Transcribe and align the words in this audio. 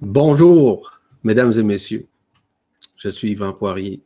Bonjour, 0.00 1.00
mesdames 1.24 1.50
et 1.58 1.62
messieurs. 1.64 2.06
Je 2.96 3.08
suis 3.08 3.32
Yvan 3.32 3.52
Poirier. 3.52 4.00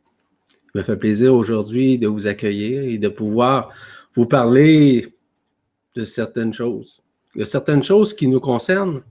Il 0.74 0.78
me 0.78 0.82
fait 0.82 0.96
plaisir 0.96 1.34
aujourd'hui 1.34 1.98
de 1.98 2.06
vous 2.08 2.26
accueillir 2.26 2.84
et 2.84 2.96
de 2.96 3.10
pouvoir 3.10 3.68
vous 4.14 4.24
parler 4.24 5.06
de 5.94 6.04
certaines 6.04 6.54
choses. 6.54 7.02
A 7.38 7.44
certaines 7.44 7.82
choses 7.82 8.14
qui 8.14 8.26
nous 8.26 8.40
concernent 8.40 9.02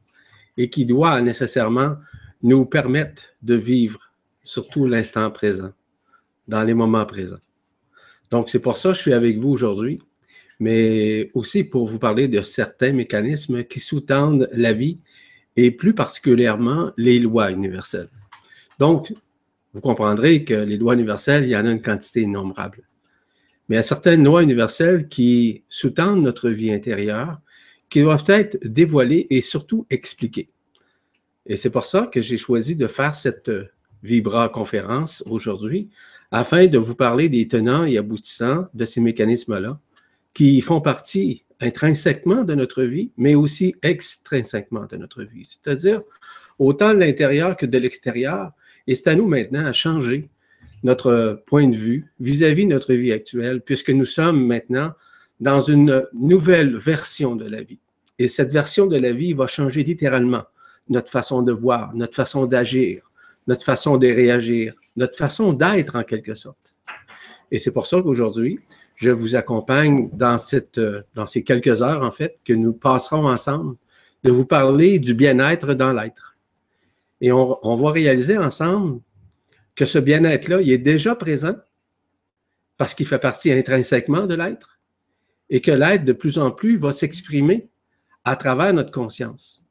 et 0.58 0.72
qui 0.72 0.84
doivent 0.88 1.24
nécessairement 1.24 1.98
nous 2.42 2.66
permettre 2.66 3.26
de 3.44 3.54
vivre 3.54 4.12
surtout 4.42 4.88
l'instant 4.88 5.30
présent, 5.30 5.74
dans 6.48 6.64
les 6.64 6.74
moments 6.74 7.06
présents. 7.06 7.38
Donc, 8.32 8.50
c'est 8.50 8.62
pour 8.62 8.76
ça 8.78 8.90
que 8.90 8.96
je 8.96 9.02
suis 9.02 9.14
avec 9.14 9.38
vous 9.38 9.52
aujourd'hui, 9.52 10.00
mais 10.60 11.30
aussi 11.36 11.64
pour 11.64 11.86
vous 11.86 12.00
parler 12.00 12.28
de 12.28 12.42
certains 12.42 12.92
mécanismes 12.92 13.66
qui 13.66 13.80
sous-tendent 13.80 14.50
la 14.52 14.74
vie 14.74 15.00
et 15.58 15.72
plus 15.72 15.94
particulièrement 15.94 16.92
les 16.98 17.20
lois 17.20 17.52
universelles. 17.52 18.10
Donc, 18.80 19.14
vous 19.74 19.82
comprendrez 19.82 20.44
que 20.44 20.54
les 20.54 20.78
lois 20.78 20.94
universelles, 20.94 21.46
il 21.46 21.50
y 21.50 21.56
en 21.56 21.66
a 21.66 21.72
une 21.72 21.82
quantité 21.82 22.22
innombrable. 22.22 22.84
Mais 23.70 23.76
il 23.76 23.78
y 23.78 23.80
a 23.80 23.84
certaines 23.84 24.24
lois 24.24 24.44
universelles 24.44 25.08
qui 25.08 25.64
sous-tendent 25.70 26.22
notre 26.22 26.50
vie 26.50 26.74
intérieure, 26.74 27.40
qui 27.90 28.02
doivent 28.02 28.26
être 28.28 28.58
dévoilées 28.66 29.28
et 29.30 29.42
surtout 29.42 29.86
expliquées. 29.90 30.50
Et 31.46 31.58
c'est 31.58 31.70
pour 31.70 31.86
ça 31.86 32.08
que 32.08 32.22
j'ai 32.22 32.38
choisi 32.38 32.76
de 32.76 32.88
faire 32.88 33.16
cette 33.16 33.52
Vibra 34.04 34.50
conférence 34.50 35.24
aujourd'hui, 35.30 35.90
afin 36.32 36.68
de 36.68 36.78
vous 36.78 36.96
parler 36.96 37.30
des 37.30 37.48
tenants 37.48 37.84
et 37.84 37.98
aboutissants 37.98 38.68
de 38.74 38.86
ces 38.86 39.02
mécanismes-là, 39.02 39.80
qui 40.34 40.62
font 40.62 40.82
partie 40.82 41.44
intrinsèquement 41.60 42.44
de 42.44 42.56
notre 42.56 42.84
vie, 42.84 43.12
mais 43.18 43.36
aussi 43.36 43.76
extrinsèquement 43.84 44.86
de 44.86 44.98
notre 44.98 45.24
vie, 45.24 45.46
c'est-à-dire 45.46 46.02
autant 46.58 46.94
de 46.94 47.00
l'intérieur 47.00 47.56
que 47.56 47.66
de 47.66 47.78
l'extérieur. 47.78 48.52
Et 48.88 48.96
c'est 48.96 49.10
à 49.10 49.16
nous 49.16 49.28
maintenant 49.28 49.66
à 49.66 49.74
changer 49.74 50.30
notre 50.84 51.44
point 51.46 51.68
de 51.68 51.76
vue 51.76 52.12
vis-à-vis 52.20 52.66
de 52.66 52.72
notre 52.72 52.94
vie 52.94 53.12
actuelle, 53.12 53.62
puisque 53.62 53.92
nous 53.92 54.06
sommes 54.06 54.46
maintenant 54.46 54.94
dans 55.40 55.62
une 55.62 56.04
nouvelle 56.14 56.78
version 56.78 57.36
de 57.36 57.46
la 57.46 57.62
vie. 57.62 57.80
Et 58.20 58.28
cette 58.28 58.52
version 58.52 58.88
de 58.88 58.98
la 58.98 59.12
vie 59.12 59.34
va 59.34 59.48
changer 59.48 59.84
littéralement 59.84 60.44
notre 60.90 61.10
façon 61.10 61.42
de 61.42 61.52
voir, 61.52 61.94
notre 61.96 62.16
façon 62.16 62.46
d'agir, 62.46 63.12
notre 63.48 63.64
façon 63.64 63.98
de 63.98 64.08
réagir, 64.08 64.74
notre 64.96 65.18
façon 65.18 65.54
d'être 65.54 65.96
en 65.96 66.04
quelque 66.04 66.36
sorte. 66.36 66.76
Et 67.52 67.60
c'est 67.60 67.74
pour 67.74 67.88
ça 67.88 68.02
qu'aujourd'hui, 68.02 68.60
je 69.02 69.10
vous 69.10 69.36
accompagne 69.36 70.12
euh, 70.22 71.02
dans 71.16 71.26
ces 71.26 71.44
quelques 71.44 71.82
heures, 71.82 72.04
en 72.04 72.12
fait, 72.12 72.38
que 72.46 72.54
nous 72.54 72.72
passerons 72.72 73.28
ensemble, 73.28 73.76
de 74.24 74.30
vous 74.30 74.46
parler 74.46 75.00
du 75.00 75.16
bien-être 75.16 75.74
dans 75.74 75.92
l'être. 75.92 76.38
Et 77.20 77.32
on, 77.32 77.58
on, 77.68 77.74
va 77.74 77.90
réaliser 77.90 78.38
ensemble 78.38 79.02
que 79.74 79.86
ce 79.86 79.98
bien-être-là, 79.98 80.62
il 80.62 80.72
est 80.72 80.78
déjà 80.78 81.16
présent 81.16 81.56
parce 82.78 82.94
qu'il 82.94 83.08
fait 83.08 83.18
partie 83.18 83.52
intrinsèquement 83.52 84.28
de 84.28 84.36
l'être 84.36 84.80
et 85.50 85.62
que 85.62 85.72
l'être, 85.72 86.06
de 86.06 86.14
plus 86.14 86.38
en 86.38 86.52
plus, 86.52 86.78
va 86.78 86.94
s'exprimer 86.94 87.70
à 88.24 88.36
travers 88.36 88.72
notre 88.72 88.92
conscience. 88.92 89.64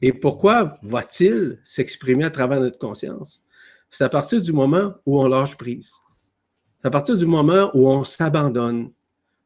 Et 0.00 0.12
pourquoi 0.12 0.78
va-t-il 0.82 1.58
s'exprimer 1.64 2.24
à 2.24 2.30
travers 2.30 2.60
notre 2.60 2.78
conscience? 2.78 3.42
C'est 3.90 4.04
à 4.04 4.08
partir 4.08 4.40
du 4.40 4.52
moment 4.52 4.94
où 5.06 5.20
on 5.20 5.26
lâche 5.26 5.56
prise. 5.56 5.90
C'est 6.80 6.88
à 6.88 6.90
partir 6.90 7.16
du 7.18 7.26
moment 7.26 7.70
où 7.74 7.88
on 7.90 8.04
s'abandonne. 8.04 8.90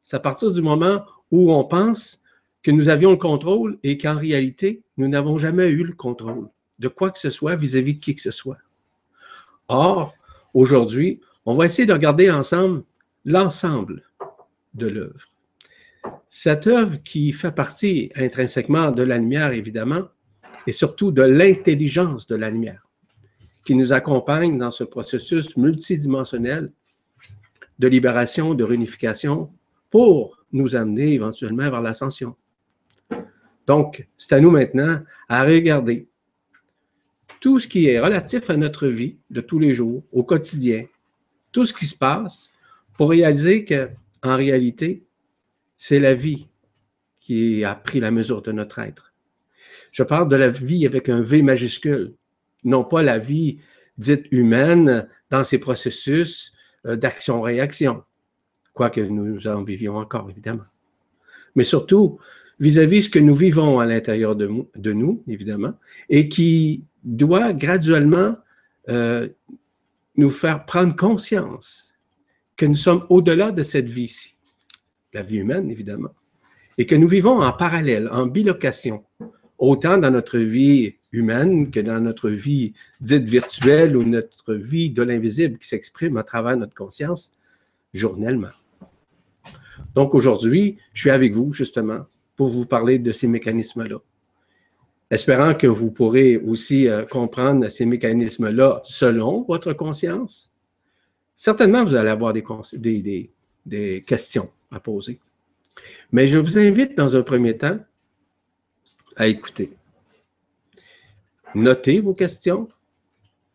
C'est 0.05 0.17
à 0.17 0.21
partir 0.21 0.53
du 0.53 0.63
moment 0.63 1.05
où 1.33 1.53
on 1.53 1.65
pense 1.65 2.23
que 2.63 2.71
nous 2.71 2.89
avions 2.89 3.11
le 3.11 3.17
contrôle 3.17 3.79
et 3.83 3.99
qu'en 3.99 4.17
réalité, 4.17 4.83
nous 4.97 5.09
n'avons 5.09 5.37
jamais 5.37 5.69
eu 5.69 5.83
le 5.83 5.95
contrôle 5.95 6.49
de 6.79 6.89
quoi 6.89 7.11
que 7.11 7.19
ce 7.19 7.31
soit 7.31 7.57
vis-à-vis 7.57 7.95
de 7.95 8.01
qui 8.01 8.15
que 8.15 8.21
ce 8.21 8.31
soit. 8.31 8.59
Or, 9.67 10.15
aujourd'hui, 10.53 11.21
on 11.45 11.55
va 11.55 11.65
essayer 11.65 11.87
de 11.87 11.93
regarder 11.93 12.31
ensemble 12.31 12.85
l'ensemble 13.25 14.03
de 14.75 14.87
l'œuvre. 14.87 15.29
Cette 16.29 16.67
œuvre 16.69 17.03
qui 17.03 17.33
fait 17.33 17.53
partie 17.53 18.13
intrinsèquement 18.15 18.93
de 18.93 19.03
la 19.03 19.19
lumière, 19.19 19.53
évidemment, 19.53 20.03
et 20.67 20.73
surtout 20.73 21.11
de 21.11 21.23
l'intelligence 21.23 22.27
de 22.27 22.37
la 22.37 22.51
lumière, 22.51 22.83
qui 23.65 23.75
nous 23.75 23.93
accompagne 23.93 24.57
dans 24.57 24.71
ce 24.71 24.85
processus 24.85 25.57
multidimensionnel 25.57 26.73
de 27.79 27.89
libération, 27.89 28.55
de 28.55 28.65
réunification, 28.65 29.53
pour 29.91 30.45
nous 30.53 30.77
amener 30.77 31.13
éventuellement 31.13 31.71
vers 31.71 31.83
l'ascension. 31.83 32.37
Donc, 33.67 34.07
c'est 34.17 34.35
à 34.35 34.41
nous 34.41 34.51
maintenant 34.51 35.03
à 35.29 35.45
regarder 35.45 36.09
tout 37.41 37.61
ce 37.61 37.69
qui 37.69 37.89
est 37.89 38.01
relatif 38.01 38.49
à 38.51 38.57
notre 38.57 38.87
vie 38.89 39.19
de 39.31 39.41
tous 39.41 39.59
les 39.59 39.75
jours, 39.75 40.05
au 40.13 40.23
quotidien, 40.23 40.87
tout 41.53 41.67
ce 41.67 41.73
qui 41.73 41.87
se 41.87 41.97
passe, 41.97 42.51
pour 42.97 43.11
réaliser 43.11 43.65
que, 43.65 43.91
en 44.23 44.37
réalité, 44.37 45.05
c'est 45.77 46.01
la 46.01 46.15
vie 46.15 46.49
qui 47.19 47.65
a 47.65 47.75
pris 47.75 48.01
la 48.01 48.11
mesure 48.11 48.43
de 48.43 48.53
notre 48.53 48.79
être. 48.79 49.13
Je 49.93 50.03
parle 50.03 50.29
de 50.29 50.37
la 50.37 50.49
vie 50.49 50.87
avec 50.87 51.09
un 51.09 51.21
V 51.21 51.43
majuscule, 51.43 52.15
non 52.65 52.85
pas 52.85 53.03
la 53.03 53.19
vie 53.19 53.59
dite 53.99 54.27
humaine 54.31 55.09
dans 55.31 55.45
ses 55.45 55.59
processus 55.59 56.54
d'action-réaction, 56.85 58.03
quoique 58.73 59.01
nous 59.01 59.47
en 59.47 59.63
vivions 59.63 59.97
encore, 59.97 60.29
évidemment. 60.31 60.65
Mais 61.55 61.65
surtout, 61.65 62.19
vis-à-vis 62.59 62.99
de 62.99 63.05
ce 63.05 63.11
que 63.11 63.19
nous 63.19 63.35
vivons 63.35 63.81
à 63.81 63.87
l'intérieur 63.87 64.37
de, 64.37 64.51
de, 64.77 64.93
nous, 64.93 65.23
évidemment, 65.29 65.75
et 66.09 66.29
qui 66.29 66.85
doit 67.03 67.53
graduellement 67.53 68.37
euh, 68.89 69.29
nous 70.17 70.31
faire 70.31 70.65
prendre 70.65 70.95
conscience 70.95 71.95
que 72.57 72.67
nous 72.67 72.75
sommes 72.75 73.05
au-delà 73.09 73.51
de 73.51 73.63
cette 73.63 73.89
vie-ci, 73.89 74.37
la 75.13 75.23
vie 75.23 75.39
humaine, 75.39 75.71
évidemment, 75.71 76.15
et 76.79 76.87
que 76.87 76.95
nous 76.95 77.09
vivons 77.09 77.41
en 77.41 77.53
parallèle, 77.53 78.09
en 78.13 78.27
bilocation, 78.27 79.05
autant 79.65 79.99
dans 79.99 80.11
notre 80.11 80.39
vie 80.39 80.97
humaine 81.13 81.71
que 81.71 81.81
dans 81.81 82.01
notre 82.01 82.29
vie 82.29 82.73
dite 83.01 83.29
virtuelle 83.29 83.97
ou 83.97 84.05
notre 84.05 84.55
vie 84.55 84.91
de 84.91 85.03
l'invisible 85.03 85.59
qui 85.59 85.69
s'exprime 85.69 86.17
à 86.17 86.23
travers 86.23 86.57
notre 86.57 86.75
conscience 86.75 87.33
journellement. 87.93 88.55
Donc 89.95 90.15
aujourd'hui, 90.15 90.79
je 90.93 91.03
suis 91.03 91.11
avec 91.11 91.33
vous 91.33 91.53
justement 91.53 92.07
pour 92.37 92.49
vous 92.49 92.67
parler 92.67 92.99
de 92.99 93.13
ces 93.13 93.29
mécanismes-là. 93.29 93.99
Espérant 95.11 95.55
que 95.55 95.67
vous 95.67 95.91
pourrez 95.91 96.37
aussi 96.37 96.89
euh, 96.89 97.05
comprendre 97.05 97.69
ces 97.69 97.87
mécanismes-là 97.87 98.81
selon 98.83 99.45
votre 99.47 99.73
conscience. 99.73 100.51
Certainement, 101.37 101.85
vous 101.85 101.95
allez 101.95 102.11
avoir 102.11 102.33
des, 102.33 102.43
des, 102.73 103.31
des 103.67 104.03
questions 104.03 104.51
à 104.71 104.81
poser. 104.81 105.21
Mais 106.11 106.27
je 106.27 106.39
vous 106.39 106.59
invite 106.59 106.97
dans 106.97 107.17
un 107.17 107.23
premier 107.23 107.57
temps 107.57 107.79
à 109.17 109.27
écouter. 109.27 109.73
Notez 111.55 112.01
vos 112.01 112.15
questions. 112.15 112.69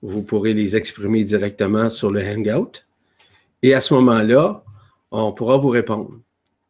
Vous 0.01 0.23
pourrez 0.23 0.53
les 0.53 0.75
exprimer 0.75 1.23
directement 1.23 1.89
sur 1.89 2.11
le 2.11 2.21
Hangout. 2.21 2.85
Et 3.61 3.73
à 3.73 3.81
ce 3.81 3.93
moment-là, 3.95 4.63
on 5.11 5.33
pourra 5.33 5.57
vous 5.57 5.69
répondre. 5.69 6.19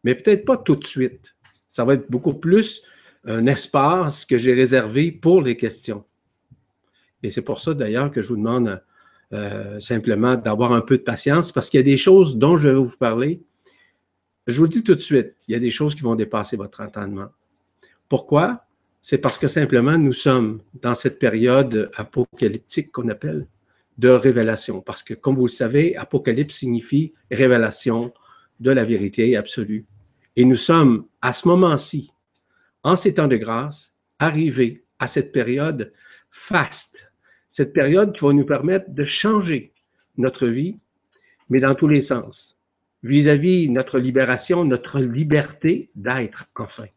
Mais 0.03 0.16
peut-être 0.16 0.45
pas 0.45 0.57
tout 0.57 0.75
de 0.75 0.85
suite. 0.85 1.35
Ça 1.67 1.85
va 1.85 1.94
être 1.94 2.09
beaucoup 2.09 2.33
plus 2.33 2.81
un 3.25 3.45
espace 3.45 4.25
que 4.25 4.38
j'ai 4.38 4.53
réservé 4.53 5.11
pour 5.11 5.41
les 5.41 5.56
questions. 5.56 6.03
Et 7.21 7.29
c'est 7.29 7.41
pour 7.41 7.61
ça 7.61 7.73
d'ailleurs 7.73 8.11
que 8.11 8.21
je 8.21 8.29
vous 8.29 8.38
demande 8.38 8.81
euh, 9.33 9.79
simplement 9.79 10.35
d'avoir 10.35 10.71
un 10.71 10.81
peu 10.81 10.97
de 10.97 11.03
patience 11.03 11.51
parce 11.51 11.69
qu'il 11.69 11.79
y 11.79 11.81
a 11.81 11.83
des 11.83 11.97
choses 11.97 12.38
dont 12.38 12.57
je 12.57 12.69
vais 12.69 12.75
vous 12.75 12.89
parler. 12.97 13.44
Je 14.47 14.57
vous 14.57 14.63
le 14.63 14.69
dis 14.69 14.83
tout 14.83 14.95
de 14.95 15.00
suite, 15.00 15.35
il 15.47 15.51
y 15.51 15.56
a 15.56 15.59
des 15.59 15.69
choses 15.69 15.94
qui 15.94 16.01
vont 16.01 16.16
dépasser 16.16 16.57
votre 16.57 16.81
entendement. 16.81 17.27
Pourquoi? 18.07 18.65
C'est 19.01 19.18
parce 19.18 19.38
que 19.38 19.48
simplement 19.48 19.98
nous 19.98 20.13
sommes 20.13 20.62
dans 20.74 20.96
cette 20.96 21.19
période 21.19 21.90
apocalyptique 21.96 22.92
qu'on 22.92 23.10
appelle 23.10 23.48
de 23.98 24.10
révélation. 24.10 24.81
Parce 24.81 25.04
que, 25.04 25.13
comme 25.13 25.36
vous 25.36 25.48
le 25.48 25.51
savez, 25.51 25.96
apocalypse 25.98 26.56
signifie 26.56 27.13
révélation 27.30 28.13
de 28.60 28.72
la 28.72 28.86
vérité 28.86 29.36
absolue. 29.36 29.86
Et 30.36 30.46
nous 30.46 30.56
sommes 30.56 31.06
à 31.22 31.34
ce 31.34 31.48
moment-ci, 31.48 32.12
en 32.84 32.96
ces 32.96 33.13
temps 33.13 33.28
de 33.28 33.36
grâce, 33.36 33.96
arrivés 34.19 34.86
à 35.00 35.07
cette 35.07 35.31
période 35.31 35.94
faste, 36.31 37.12
cette 37.50 37.74
période 37.74 38.16
qui 38.16 38.24
va 38.24 38.34
nous 38.34 38.45
permettre 38.45 38.90
de 38.90 39.04
changer 39.04 39.74
notre 40.18 40.48
vie, 40.48 40.78
mais 41.50 41.60
dans 41.60 41.75
tous 41.75 41.88
les 41.88 42.04
sens, 42.04 42.57
vis-à-vis 43.04 43.68
-vis 43.68 43.72
notre 43.72 44.00
libération, 44.00 44.63
notre 44.63 45.00
liberté 45.02 45.90
d'être 45.95 46.45
enfin. 46.56 46.88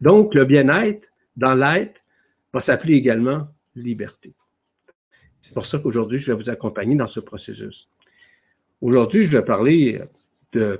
Donc, 0.00 0.34
le 0.34 0.44
bien-être 0.44 1.08
dans 1.36 1.54
l'être 1.54 2.00
va 2.52 2.60
s'appeler 2.60 2.94
également 2.94 3.48
liberté. 3.74 4.32
C'est 5.40 5.54
pour 5.54 5.66
ça 5.66 5.78
qu'aujourd'hui, 5.78 6.18
je 6.18 6.32
vais 6.32 6.36
vous 6.36 6.50
accompagner 6.50 6.94
dans 6.94 7.08
ce 7.08 7.20
processus. 7.20 7.88
Aujourd'hui, 8.80 9.24
je 9.24 9.36
vais 9.36 9.44
parler, 9.44 10.00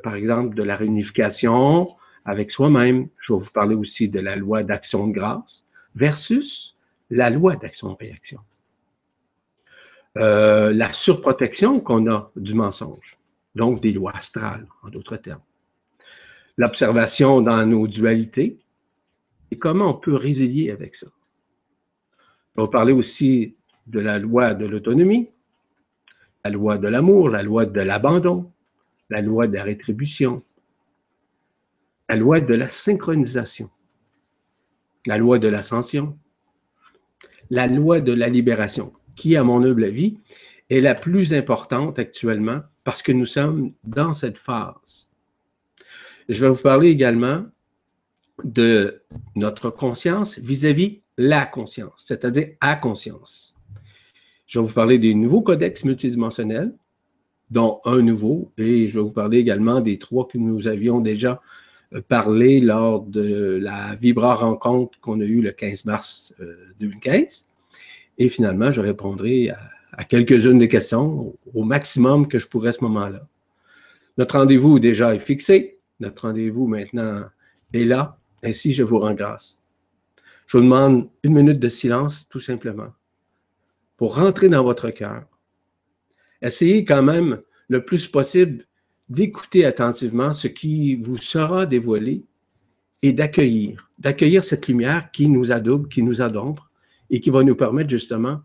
par 0.02 0.14
exemple, 0.14 0.54
de 0.54 0.62
la 0.62 0.76
réunification 0.76 1.96
avec 2.25 2.52
soi-même. 2.52 3.08
Je 3.20 3.32
vais 3.32 3.40
vous 3.40 3.50
parler 3.50 3.75
aussi 3.75 4.08
de 4.08 4.20
la 4.20 4.37
loi 4.37 4.62
d'action 4.62 5.08
de 5.08 5.12
grâce 5.12 5.64
versus 5.94 6.76
la 7.10 7.31
loi 7.31 7.56
d'action-réaction. 7.56 8.40
Euh, 10.19 10.72
la 10.72 10.93
surprotection 10.93 11.81
qu'on 11.81 12.10
a 12.10 12.31
du 12.37 12.54
mensonge, 12.54 13.19
donc 13.54 13.81
des 13.81 13.93
lois 13.93 14.12
astrales, 14.14 14.66
en 14.82 14.90
d'autres 14.90 15.16
termes. 15.16 15.40
L'observation 16.58 17.40
dans 17.40 17.64
nos 17.64 17.87
dualités 17.88 18.58
et 19.52 19.58
comment 19.58 19.90
on 19.90 19.94
peut 19.94 20.16
résilier 20.16 20.70
avec 20.70 20.96
ça? 20.96 21.08
On 22.56 22.69
parler 22.69 22.94
aussi 22.94 23.54
de 23.87 24.00
la 24.00 24.19
loi 24.19 24.54
de 24.54 24.64
l'autonomie, 24.64 25.28
la 26.43 26.50
loi 26.50 26.78
de 26.78 26.88
l'amour, 26.88 27.28
la 27.28 27.43
loi 27.43 27.66
de 27.66 27.82
l'abandon, 27.82 28.50
la 29.10 29.20
loi 29.20 29.46
de 29.49 29.54
la 29.54 29.62
rétribution, 29.62 30.43
la 32.08 32.16
loi 32.16 32.40
de 32.40 32.54
la 32.54 32.70
synchronisation, 32.70 33.69
la 35.04 35.19
loi 35.19 35.38
de 35.38 35.49
l'ascension, 35.49 36.19
la 37.50 37.66
loi 37.66 38.00
de 38.00 38.14
la 38.14 38.28
libération, 38.28 38.94
qui, 39.16 39.37
à 39.37 39.44
mon 39.44 39.62
humble 39.62 39.84
avis, 39.84 40.19
est 40.70 40.81
la 40.81 40.94
plus 40.94 41.34
importante 41.34 41.99
actuellement 41.99 42.62
parce 42.84 43.02
que 43.02 43.12
nous 43.12 43.26
sommes 43.26 43.75
dans 43.84 44.14
cette 44.14 44.38
phase. 44.38 45.10
Je 46.31 46.40
vais 46.40 46.49
vous 46.49 46.62
parler 46.62 46.88
également 46.88 47.44
de 48.44 48.98
notre 49.36 49.70
conscience 49.70 50.38
vis-à-vis 50.38 51.00
la 51.18 51.46
conscience, 51.46 52.04
c'est-à-dire 52.06 52.48
à 52.60 52.74
conscience. 52.74 53.54
Je 54.46 54.58
vais 54.58 54.66
vous 54.66 54.72
parler 54.72 54.98
des 54.98 55.14
nouveaux 55.14 55.42
codex 55.42 55.84
multidimensionnels, 55.84 56.74
dont 57.50 57.80
un 57.84 58.00
nouveau, 58.02 58.50
et 58.56 58.88
je 58.88 58.94
vais 58.94 59.02
vous 59.02 59.10
parler 59.10 59.38
également 59.38 59.80
des 59.80 59.98
trois 59.98 60.26
que 60.26 60.38
nous 60.38 60.68
avions 60.68 61.00
déjà 61.00 61.40
euh, 61.94 62.00
parlé 62.00 62.60
lors 62.60 63.02
de 63.02 63.58
la 63.60 63.94
Vibra 63.96 64.34
rencontre 64.34 64.98
qu'on 65.00 65.20
a 65.20 65.24
eue 65.24 65.42
le 65.42 65.52
15 65.52 65.84
mars 65.84 66.34
2015. 66.80 67.20
Euh, 67.20 67.52
et 68.18 68.28
finalement, 68.28 68.72
je 68.72 68.80
répondrai 68.80 69.50
à, 69.96 70.04
quelques-unes 70.04 70.58
des 70.58 70.68
questions 70.68 71.34
au, 71.54 71.64
maximum 71.64 72.26
que 72.26 72.38
je 72.38 72.48
pourrais 72.48 72.70
à 72.70 72.72
ce 72.72 72.82
moment-là. 72.84 73.26
Notre 74.16 74.38
rendez-vous 74.38 74.78
déjà 74.78 75.14
est 75.14 75.18
fixé. 75.18 75.78
Notre 76.00 76.26
rendez-vous 76.26 76.66
maintenant 76.66 77.22
est 77.74 77.84
là. 77.84 78.18
Ainsi, 78.42 78.72
je 78.72 78.82
vous 78.82 78.98
rends 78.98 79.14
grâce. 79.14 79.62
Je 80.46 80.56
vous 80.56 80.64
demande 80.64 81.08
une 81.22 81.34
minute 81.34 81.60
de 81.60 81.68
silence, 81.68 82.28
tout 82.28 82.40
simplement, 82.40 82.92
pour 83.96 84.16
rentrer 84.16 84.48
dans 84.48 84.64
votre 84.64 84.90
cœur. 84.90 85.24
Essayez 86.40 86.84
quand 86.84 87.02
même 87.02 87.40
le 87.68 87.84
plus 87.84 88.08
possible 88.08 88.66
d'écouter 89.08 89.64
attentivement 89.64 90.34
ce 90.34 90.48
qui 90.48 90.96
vous 90.96 91.18
sera 91.18 91.66
dévoilé 91.66 92.24
et 93.02 93.12
d'accueillir, 93.12 93.90
d'accueillir 93.98 94.42
cette 94.42 94.68
lumière 94.68 95.10
qui 95.12 95.28
nous 95.28 95.52
adoube, 95.52 95.88
qui 95.88 96.02
nous 96.02 96.20
adombre, 96.20 96.70
et 97.10 97.20
qui 97.20 97.30
va 97.30 97.44
nous 97.44 97.54
permettre 97.54 97.90
justement 97.90 98.40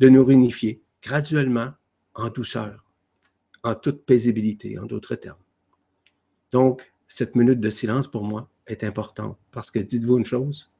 de 0.00 0.08
nous 0.08 0.24
réunifier 0.24 0.82
graduellement 1.02 1.70
en 2.14 2.28
douceur, 2.28 2.84
en 3.62 3.74
toute 3.74 4.04
paisibilité, 4.04 4.78
en 4.78 4.86
d'autres 4.86 5.14
termes. 5.14 5.38
Donc, 6.50 6.92
cette 7.06 7.36
minute 7.36 7.60
de 7.60 7.70
silence 7.70 8.08
pour 8.08 8.24
moi 8.24 8.50
est 8.66 8.84
importante 8.84 9.38
parce 9.50 9.70
que 9.70 9.78
dites-vous 9.78 10.18
une 10.18 10.24
chose, 10.24 10.70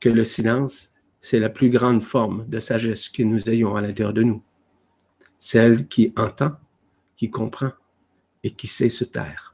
que 0.00 0.08
le 0.08 0.24
silence, 0.24 0.90
c'est 1.20 1.40
la 1.40 1.50
plus 1.50 1.70
grande 1.70 2.02
forme 2.02 2.46
de 2.48 2.60
sagesse 2.60 3.08
que 3.08 3.22
nous 3.22 3.48
ayons 3.48 3.76
à 3.76 3.80
l'intérieur 3.80 4.12
de 4.12 4.22
nous. 4.22 4.42
Celle 5.38 5.88
qui 5.88 6.12
entend, 6.16 6.52
qui 7.16 7.30
comprend 7.30 7.72
et 8.42 8.50
qui 8.50 8.66
sait 8.66 8.90
se 8.90 9.04
taire. 9.04 9.53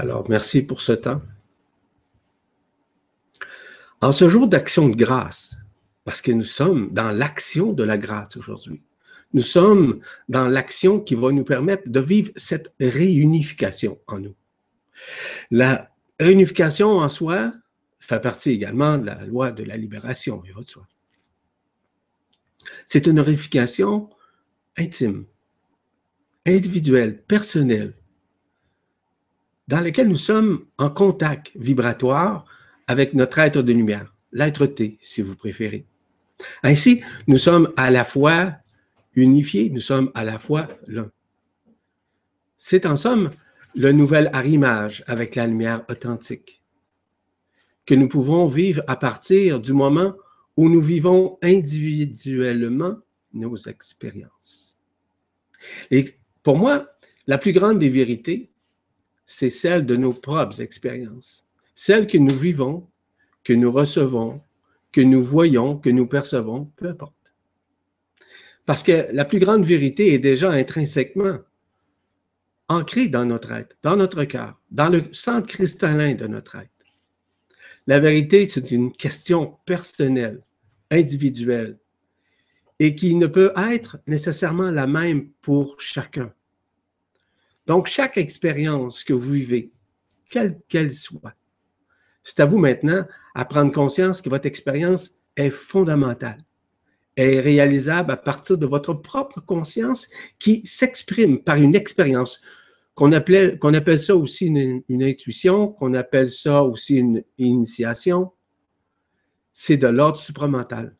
Alors, 0.00 0.30
merci 0.30 0.62
pour 0.62 0.80
ce 0.80 0.92
temps. 0.92 1.20
En 4.00 4.12
ce 4.12 4.30
jour 4.30 4.48
d'action 4.48 4.88
de 4.88 4.96
grâce, 4.96 5.56
parce 6.04 6.22
que 6.22 6.32
nous 6.32 6.42
sommes 6.42 6.90
dans 6.90 7.10
l'action 7.10 7.74
de 7.74 7.84
la 7.84 7.98
grâce 7.98 8.34
aujourd'hui, 8.38 8.82
nous 9.34 9.42
sommes 9.42 10.00
dans 10.30 10.48
l'action 10.48 11.00
qui 11.00 11.14
va 11.14 11.32
nous 11.32 11.44
permettre 11.44 11.90
de 11.90 12.00
vivre 12.00 12.32
cette 12.34 12.72
réunification 12.80 14.00
en 14.06 14.20
nous. 14.20 14.34
La 15.50 15.90
réunification 16.18 16.92
en 16.96 17.10
soi 17.10 17.52
fait 17.98 18.22
partie 18.22 18.52
également 18.52 18.96
de 18.96 19.04
la 19.04 19.26
loi 19.26 19.52
de 19.52 19.64
la 19.64 19.76
libération, 19.76 20.42
il 20.46 20.54
va 20.54 20.62
de 20.62 20.68
soi. 20.68 20.86
C'est 22.86 23.06
une 23.06 23.20
réunification 23.20 24.08
intime, 24.78 25.26
individuelle, 26.46 27.22
personnelle, 27.22 27.99
dans 29.70 29.80
lesquels 29.80 30.08
nous 30.08 30.16
sommes 30.16 30.66
en 30.78 30.90
contact 30.90 31.52
vibratoire 31.54 32.44
avec 32.88 33.14
notre 33.14 33.38
être 33.38 33.62
de 33.62 33.72
lumière, 33.72 34.12
l'être 34.32 34.66
T, 34.66 34.98
si 35.00 35.22
vous 35.22 35.36
préférez. 35.36 35.86
Ainsi, 36.64 37.02
nous 37.28 37.36
sommes 37.36 37.72
à 37.76 37.92
la 37.92 38.04
fois 38.04 38.54
unifiés, 39.14 39.70
nous 39.70 39.80
sommes 39.80 40.10
à 40.14 40.24
la 40.24 40.40
fois 40.40 40.66
l'un. 40.88 41.12
C'est 42.58 42.84
en 42.84 42.96
somme 42.96 43.30
le 43.76 43.92
nouvel 43.92 44.28
arrimage 44.32 45.04
avec 45.06 45.36
la 45.36 45.46
lumière 45.46 45.84
authentique 45.88 46.62
que 47.86 47.94
nous 47.94 48.08
pouvons 48.08 48.48
vivre 48.48 48.82
à 48.88 48.96
partir 48.96 49.60
du 49.60 49.72
moment 49.72 50.14
où 50.56 50.68
nous 50.68 50.82
vivons 50.82 51.38
individuellement 51.42 52.96
nos 53.32 53.56
expériences. 53.56 54.76
Et 55.92 56.06
pour 56.42 56.58
moi, 56.58 56.88
la 57.28 57.38
plus 57.38 57.52
grande 57.52 57.78
des 57.78 57.88
vérités, 57.88 58.50
c'est 59.32 59.48
celle 59.48 59.86
de 59.86 59.94
nos 59.94 60.12
propres 60.12 60.60
expériences, 60.60 61.46
celles 61.76 62.08
que 62.08 62.18
nous 62.18 62.34
vivons, 62.34 62.88
que 63.44 63.52
nous 63.52 63.70
recevons, 63.70 64.42
que 64.90 65.00
nous 65.00 65.22
voyons, 65.22 65.78
que 65.78 65.88
nous 65.88 66.08
percevons, 66.08 66.72
peu 66.74 66.88
importe. 66.88 67.32
Parce 68.66 68.82
que 68.82 69.06
la 69.12 69.24
plus 69.24 69.38
grande 69.38 69.64
vérité 69.64 70.12
est 70.12 70.18
déjà 70.18 70.50
intrinsèquement 70.50 71.38
ancrée 72.68 73.06
dans 73.06 73.24
notre 73.24 73.52
être, 73.52 73.76
dans 73.84 73.94
notre 73.94 74.24
cœur, 74.24 74.60
dans 74.72 74.88
le 74.88 75.04
centre 75.12 75.46
cristallin 75.46 76.14
de 76.14 76.26
notre 76.26 76.56
être. 76.56 76.68
La 77.86 78.00
vérité, 78.00 78.46
c'est 78.46 78.72
une 78.72 78.92
question 78.92 79.58
personnelle, 79.64 80.42
individuelle, 80.90 81.78
et 82.80 82.96
qui 82.96 83.14
ne 83.14 83.28
peut 83.28 83.52
être 83.56 84.00
nécessairement 84.08 84.72
la 84.72 84.88
même 84.88 85.30
pour 85.40 85.80
chacun. 85.80 86.32
Donc, 87.66 87.86
chaque 87.86 88.16
expérience 88.16 89.04
que 89.04 89.12
vous 89.12 89.32
vivez, 89.32 89.72
quelle 90.28 90.60
qu'elle 90.68 90.92
soit, 90.92 91.34
c'est 92.24 92.40
à 92.40 92.46
vous 92.46 92.58
maintenant 92.58 93.06
à 93.34 93.44
prendre 93.44 93.72
conscience 93.72 94.22
que 94.22 94.28
votre 94.28 94.46
expérience 94.46 95.12
est 95.36 95.50
fondamentale, 95.50 96.38
est 97.16 97.40
réalisable 97.40 98.12
à 98.12 98.16
partir 98.16 98.58
de 98.58 98.66
votre 98.66 98.94
propre 98.94 99.40
conscience 99.40 100.08
qui 100.38 100.62
s'exprime 100.64 101.42
par 101.42 101.56
une 101.56 101.74
expérience 101.74 102.40
qu'on 102.94 103.12
appelle 103.12 103.98
ça 103.98 104.14
aussi 104.14 104.46
une, 104.46 104.82
une 104.88 105.02
intuition, 105.02 105.68
qu'on 105.68 105.94
appelle 105.94 106.30
ça 106.30 106.62
aussi 106.62 106.96
une 106.96 107.24
initiation. 107.38 108.32
C'est 109.52 109.78
de 109.78 109.86
l'ordre 109.86 110.18
supramental. 110.18 110.96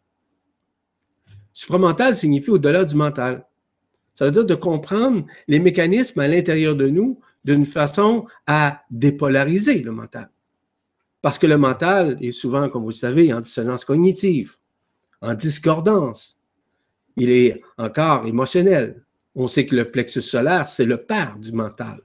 Supramental 1.53 2.17
signifie 2.17 2.51
au-delà 2.51 2.85
du 2.85 2.97
mental. 2.97 3.47
Ça 4.21 4.27
veut 4.27 4.33
dire 4.33 4.45
de 4.45 4.55
comprendre 4.55 5.25
les 5.49 5.59
mécanismes 5.59 6.21
à 6.21 6.29
l'intérieur 6.29 6.77
de 6.77 6.91
nous 6.91 7.19
d'une 7.43 7.65
façon 7.65 8.27
à 8.47 8.83
dépolariser 8.91 9.81
le 9.81 9.93
mental. 9.93 10.29
Parce 11.23 11.39
que 11.39 11.47
le 11.47 11.57
mental 11.57 12.19
est 12.21 12.31
souvent, 12.31 12.69
comme 12.69 12.83
vous 12.83 12.91
le 12.91 12.95
savez, 12.95 13.33
en 13.33 13.41
dissonance 13.41 13.83
cognitive, 13.83 14.57
en 15.23 15.33
discordance. 15.33 16.39
Il 17.17 17.31
est 17.31 17.63
encore 17.79 18.27
émotionnel. 18.27 19.03
On 19.35 19.47
sait 19.47 19.65
que 19.65 19.75
le 19.75 19.91
plexus 19.91 20.21
solaire, 20.21 20.69
c'est 20.69 20.85
le 20.85 20.99
père 20.99 21.39
du 21.39 21.53
mental. 21.53 22.03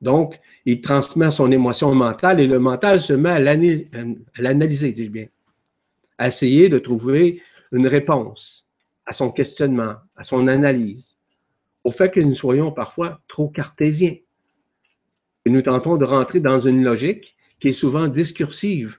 Donc, 0.00 0.38
il 0.64 0.80
transmet 0.80 1.32
son 1.32 1.50
émotion 1.50 1.92
mentale 1.92 2.38
et 2.38 2.46
le 2.46 2.60
mental 2.60 3.00
se 3.00 3.14
met 3.14 3.30
à 3.30 3.40
l'analyser, 3.40 4.92
dis-je 4.92 5.10
bien, 5.10 5.26
à 6.18 6.28
essayer 6.28 6.68
de 6.68 6.78
trouver 6.78 7.42
une 7.72 7.88
réponse 7.88 8.69
à 9.10 9.12
son 9.12 9.32
questionnement, 9.32 9.96
à 10.14 10.22
son 10.22 10.46
analyse, 10.46 11.18
au 11.82 11.90
fait 11.90 12.12
que 12.12 12.20
nous 12.20 12.36
soyons 12.36 12.70
parfois 12.70 13.20
trop 13.26 13.48
cartésiens. 13.48 14.14
Et 15.44 15.50
nous 15.50 15.62
tentons 15.62 15.96
de 15.96 16.04
rentrer 16.04 16.38
dans 16.38 16.60
une 16.60 16.84
logique 16.84 17.36
qui 17.58 17.68
est 17.68 17.72
souvent 17.72 18.06
discursive 18.06 18.98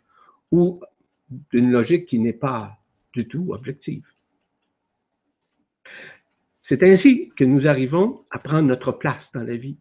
ou 0.52 0.82
d'une 1.54 1.72
logique 1.72 2.08
qui 2.08 2.20
n'est 2.20 2.34
pas 2.34 2.78
du 3.14 3.26
tout 3.26 3.54
objective. 3.54 4.06
C'est 6.62 6.84
ainsi 6.84 7.30
que 7.38 7.46
nous 7.46 7.66
arrivons 7.66 8.26
à 8.32 8.40
prendre 8.40 8.68
notre 8.68 8.92
place 8.92 9.32
dans 9.32 9.44
la 9.44 9.56
vie. 9.56 9.78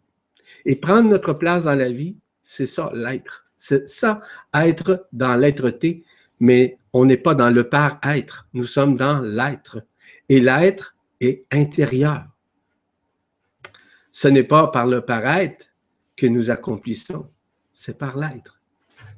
Et 0.65 0.77
prendre 0.77 1.11
notre 1.11 1.33
place 1.33 1.65
dans 1.65 1.75
la 1.75 1.91
vie, 1.91 2.17
c'est 2.41 2.69
ça, 2.69 2.93
l'être. 2.95 3.51
C'est 3.59 3.89
ça, 3.89 4.21
être 4.55 5.09
dans 5.13 5.35
l'être-té, 5.35 6.05
mais 6.39 6.79
on 6.93 7.05
n'est 7.05 7.17
pas 7.17 7.35
dans 7.35 7.51
le 7.51 7.69
par-être, 7.69 8.49
nous 8.55 8.63
sommes 8.63 8.95
dans 8.95 9.21
l'être. 9.23 9.85
Et 10.31 10.41
l'être 10.41 10.97
est 11.21 11.45
intérieur. 11.51 12.25
Ce 14.13 14.29
n'est 14.29 14.45
pas 14.45 14.69
par 14.69 14.87
le 14.87 15.05
paraître 15.05 15.67
que 16.17 16.27
nous 16.27 16.51
accomplissons, 16.51 17.29
c'est 17.75 17.99
par 17.99 18.17
l'être. 18.17 18.63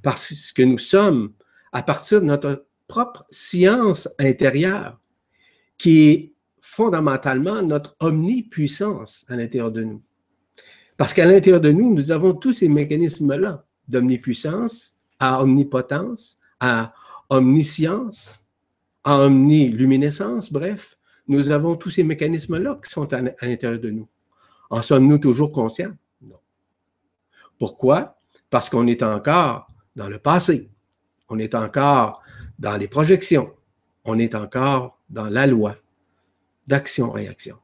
Parce 0.02 0.52
que 0.52 0.62
nous 0.62 0.78
sommes 0.78 1.34
à 1.70 1.82
partir 1.82 2.22
de 2.22 2.26
notre 2.26 2.66
propre 2.88 3.26
science 3.30 4.08
intérieure, 4.18 4.98
qui 5.76 6.08
est 6.08 6.32
fondamentalement 6.62 7.60
notre 7.60 7.94
omnipuissance 8.00 9.26
à 9.28 9.36
l'intérieur 9.36 9.70
de 9.70 9.84
nous. 9.84 10.02
Parce 10.96 11.12
qu'à 11.12 11.26
l'intérieur 11.26 11.60
de 11.60 11.72
nous, 11.72 11.92
nous 11.92 12.10
avons 12.10 12.32
tous 12.32 12.54
ces 12.54 12.68
mécanismes-là 12.68 13.66
d'omnipuissance 13.86 14.94
à 15.18 15.42
omnipotence, 15.42 16.38
à 16.58 16.94
omniscience, 17.28 18.42
à 19.04 19.18
omniluminescence, 19.18 20.50
bref, 20.50 20.96
nous 21.32 21.50
avons 21.50 21.76
tous 21.76 21.90
ces 21.90 22.04
mécanismes-là 22.04 22.78
qui 22.84 22.90
sont 22.90 23.12
à, 23.12 23.20
l'intérieur 23.20 23.80
de 23.80 23.90
nous. 23.90 24.08
En 24.70 24.82
sommes-nous 24.82 25.18
toujours 25.18 25.50
conscients? 25.50 25.92
Non. 26.20 26.38
Pourquoi? 27.58 28.16
Parce 28.50 28.68
qu'on 28.68 28.86
est 28.86 29.02
encore 29.02 29.66
dans 29.96 30.08
le 30.08 30.18
passé. 30.18 30.70
On 31.28 31.38
est 31.38 31.54
encore 31.54 32.22
dans 32.58 32.76
les 32.76 32.88
projections. 32.88 33.52
On 34.04 34.18
est 34.18 34.34
encore 34.34 34.98
dans 35.08 35.28
la 35.28 35.46
loi 35.46 35.76
d'action-réaction. 36.66 37.56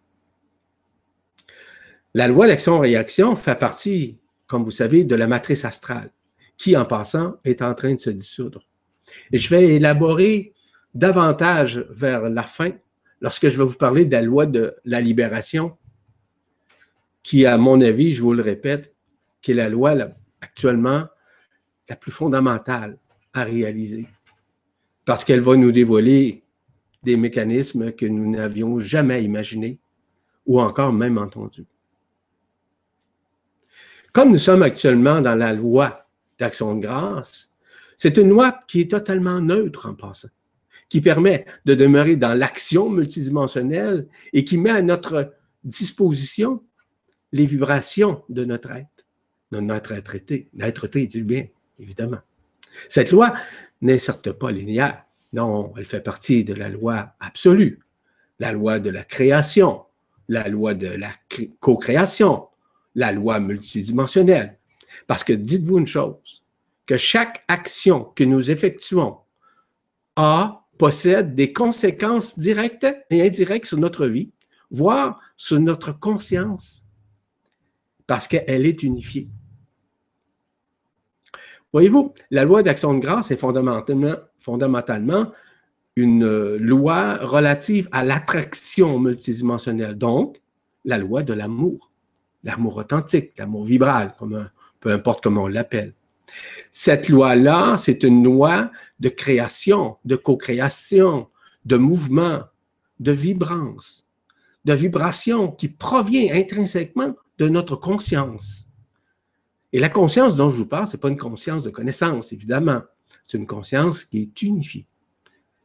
La 2.14 2.26
loi 2.26 2.46
d'action-réaction 2.46 3.36
fait 3.36 3.58
partie, 3.58 4.18
comme 4.46 4.64
vous 4.64 4.70
savez, 4.70 5.04
de 5.04 5.14
la 5.14 5.26
matrice 5.26 5.64
astrale, 5.64 6.10
qui, 6.56 6.76
en 6.76 6.86
passant, 6.86 7.36
est 7.44 7.62
en 7.62 7.74
train 7.74 7.94
de 7.94 8.00
se 8.00 8.10
dissoudre. 8.10 8.66
Et 9.30 9.38
je 9.38 9.48
vais 9.50 9.76
élaborer 9.76 10.54
davantage 10.94 11.86
vers 11.90 12.28
la 12.28 12.44
fin, 12.44 12.72
lorsque 13.20 13.48
je 13.48 13.58
vais 13.58 13.64
vous 13.64 13.76
parler 13.76 14.04
de 14.04 14.12
la 14.12 14.22
loi 14.22 14.46
de 14.46 14.74
la 14.84 15.00
libération, 15.00 15.76
qui, 17.22 17.46
à 17.46 17.58
mon 17.58 17.80
avis, 17.80 18.14
je 18.14 18.22
vous 18.22 18.32
le 18.32 18.42
répète, 18.42 18.94
qui 19.40 19.52
est 19.52 19.54
la 19.54 19.68
loi 19.68 19.94
actuellement 20.40 21.04
la 21.88 21.96
plus 21.96 22.12
fondamentale 22.12 22.98
à 23.32 23.44
réaliser, 23.44 24.06
parce 25.04 25.24
qu'elle 25.24 25.40
va 25.40 25.56
nous 25.56 25.72
dévoiler 25.72 26.44
des 27.02 27.16
mécanismes 27.16 27.92
que 27.92 28.06
nous 28.06 28.30
n'avions 28.30 28.78
jamais 28.78 29.22
imaginés 29.22 29.80
ou 30.46 30.60
encore 30.60 30.92
même 30.92 31.18
entendus. 31.18 31.66
Comme 34.12 34.32
nous 34.32 34.38
sommes 34.38 34.62
actuellement 34.62 35.20
dans 35.20 35.34
la 35.34 35.52
loi 35.52 36.06
d'action 36.38 36.74
de 36.74 36.80
grâce, 36.80 37.52
c'est 37.96 38.16
une 38.16 38.30
loi 38.30 38.58
qui 38.66 38.80
est 38.80 38.90
totalement 38.90 39.40
neutre 39.40 39.86
en 39.86 39.94
passant, 39.94 40.28
qui 40.88 41.00
permet 41.00 41.44
de 41.64 41.74
demeurer 41.74 42.16
dans 42.16 42.34
l'action 42.34 42.88
multidimensionnelle 42.88 44.06
et 44.32 44.44
qui 44.44 44.58
met 44.58 44.70
à 44.70 44.82
notre 44.82 45.34
disposition 45.64 46.62
les 47.32 47.46
vibrations 47.46 48.24
de 48.28 48.44
notre 48.44 48.70
être, 48.70 49.06
de 49.52 49.60
notre 49.60 49.92
être-té, 49.92 50.48
l'être-té, 50.54 51.06
dit 51.06 51.22
bien, 51.22 51.46
évidemment. 51.78 52.20
Cette 52.88 53.10
loi 53.10 53.34
n'est 53.80 53.98
certes 53.98 54.32
pas 54.32 54.50
linéaire. 54.50 55.04
Non, 55.32 55.74
elle 55.76 55.84
fait 55.84 56.00
partie 56.00 56.44
de 56.44 56.54
la 56.54 56.68
loi 56.68 57.14
absolue, 57.20 57.80
la 58.38 58.52
loi 58.52 58.78
de 58.80 58.88
la 58.88 59.04
création, 59.04 59.82
la 60.28 60.48
loi 60.48 60.74
de 60.74 60.88
la 60.88 61.12
co-création, 61.60 62.46
la 62.94 63.12
loi 63.12 63.40
multidimensionnelle. 63.40 64.58
Parce 65.06 65.24
que 65.24 65.34
dites-vous 65.34 65.78
une 65.78 65.86
chose, 65.86 66.44
que 66.86 66.96
chaque 66.96 67.44
action 67.48 68.04
que 68.04 68.24
nous 68.24 68.50
effectuons 68.50 69.18
a, 70.16 70.66
possède 70.78 71.34
des 71.34 71.52
conséquences 71.52 72.38
directes 72.38 72.86
et 73.10 73.26
indirectes 73.26 73.66
sur 73.66 73.78
notre 73.78 74.06
vie, 74.06 74.30
voire 74.70 75.20
sur 75.36 75.60
notre 75.60 75.98
conscience, 75.98 76.84
parce 78.06 78.28
qu'elle 78.28 78.64
est 78.64 78.82
unifiée. 78.82 79.28
Voyez-vous, 81.72 82.12
la 82.30 82.44
loi 82.44 82.62
d'action 82.62 82.94
de 82.94 83.00
grâce 83.00 83.30
est 83.30 83.36
fondamentalement, 83.36 85.26
une 85.96 86.56
loi 86.56 87.18
relative 87.20 87.88
à 87.92 88.04
l'attraction 88.04 88.98
multidimensionnelle, 88.98 89.98
donc 89.98 90.40
la 90.84 90.96
loi 90.96 91.22
de 91.22 91.34
l'amour 91.34 91.88
l'amour 92.44 92.76
authentique, 92.78 93.32
l'amour 93.38 93.64
vibral, 93.64 94.14
comme 94.18 94.48
peu 94.80 94.90
importe 94.90 95.22
comment 95.22 95.44
on 95.44 95.48
l'appelle. 95.48 95.94
Cette 96.70 97.08
loi-là, 97.08 97.76
c'est 97.78 98.02
une 98.02 98.22
loi 98.22 98.70
de 99.00 99.08
création, 99.08 99.96
de 100.04 100.16
co-création, 100.16 101.28
de 101.64 101.76
mouvement, 101.76 102.42
de 103.00 103.12
vibrance, 103.12 104.06
de 104.64 104.72
vibration 104.72 105.50
qui 105.50 105.68
provient 105.68 106.34
intrinsèquement 106.34 107.14
de 107.38 107.48
notre 107.48 107.76
conscience. 107.76 108.68
Et 109.72 109.78
la 109.78 109.88
conscience 109.88 110.34
dont 110.36 110.50
je 110.50 110.56
vous 110.56 110.66
parle, 110.66 110.86
ce 110.86 110.96
n'est 110.96 111.00
pas 111.00 111.10
une 111.10 111.16
conscience 111.16 111.62
de 111.62 111.70
connaissance, 111.70 112.32
évidemment. 112.32 112.82
C'est 113.26 113.38
une 113.38 113.46
conscience 113.46 114.04
qui 114.04 114.22
est 114.22 114.42
unifiée. 114.42 114.86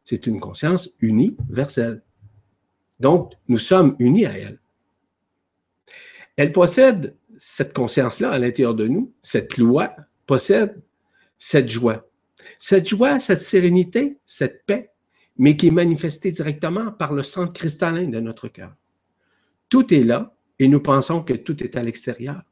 C'est 0.04 0.26
une 0.26 0.38
conscience 0.38 0.90
universelle. 1.00 2.02
Donc, 3.00 3.32
nous 3.48 3.58
sommes 3.58 3.96
unis 3.98 4.26
à 4.26 4.38
elle. 4.38 4.60
Elle 6.36 6.52
possède 6.52 7.16
cette 7.38 7.72
conscience-là 7.72 8.30
à 8.30 8.38
l'intérieur 8.38 8.74
de 8.74 8.86
nous, 8.86 9.12
cette 9.22 9.56
loi 9.56 9.94
possède 10.26 10.82
cette 11.38 11.68
joie. 11.68 12.06
Cette 12.58 12.88
joie, 12.88 13.18
cette 13.18 13.42
sérénité, 13.42 14.18
cette 14.26 14.64
paix, 14.66 14.90
mais 15.36 15.56
qui 15.56 15.68
est 15.68 15.72
manifestée 15.72 16.32
directement 16.32 16.92
par 16.92 17.12
le 17.12 17.22
centre 17.22 17.52
cristallin 17.52 18.08
de 18.08 18.20
notre 18.20 18.48
cœur. 18.48 18.74
Tout 19.68 19.92
est 19.92 20.02
là 20.02 20.36
et 20.58 20.68
nous 20.68 20.80
pensons 20.80 21.22
que 21.22 21.32
tout 21.32 21.62
est 21.62 21.76
à 21.76 21.82
l'extérieur. 21.82 22.42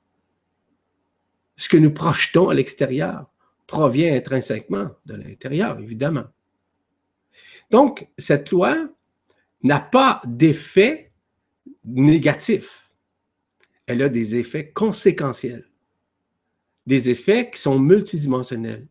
Ce 1.57 1.69
que 1.69 1.77
nous 1.77 1.93
projetons 1.93 2.49
à 2.49 2.55
l'extérieur 2.55 3.31
provient 3.67 4.15
intrinsèquement 4.15 4.91
de 5.07 5.15
l'intérieur, 5.15 5.79
évidemment. 5.79 6.25
Donc, 7.71 8.09
cette 8.19 8.51
loi 8.51 8.89
n'a 9.63 9.81
pas 9.81 10.21
d'effet 10.27 11.13
négatif 11.85 12.83
elle 13.87 14.03
a 14.03 14.09
des 14.09 14.37
effets 14.37 14.71
conséquentiels, 14.71 15.69
des 16.87 17.11
effets 17.11 17.51
qui 17.51 17.61
sont 17.61 17.79
multidimensionnels. 17.79 18.87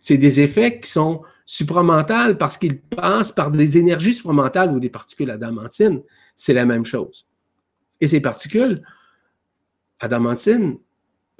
C'est 0.00 0.18
des 0.18 0.40
effets 0.40 0.80
qui 0.80 0.90
sont 0.90 1.22
supramentales 1.44 2.38
parce 2.38 2.58
qu'ils 2.58 2.80
passent 2.80 3.32
par 3.32 3.50
des 3.50 3.78
énergies 3.78 4.14
supramentales 4.14 4.72
ou 4.72 4.80
des 4.80 4.90
particules 4.90 5.30
adamantines. 5.30 6.02
C'est 6.34 6.54
la 6.54 6.66
même 6.66 6.84
chose. 6.84 7.26
Et 8.00 8.08
ces 8.08 8.20
particules 8.20 8.82
adamantines 10.00 10.78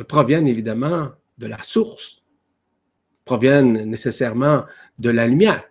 proviennent 0.08 0.48
évidemment 0.48 1.10
de 1.38 1.46
la 1.46 1.62
source, 1.62 2.22
proviennent 3.24 3.84
nécessairement 3.84 4.64
de 4.98 5.10
la 5.10 5.26
lumière. 5.26 5.64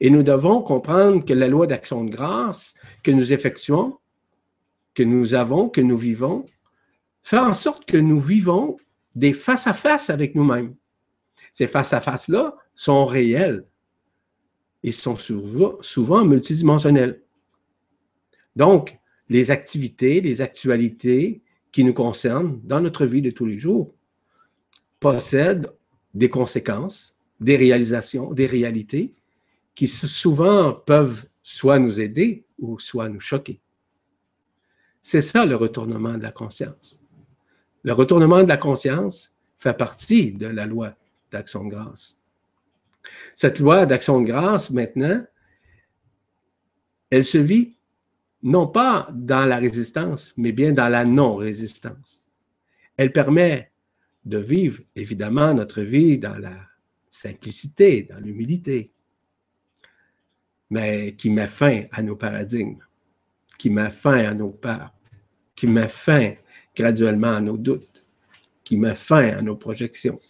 Et 0.00 0.10
nous 0.10 0.22
devons 0.22 0.60
comprendre 0.60 1.24
que 1.24 1.32
la 1.32 1.48
loi 1.48 1.66
d'action 1.66 2.04
de 2.04 2.10
grâce 2.10 2.74
que 3.02 3.10
nous 3.10 3.32
effectuons 3.32 3.98
que 4.96 5.02
nous 5.02 5.34
avons, 5.34 5.68
que 5.68 5.82
nous 5.82 5.96
vivons, 5.96 6.46
fait 7.22 7.38
en 7.38 7.54
sorte 7.54 7.84
que 7.84 7.98
nous 7.98 8.18
vivons 8.18 8.78
des 9.14 9.34
face-à-face 9.34 10.10
avec 10.10 10.34
nous-mêmes. 10.34 10.74
Ces 11.52 11.66
face-à-face-là 11.66 12.56
sont 12.74 13.06
réels. 13.06 13.64
Ils 14.82 14.92
sont 14.92 15.16
souvent, 15.16 15.76
souvent 15.80 16.24
multidimensionnels. 16.24 17.22
Donc, 18.54 18.98
les 19.28 19.50
activités, 19.50 20.20
les 20.20 20.40
actualités 20.40 21.42
qui 21.72 21.84
nous 21.84 21.92
concernent 21.92 22.60
dans 22.62 22.80
notre 22.80 23.04
vie 23.04 23.22
de 23.22 23.30
tous 23.30 23.46
les 23.46 23.58
jours 23.58 23.94
possèdent 25.00 25.70
des 26.14 26.30
conséquences, 26.30 27.16
des 27.40 27.56
réalisations, 27.56 28.32
des 28.32 28.46
réalités 28.46 29.14
qui 29.74 29.86
souvent 29.86 30.72
peuvent 30.72 31.26
soit 31.42 31.78
nous 31.78 32.00
aider 32.00 32.46
ou 32.58 32.78
soit 32.78 33.08
nous 33.08 33.20
choquer. 33.20 33.60
C'est 35.02 35.20
ça 35.20 35.46
le 35.46 35.54
retournement 35.54 36.14
de 36.14 36.22
la 36.22 36.32
conscience. 36.32 37.00
Le 37.82 37.92
retournement 37.92 38.42
de 38.42 38.48
la 38.48 38.56
conscience 38.56 39.32
fait 39.56 39.76
partie 39.76 40.32
de 40.32 40.46
la 40.46 40.66
loi 40.66 40.94
d'action 41.30 41.64
de 41.64 41.70
grâce. 41.70 42.18
Cette 43.34 43.58
loi 43.58 43.86
d'action 43.86 44.20
de 44.20 44.26
grâce, 44.26 44.70
maintenant, 44.70 45.24
elle 47.10 47.24
se 47.24 47.38
vit 47.38 47.76
non 48.42 48.66
pas 48.66 49.08
dans 49.12 49.44
la 49.44 49.56
résistance, 49.56 50.32
mais 50.36 50.52
bien 50.52 50.72
dans 50.72 50.88
la 50.88 51.04
non-résistance. 51.04 52.26
Elle 52.96 53.12
permet 53.12 53.72
de 54.24 54.38
vivre, 54.38 54.82
évidemment, 54.94 55.54
notre 55.54 55.82
vie 55.82 56.18
dans 56.18 56.38
la 56.38 56.56
simplicité, 57.08 58.02
dans 58.02 58.18
l'humilité, 58.18 58.92
mais 60.70 61.14
qui 61.14 61.30
met 61.30 61.46
fin 61.46 61.84
à 61.92 62.02
nos 62.02 62.16
paradigmes, 62.16 62.78
qui 63.58 63.70
met 63.70 63.90
fin 63.90 64.24
à 64.24 64.34
nos 64.34 64.50
peurs, 64.50 64.92
qui 65.54 65.66
met 65.66 65.88
fin 65.88 66.34
graduellement 66.74 67.36
à 67.36 67.40
nos 67.40 67.56
doutes, 67.56 68.04
qui 68.64 68.76
met 68.76 68.94
fin 68.94 69.28
à 69.28 69.42
nos 69.42 69.56
projections. 69.56 70.20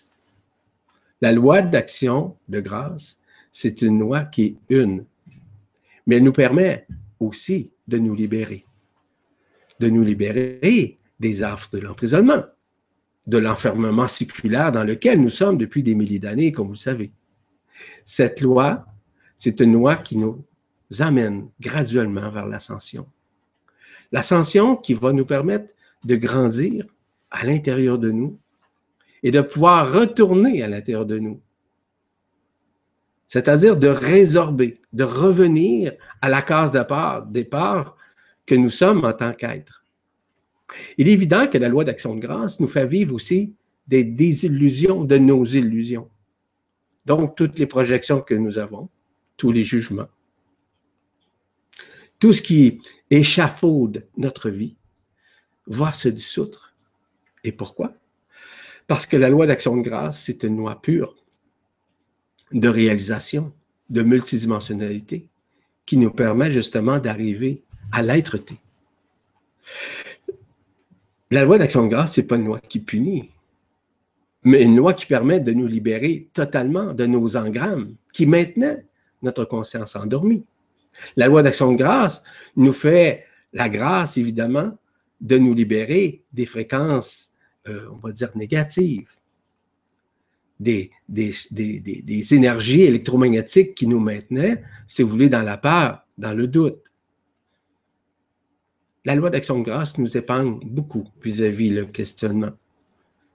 La 1.26 1.32
loi 1.32 1.60
d'action 1.60 2.36
de 2.48 2.60
grâce, 2.60 3.20
c'est 3.50 3.82
une 3.82 3.98
loi 3.98 4.22
qui 4.22 4.44
est 4.44 4.56
une, 4.68 5.04
mais 6.06 6.18
elle 6.18 6.22
nous 6.22 6.30
permet 6.32 6.86
aussi 7.18 7.72
de 7.88 7.98
nous 7.98 8.14
libérer, 8.14 8.64
de 9.80 9.88
nous 9.88 10.04
libérer 10.04 11.00
des 11.18 11.42
affres 11.42 11.70
de 11.72 11.80
l'emprisonnement, 11.80 12.44
de 13.26 13.38
l'enfermement 13.38 14.06
séculaire 14.06 14.70
dans 14.70 14.84
lequel 14.84 15.20
nous 15.20 15.28
sommes 15.28 15.58
depuis 15.58 15.82
des 15.82 15.96
milliers 15.96 16.20
d'années, 16.20 16.52
comme 16.52 16.68
vous 16.68 16.74
le 16.74 16.78
savez. 16.78 17.10
Cette 18.04 18.40
loi, 18.40 18.86
c'est 19.36 19.58
une 19.58 19.72
loi 19.72 19.96
qui 19.96 20.16
nous 20.18 20.44
amène 21.00 21.48
graduellement 21.58 22.30
vers 22.30 22.46
l'ascension. 22.46 23.04
L'ascension 24.12 24.76
qui 24.76 24.94
va 24.94 25.12
nous 25.12 25.26
permettre 25.26 25.74
de 26.04 26.14
grandir 26.14 26.86
à 27.32 27.44
l'intérieur 27.44 27.98
de 27.98 28.12
nous 28.12 28.38
et 29.26 29.32
de 29.32 29.40
pouvoir 29.40 29.92
retourner 29.92 30.62
à 30.62 30.68
l'intérieur 30.68 31.04
de 31.04 31.18
nous. 31.18 31.42
C'est-à-dire 33.26 33.76
de 33.76 33.88
résorber, 33.88 34.80
de 34.92 35.02
revenir 35.02 35.94
à 36.22 36.28
la 36.28 36.42
case 36.42 36.70
départ, 36.70 37.26
départ 37.26 37.96
que 38.46 38.54
nous 38.54 38.70
sommes 38.70 39.04
en 39.04 39.12
tant 39.12 39.32
qu'êtres. 39.32 39.84
Il 40.96 41.08
est 41.08 41.12
évident 41.12 41.48
que 41.48 41.58
la 41.58 41.68
loi 41.68 41.82
d'action 41.82 42.14
de 42.14 42.20
grâce 42.20 42.60
nous 42.60 42.68
fait 42.68 42.86
vivre 42.86 43.16
aussi 43.16 43.52
des 43.88 44.04
désillusions 44.04 45.02
de 45.02 45.18
nos 45.18 45.44
illusions. 45.44 46.08
Donc, 47.04 47.34
toutes 47.34 47.58
les 47.58 47.66
projections 47.66 48.20
que 48.20 48.34
nous 48.34 48.60
avons, 48.60 48.88
tous 49.36 49.50
les 49.50 49.64
jugements, 49.64 50.08
tout 52.20 52.32
ce 52.32 52.42
qui 52.42 52.80
échafaude 53.10 54.06
notre 54.16 54.50
vie 54.50 54.76
va 55.66 55.90
se 55.90 56.08
dissoudre. 56.08 56.74
Et 57.42 57.50
pourquoi? 57.50 57.92
Parce 58.86 59.06
que 59.06 59.16
la 59.16 59.28
loi 59.28 59.46
d'action 59.46 59.76
de 59.76 59.82
grâce, 59.82 60.20
c'est 60.22 60.44
une 60.44 60.56
loi 60.56 60.80
pure 60.80 61.16
de 62.52 62.68
réalisation, 62.68 63.52
de 63.90 64.02
multidimensionnalité, 64.02 65.28
qui 65.84 65.96
nous 65.96 66.10
permet 66.10 66.50
justement 66.50 66.98
d'arriver 66.98 67.62
à 67.92 68.02
l'être-té. 68.02 68.56
La 71.30 71.44
loi 71.44 71.58
d'action 71.58 71.84
de 71.84 71.88
grâce, 71.88 72.14
ce 72.14 72.20
n'est 72.20 72.26
pas 72.26 72.36
une 72.36 72.46
loi 72.46 72.60
qui 72.60 72.78
punit, 72.78 73.30
mais 74.44 74.62
une 74.62 74.76
loi 74.76 74.94
qui 74.94 75.06
permet 75.06 75.40
de 75.40 75.52
nous 75.52 75.66
libérer 75.66 76.28
totalement 76.32 76.94
de 76.94 77.06
nos 77.06 77.36
engrammes 77.36 77.96
qui 78.12 78.26
maintenaient 78.26 78.86
notre 79.22 79.44
conscience 79.44 79.96
endormie. 79.96 80.44
La 81.16 81.26
loi 81.26 81.42
d'action 81.42 81.72
de 81.72 81.76
grâce 81.76 82.22
nous 82.54 82.72
fait 82.72 83.24
la 83.52 83.68
grâce, 83.68 84.16
évidemment, 84.18 84.78
de 85.20 85.38
nous 85.38 85.52
libérer 85.52 86.22
des 86.32 86.46
fréquences, 86.46 87.30
euh, 87.68 87.88
on 87.92 87.96
va 88.06 88.12
dire, 88.12 88.30
négatives, 88.36 89.08
des, 90.58 90.90
des, 91.08 91.34
des, 91.50 92.34
énergies 92.34 92.82
électromagnétiques 92.82 93.74
qui 93.74 93.86
nous 93.86 94.00
maintenaient, 94.00 94.62
si 94.86 95.02
vous 95.02 95.10
voulez, 95.10 95.28
dans 95.28 95.42
la 95.42 95.58
peur, 95.58 96.06
dans 96.16 96.32
le 96.32 96.46
doute. 96.46 96.92
La 99.04 99.14
loi 99.14 99.30
d'action 99.30 99.58
de 99.58 99.64
grâce 99.64 99.98
nous 99.98 100.16
épargne 100.16 100.58
beaucoup 100.64 101.08
vis-à-vis 101.22 101.70
le 101.70 101.86
questionnement, 101.86 102.52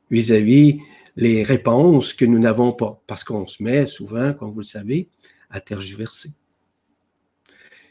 vis-à-vis 0.09 0.79
les 1.15 1.43
réponses 1.43 2.13
que 2.13 2.25
nous 2.25 2.39
n'avons 2.39 2.73
pas, 2.73 3.01
parce 3.07 3.23
qu'on 3.23 3.47
se 3.47 3.61
met 3.61 3.85
souvent, 3.85 4.33
comme 4.33 4.51
vous 4.51 4.59
le 4.59 4.65
savez, 4.65 5.07
à 5.49 5.61
tergiverser. 5.61 6.31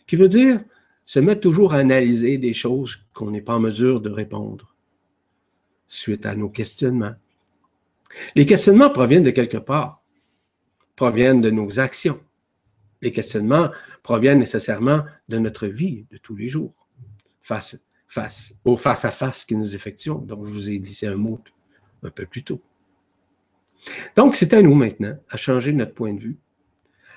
Qui 0.07 0.17
veut 0.17 0.29
dire 0.29 0.65
se 1.05 1.21
mettre 1.21 1.41
toujours 1.41 1.75
à 1.75 1.79
analyser 1.79 2.39
des 2.39 2.55
choses 2.55 2.99
qu'on 3.15 3.31
n'est 3.31 3.43
pas 3.43 3.57
en 3.57 3.61
mesure 3.61 4.01
de 4.01 4.11
répondre 4.11 4.70
suite 5.91 6.25
à 6.25 6.35
nos 6.35 6.49
questionnements, 6.49 7.15
les 8.35 8.47
questionnements 8.47 8.91
proviennent 8.91 9.23
de 9.23 9.31
quelque 9.31 9.59
part, 9.59 10.03
proviennent 10.97 11.41
de 11.41 11.51
nos 11.51 11.79
actions. 11.79 12.21
Les 13.03 13.13
questionnements 13.13 13.71
proviennent 14.03 14.39
nécessairement 14.39 15.05
de 15.29 15.39
notre 15.39 15.67
vie 15.67 16.07
de 16.11 16.17
tous 16.17 16.37
les 16.37 16.49
jours, 16.49 16.87
face, 17.41 17.81
face 18.07 18.55
au 18.65 18.77
face-à-face 18.77 19.45
que 19.45 19.55
nous 19.55 19.75
effectuons. 19.75 20.19
Donc, 20.19 20.45
je 20.47 20.51
vous 20.51 20.71
ai 20.71 20.79
dit 20.79 21.07
un 21.07 21.17
mot 21.17 21.41
un 22.03 22.11
peu 22.11 22.27
plus 22.27 22.45
tôt. 22.45 22.61
Donc, 24.17 24.37
c'est 24.37 24.53
à 24.53 24.63
nous 24.63 24.75
maintenant 24.75 25.17
à 25.29 25.37
changer 25.37 25.73
notre 25.73 25.95
point 25.95 26.13
de 26.13 26.21
vue 26.21 26.39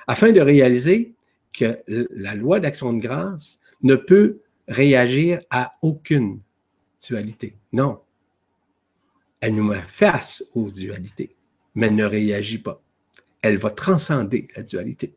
afin 0.07 0.31
de 0.31 0.41
réaliser 0.41 1.13
que 1.53 1.83
la 1.87 2.35
loi 2.35 2.59
d'action 2.59 2.93
de 2.93 2.99
grâce 2.99 3.59
ne 3.81 3.95
peut 3.95 4.39
réagir 4.67 5.41
à 5.49 5.73
aucune 5.81 6.39
dualité. 7.05 7.57
Non, 7.73 7.99
elle 9.43 9.55
nous 9.55 9.65
met 9.65 9.81
face 9.81 10.41
aux 10.55 10.71
dualités, 10.71 11.35
mais 11.75 11.87
elle 11.87 11.97
ne 11.97 12.05
réagit 12.05 12.59
pas. 12.59 12.81
Elle 13.41 13.57
va 13.57 13.71
transcender 13.71 14.47
la 14.55 14.63
dualité. 14.63 15.15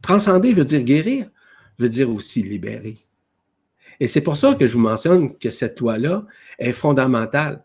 Transcender 0.00 0.54
veut 0.54 0.64
dire 0.64 0.84
guérir, 0.84 1.28
veut 1.76 1.88
dire 1.88 2.08
aussi 2.08 2.40
libérer. 2.40 2.94
Et 3.98 4.06
c'est 4.06 4.20
pour 4.20 4.36
ça 4.36 4.54
que 4.54 4.64
je 4.64 4.74
vous 4.74 4.78
mentionne 4.78 5.36
que 5.36 5.50
cette 5.50 5.80
loi-là 5.80 6.24
est 6.60 6.70
fondamentale, 6.70 7.64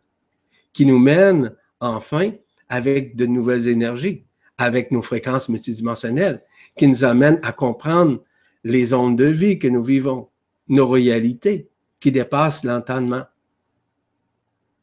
qui 0.74 0.88
nous 0.88 0.98
mène 0.98 1.54
enfin 1.80 2.32
avec 2.70 3.16
de 3.16 3.28
nouvelles 3.28 3.68
énergies, 3.68 4.24
avec 4.58 4.90
nos 4.90 5.04
fréquences 5.04 5.48
multidimensionnelles, 5.48 6.42
qui 6.76 6.88
nous 6.88 7.04
amènent 7.04 7.40
à 7.44 7.52
comprendre 7.52 8.24
les 8.64 8.96
ondes 8.96 9.16
de 9.16 9.26
vie 9.26 9.60
que 9.60 9.68
nous 9.68 9.84
vivons, 9.84 10.28
nos 10.70 10.90
réalités 10.90 11.70
qui 12.00 12.12
dépassent 12.12 12.64
l'entendement. 12.64 13.26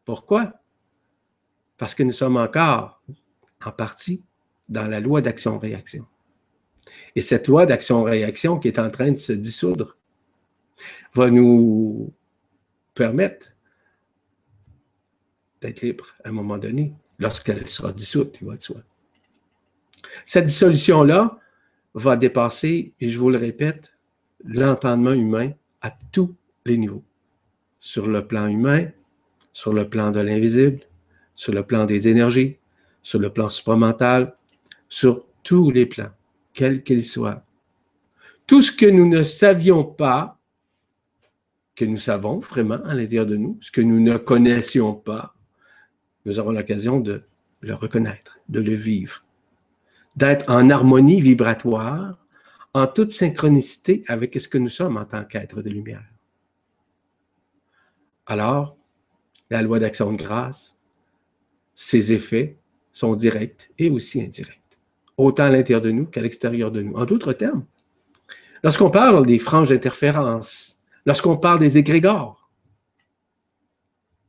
Pourquoi? 0.04 0.59
Parce 1.80 1.94
que 1.94 2.02
nous 2.02 2.12
sommes 2.12 2.36
encore 2.36 3.02
en 3.64 3.72
partie 3.72 4.22
dans 4.68 4.86
la 4.86 5.00
loi 5.00 5.22
d'action-réaction. 5.22 6.06
Et 7.16 7.22
cette 7.22 7.48
loi 7.48 7.64
d'action-réaction 7.64 8.58
qui 8.58 8.68
est 8.68 8.78
en 8.78 8.90
train 8.90 9.12
de 9.12 9.16
se 9.16 9.32
dissoudre 9.32 9.96
va 11.14 11.30
nous 11.30 12.12
permettre 12.92 13.54
d'être 15.62 15.80
libres 15.80 16.14
à 16.22 16.28
un 16.28 16.32
moment 16.32 16.58
donné, 16.58 16.92
lorsqu'elle 17.18 17.66
sera 17.66 17.92
dissoute, 17.92 18.36
il 18.42 18.46
va 18.46 18.58
de 18.58 18.62
soi. 18.62 18.82
Cette 20.26 20.44
dissolution-là 20.44 21.38
va 21.94 22.16
dépasser, 22.18 22.92
et 23.00 23.08
je 23.08 23.18
vous 23.18 23.30
le 23.30 23.38
répète, 23.38 23.96
l'entendement 24.44 25.14
humain 25.14 25.52
à 25.80 25.96
tous 26.12 26.34
les 26.66 26.76
niveaux. 26.76 27.04
Sur 27.78 28.06
le 28.06 28.26
plan 28.26 28.48
humain, 28.48 28.90
sur 29.54 29.72
le 29.72 29.88
plan 29.88 30.10
de 30.10 30.20
l'invisible, 30.20 30.80
sur 31.40 31.54
le 31.54 31.62
plan 31.62 31.86
des 31.86 32.06
énergies, 32.06 32.58
sur 33.00 33.18
le 33.18 33.32
plan 33.32 33.48
supramental, 33.48 34.36
sur 34.90 35.24
tous 35.42 35.70
les 35.70 35.86
plans, 35.86 36.10
quels 36.52 36.82
qu'ils 36.82 37.02
soient. 37.02 37.46
Tout 38.46 38.60
ce 38.60 38.70
que 38.70 38.84
nous 38.84 39.08
ne 39.08 39.22
savions 39.22 39.82
pas, 39.82 40.38
que 41.74 41.86
nous 41.86 41.96
savons 41.96 42.40
vraiment 42.40 42.84
à 42.84 42.92
l'intérieur 42.92 43.24
de 43.24 43.38
nous, 43.38 43.56
ce 43.62 43.70
que 43.70 43.80
nous 43.80 44.00
ne 44.00 44.18
connaissions 44.18 44.92
pas, 44.92 45.34
nous 46.26 46.38
aurons 46.38 46.50
l'occasion 46.50 47.00
de 47.00 47.22
le 47.60 47.72
reconnaître, 47.72 48.38
de 48.50 48.60
le 48.60 48.74
vivre, 48.74 49.24
d'être 50.16 50.44
en 50.46 50.68
harmonie 50.68 51.22
vibratoire, 51.22 52.18
en 52.74 52.86
toute 52.86 53.12
synchronicité 53.12 54.04
avec 54.08 54.38
ce 54.38 54.46
que 54.46 54.58
nous 54.58 54.68
sommes 54.68 54.98
en 54.98 55.06
tant 55.06 55.24
qu'être 55.24 55.62
de 55.62 55.70
lumière. 55.70 56.04
Alors, 58.26 58.76
la 59.48 59.62
loi 59.62 59.78
d'action 59.78 60.12
de 60.12 60.18
grâce, 60.18 60.76
ses 61.82 62.12
effets 62.12 62.58
sont 62.92 63.16
directs 63.16 63.70
et 63.78 63.88
aussi 63.88 64.20
indirects, 64.20 64.78
autant 65.16 65.44
à 65.44 65.48
l'intérieur 65.48 65.80
de 65.80 65.90
nous 65.90 66.04
qu'à 66.04 66.20
l'extérieur 66.20 66.70
de 66.70 66.82
nous. 66.82 66.92
En 66.92 67.06
d'autres 67.06 67.32
termes, 67.32 67.64
lorsqu'on 68.62 68.90
parle 68.90 69.24
des 69.24 69.38
franges 69.38 69.70
d'interférence, 69.70 70.84
lorsqu'on 71.06 71.38
parle 71.38 71.58
des 71.58 71.78
égrégores, 71.78 72.50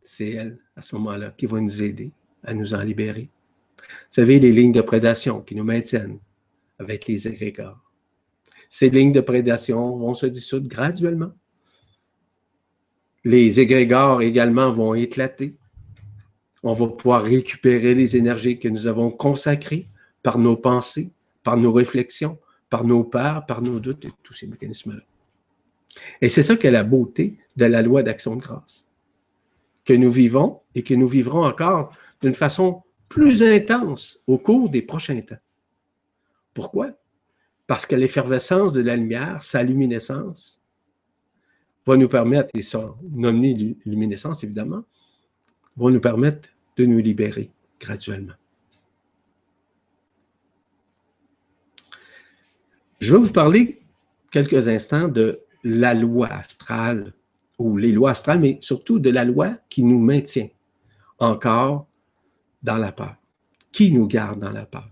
c'est 0.01 0.29
elle, 0.29 0.59
à 0.77 0.81
ce 0.81 0.95
moment-là, 0.95 1.33
qui 1.37 1.45
va 1.45 1.59
nous 1.59 1.83
aider 1.83 2.13
à 2.45 2.53
nous 2.53 2.73
en 2.73 2.79
libérer. 2.83 3.29
Vous 3.77 3.85
savez, 4.07 4.39
les 4.39 4.53
lignes 4.53 4.71
de 4.71 4.81
prédation 4.81 5.41
qui 5.41 5.53
nous 5.53 5.65
maintiennent 5.65 6.19
avec 6.79 7.05
les 7.07 7.27
égrégores. 7.27 7.91
Ces 8.69 8.89
lignes 8.89 9.11
de 9.11 9.19
prédation 9.19 9.97
vont 9.97 10.13
se 10.13 10.25
dissoudre 10.25 10.69
graduellement. 10.69 11.33
Les 13.25 13.59
égrégores 13.59 14.21
également 14.21 14.71
vont 14.71 14.93
éclater 14.93 15.57
On 16.63 16.74
va 16.74 16.88
pouvoir 16.88 17.24
récupérer 17.24 17.95
les 17.95 18.15
énergies 18.17 18.60
que 18.60 18.67
nous 18.67 18.88
avons 18.88 19.10
consacrées 19.10 19.88
par 20.21 20.38
nos 20.38 20.56
pensées, 20.56 21.12
par 21.43 21.58
nos 21.58 21.71
réflexions, 21.71 22.38
par 22.69 22.86
nos 22.86 23.04
peurs, 23.04 23.45
par 23.45 23.62
nos 23.62 23.80
doutes 23.80 24.06
et 24.06 24.12
tous 24.24 24.34
ces 24.34 24.47
mécanismes-là. 24.47 25.02
Et 26.21 26.30
c'est 26.30 26.43
ça 26.43 26.56
qui 26.56 26.67
est 26.67 26.71
la 26.71 26.84
beauté 26.84 27.38
de 27.56 27.65
la 27.65 27.82
loi 27.82 28.04
d'action 28.04 28.36
de 28.36 28.41
grâce, 28.41 28.89
que 29.84 29.93
nous 29.93 30.12
vivons 30.12 30.62
et 30.76 30.84
que 30.84 30.93
nous 30.93 31.08
vivrons 31.08 31.43
encore 31.43 31.93
d'une 32.21 32.36
façon 32.36 32.84
plus 33.10 33.43
intense 33.43 34.24
au 34.28 34.38
cours 34.38 34.69
des 34.69 34.82
prochains 34.82 35.19
temps. 35.21 35.36
Pourquoi? 36.54 36.91
Parce 37.67 37.86
que 37.86 37.95
l'effervescence 37.95 38.74
de 38.74 38.82
la 38.82 38.95
lumière, 38.95 39.43
sa 39.43 39.63
luminescence, 39.63 40.63
va 41.86 41.97
nous 41.97 42.08
permettre, 42.08 42.50
et 42.54 42.62
son 42.62 42.95
luminescence 43.86 44.43
évidemment, 44.43 44.84
va 45.77 45.89
nous 45.89 46.01
permettre 46.01 46.49
de 46.77 46.86
nous 46.86 46.99
libérer 46.99 47.51
graduellement. 47.79 48.34
Je 52.99 53.15
vais 53.15 53.21
vous 53.21 53.31
parler 53.31 53.81
quelques 54.31 54.67
instants 54.67 55.07
de 55.07 55.41
la 55.63 55.93
loi 55.93 56.27
astrale, 56.27 57.13
ou 57.57 57.77
les 57.77 57.91
lois 57.91 58.12
astrales, 58.12 58.39
mais 58.39 58.57
surtout 58.62 58.99
de 58.99 59.10
la 59.10 59.25
loi 59.25 59.57
qui 59.69 59.84
nous 59.84 59.99
maintient 59.99 60.49
encore 61.19 61.88
dans 62.63 62.77
la 62.77 62.91
peur. 62.91 63.15
Qui 63.71 63.91
nous 63.91 64.07
garde 64.07 64.39
dans 64.39 64.51
la 64.51 64.65
peur? 64.65 64.89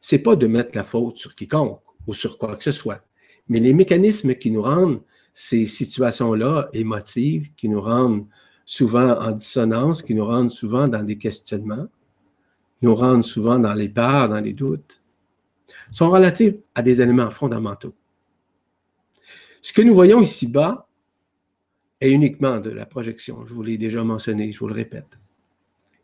C'est 0.00 0.18
pas 0.18 0.36
de 0.36 0.46
mettre 0.46 0.76
la 0.76 0.84
faute 0.84 1.18
sur 1.18 1.34
quiconque 1.34 1.80
ou 2.06 2.14
sur 2.14 2.38
quoi 2.38 2.56
que 2.56 2.64
ce 2.64 2.72
soit, 2.72 3.04
mais 3.48 3.60
les 3.60 3.72
mécanismes 3.72 4.34
qui 4.34 4.50
nous 4.50 4.62
rendent 4.62 5.02
ces 5.34 5.66
situations-là 5.66 6.68
émotives, 6.72 7.52
qui 7.54 7.68
nous 7.68 7.80
rendent 7.80 8.26
souvent 8.70 9.18
en 9.18 9.32
dissonance, 9.32 10.00
qui 10.00 10.14
nous 10.14 10.24
rendent 10.24 10.52
souvent 10.52 10.86
dans 10.86 11.02
des 11.02 11.18
questionnements, 11.18 11.88
nous 12.82 12.94
rendent 12.94 13.24
souvent 13.24 13.58
dans 13.58 13.74
les 13.74 13.88
peurs, 13.88 14.28
dans 14.28 14.38
les 14.38 14.52
doutes, 14.52 15.02
sont 15.90 16.08
relatifs 16.08 16.54
à 16.76 16.80
des 16.80 17.02
éléments 17.02 17.32
fondamentaux. 17.32 17.96
Ce 19.60 19.72
que 19.72 19.82
nous 19.82 19.92
voyons 19.92 20.20
ici-bas 20.20 20.88
est 22.00 22.12
uniquement 22.12 22.60
de 22.60 22.70
la 22.70 22.86
projection. 22.86 23.44
Je 23.44 23.52
vous 23.54 23.64
l'ai 23.64 23.76
déjà 23.76 24.04
mentionné, 24.04 24.52
je 24.52 24.60
vous 24.60 24.68
le 24.68 24.74
répète. 24.74 25.18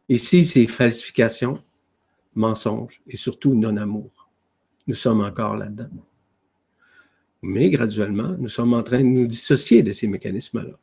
Ici, 0.09 0.45
c'est 0.45 0.67
falsification, 0.67 1.63
mensonge 2.35 3.01
et 3.07 3.17
surtout 3.17 3.55
non-amour. 3.55 4.29
Nous 4.89 4.95
sommes 4.95 5.21
encore 5.21 5.57
là-dedans. 5.57 5.91
Mais 7.43 7.71
graduellement, 7.71 8.35
nous 8.37 8.49
sommes 8.49 8.75
en 8.75 8.83
train 8.83 8.99
de 8.99 9.05
nous 9.05 9.29
dissocier 9.29 9.85
de 9.85 9.93
ces 9.93 10.09
mécanismes-là. 10.09 10.77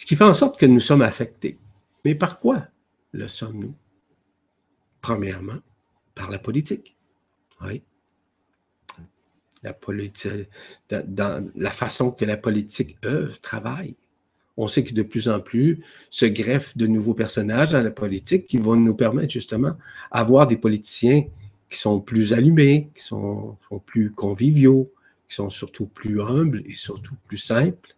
Ce 0.00 0.06
qui 0.06 0.16
fait 0.16 0.24
en 0.24 0.32
sorte 0.32 0.58
que 0.58 0.64
nous 0.64 0.80
sommes 0.80 1.02
affectés. 1.02 1.58
Mais 2.06 2.14
par 2.14 2.38
quoi 2.38 2.68
le 3.12 3.28
sommes-nous? 3.28 3.74
Premièrement, 5.02 5.58
par 6.14 6.30
la 6.30 6.38
politique. 6.38 6.96
Oui. 7.60 7.82
La 9.62 9.76
dans 11.02 11.50
la 11.54 11.70
façon 11.70 12.12
que 12.12 12.24
la 12.24 12.38
politique 12.38 12.96
œuvre, 13.04 13.38
travaille. 13.42 13.94
On 14.56 14.68
sait 14.68 14.84
que 14.84 14.94
de 14.94 15.02
plus 15.02 15.28
en 15.28 15.38
plus 15.38 15.84
se 16.08 16.24
greffent 16.24 16.78
de 16.78 16.86
nouveaux 16.86 17.12
personnages 17.12 17.72
dans 17.72 17.82
la 17.82 17.90
politique 17.90 18.46
qui 18.46 18.56
vont 18.56 18.76
nous 18.76 18.94
permettre 18.94 19.34
justement 19.34 19.76
d'avoir 20.14 20.46
des 20.46 20.56
politiciens 20.56 21.24
qui 21.68 21.78
sont 21.78 22.00
plus 22.00 22.32
allumés, 22.32 22.88
qui 22.94 23.02
sont, 23.02 23.58
plus 23.84 24.10
conviviaux, 24.12 24.90
qui 25.28 25.34
sont 25.34 25.50
surtout 25.50 25.84
plus 25.84 26.22
humbles 26.22 26.62
et 26.64 26.72
surtout 26.72 27.16
plus 27.26 27.36
simples 27.36 27.94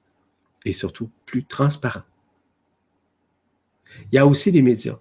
et 0.64 0.72
surtout 0.72 1.11
plus 1.27 1.44
transparents. 1.44 2.03
Il 4.11 4.16
y 4.16 4.18
a 4.18 4.27
aussi 4.27 4.51
les 4.51 4.62
médias. 4.62 4.98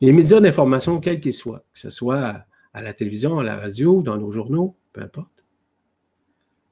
Les 0.00 0.12
médias 0.12 0.40
d'information, 0.40 1.00
quels 1.00 1.20
qu'ils 1.20 1.34
soient, 1.34 1.64
que 1.72 1.78
ce 1.78 1.90
soit 1.90 2.44
à 2.72 2.82
la 2.82 2.94
télévision, 2.94 3.38
à 3.38 3.44
la 3.44 3.56
radio, 3.56 4.02
dans 4.02 4.16
nos 4.16 4.30
journaux, 4.30 4.76
peu 4.92 5.02
importe, 5.02 5.44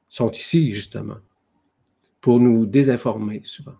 sont 0.08 0.30
ici 0.30 0.70
justement 0.72 1.18
pour 2.20 2.40
nous 2.40 2.66
désinformer 2.66 3.42
souvent. 3.44 3.76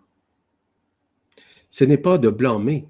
Ce 1.69 1.83
n'est 1.83 1.97
pas 1.97 2.17
de 2.17 2.29
blâmer, 2.29 2.87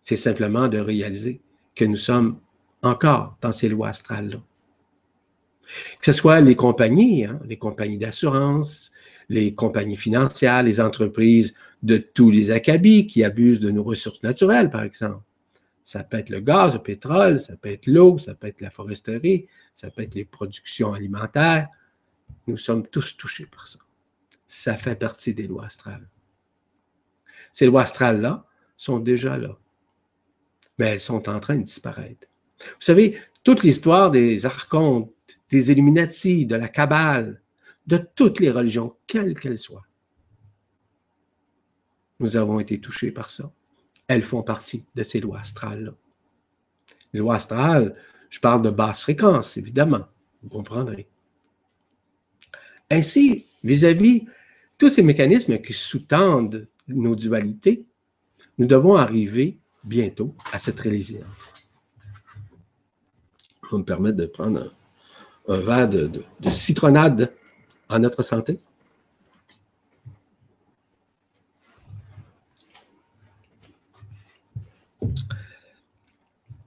c'est 0.00 0.16
simplement 0.16 0.68
de 0.68 0.78
réaliser 0.78 1.40
que 1.74 1.84
nous 1.84 1.96
sommes 1.96 2.40
encore 2.82 3.36
dans 3.40 3.52
ces 3.52 3.68
lois 3.68 3.88
astrales-là. 3.88 4.42
Que 5.98 6.04
ce 6.04 6.12
soit 6.12 6.40
les 6.40 6.54
compagnies, 6.54 7.24
hein, 7.24 7.40
les 7.44 7.58
compagnies 7.58 7.98
d'assurance, 7.98 8.92
les 9.28 9.54
compagnies 9.54 9.96
financières, 9.96 10.62
les 10.62 10.80
entreprises 10.80 11.54
de 11.82 11.96
tous 11.96 12.30
les 12.30 12.50
acabits 12.50 13.06
qui 13.06 13.24
abusent 13.24 13.60
de 13.60 13.70
nos 13.70 13.82
ressources 13.82 14.22
naturelles, 14.22 14.70
par 14.70 14.82
exemple. 14.82 15.22
Ça 15.84 16.02
peut 16.02 16.16
être 16.16 16.30
le 16.30 16.40
gaz, 16.40 16.74
le 16.74 16.82
pétrole, 16.82 17.38
ça 17.38 17.56
peut 17.56 17.70
être 17.70 17.86
l'eau, 17.86 18.18
ça 18.18 18.34
peut 18.34 18.48
être 18.48 18.60
la 18.60 18.70
foresterie, 18.70 19.46
ça 19.72 19.90
peut 19.90 20.02
être 20.02 20.14
les 20.14 20.24
productions 20.24 20.92
alimentaires. 20.92 21.68
Nous 22.46 22.56
sommes 22.56 22.86
tous 22.86 23.16
touchés 23.16 23.46
par 23.46 23.68
ça. 23.68 23.78
Ça 24.48 24.74
fait 24.74 24.96
partie 24.96 25.34
des 25.34 25.46
lois 25.46 25.66
astrales. 25.66 26.08
Ces 27.52 27.66
lois 27.66 27.82
astrales-là 27.82 28.46
sont 28.76 28.98
déjà 28.98 29.36
là, 29.36 29.56
mais 30.78 30.86
elles 30.86 31.00
sont 31.00 31.28
en 31.28 31.40
train 31.40 31.56
de 31.56 31.62
disparaître. 31.62 32.26
Vous 32.58 32.80
savez, 32.80 33.18
toute 33.44 33.62
l'histoire 33.62 34.10
des 34.10 34.44
archontes, 34.44 35.12
des 35.50 35.70
Illuminati, 35.70 36.46
de 36.46 36.56
la 36.56 36.68
Kabbale, 36.68 37.40
de 37.86 37.98
toutes 37.98 38.40
les 38.40 38.50
religions, 38.50 38.96
quelles 39.06 39.38
qu'elles 39.38 39.58
soient, 39.58 39.86
nous 42.18 42.36
avons 42.36 42.60
été 42.60 42.80
touchés 42.80 43.10
par 43.10 43.30
ça. 43.30 43.52
Elles 44.08 44.22
font 44.22 44.42
partie 44.42 44.86
de 44.94 45.02
ces 45.02 45.20
lois 45.20 45.40
astrales-là. 45.40 45.92
Les 47.12 47.20
lois 47.20 47.34
astrales, 47.36 47.94
je 48.30 48.40
parle 48.40 48.62
de 48.62 48.70
basse 48.70 49.02
fréquence, 49.02 49.56
évidemment, 49.56 50.06
vous 50.42 50.48
comprendrez. 50.48 51.08
Ainsi, 52.90 53.44
vis-à-vis 53.64 54.26
tous 54.78 54.90
ces 54.90 55.02
mécanismes 55.02 55.58
qui 55.58 55.72
sous-tendent 55.72 56.68
nos 56.88 57.16
dualités, 57.16 57.84
nous 58.58 58.66
devons 58.66 58.96
arriver 58.96 59.58
bientôt 59.84 60.34
à 60.52 60.58
cette 60.58 60.80
résilience 60.80 61.56
va 63.72 63.78
me 63.78 63.84
permettre 63.84 64.16
de 64.16 64.26
prendre 64.26 64.74
un, 65.48 65.60
verre 65.60 65.88
de, 65.88 66.22
citronnade 66.48 67.32
en 67.88 67.98
notre 67.98 68.22
santé? 68.22 68.58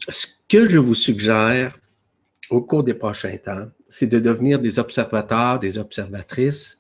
Ce 0.07 0.27
que 0.47 0.67
je 0.67 0.77
vous 0.77 0.95
suggère 0.95 1.77
au 2.49 2.61
cours 2.61 2.83
des 2.83 2.93
prochains 2.93 3.37
temps, 3.37 3.69
c'est 3.87 4.07
de 4.07 4.19
devenir 4.19 4.59
des 4.59 4.79
observateurs, 4.79 5.59
des 5.59 5.77
observatrices 5.77 6.79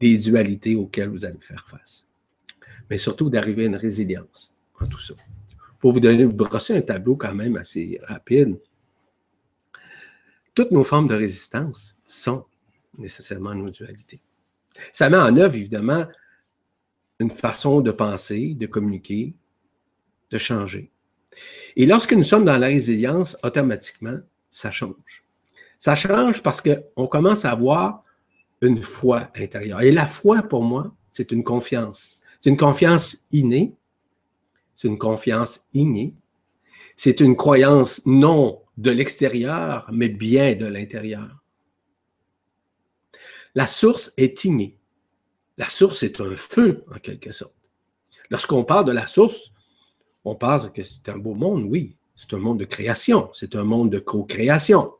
des 0.00 0.16
dualités 0.16 0.74
auxquelles 0.76 1.10
vous 1.10 1.24
allez 1.24 1.38
faire 1.40 1.66
face. 1.68 2.06
Mais 2.88 2.98
surtout 2.98 3.30
d'arriver 3.30 3.64
à 3.64 3.66
une 3.66 3.76
résilience 3.76 4.52
en 4.80 4.86
tout 4.86 4.98
ça. 4.98 5.14
Pour 5.78 5.92
vous 5.92 6.00
donner, 6.00 6.24
brosser 6.26 6.76
un 6.76 6.80
tableau 6.80 7.16
quand 7.16 7.34
même 7.34 7.56
assez 7.56 8.00
rapide, 8.02 8.58
toutes 10.54 10.72
nos 10.72 10.82
formes 10.82 11.06
de 11.06 11.14
résistance 11.14 11.98
sont 12.06 12.44
nécessairement 12.96 13.54
nos 13.54 13.70
dualités. 13.70 14.20
Ça 14.92 15.10
met 15.10 15.16
en 15.16 15.36
œuvre, 15.36 15.56
évidemment, 15.56 16.06
une 17.18 17.30
façon 17.30 17.80
de 17.80 17.90
penser, 17.90 18.54
de 18.54 18.66
communiquer, 18.66 19.34
de 20.30 20.38
changer. 20.38 20.90
Et 21.76 21.86
lorsque 21.86 22.12
nous 22.12 22.24
sommes 22.24 22.44
dans 22.44 22.58
la 22.58 22.66
résilience, 22.66 23.36
automatiquement, 23.42 24.18
ça 24.50 24.70
change. 24.70 25.24
Ça 25.78 25.94
change 25.94 26.42
parce 26.42 26.60
qu'on 26.60 27.06
commence 27.06 27.44
à 27.44 27.52
avoir 27.52 28.04
une 28.60 28.82
foi 28.82 29.30
intérieure. 29.36 29.80
Et 29.80 29.92
la 29.92 30.06
foi, 30.06 30.42
pour 30.42 30.62
moi, 30.62 30.94
c'est 31.10 31.32
une 31.32 31.44
confiance. 31.44 32.18
C'est 32.40 32.50
une 32.50 32.56
confiance 32.56 33.26
innée. 33.32 33.74
C'est 34.74 34.88
une 34.88 34.98
confiance 34.98 35.66
innée. 35.72 36.14
C'est 36.96 37.20
une 37.20 37.36
croyance 37.36 38.02
non 38.06 38.62
de 38.76 38.90
l'extérieur, 38.90 39.88
mais 39.92 40.08
bien 40.08 40.54
de 40.54 40.66
l'intérieur. 40.66 41.39
La 43.54 43.66
source 43.66 44.12
est 44.16 44.44
innée. 44.44 44.76
La 45.58 45.68
source 45.68 46.02
est 46.02 46.20
un 46.20 46.36
feu, 46.36 46.84
en 46.94 46.98
quelque 46.98 47.32
sorte. 47.32 47.54
Lorsqu'on 48.30 48.64
parle 48.64 48.84
de 48.84 48.92
la 48.92 49.06
source, 49.06 49.52
on 50.24 50.34
pense 50.34 50.70
que 50.70 50.82
c'est 50.82 51.08
un 51.08 51.18
beau 51.18 51.34
monde, 51.34 51.64
oui. 51.68 51.96
C'est 52.14 52.34
un 52.34 52.38
monde 52.38 52.60
de 52.60 52.66
création, 52.66 53.30
c'est 53.32 53.56
un 53.56 53.64
monde 53.64 53.90
de 53.90 53.98
co-création. 53.98 54.92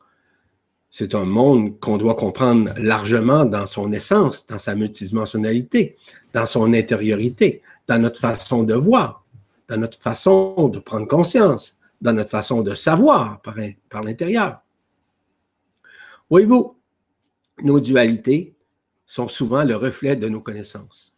C'est 0.89 1.15
un 1.15 1.23
monde 1.23 1.79
qu'on 1.79 1.97
doit 1.97 2.15
comprendre 2.15 2.73
largement 2.77 3.45
dans 3.45 3.67
son 3.67 3.93
essence, 3.93 4.45
dans 4.47 4.59
sa 4.59 4.75
multidimensionnalité, 4.75 5.97
dans 6.33 6.45
son 6.45 6.73
intériorité, 6.73 7.61
dans 7.87 7.99
notre 7.99 8.19
façon 8.19 8.63
de 8.63 8.73
voir, 8.73 9.23
dans 9.69 9.77
notre 9.77 9.97
façon 9.97 10.67
de 10.67 10.79
prendre 10.79 11.07
conscience, 11.07 11.77
dans 12.01 12.13
notre 12.13 12.31
façon 12.31 12.61
de 12.61 12.75
savoir 12.75 13.39
par, 13.41 13.55
par 13.89 14.03
l'intérieur. 14.03 14.61
Voyez-vous, 16.29 16.75
nos 17.63 17.79
dualités 17.79 18.55
sont 19.05 19.27
souvent 19.27 19.63
le 19.63 19.75
reflet 19.75 20.15
de 20.15 20.29
nos 20.29 20.41
connaissances. 20.41 21.15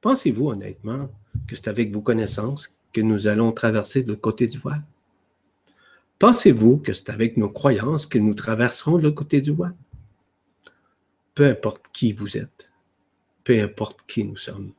Pensez-vous 0.00 0.50
honnêtement 0.50 1.08
que 1.46 1.56
c'est 1.56 1.68
avec 1.68 1.92
vos 1.92 2.02
connaissances 2.02 2.78
que 2.92 3.00
nous 3.00 3.26
allons 3.26 3.52
traverser 3.52 4.02
de 4.02 4.08
l'autre 4.08 4.20
côté 4.20 4.46
du 4.46 4.58
voile? 4.58 4.82
Pensez-vous 6.18 6.78
que 6.78 6.92
c'est 6.92 7.10
avec 7.10 7.36
nos 7.36 7.48
croyances 7.48 8.06
que 8.06 8.18
nous 8.18 8.34
traverserons 8.34 8.98
de 8.98 9.04
l'autre 9.04 9.16
côté 9.16 9.40
du 9.40 9.52
voile? 9.52 9.74
Peu 11.34 11.46
importe 11.46 11.86
qui 11.92 12.12
vous 12.12 12.36
êtes, 12.36 12.70
peu 13.44 13.60
importe 13.60 14.00
qui 14.06 14.24
nous 14.24 14.36
sommes, 14.36 14.72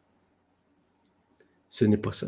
ce 1.67 1.85
n'est 1.85 1.97
pas 1.97 2.13
ça. 2.13 2.27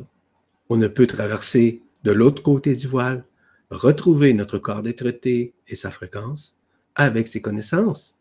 On 0.69 0.77
ne 0.77 0.87
peut 0.87 1.05
traverser 1.05 1.83
de 2.03 2.11
l'autre 2.11 2.41
côté 2.41 2.75
du 2.75 2.87
voile, 2.87 3.23
retrouver 3.69 4.33
notre 4.33 4.57
corps 4.57 4.81
d'être 4.81 5.05
et 5.25 5.75
sa 5.75 5.91
fréquence 5.91 6.54
avec 6.95 7.27
ses 7.27 7.41
connaissances 7.41 8.17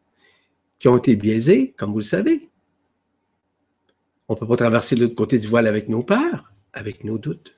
qui 0.78 0.88
ont 0.88 0.98
été 0.98 1.16
biaisées, 1.16 1.74
comme 1.76 1.92
vous 1.92 1.98
le 1.98 2.04
savez. 2.04 2.50
On 4.28 4.34
ne 4.34 4.38
peut 4.38 4.46
pas 4.46 4.56
traverser 4.56 4.96
l'autre 4.96 5.14
côté 5.14 5.38
du 5.38 5.46
voile 5.46 5.66
avec 5.66 5.88
nos 5.88 6.02
peurs, 6.02 6.52
avec 6.72 7.04
nos 7.04 7.18
doutes, 7.18 7.54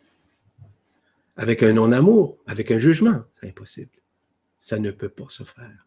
avec 1.36 1.62
un 1.62 1.72
non-amour, 1.72 2.38
avec 2.46 2.70
un 2.70 2.78
jugement. 2.78 3.22
C'est 3.34 3.48
impossible. 3.48 3.90
Ça 4.58 4.78
ne 4.78 4.90
peut 4.90 5.08
pas 5.08 5.26
se 5.28 5.44
faire. 5.44 5.86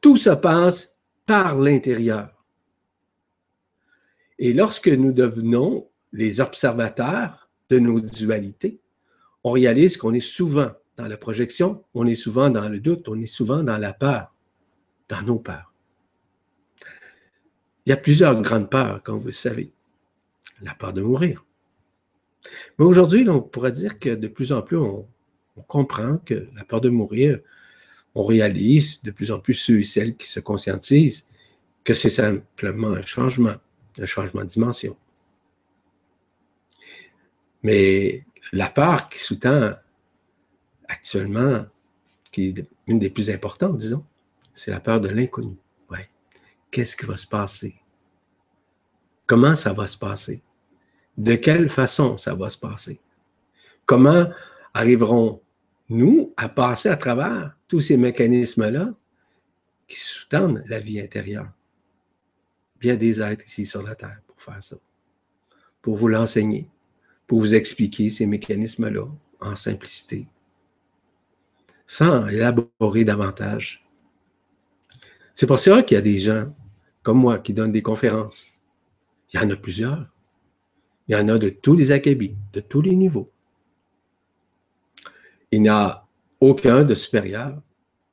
Tout 0.00 0.16
se 0.16 0.30
passe 0.30 0.94
par 1.26 1.56
l'intérieur. 1.58 2.44
Et 4.38 4.52
lorsque 4.52 4.88
nous 4.88 5.12
devenons 5.12 5.88
les 6.12 6.40
observateurs 6.40 7.50
de 7.70 7.78
nos 7.78 8.00
dualités, 8.00 8.80
on 9.44 9.52
réalise 9.52 9.96
qu'on 9.96 10.14
est 10.14 10.20
souvent 10.20 10.72
dans 10.98 11.06
la 11.06 11.16
projection, 11.16 11.84
on 11.94 12.06
est 12.06 12.16
souvent 12.16 12.50
dans 12.50 12.68
le 12.68 12.80
doute, 12.80 13.08
on 13.08 13.18
est 13.20 13.26
souvent 13.26 13.62
dans 13.62 13.78
la 13.78 13.92
peur, 13.92 14.34
dans 15.08 15.22
nos 15.22 15.38
peurs. 15.38 15.72
Il 17.86 17.90
y 17.90 17.92
a 17.92 17.96
plusieurs 17.96 18.40
grandes 18.42 18.68
peurs, 18.68 19.02
comme 19.02 19.20
vous 19.20 19.26
le 19.26 19.32
savez. 19.32 19.72
La 20.60 20.74
peur 20.74 20.92
de 20.92 21.00
mourir. 21.00 21.46
Mais 22.78 22.84
aujourd'hui, 22.84 23.26
on 23.28 23.40
pourrait 23.40 23.72
dire 23.72 23.98
que 24.00 24.10
de 24.10 24.26
plus 24.26 24.52
en 24.52 24.60
plus, 24.60 24.76
on, 24.76 25.06
comprend 25.66 26.18
que 26.18 26.48
la 26.54 26.64
peur 26.64 26.80
de 26.80 26.88
mourir, 26.88 27.40
on 28.14 28.22
réalise 28.22 29.02
de 29.02 29.10
plus 29.10 29.32
en 29.32 29.40
plus 29.40 29.54
ceux 29.54 29.80
et 29.80 29.84
celles 29.84 30.16
qui 30.16 30.28
se 30.28 30.38
conscientisent 30.38 31.26
que 31.82 31.94
c'est 31.94 32.10
simplement 32.10 32.90
un 32.90 33.02
changement, 33.02 33.56
un 33.98 34.06
changement 34.06 34.42
de 34.42 34.46
dimension. 34.46 34.96
Mais 37.64 38.24
la 38.52 38.68
peur 38.68 39.08
qui 39.08 39.18
sous-tend 39.18 39.72
actuellement, 40.88 41.66
qui 42.32 42.48
est 42.48 42.66
une 42.86 42.98
des 42.98 43.10
plus 43.10 43.30
importantes, 43.30 43.76
disons, 43.76 44.04
c'est 44.54 44.70
la 44.70 44.80
peur 44.80 45.00
de 45.00 45.08
l'inconnu. 45.08 45.56
Qu'est-ce 46.70 46.96
qui 46.96 47.06
va 47.06 47.16
se 47.16 47.26
passer? 47.26 47.80
Comment 49.26 49.54
ça 49.54 49.72
va 49.72 49.86
se 49.86 49.96
passer? 49.96 50.42
De 51.16 51.34
quelle 51.34 51.70
façon 51.70 52.18
ça 52.18 52.34
va 52.34 52.50
se 52.50 52.58
passer? 52.58 53.00
Comment 53.86 54.28
arriverons-nous 54.74 56.34
à 56.36 56.48
passer 56.50 56.90
à 56.90 56.96
travers 56.96 57.56
tous 57.68 57.80
ces 57.80 57.96
mécanismes-là 57.96 58.92
qui 59.86 59.98
sous-tendent 59.98 60.62
la 60.66 60.78
vie 60.78 61.00
intérieure? 61.00 61.50
Bien 62.78 62.96
des 62.96 63.20
êtres 63.20 63.46
ici 63.46 63.64
sur 63.64 63.82
la 63.82 63.94
Terre 63.94 64.20
pour 64.26 64.40
faire 64.40 64.62
ça, 64.62 64.76
pour 65.80 65.96
vous 65.96 66.08
l'enseigner, 66.08 66.68
pour 67.26 67.40
vous 67.40 67.54
expliquer 67.54 68.10
ces 68.10 68.26
mécanismes-là 68.26 69.06
en 69.40 69.56
simplicité, 69.56 70.26
sans 71.88 72.28
élaborer 72.28 73.04
davantage. 73.04 73.84
C'est 75.32 75.46
pour 75.46 75.58
ça 75.58 75.82
qu'il 75.82 75.96
y 75.96 75.98
a 75.98 76.02
des 76.02 76.20
gens 76.20 76.54
comme 77.02 77.18
moi 77.18 77.38
qui 77.38 77.54
donnent 77.54 77.72
des 77.72 77.82
conférences. 77.82 78.52
Il 79.32 79.40
y 79.40 79.42
en 79.42 79.50
a 79.50 79.56
plusieurs. 79.56 80.06
Il 81.08 81.16
y 81.16 81.16
en 81.16 81.28
a 81.28 81.38
de 81.38 81.48
tous 81.48 81.74
les 81.74 81.90
acabits, 81.90 82.36
de 82.52 82.60
tous 82.60 82.82
les 82.82 82.94
niveaux. 82.94 83.32
Il 85.50 85.62
n'y 85.62 85.70
a 85.70 86.06
aucun 86.40 86.84
de 86.84 86.94
supérieur, 86.94 87.60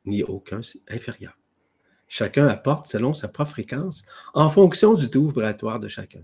ni 0.05 0.23
aucun 0.23 0.61
inférieur. 0.87 1.37
Chacun 2.07 2.47
apporte 2.47 2.87
selon 2.87 3.13
sa 3.13 3.27
propre 3.27 3.51
fréquence, 3.51 4.03
en 4.33 4.49
fonction 4.49 4.93
du 4.93 5.09
taux 5.09 5.27
vibratoire 5.27 5.81
de 5.81 5.89
chacun. 5.89 6.23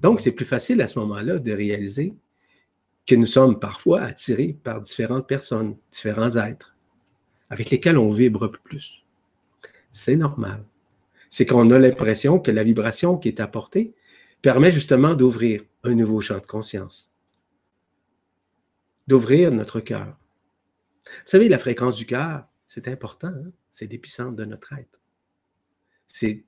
Donc, 0.00 0.20
c'est 0.20 0.32
plus 0.32 0.44
facile 0.44 0.82
à 0.82 0.86
ce 0.86 0.98
moment-là 0.98 1.38
de 1.38 1.52
réaliser 1.52 2.14
nous 3.14 3.26
sommes 3.26 3.58
parfois 3.58 4.02
attirés 4.02 4.56
par 4.62 4.80
différentes 4.80 5.26
personnes, 5.26 5.76
différents 5.90 6.36
êtres, 6.36 6.76
avec 7.48 7.70
lesquels 7.70 7.98
on 7.98 8.10
vibre 8.10 8.50
plus. 8.50 9.04
C'est 9.92 10.16
normal. 10.16 10.64
C'est 11.28 11.46
qu'on 11.46 11.70
a 11.70 11.78
l'impression 11.78 12.38
que 12.38 12.50
la 12.50 12.64
vibration 12.64 13.16
qui 13.16 13.28
est 13.28 13.40
apportée 13.40 13.94
permet 14.42 14.72
justement 14.72 15.14
d'ouvrir 15.14 15.62
un 15.84 15.94
nouveau 15.94 16.20
champ 16.20 16.38
de 16.38 16.46
conscience, 16.46 17.12
d'ouvrir 19.06 19.50
notre 19.52 19.80
cœur. 19.80 20.16
Vous 21.04 21.10
savez, 21.24 21.48
la 21.48 21.58
fréquence 21.58 21.96
du 21.96 22.06
cœur, 22.06 22.46
c'est 22.66 22.88
important, 22.88 23.28
hein? 23.28 23.50
c'est 23.70 23.90
l'épicentre 23.90 24.36
de 24.36 24.44
notre 24.44 24.72
être. 24.72 25.00
C'est 26.06 26.44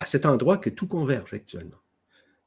à 0.00 0.06
cet 0.06 0.26
endroit 0.26 0.58
que 0.58 0.70
tout 0.70 0.86
converge 0.86 1.32
actuellement 1.34 1.83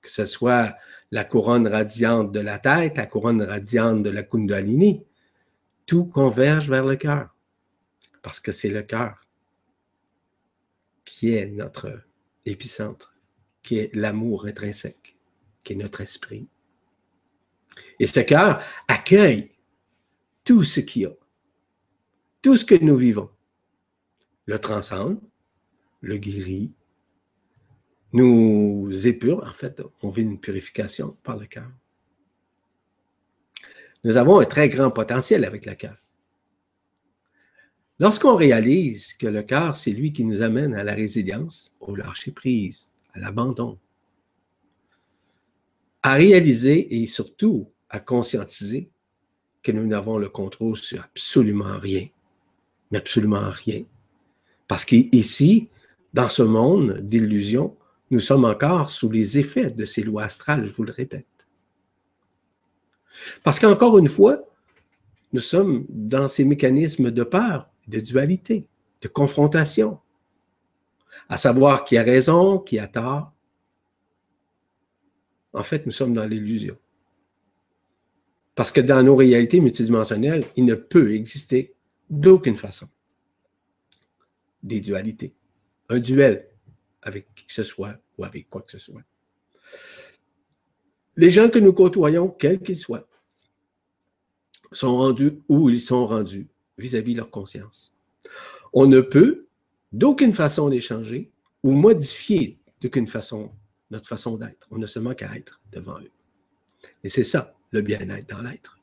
que 0.07 0.13
ce 0.13 0.25
soit 0.25 0.77
la 1.11 1.25
couronne 1.25 1.67
radiante 1.67 2.31
de 2.31 2.39
la 2.39 2.59
tête, 2.59 2.95
la 2.95 3.07
couronne 3.07 3.41
radiante 3.41 4.03
de 4.03 4.09
la 4.09 4.23
Kundalini, 4.23 5.03
tout 5.85 6.05
converge 6.05 6.69
vers 6.69 6.85
le 6.85 6.95
cœur. 6.95 7.35
Parce 8.21 8.39
que 8.39 8.53
c'est 8.53 8.69
le 8.69 8.83
cœur 8.83 9.19
qui 11.03 11.33
est 11.33 11.47
notre 11.47 12.03
épicentre, 12.45 13.17
qui 13.61 13.79
est 13.79 13.93
l'amour 13.93 14.45
intrinsèque, 14.45 15.17
qui 15.61 15.73
est 15.73 15.75
notre 15.75 15.99
esprit. 15.99 16.47
Et 17.99 18.07
ce 18.07 18.21
cœur 18.21 18.63
accueille 18.87 19.51
tout 20.45 20.63
ce 20.63 20.79
qu'il 20.79 21.01
y 21.01 21.05
a, 21.05 21.11
tout 22.41 22.55
ce 22.55 22.63
que 22.63 22.75
nous 22.75 22.95
vivons, 22.95 23.29
le 24.45 24.57
transcende, 24.57 25.19
le 25.99 26.17
guérit, 26.17 26.73
nous 28.17 29.07
épure. 29.07 29.43
En 29.47 29.53
fait, 29.53 29.81
on 30.01 30.09
vit 30.09 30.23
une 30.23 30.39
purification 30.39 31.15
par 31.23 31.37
le 31.37 31.45
cœur. 31.45 31.69
Nous 34.03 34.17
avons 34.17 34.39
un 34.39 34.45
très 34.45 34.69
grand 34.69 34.91
potentiel 34.91 35.45
avec 35.45 35.65
le 35.65 35.75
cœur. 35.75 35.97
Lorsqu'on 37.99 38.35
réalise 38.35 39.13
que 39.13 39.27
le 39.27 39.41
cœur, 39.41 39.75
c'est 39.75 39.91
lui 39.91 40.13
qui 40.13 40.23
nous 40.23 40.41
amène 40.41 40.75
à 40.75 40.83
la 40.83 40.93
résilience, 40.93 41.73
au 41.79 41.95
lâcher-prise, 41.95 42.91
à 43.13 43.19
l'abandon, 43.19 43.79
à 46.03 46.13
réaliser 46.13 47.01
et 47.01 47.07
surtout 47.07 47.71
à 47.89 47.99
conscientiser 47.99 48.91
que 49.63 49.71
nous 49.71 49.87
n'avons 49.87 50.17
le 50.17 50.29
contrôle 50.29 50.77
sur 50.77 51.01
absolument 51.01 51.79
rien, 51.79 52.07
mais 52.91 52.99
absolument 52.99 53.49
rien. 53.49 53.83
Parce 54.67 54.85
qu'ici, 54.85 55.69
dans 56.13 56.29
ce 56.29 56.43
monde 56.43 56.99
d'illusions, 57.01 57.75
nous 58.09 58.19
sommes 58.19 58.45
encore 58.45 58.89
sous 58.89 59.09
les 59.09 59.37
effets 59.37 59.69
de 59.69 59.85
ces 59.85 60.03
lois 60.03 60.23
astrales, 60.23 60.65
je 60.65 60.73
vous 60.73 60.83
le 60.83 60.91
répète. 60.91 61.47
Parce 63.43 63.59
qu'encore 63.59 63.97
une 63.97 64.07
fois, 64.07 64.47
nous 65.33 65.41
sommes 65.41 65.85
dans 65.89 66.27
ces 66.27 66.45
mécanismes 66.45 67.11
de 67.11 67.23
peur, 67.23 67.69
de 67.87 67.99
dualité, 67.99 68.67
de 69.01 69.07
confrontation, 69.07 69.99
à 71.29 71.37
savoir 71.37 71.83
qui 71.83 71.97
a 71.97 72.03
raison, 72.03 72.59
qui 72.59 72.79
a 72.79 72.87
tort. 72.87 73.33
En 75.53 75.63
fait, 75.63 75.85
nous 75.85 75.91
sommes 75.91 76.13
dans 76.13 76.25
l'illusion. 76.25 76.77
Parce 78.55 78.71
que 78.71 78.81
dans 78.81 79.03
nos 79.03 79.15
réalités 79.15 79.59
multidimensionnelles, 79.59 80.43
il 80.55 80.65
ne 80.65 80.75
peut 80.75 81.13
exister 81.13 81.75
d'aucune 82.09 82.55
façon 82.55 82.87
des 84.63 84.81
dualités. 84.81 85.33
Un 85.89 85.99
duel 85.99 86.46
avec 87.07 87.33
qui 87.33 87.47
que 87.47 87.53
ce 87.53 87.63
soit 87.63 87.97
ou 88.17 88.25
avec 88.25 88.49
quoi 88.49 88.61
que 88.61 88.71
ce 88.71 88.79
soit. 88.79 89.01
Les 91.15 91.31
gens 91.31 91.49
que 91.49 91.57
nous 91.57 91.73
côtoyons, 91.73 92.29
quels 92.29 92.59
qu'ils 92.59 92.77
soient, 92.77 93.07
sont 94.73 94.97
rendus 94.97 95.39
où 95.47 95.69
ils 95.69 95.79
sont 95.79 96.05
rendus 96.05 96.49
vis-à-vis 96.77 97.13
de 97.13 97.19
leur 97.19 97.31
conscience. 97.31 97.95
On 98.73 98.85
ne 98.87 98.99
peut 98.99 99.47
d'aucune 99.93 100.33
façon 100.33 100.67
les 100.67 100.81
changer 100.81 101.31
ou 101.63 101.71
modifier 101.71 102.59
d'aucune 102.81 103.07
façon 103.07 103.51
notre 103.89 104.07
façon 104.07 104.35
d'être. 104.35 104.67
On 104.69 104.77
ne 104.77 104.85
se 104.85 104.99
manque 104.99 105.21
à 105.21 105.33
être 105.37 105.61
devant 105.71 105.99
eux. 106.01 106.11
Et 107.05 107.09
c'est 107.09 107.23
ça, 107.23 107.55
le 107.71 107.81
bien-être 107.81 108.27
dans 108.27 108.41
l'être. 108.41 108.79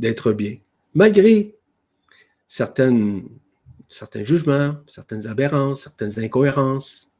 D'être 0.00 0.32
bien, 0.32 0.58
malgré 0.94 1.56
certaines 2.48 3.28
certains 3.92 4.24
jugements, 4.24 4.76
certaines 4.86 5.26
aberrances, 5.26 5.82
certaines 5.82 6.18
incohérences. 6.18 7.12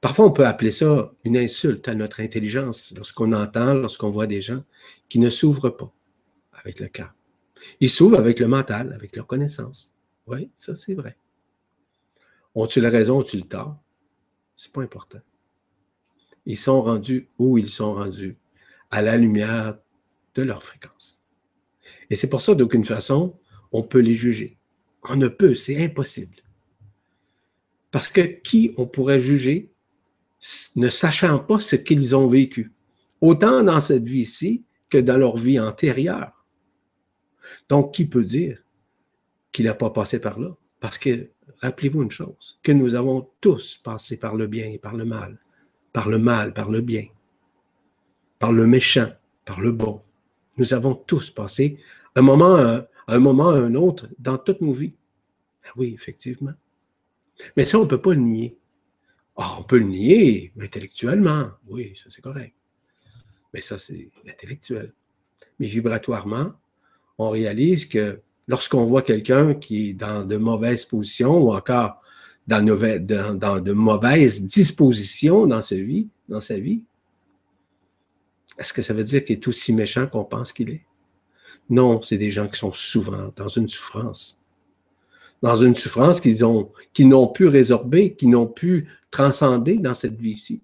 Parfois, 0.00 0.26
on 0.26 0.30
peut 0.30 0.46
appeler 0.46 0.70
ça 0.70 1.12
une 1.24 1.36
insulte 1.36 1.88
à 1.88 1.94
notre 1.94 2.20
intelligence 2.20 2.92
lorsqu'on 2.94 3.32
entend, 3.32 3.74
lorsqu'on 3.74 4.10
voit 4.10 4.26
des 4.26 4.40
gens 4.40 4.62
qui 5.08 5.18
ne 5.18 5.30
s'ouvrent 5.30 5.70
pas 5.70 5.92
avec 6.52 6.80
le 6.80 6.88
cœur. 6.88 7.14
Ils 7.80 7.90
s'ouvrent 7.90 8.18
avec 8.18 8.38
le 8.38 8.46
mental, 8.46 8.92
avec 8.92 9.16
leur 9.16 9.26
connaissance. 9.26 9.94
Oui, 10.26 10.50
ça 10.54 10.76
c'est 10.76 10.94
vrai. 10.94 11.16
Ont-ils 12.54 12.82
la 12.82 12.90
raison, 12.90 13.18
ont-ils 13.20 13.46
tort? 13.46 13.78
C'est 14.56 14.72
pas 14.72 14.82
important. 14.82 15.20
ils 16.46 16.56
sont 16.56 16.80
rendus 16.80 17.28
où 17.38 17.58
ils 17.58 17.68
sont 17.68 17.94
rendus, 17.94 18.36
à 18.90 19.02
la 19.02 19.16
lumière 19.16 19.78
de 20.34 20.42
leur 20.42 20.62
fréquence. 20.62 21.18
Et 22.08 22.16
c'est 22.16 22.30
pour 22.30 22.40
ça, 22.40 22.54
d'aucune 22.54 22.84
façon, 22.84 23.38
on 23.72 23.82
peut 23.82 24.00
les 24.00 24.14
juger. 24.14 24.56
On 25.08 25.16
ne 25.16 25.28
peut, 25.28 25.54
c'est 25.54 25.82
impossible. 25.84 26.36
Parce 27.90 28.08
que 28.08 28.20
qui 28.20 28.74
on 28.76 28.86
pourrait 28.86 29.20
juger 29.20 29.72
ne 30.76 30.88
sachant 30.88 31.38
pas 31.38 31.58
ce 31.58 31.76
qu'ils 31.76 32.14
ont 32.14 32.26
vécu, 32.26 32.72
autant 33.20 33.62
dans 33.62 33.80
cette 33.80 34.06
vie-ci 34.06 34.64
que 34.90 34.98
dans 34.98 35.16
leur 35.16 35.36
vie 35.36 35.58
antérieure? 35.58 36.44
Donc, 37.68 37.94
qui 37.94 38.06
peut 38.06 38.24
dire 38.24 38.62
qu'il 39.52 39.66
n'a 39.66 39.74
pas 39.74 39.90
passé 39.90 40.20
par 40.20 40.38
là? 40.38 40.56
Parce 40.80 40.98
que, 40.98 41.30
rappelez-vous 41.62 42.02
une 42.02 42.10
chose, 42.10 42.58
que 42.62 42.72
nous 42.72 42.94
avons 42.94 43.28
tous 43.40 43.76
passé 43.78 44.16
par 44.18 44.34
le 44.36 44.46
bien 44.46 44.66
et 44.66 44.78
par 44.78 44.94
le 44.94 45.04
mal, 45.04 45.38
par 45.92 46.08
le 46.08 46.18
mal, 46.18 46.52
par 46.52 46.70
le 46.70 46.80
bien, 46.80 47.06
par 48.38 48.52
le 48.52 48.66
méchant, 48.66 49.10
par 49.44 49.60
le 49.60 49.72
bon. 49.72 50.02
Nous 50.58 50.74
avons 50.74 50.94
tous 50.94 51.30
passé 51.30 51.78
un 52.14 52.22
moment, 52.22 52.82
à 53.06 53.14
un 53.14 53.18
moment 53.18 53.50
à 53.50 53.58
un 53.58 53.74
autre 53.74 54.08
dans 54.18 54.38
toutes 54.38 54.60
nos 54.60 54.72
vies. 54.72 54.94
Ben 55.62 55.70
oui, 55.76 55.92
effectivement. 55.94 56.54
Mais 57.56 57.64
ça, 57.64 57.78
on 57.78 57.84
ne 57.84 57.88
peut 57.88 58.00
pas 58.00 58.14
le 58.14 58.20
nier. 58.20 58.58
Ah, 59.36 59.56
on 59.58 59.62
peut 59.62 59.78
le 59.78 59.86
nier 59.86 60.52
intellectuellement. 60.60 61.50
Oui, 61.66 61.92
ça 62.02 62.10
c'est 62.10 62.22
correct. 62.22 62.54
Mais 63.52 63.60
ça, 63.60 63.78
c'est 63.78 64.10
intellectuel. 64.28 64.92
Mais 65.58 65.66
vibratoirement, 65.66 66.52
on 67.18 67.30
réalise 67.30 67.86
que 67.86 68.20
lorsqu'on 68.48 68.84
voit 68.84 69.02
quelqu'un 69.02 69.54
qui 69.54 69.90
est 69.90 69.94
dans 69.94 70.24
de 70.24 70.36
mauvaises 70.36 70.84
positions 70.84 71.38
ou 71.38 71.54
encore 71.54 72.00
dans, 72.46 72.62
de 72.62 73.72
mauvaises 73.72 74.44
dispositions 74.46 75.46
dans 75.46 75.62
sa 75.62 75.76
vie, 75.76 76.08
dans 76.28 76.40
sa 76.40 76.58
vie, 76.58 76.82
est-ce 78.58 78.72
que 78.72 78.82
ça 78.82 78.94
veut 78.94 79.04
dire 79.04 79.24
qu'il 79.24 79.36
est 79.36 79.48
aussi 79.48 79.72
méchant 79.72 80.06
qu'on 80.06 80.24
pense 80.24 80.52
qu'il 80.52 80.70
est? 80.70 80.82
Non, 81.68 82.00
c'est 82.02 82.16
des 82.16 82.30
gens 82.30 82.48
qui 82.48 82.58
sont 82.58 82.72
souvent 82.72 83.32
dans 83.36 83.48
une 83.48 83.68
souffrance. 83.68 84.38
Dans 85.42 85.56
une 85.56 85.74
souffrance 85.74 86.20
qu'ils 86.20 86.44
ont, 86.44 86.72
qu'ils 86.92 87.08
n'ont 87.08 87.28
pu 87.28 87.46
résorber, 87.46 88.14
qu'ils 88.14 88.30
n'ont 88.30 88.46
pu 88.46 88.88
transcender 89.10 89.76
dans 89.76 89.94
cette 89.94 90.18
vie-ci 90.18 90.62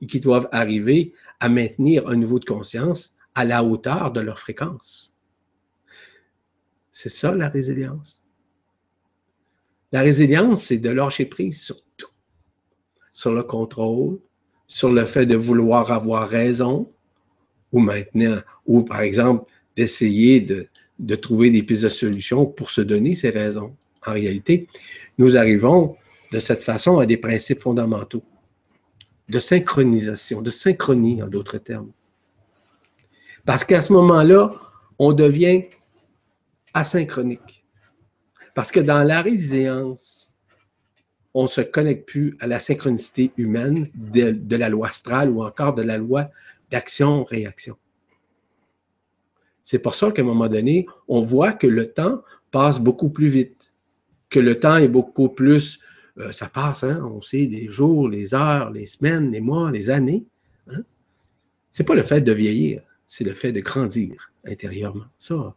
et 0.00 0.06
qui 0.06 0.20
doivent 0.20 0.48
arriver 0.52 1.12
à 1.40 1.48
maintenir 1.48 2.08
un 2.08 2.16
niveau 2.16 2.38
de 2.38 2.44
conscience 2.44 3.14
à 3.34 3.44
la 3.44 3.62
hauteur 3.62 4.12
de 4.12 4.20
leur 4.20 4.38
fréquence. 4.38 5.14
C'est 6.92 7.10
ça 7.10 7.34
la 7.34 7.48
résilience. 7.48 8.24
La 9.92 10.00
résilience, 10.00 10.62
c'est 10.62 10.78
de 10.78 10.90
lâcher 10.90 11.26
prise 11.26 11.62
sur 11.62 11.76
tout, 11.96 12.10
sur 13.12 13.32
le 13.32 13.42
contrôle, 13.42 14.18
sur 14.66 14.90
le 14.90 15.04
fait 15.04 15.26
de 15.26 15.36
vouloir 15.36 15.92
avoir 15.92 16.28
raison, 16.28 16.90
ou 17.72 17.80
maintenant, 17.80 18.40
ou 18.64 18.82
par 18.82 19.00
exemple, 19.00 19.50
d'essayer 19.76 20.40
de, 20.40 21.14
trouver 21.16 21.50
des 21.50 21.62
pistes 21.62 21.84
de 21.84 21.88
solutions 21.88 22.46
pour 22.46 22.70
se 22.70 22.80
donner 22.80 23.14
ces 23.14 23.30
raisons. 23.30 23.76
En 24.06 24.12
réalité, 24.12 24.68
nous 25.18 25.36
arrivons 25.36 25.96
de 26.32 26.40
cette 26.40 26.64
façon 26.64 26.98
à 26.98 27.06
des 27.06 27.16
principes 27.16 27.60
fondamentaux 27.60 28.22
de 29.28 29.38
synchronisation, 29.40 30.40
de 30.40 30.50
synchronie 30.50 31.22
en 31.22 31.28
d'autres 31.28 31.58
termes. 31.58 31.90
Parce 33.44 33.64
qu'à 33.64 33.82
ce 33.82 33.92
moment-là, 33.92 34.52
on 34.98 35.12
devient 35.12 35.64
asynchronique. 36.74 37.64
Parce 38.54 38.70
que 38.70 38.80
dans 38.80 39.02
la 39.02 39.22
résilience, 39.22 40.32
on 41.34 41.42
ne 41.42 41.48
se 41.48 41.60
connecte 41.60 42.08
plus 42.08 42.36
à 42.40 42.46
la 42.46 42.60
synchronicité 42.60 43.32
humaine 43.36 43.90
de 43.94 44.56
la 44.56 44.68
loi 44.68 44.88
astrale 44.88 45.28
ou 45.30 45.44
encore 45.44 45.74
de 45.74 45.82
la 45.82 45.98
loi 45.98 46.30
d'action-réaction. 46.70 47.76
C'est 49.66 49.80
pour 49.80 49.96
ça 49.96 50.12
qu'à 50.12 50.22
un 50.22 50.24
moment 50.24 50.46
donné, 50.46 50.86
on 51.08 51.22
voit 51.22 51.52
que 51.52 51.66
le 51.66 51.92
temps 51.92 52.22
passe 52.52 52.78
beaucoup 52.78 53.10
plus 53.10 53.26
vite, 53.26 53.72
que 54.30 54.38
le 54.38 54.60
temps 54.60 54.76
est 54.76 54.86
beaucoup 54.86 55.28
plus 55.28 55.80
euh, 56.18 56.30
ça 56.30 56.48
passe, 56.48 56.84
hein? 56.84 57.02
on 57.12 57.20
sait 57.20 57.46
les 57.46 57.68
jours, 57.68 58.08
les 58.08 58.32
heures, 58.32 58.70
les 58.70 58.86
semaines, 58.86 59.32
les 59.32 59.40
mois, 59.40 59.72
les 59.72 59.90
années. 59.90 60.24
Hein? 60.68 60.84
Ce 61.72 61.82
n'est 61.82 61.84
pas 61.84 61.96
le 61.96 62.04
fait 62.04 62.20
de 62.20 62.30
vieillir, 62.30 62.80
c'est 63.08 63.24
le 63.24 63.34
fait 63.34 63.50
de 63.50 63.58
grandir 63.58 64.30
intérieurement. 64.46 65.06
Ça, 65.18 65.56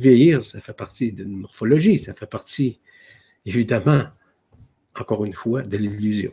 vieillir, 0.00 0.44
ça 0.44 0.60
fait 0.60 0.74
partie 0.74 1.12
d'une 1.12 1.36
morphologie, 1.36 1.96
ça 1.96 2.12
fait 2.12 2.26
partie, 2.26 2.80
évidemment, 3.46 4.08
encore 4.98 5.24
une 5.24 5.32
fois, 5.32 5.62
de 5.62 5.76
l'illusion. 5.76 6.32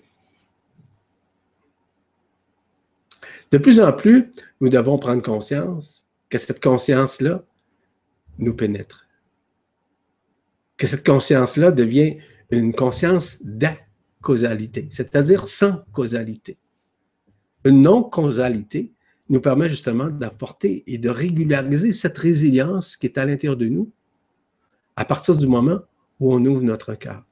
De 3.52 3.60
plus 3.60 3.80
en 3.80 3.94
plus, 3.94 4.32
nous 4.60 4.70
devons 4.70 4.98
prendre 4.98 5.22
conscience 5.22 6.08
que 6.32 6.38
cette 6.38 6.64
conscience-là 6.64 7.44
nous 8.40 8.56
pénètre. 8.56 9.06
Que 10.78 10.88
cette 10.88 11.06
conscience-là 11.06 11.72
devient 11.72 12.18
une 12.50 12.74
conscience 12.74 13.44
d'acausalité, 13.44 14.88
c'est-à-dire 14.90 15.48
sans 15.48 15.84
causalité. 15.92 16.58
Une 17.66 17.82
non-causalité 17.82 18.94
nous 19.30 19.42
permet 19.42 19.70
justement 19.70 20.08
d'apporter 20.08 20.84
et 20.88 20.98
de 20.98 21.10
régulariser 21.10 21.92
cette 21.92 22.18
résilience 22.18 22.98
qui 22.98 23.06
est 23.06 23.18
à 23.18 23.26
l'intérieur 23.26 23.58
de 23.58 23.68
nous 23.68 23.92
à 24.96 25.06
partir 25.06 25.38
du 25.38 25.48
moment 25.48 25.82
où 26.20 26.34
on 26.34 26.44
ouvre 26.46 26.64
notre 26.64 26.96
cœur. 26.96 27.26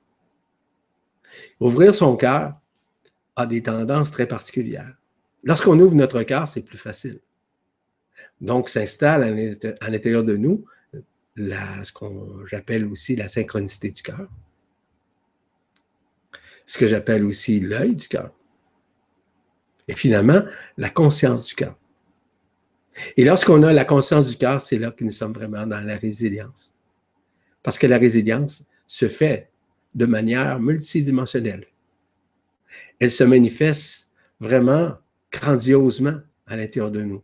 Ouvrir 1.60 1.96
son 1.96 2.16
cœur 2.16 2.54
a 3.36 3.46
des 3.46 3.64
tendances 3.64 4.12
très 4.12 4.28
particulières. 4.28 4.96
Lorsqu'on 5.44 5.80
ouvre 5.80 5.96
notre 5.96 6.22
cœur, 6.24 6.48
c'est 6.48 6.64
plus 6.64 6.78
facile. 6.78 7.22
Donc, 8.42 8.70
s'installe 8.70 9.24
à 9.82 9.90
l'intérieur 9.90 10.24
de 10.24 10.38
nous 10.38 10.66
ce 11.38 11.92
qu'on 11.94 12.46
j'appelle 12.48 12.86
aussi 12.86 13.16
la 13.16 13.28
synchronicité 13.28 13.92
du 13.92 14.02
cœur 14.02 14.28
ce 16.70 16.78
que 16.78 16.86
j'appelle 16.86 17.26
aussi 17.26 17.60
l'œil 17.60 17.96
du 17.96 18.08
cœur. 18.08 18.32
Et 19.88 19.96
finalement, 19.96 20.44
la 20.78 20.92
conscience 20.92 21.48
du 21.48 21.56
cœur. 21.56 21.76
Et 23.18 23.26
lorsqu'on 23.26 23.64
a 23.64 23.74
la 23.74 23.86
conscience 23.86 24.30
du 24.30 24.38
cœur, 24.38 24.62
c'est 24.62 24.78
là 24.78 24.92
que 24.92 25.04
nous 25.04 25.10
sommes 25.10 25.34
vraiment 25.34 25.66
dans 25.66 25.80
la 25.80 25.98
résilience. 25.98 26.76
Parce 27.64 27.80
que 27.80 27.88
la 27.88 27.98
résilience 27.98 28.66
se 28.86 29.10
fait 29.10 29.50
de 29.96 30.06
manière 30.06 30.60
multidimensionnelle. 30.60 31.66
Elle 33.00 33.12
se 33.12 33.24
manifeste 33.24 34.12
vraiment 34.40 34.94
grandiosement 35.32 36.20
à 36.46 36.56
l'intérieur 36.56 36.92
de 36.92 37.02
nous. 37.02 37.24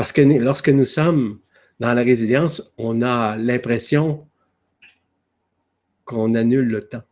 Parce 0.00 0.12
que 0.12 0.22
lorsque 0.22 0.70
nous 0.70 0.86
sommes 0.86 1.40
dans 1.78 1.92
la 1.92 2.02
résilience, 2.02 2.72
on 2.78 3.02
a 3.02 3.36
l'impression 3.36 4.26
qu'on 6.06 6.34
annule 6.34 6.68
le 6.68 6.88
temps. 6.88 7.02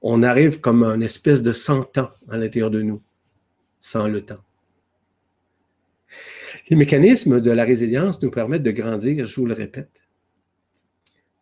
On 0.00 0.22
arrive 0.22 0.60
comme 0.60 0.84
un 0.84 1.00
espèce 1.00 1.42
de 1.42 1.52
cent 1.52 1.98
ans 1.98 2.10
à 2.28 2.36
l'intérieur 2.36 2.70
de 2.70 2.82
nous, 2.82 3.02
sans 3.80 4.06
le 4.06 4.24
temps. 4.24 4.44
Les 6.68 6.76
mécanismes 6.76 7.40
de 7.40 7.50
la 7.50 7.64
résilience 7.64 8.22
nous 8.22 8.30
permettent 8.30 8.62
de 8.62 8.70
grandir, 8.70 9.26
je 9.26 9.34
vous 9.34 9.46
le 9.46 9.54
répète, 9.54 10.04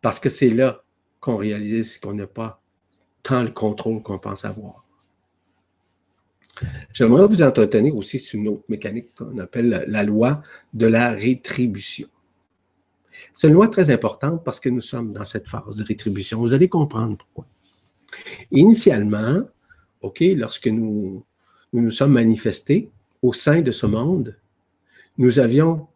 parce 0.01 0.19
que 0.19 0.29
c'est 0.29 0.49
là 0.49 0.83
qu'on 1.19 1.37
réalise 1.37 1.99
qu'on 1.99 2.15
n'a 2.15 2.25
pas 2.25 2.63
tant 3.21 3.43
le 3.43 3.51
contrôle 3.51 4.01
qu'on 4.01 4.17
pense 4.17 4.43
avoir. 4.43 4.88
J'aimerais 6.93 7.27
vous 7.27 7.41
entretenir 7.41 7.95
aussi 7.95 8.19
sur 8.19 8.39
une 8.39 8.49
autre 8.49 8.63
mécanique 8.69 9.07
qu'on 9.17 9.37
appelle 9.37 9.85
la 9.87 10.03
loi 10.03 10.41
de 10.73 10.85
la 10.85 11.11
rétribution. 11.11 12.07
C'est 13.33 13.47
une 13.47 13.53
loi 13.53 13.67
très 13.67 13.91
importante 13.91 14.43
parce 14.43 14.59
que 14.59 14.69
nous 14.69 14.81
sommes 14.81 15.13
dans 15.13 15.25
cette 15.25 15.47
phase 15.47 15.75
de 15.75 15.83
rétribution. 15.83 16.39
Vous 16.39 16.53
allez 16.53 16.69
comprendre 16.69 17.17
pourquoi. 17.17 17.45
Initialement, 18.51 19.43
OK, 20.01 20.21
lorsque 20.35 20.67
nous 20.67 21.23
nous, 21.73 21.91
sommes 21.91 22.13
manifestés 22.13 22.89
au 23.21 23.33
sein 23.33 23.61
de 23.61 23.71
ce 23.71 23.85
monde, 23.85 24.35
nous 25.17 25.39
avions 25.39 25.87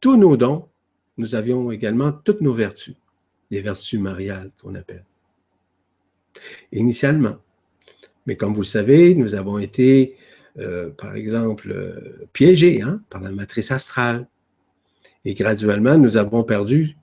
tous 0.00 0.16
nos 0.16 0.36
dons, 0.36 0.68
nous 1.16 1.34
avions 1.34 1.72
également 1.72 2.12
toutes 2.12 2.40
nos 2.40 2.52
vertus, 2.52 2.94
les 3.50 3.60
vertus 3.60 3.98
mariales 3.98 4.52
qu'on 4.62 4.74
appelle. 4.74 5.04
Initialement. 6.70 7.36
Mais 8.28 8.36
comme 8.36 8.52
vous 8.52 8.60
le 8.60 8.66
savez, 8.66 9.14
nous 9.14 9.34
avons 9.34 9.58
été, 9.58 10.14
euh, 10.58 10.90
par 10.90 11.16
exemple, 11.16 11.72
euh, 11.72 12.26
piégés 12.34 12.82
hein, 12.82 13.02
par 13.08 13.22
la 13.22 13.32
matrice 13.32 13.70
astrale. 13.70 14.28
Et 15.24 15.32
graduellement, 15.32 15.96
nous 15.96 16.18
avons 16.18 16.44
perdu 16.44 16.94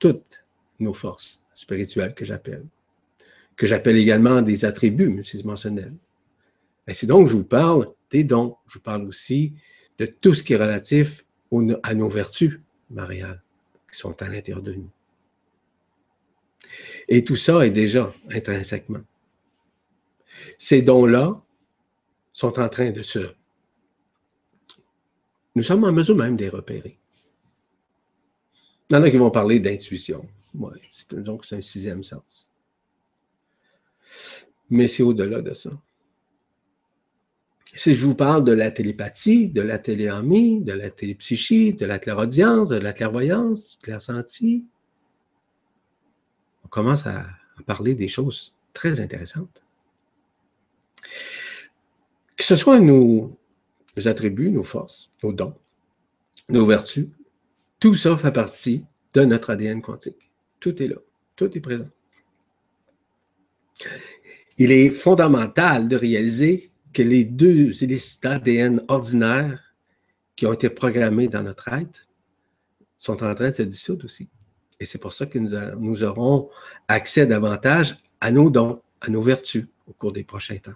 toutes 0.00 0.44
nos 0.80 0.92
forces 0.92 1.46
spirituelles 1.54 2.14
que 2.14 2.24
j'appelle, 2.24 2.64
que 3.54 3.64
j'appelle 3.64 3.96
également 3.96 4.42
des 4.42 4.64
attributs 4.64 5.08
multidimensionnels. 5.08 5.94
Et 6.88 6.94
c'est 6.94 7.06
donc, 7.06 7.28
je 7.28 7.34
vous 7.34 7.44
parle 7.44 7.86
des 8.10 8.24
dons. 8.24 8.56
Je 8.66 8.74
vous 8.74 8.80
parle 8.82 9.04
aussi 9.04 9.52
de 10.00 10.06
tout 10.06 10.34
ce 10.34 10.42
qui 10.42 10.54
est 10.54 10.56
relatif 10.56 11.24
à 11.84 11.94
nos 11.94 12.08
vertus 12.08 12.58
mariales 12.90 13.40
qui 13.92 14.00
sont 14.00 14.20
à 14.20 14.28
l'intérieur 14.28 14.62
de 14.62 14.72
nous. 14.72 14.90
Et 17.08 17.22
tout 17.24 17.36
ça 17.36 17.64
est 17.64 17.70
déjà 17.70 18.12
intrinsèquement. 18.30 19.04
Ces 20.58 20.82
dons-là 20.82 21.42
sont 22.32 22.58
en 22.58 22.68
train 22.68 22.90
de 22.90 23.02
se... 23.02 23.18
Nous 25.54 25.62
sommes 25.62 25.84
en 25.84 25.92
mesure 25.92 26.16
même 26.16 26.36
de 26.36 26.44
les 26.44 26.50
repérer. 26.50 26.98
Il 28.88 28.94
y 28.94 28.96
en 28.96 29.02
a 29.02 29.10
qui 29.10 29.16
vont 29.16 29.30
parler 29.30 29.58
d'intuition. 29.58 30.26
Donc 31.10 31.44
c'est 31.44 31.56
un 31.56 31.62
sixième 31.62 32.04
sens. 32.04 32.50
Mais 34.70 34.88
c'est 34.88 35.02
au-delà 35.02 35.42
de 35.42 35.54
ça. 35.54 35.70
Si 37.74 37.94
je 37.94 38.06
vous 38.06 38.14
parle 38.14 38.42
de 38.44 38.52
la 38.52 38.70
télépathie, 38.70 39.50
de 39.50 39.60
la 39.60 39.78
téléamie, 39.78 40.62
de 40.62 40.72
la 40.72 40.90
télépsychie, 40.90 41.74
de 41.74 41.84
la 41.84 41.98
clairaudience, 41.98 42.70
de 42.70 42.76
la 42.76 42.94
clairvoyance, 42.94 43.72
du 43.72 43.78
clairsenti, 43.78 44.64
on 46.64 46.68
commence 46.68 47.06
à, 47.06 47.26
parler 47.66 47.94
des 47.94 48.08
choses 48.08 48.54
très 48.72 49.00
intéressantes. 49.00 49.62
Que 52.36 52.44
ce 52.44 52.56
soit 52.56 52.80
nos, 52.80 53.38
attributs, 54.04 54.50
nos 54.50 54.62
forces, 54.62 55.10
nos 55.22 55.32
dons, 55.32 55.54
nos 56.48 56.66
vertus, 56.66 57.08
tout 57.80 57.94
ça 57.94 58.16
fait 58.16 58.32
partie 58.32 58.84
de 59.14 59.24
notre 59.24 59.50
ADN 59.50 59.80
quantique. 59.80 60.30
Tout 60.60 60.82
est 60.82 60.88
là, 60.88 60.96
tout 61.34 61.56
est 61.56 61.60
présent. 61.60 61.88
Il 64.58 64.72
est 64.72 64.90
fondamental 64.90 65.88
de 65.88 65.96
réaliser 65.96 66.70
que 66.92 67.02
les 67.02 67.24
deux 67.24 67.82
hélices 67.82 68.20
d'ADN 68.20 68.82
ordinaires 68.88 69.74
qui 70.34 70.46
ont 70.46 70.52
été 70.52 70.70
programmées 70.70 71.28
dans 71.28 71.42
notre 71.42 71.68
être 71.68 72.06
sont 72.98 73.22
en 73.22 73.34
train 73.34 73.50
de 73.50 73.54
se 73.54 73.62
dissoudre 73.62 74.06
aussi. 74.06 74.28
Et 74.80 74.84
c'est 74.84 74.98
pour 74.98 75.12
ça 75.12 75.26
que 75.26 75.38
nous, 75.38 76.04
aurons 76.04 76.50
accès 76.88 77.26
davantage 77.26 77.96
à 78.20 78.30
nos 78.30 78.50
dons, 78.50 78.80
à 79.00 79.10
nos 79.10 79.22
vertus 79.22 79.66
au 79.86 79.92
cours 79.92 80.12
des 80.12 80.24
prochains 80.24 80.58
temps. 80.58 80.72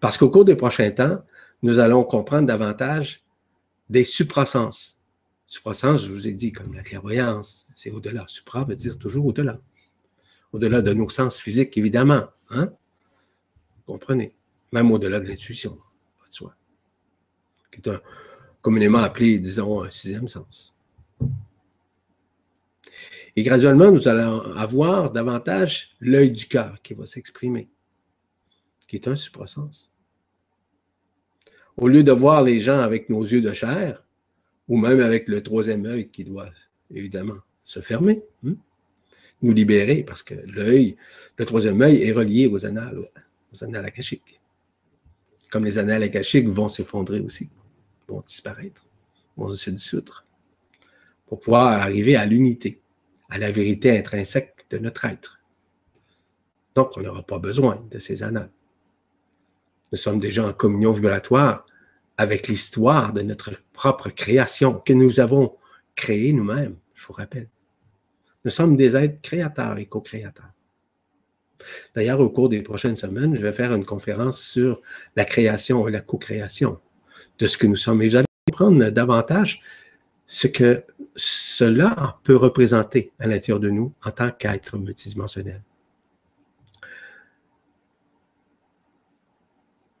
Parce 0.00 0.16
qu'au 0.16 0.30
cours 0.30 0.44
des 0.44 0.56
prochains 0.56 0.90
temps, 0.90 1.24
nous 1.62 1.78
allons 1.78 2.04
comprendre 2.04 2.46
davantage 2.46 3.22
des 3.88 4.04
suprasens. 4.04 4.98
Suprasens, 5.46 6.04
je 6.04 6.12
vous 6.12 6.28
ai 6.28 6.32
dit, 6.32 6.52
comme 6.52 6.74
la 6.74 6.82
clairvoyance, 6.82 7.66
c'est 7.74 7.90
au-delà. 7.90 8.24
Supra 8.28 8.64
veut 8.64 8.76
dire 8.76 8.98
toujours 8.98 9.26
au-delà. 9.26 9.60
Au-delà 10.52 10.82
de 10.82 10.92
nos 10.92 11.08
sens 11.08 11.38
physiques, 11.38 11.76
évidemment. 11.76 12.24
Hein? 12.50 12.72
Vous 13.76 13.92
comprenez? 13.92 14.34
même 14.72 14.90
au-delà 14.90 15.20
de 15.20 15.26
l'intuition, 15.26 15.78
pas 16.18 16.30
soi, 16.30 16.54
qui 17.72 17.88
est 17.88 17.92
communément 18.62 18.98
appelé, 18.98 19.38
disons, 19.38 19.82
un 19.82 19.90
sixième 19.90 20.28
sens. 20.28 20.74
Et 23.36 23.42
graduellement, 23.42 23.90
nous 23.90 24.08
allons 24.08 24.40
avoir 24.56 25.10
davantage 25.10 25.90
l'œil 26.00 26.32
du 26.32 26.46
cœur 26.46 26.80
qui 26.82 26.94
va 26.94 27.06
s'exprimer, 27.06 27.68
qui 28.90 28.96
est 28.96 29.06
un 29.06 29.14
suprasens. 29.14 29.92
Au 31.76 31.86
lieu 31.86 32.02
de 32.02 32.10
voir 32.10 32.42
les 32.42 32.58
gens 32.58 32.80
avec 32.80 33.08
nos 33.08 33.22
yeux 33.22 33.40
de 33.40 33.52
chair, 33.52 34.04
ou 34.66 34.76
même 34.76 34.98
avec 34.98 35.28
le 35.28 35.44
troisième 35.44 35.86
œil 35.86 36.08
qui 36.08 36.24
doit 36.24 36.50
évidemment 36.92 37.38
se 37.62 37.78
fermer, 37.78 38.24
hein, 38.44 38.56
nous 39.42 39.52
libérer, 39.52 40.02
parce 40.02 40.24
que 40.24 40.34
l'œil, 40.34 40.96
le 41.36 41.46
troisième 41.46 41.80
œil 41.80 42.02
est 42.02 42.10
relié 42.10 42.48
aux 42.48 42.66
annales, 42.66 42.98
aux 43.54 43.62
annales 43.62 43.84
akashiques 43.86 44.40
comme 45.52 45.64
les 45.64 45.78
annales 45.78 46.04
akashiques, 46.04 46.48
vont 46.48 46.68
s'effondrer 46.68 47.20
aussi, 47.20 47.48
vont 48.08 48.20
disparaître, 48.20 48.86
vont 49.36 49.52
se 49.52 49.70
dissoudre, 49.70 50.24
pour 51.26 51.40
pouvoir 51.40 51.72
arriver 51.72 52.16
à 52.16 52.24
l'unité, 52.24 52.80
à 53.28 53.38
la 53.38 53.50
vérité 53.50 53.96
intrinsèque 53.96 54.66
de 54.70 54.78
notre 54.78 55.04
être. 55.04 55.40
Donc, 56.76 56.96
on 56.96 57.02
n'aura 57.02 57.24
pas 57.24 57.40
besoin 57.40 57.84
de 57.90 57.98
ces 57.98 58.22
annales. 58.22 58.50
Nous 59.92 59.98
sommes 59.98 60.20
déjà 60.20 60.46
en 60.46 60.52
communion 60.52 60.92
vibratoire 60.92 61.66
avec 62.16 62.48
l'histoire 62.48 63.12
de 63.12 63.22
notre 63.22 63.52
propre 63.72 64.10
création 64.10 64.74
que 64.74 64.92
nous 64.92 65.20
avons 65.20 65.56
créée 65.96 66.32
nous-mêmes, 66.32 66.76
je 66.94 67.06
vous 67.06 67.12
rappelle. 67.12 67.48
Nous 68.44 68.50
sommes 68.50 68.76
des 68.76 68.96
êtres 68.96 69.20
créateurs 69.20 69.78
et 69.78 69.86
co-créateurs. 69.86 70.52
D'ailleurs, 71.94 72.20
au 72.20 72.30
cours 72.30 72.48
des 72.48 72.62
prochaines 72.62 72.96
semaines, 72.96 73.34
je 73.34 73.42
vais 73.42 73.52
faire 73.52 73.74
une 73.74 73.84
conférence 73.84 74.40
sur 74.40 74.80
la 75.16 75.24
création 75.24 75.86
et 75.88 75.90
la 75.90 76.00
co-création 76.00 76.78
de 77.38 77.46
ce 77.46 77.58
que 77.58 77.66
nous 77.66 77.76
sommes. 77.76 78.02
Et 78.02 78.08
vous 78.08 78.16
allez 78.16 78.26
comprendre 78.48 78.88
davantage 78.90 79.60
ce 80.26 80.46
que 80.46 80.84
cela 81.16 82.18
peut 82.22 82.36
représenter 82.36 83.12
à 83.18 83.26
l'intérieur 83.26 83.60
de 83.60 83.68
nous 83.68 83.92
en 84.04 84.10
tant 84.10 84.30
qu'être 84.30 84.78
multidimensionnel. 84.78 85.62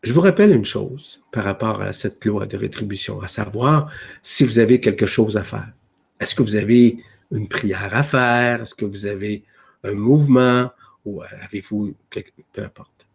Je 0.02 0.12
vous 0.12 0.20
rappelle 0.20 0.52
une 0.52 0.64
chose 0.64 1.22
par 1.30 1.44
rapport 1.44 1.82
à 1.82 1.92
cette 1.92 2.24
loi 2.24 2.46
de 2.46 2.56
rétribution, 2.56 3.20
à 3.20 3.28
savoir 3.28 3.92
si 4.22 4.44
vous 4.44 4.58
avez 4.58 4.80
quelque 4.80 5.06
chose 5.06 5.36
à 5.36 5.44
faire. 5.44 5.72
Est-ce 6.20 6.34
que 6.34 6.42
vous 6.42 6.56
avez 6.56 7.02
une 7.30 7.48
prière 7.48 7.94
à 7.94 8.02
faire? 8.02 8.62
Est-ce 8.62 8.74
que 8.74 8.86
vous 8.86 9.06
avez 9.06 9.44
un 9.84 9.94
mouvement? 9.94 10.70
ou 11.04 11.22
avez-vous 11.22 11.94
quelque... 12.10 12.32
peu 12.52 12.62
importe. 12.62 13.06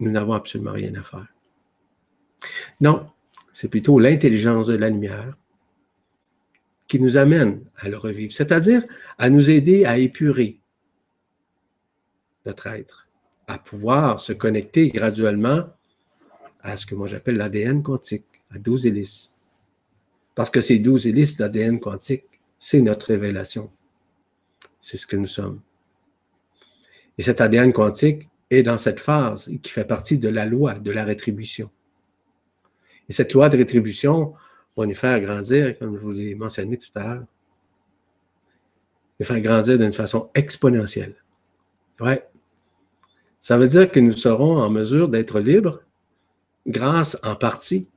Nous 0.00 0.10
n'avons 0.10 0.32
absolument 0.32 0.72
rien 0.72 0.94
à 0.94 1.02
faire. 1.02 1.26
Non, 2.80 3.10
c'est 3.52 3.68
plutôt 3.68 3.98
l'intelligence 3.98 4.66
de 4.66 4.76
la 4.76 4.88
lumière 4.88 5.36
qui 6.86 7.00
nous 7.00 7.16
amène 7.16 7.64
à 7.76 7.88
le 7.88 7.96
revivre, 7.96 8.32
c'est-à-dire 8.32 8.84
à 9.18 9.30
nous 9.30 9.50
aider 9.50 9.84
à 9.84 9.98
épurer 9.98 10.58
notre 12.46 12.66
être, 12.66 13.08
à 13.46 13.58
pouvoir 13.58 14.18
se 14.18 14.32
connecter 14.32 14.88
graduellement 14.88 15.66
à 16.62 16.76
ce 16.76 16.86
que 16.86 16.94
moi 16.94 17.06
j'appelle 17.06 17.36
l'ADN 17.36 17.82
quantique, 17.82 18.24
à 18.50 18.58
12 18.58 18.86
hélices. 18.86 19.32
Parce 20.34 20.50
que 20.50 20.60
ces 20.60 20.78
12 20.78 21.06
hélices 21.06 21.36
d'ADN 21.36 21.80
quantique, 21.80 22.24
c'est 22.58 22.80
notre 22.80 23.08
révélation. 23.08 23.70
C'est 24.80 24.96
ce 24.96 25.06
que 25.06 25.16
nous 25.16 25.26
sommes. 25.26 25.60
Et 27.18 27.22
cet 27.22 27.40
ADN 27.40 27.72
quantique 27.72 28.28
est 28.50 28.62
dans 28.62 28.78
cette 28.78 29.00
phase 29.00 29.50
qui 29.62 29.70
fait 29.70 29.84
partie 29.84 30.18
de 30.18 30.28
la 30.28 30.46
loi 30.46 30.74
de 30.74 30.90
la 30.90 31.04
rétribution. 31.04 31.70
Et 33.08 33.12
cette 33.12 33.32
loi 33.34 33.48
de 33.48 33.56
rétribution 33.56 34.34
va 34.76 34.86
nous 34.86 34.94
faire 34.94 35.20
grandir, 35.20 35.78
comme 35.78 35.96
je 35.96 36.00
vous 36.00 36.12
l'ai 36.12 36.34
mentionné 36.34 36.78
tout 36.78 36.88
à 36.94 37.02
l'heure, 37.02 37.24
nous 39.18 39.26
faire 39.26 39.40
grandir 39.40 39.78
d'une 39.78 39.92
façon 39.92 40.30
exponentielle. 40.34 41.16
Ouais. 42.00 42.26
Ça 43.38 43.58
veut 43.58 43.68
dire 43.68 43.90
que 43.90 44.00
nous 44.00 44.12
serons 44.12 44.58
en 44.58 44.70
mesure 44.70 45.08
d'être 45.08 45.40
libres 45.40 45.82
grâce 46.66 47.18
en 47.22 47.36
partie 47.36 47.88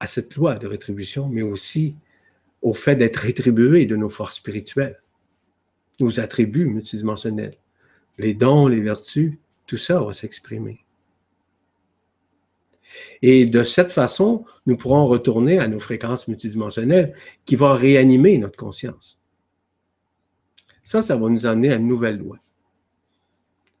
à 0.00 0.06
cette 0.06 0.36
loi 0.36 0.56
de 0.56 0.66
rétribution, 0.66 1.28
mais 1.28 1.42
aussi 1.42 1.96
au 2.62 2.72
fait 2.72 2.96
d'être 2.96 3.16
rétribués 3.16 3.86
de 3.86 3.96
nos 3.96 4.10
forces 4.10 4.36
spirituelles, 4.36 5.00
nos 6.00 6.20
attributs 6.20 6.66
multidimensionnels 6.66 7.58
les 8.18 8.34
dons, 8.34 8.66
les 8.66 8.80
vertus, 8.80 9.34
tout 9.66 9.76
ça 9.76 10.00
va 10.00 10.12
s'exprimer. 10.12 10.84
Et 13.22 13.46
de 13.46 13.62
cette 13.62 13.92
façon, 13.92 14.44
nous 14.66 14.76
pourrons 14.76 15.06
retourner 15.06 15.58
à 15.58 15.68
nos 15.68 15.78
fréquences 15.78 16.26
multidimensionnelles 16.26 17.14
qui 17.44 17.54
vont 17.54 17.74
réanimer 17.74 18.38
notre 18.38 18.56
conscience. 18.56 19.20
Ça, 20.82 21.02
ça 21.02 21.16
va 21.16 21.28
nous 21.28 21.46
amener 21.46 21.72
à 21.72 21.76
une 21.76 21.86
nouvelle 21.86 22.18
loi, 22.18 22.38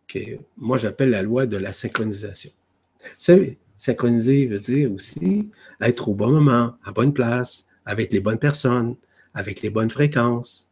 que 0.06 0.38
moi 0.56 0.76
j'appelle 0.76 1.10
la 1.10 1.22
loi 1.22 1.46
de 1.46 1.56
la 1.56 1.72
synchronisation. 1.72 2.52
Savez, 3.16 3.58
synchroniser 3.76 4.46
veut 4.46 4.60
dire 4.60 4.92
aussi 4.92 5.50
être 5.80 6.08
au 6.08 6.14
bon 6.14 6.30
moment, 6.30 6.76
à 6.84 6.92
bonne 6.92 7.12
place, 7.12 7.66
avec 7.86 8.12
les 8.12 8.20
bonnes 8.20 8.38
personnes, 8.38 8.96
avec 9.34 9.62
les 9.62 9.70
bonnes 9.70 9.90
fréquences. 9.90 10.70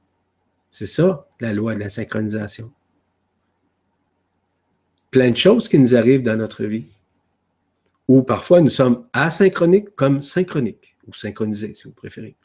C'est 0.70 0.86
ça, 0.86 1.28
la 1.40 1.52
loi 1.52 1.74
de 1.74 1.80
la 1.80 1.88
synchronisation 1.88 2.72
plein 5.16 5.30
de 5.30 5.36
choses 5.38 5.66
qui 5.66 5.78
nous 5.78 5.96
arrivent 5.96 6.22
dans 6.22 6.36
notre 6.36 6.64
vie. 6.64 6.84
Ou 8.06 8.22
parfois 8.22 8.60
nous 8.60 8.68
sommes 8.68 9.08
asynchroniques 9.14 9.96
comme 9.96 10.20
synchroniques, 10.20 10.94
ou 11.06 11.14
synchronisés 11.14 11.72
si 11.72 11.84
vous 11.84 11.94
préférez. 11.94 12.36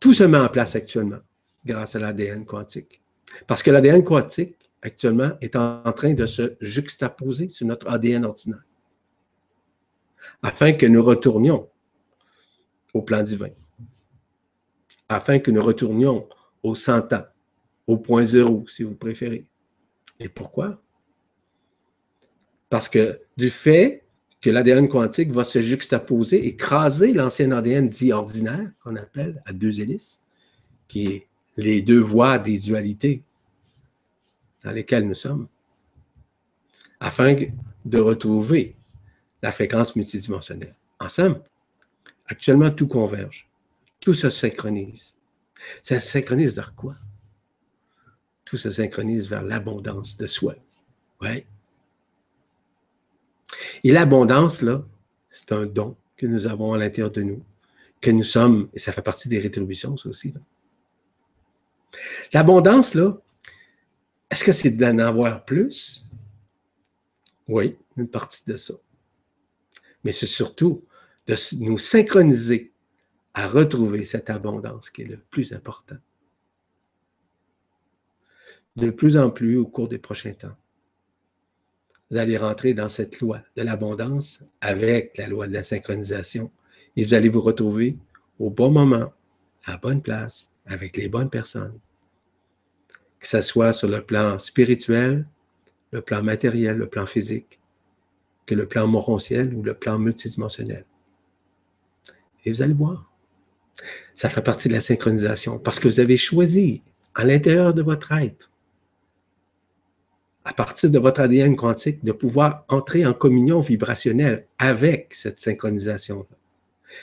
Tout 0.00 0.12
se 0.12 0.24
met 0.24 0.38
en 0.38 0.48
place 0.48 0.74
actuellement 0.74 1.20
grâce 1.64 1.94
à 1.94 2.00
l'ADN 2.00 2.44
quantique. 2.44 3.00
Parce 3.46 3.62
que 3.62 3.70
l'ADN 3.70 4.02
quantique, 4.02 4.56
actuellement, 4.82 5.32
est 5.40 5.56
en 5.56 5.92
train 5.92 6.14
de 6.14 6.26
se 6.26 6.56
juxtaposer 6.60 7.48
sur 7.48 7.66
notre 7.66 7.88
ADN 7.88 8.24
ordinaire. 8.24 8.62
Afin 10.42 10.72
que 10.72 10.86
nous 10.86 11.02
retournions 11.02 11.68
au 12.94 13.02
plan 13.02 13.22
divin. 13.22 13.50
Afin 15.08 15.38
que 15.38 15.50
nous 15.50 15.62
retournions 15.62 16.28
au 16.62 16.74
100 16.74 17.12
ans 17.12 17.24
au 17.86 17.96
point 17.96 18.24
zéro, 18.24 18.66
si 18.68 18.82
vous 18.82 18.94
préférez. 18.94 19.46
Et 20.20 20.28
pourquoi? 20.28 20.82
Parce 22.68 22.88
que 22.88 23.20
du 23.36 23.48
fait 23.48 24.04
que 24.40 24.50
l'ADN 24.50 24.88
quantique 24.88 25.30
va 25.30 25.42
se 25.42 25.62
juxtaposer, 25.62 26.46
écraser 26.46 27.12
l'ancien 27.12 27.50
ADN 27.50 27.88
dit 27.88 28.12
ordinaire, 28.12 28.70
qu'on 28.84 28.96
appelle 28.96 29.42
à 29.46 29.52
deux 29.52 29.80
hélices, 29.80 30.20
qui 30.86 31.06
est 31.06 31.26
les 31.56 31.82
deux 31.82 31.98
voies 31.98 32.38
des 32.38 32.58
dualités 32.58 33.22
dans 34.62 34.72
lesquelles 34.72 35.06
nous 35.06 35.14
sommes. 35.14 35.48
afin 37.00 37.36
de 37.84 37.98
retrouver 37.98 38.76
la 39.42 39.52
fréquence 39.52 39.94
multidimensionnelle. 39.96 40.74
Ensemble, 41.00 41.42
actuellement, 42.26 42.70
tout 42.70 42.88
converge. 42.88 43.48
Tout 44.00 44.14
se 44.14 44.30
synchronise. 44.30 45.16
Ça 45.82 46.00
se 46.00 46.08
synchronise 46.08 46.54
vers 46.54 46.74
quoi? 46.74 46.94
Tout 48.44 48.56
se 48.56 48.70
synchronise 48.70 49.28
vers 49.28 49.42
l'abondance 49.42 50.16
de 50.16 50.26
soi. 50.26 50.56
Ouais. 51.20 51.46
Et 53.84 53.92
l'abondance, 53.92 54.62
là, 54.62 54.84
c'est 55.30 55.52
un 55.52 55.66
don 55.66 55.96
que 56.16 56.26
nous 56.26 56.46
avons 56.46 56.72
à 56.72 56.78
l'intérieur 56.78 57.10
de 57.10 57.22
nous, 57.22 57.42
que 58.00 58.10
nous 58.10 58.22
sommes, 58.22 58.68
et 58.72 58.78
ça 58.78 58.92
fait 58.92 59.02
partie 59.02 59.28
des 59.28 59.38
rétributions, 59.38 59.96
ça 59.96 60.08
aussi. 60.08 60.34
L'abondance, 62.32 62.94
là, 62.94 63.16
est-ce 64.30 64.44
que 64.44 64.52
c'est 64.52 64.70
d'en 64.70 64.98
avoir 64.98 65.44
plus? 65.44 66.04
Oui, 67.48 67.76
une 67.96 68.08
partie 68.08 68.44
de 68.46 68.56
ça. 68.56 68.74
Mais 70.04 70.12
c'est 70.12 70.26
surtout 70.26 70.84
de 71.26 71.34
nous 71.60 71.78
synchroniser 71.78 72.72
à 73.34 73.48
retrouver 73.48 74.04
cette 74.04 74.30
abondance 74.30 74.90
qui 74.90 75.02
est 75.02 75.06
le 75.06 75.18
plus 75.18 75.52
important. 75.52 75.96
De 78.76 78.90
plus 78.90 79.16
en 79.16 79.30
plus 79.30 79.56
au 79.56 79.66
cours 79.66 79.88
des 79.88 79.98
prochains 79.98 80.34
temps, 80.34 80.56
vous 82.10 82.16
allez 82.16 82.38
rentrer 82.38 82.74
dans 82.74 82.88
cette 82.88 83.20
loi 83.20 83.42
de 83.56 83.62
l'abondance 83.62 84.42
avec 84.60 85.16
la 85.18 85.28
loi 85.28 85.46
de 85.46 85.52
la 85.52 85.62
synchronisation 85.62 86.50
et 86.96 87.04
vous 87.04 87.14
allez 87.14 87.28
vous 87.28 87.40
retrouver 87.40 87.96
au 88.38 88.50
bon 88.50 88.70
moment, 88.70 89.12
à 89.64 89.76
bonne 89.76 90.00
place, 90.00 90.54
avec 90.66 90.96
les 90.96 91.08
bonnes 91.08 91.30
personnes. 91.30 91.78
Que 93.20 93.26
ce 93.26 93.40
soit 93.40 93.72
sur 93.72 93.88
le 93.88 94.02
plan 94.02 94.38
spirituel, 94.38 95.26
le 95.90 96.02
plan 96.02 96.22
matériel, 96.22 96.76
le 96.76 96.88
plan 96.88 97.06
physique, 97.06 97.58
que 98.46 98.54
le 98.54 98.66
plan 98.66 98.86
morontiel 98.86 99.54
ou 99.54 99.62
le 99.62 99.74
plan 99.74 99.98
multidimensionnel. 99.98 100.84
Et 102.44 102.52
vous 102.52 102.62
allez 102.62 102.74
voir, 102.74 103.10
ça 104.14 104.28
fait 104.28 104.42
partie 104.42 104.68
de 104.68 104.74
la 104.74 104.80
synchronisation 104.80 105.58
parce 105.58 105.80
que 105.80 105.88
vous 105.88 106.00
avez 106.00 106.16
choisi 106.16 106.82
à 107.14 107.24
l'intérieur 107.24 107.74
de 107.74 107.82
votre 107.82 108.12
être 108.12 108.50
à 110.44 110.54
partir 110.54 110.90
de 110.90 110.98
votre 110.98 111.20
ADN 111.20 111.56
quantique, 111.56 112.02
de 112.02 112.12
pouvoir 112.12 112.64
entrer 112.68 113.04
en 113.04 113.12
communion 113.12 113.60
vibrationnelle 113.60 114.46
avec 114.58 115.12
cette 115.12 115.38
synchronisation 115.38 116.26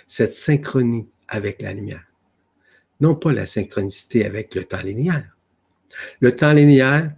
cette 0.08 0.34
synchronie 0.34 1.08
avec 1.28 1.62
la 1.62 1.74
lumière. 1.74 2.06
Non 3.02 3.16
pas 3.16 3.32
la 3.34 3.46
synchronicité 3.46 4.26
avec 4.26 4.56
le 4.56 4.64
temps 4.64 4.82
linéaire. 4.82 5.35
Le 6.20 6.36
temps 6.36 6.54
linéaire, 6.54 7.14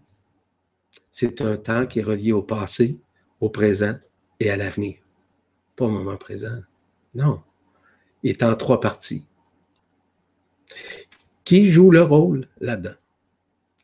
c'est 1.11 1.41
un 1.41 1.57
temps 1.57 1.85
qui 1.85 1.99
est 1.99 2.03
relié 2.03 2.31
au 2.31 2.43
passé, 2.43 2.97
au 3.39 3.49
présent 3.49 3.95
et 4.39 4.49
à 4.49 4.57
l'avenir. 4.57 4.95
Pas 5.75 5.85
au 5.85 5.89
moment 5.89 6.17
présent. 6.17 6.61
Non. 7.15 7.41
Il 8.23 8.31
est 8.31 8.43
en 8.43 8.55
trois 8.55 8.79
parties. 8.79 9.23
Qui 11.43 11.69
joue 11.69 11.91
le 11.91 12.01
rôle 12.01 12.47
là-dedans? 12.59 12.95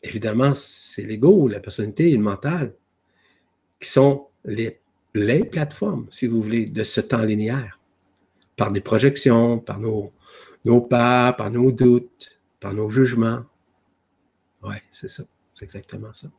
évidemment, 0.03 0.53
c'est 0.53 1.03
l'ego, 1.03 1.47
la 1.47 1.59
personnalité 1.59 2.11
et 2.11 2.17
le 2.17 2.23
mental 2.23 2.73
qui 3.79 3.89
sont 3.89 4.27
les, 4.45 4.79
plateformes, 5.49 6.07
si 6.09 6.27
vous 6.27 6.41
voulez, 6.41 6.65
de 6.65 6.83
ce 6.83 7.01
temps 7.01 7.23
linéaire, 7.23 7.79
par 8.57 8.71
des 8.71 8.81
projections, 8.81 9.59
par 9.59 9.79
nos 9.79 10.81
pas, 10.81 11.33
par 11.33 11.51
nos 11.51 11.71
doutes, 11.71 12.29
par 12.59 12.73
nos 12.73 12.89
jugements. 12.89 13.43
Oui, 14.63 14.75
c'est 14.91 15.07
ça, 15.07 15.23
c'est 15.55 15.65
exactement 15.65 16.13
ça. 16.13 16.29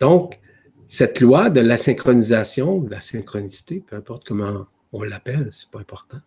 Donc, 0.00 0.38
cette 0.86 1.20
loi 1.20 1.50
de 1.50 1.60
la 1.60 1.78
synchronisation, 1.78 2.80
de 2.80 2.90
la 2.90 3.00
synchronicité, 3.00 3.82
peu 3.86 3.96
importe 3.96 4.26
comment 4.26 4.66
on 4.92 5.02
l'appelle, 5.02 5.48
c'est 5.50 5.70
pas 5.70 5.80
important, 5.80 6.20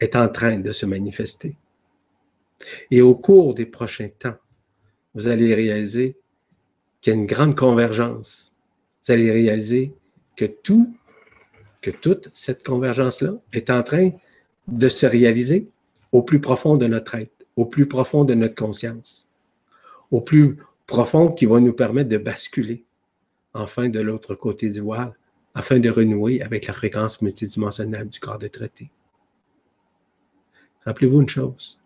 est 0.00 0.16
en 0.16 0.28
train 0.28 0.58
de 0.58 0.72
se 0.72 0.86
manifester. 0.86 1.56
Et 2.90 3.02
au 3.02 3.14
cours 3.14 3.54
des 3.54 3.66
prochains 3.66 4.08
temps, 4.08 4.36
vous 5.14 5.26
allez 5.26 5.54
réaliser 5.54 6.16
qu'il 7.00 7.12
y 7.12 7.16
a 7.16 7.18
une 7.18 7.26
grande 7.26 7.56
convergence. 7.56 8.52
Vous 9.04 9.12
allez 9.12 9.30
réaliser 9.30 9.92
que 10.36 10.44
tout, 10.44 10.94
que 11.82 11.90
toute 11.90 12.30
cette 12.34 12.64
convergence-là 12.64 13.34
est 13.52 13.70
en 13.70 13.82
train 13.82 14.10
de 14.66 14.88
se 14.88 15.06
réaliser 15.06 15.68
au 16.12 16.22
plus 16.22 16.40
profond 16.40 16.76
de 16.76 16.86
notre 16.86 17.14
être, 17.16 17.37
au 17.58 17.66
plus 17.66 17.88
profond 17.88 18.24
de 18.24 18.34
notre 18.34 18.54
conscience, 18.54 19.28
au 20.12 20.20
plus 20.20 20.58
profond 20.86 21.32
qui 21.32 21.44
va 21.44 21.58
nous 21.58 21.72
permettre 21.72 22.08
de 22.08 22.16
basculer 22.16 22.84
enfin 23.52 23.88
de 23.88 23.98
l'autre 23.98 24.36
côté 24.36 24.70
du 24.70 24.80
voile, 24.80 25.12
afin 25.54 25.80
de 25.80 25.90
renouer 25.90 26.40
avec 26.40 26.68
la 26.68 26.72
fréquence 26.72 27.20
multidimensionnelle 27.20 28.08
du 28.08 28.20
corps 28.20 28.38
de 28.38 28.46
traité. 28.46 28.92
Rappelez-vous 30.84 31.22
une 31.22 31.28
chose, 31.28 31.80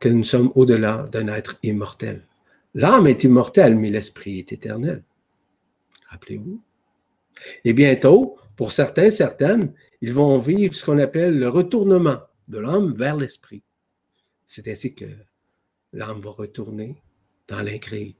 que 0.00 0.08
nous 0.08 0.24
sommes 0.24 0.50
au-delà 0.56 1.08
d'un 1.12 1.28
être 1.28 1.56
immortel. 1.62 2.26
L'âme 2.74 3.06
est 3.06 3.22
immortelle, 3.22 3.76
mais 3.76 3.90
l'esprit 3.90 4.40
est 4.40 4.52
éternel. 4.52 5.04
Rappelez-vous. 6.08 6.60
Et 7.64 7.72
bientôt, 7.72 8.36
pour 8.56 8.72
certains, 8.72 9.12
certaines, 9.12 9.72
ils 10.00 10.12
vont 10.12 10.38
vivre 10.38 10.74
ce 10.74 10.84
qu'on 10.84 10.98
appelle 10.98 11.38
le 11.38 11.48
retournement 11.48 12.18
de 12.48 12.58
l'âme 12.58 12.92
vers 12.94 13.16
l'esprit. 13.16 13.62
C'est 14.48 14.66
ainsi 14.66 14.94
que 14.94 15.04
l'âme 15.92 16.20
va 16.20 16.30
retourner 16.30 17.00
dans 17.46 17.60
l'incréé. 17.60 18.16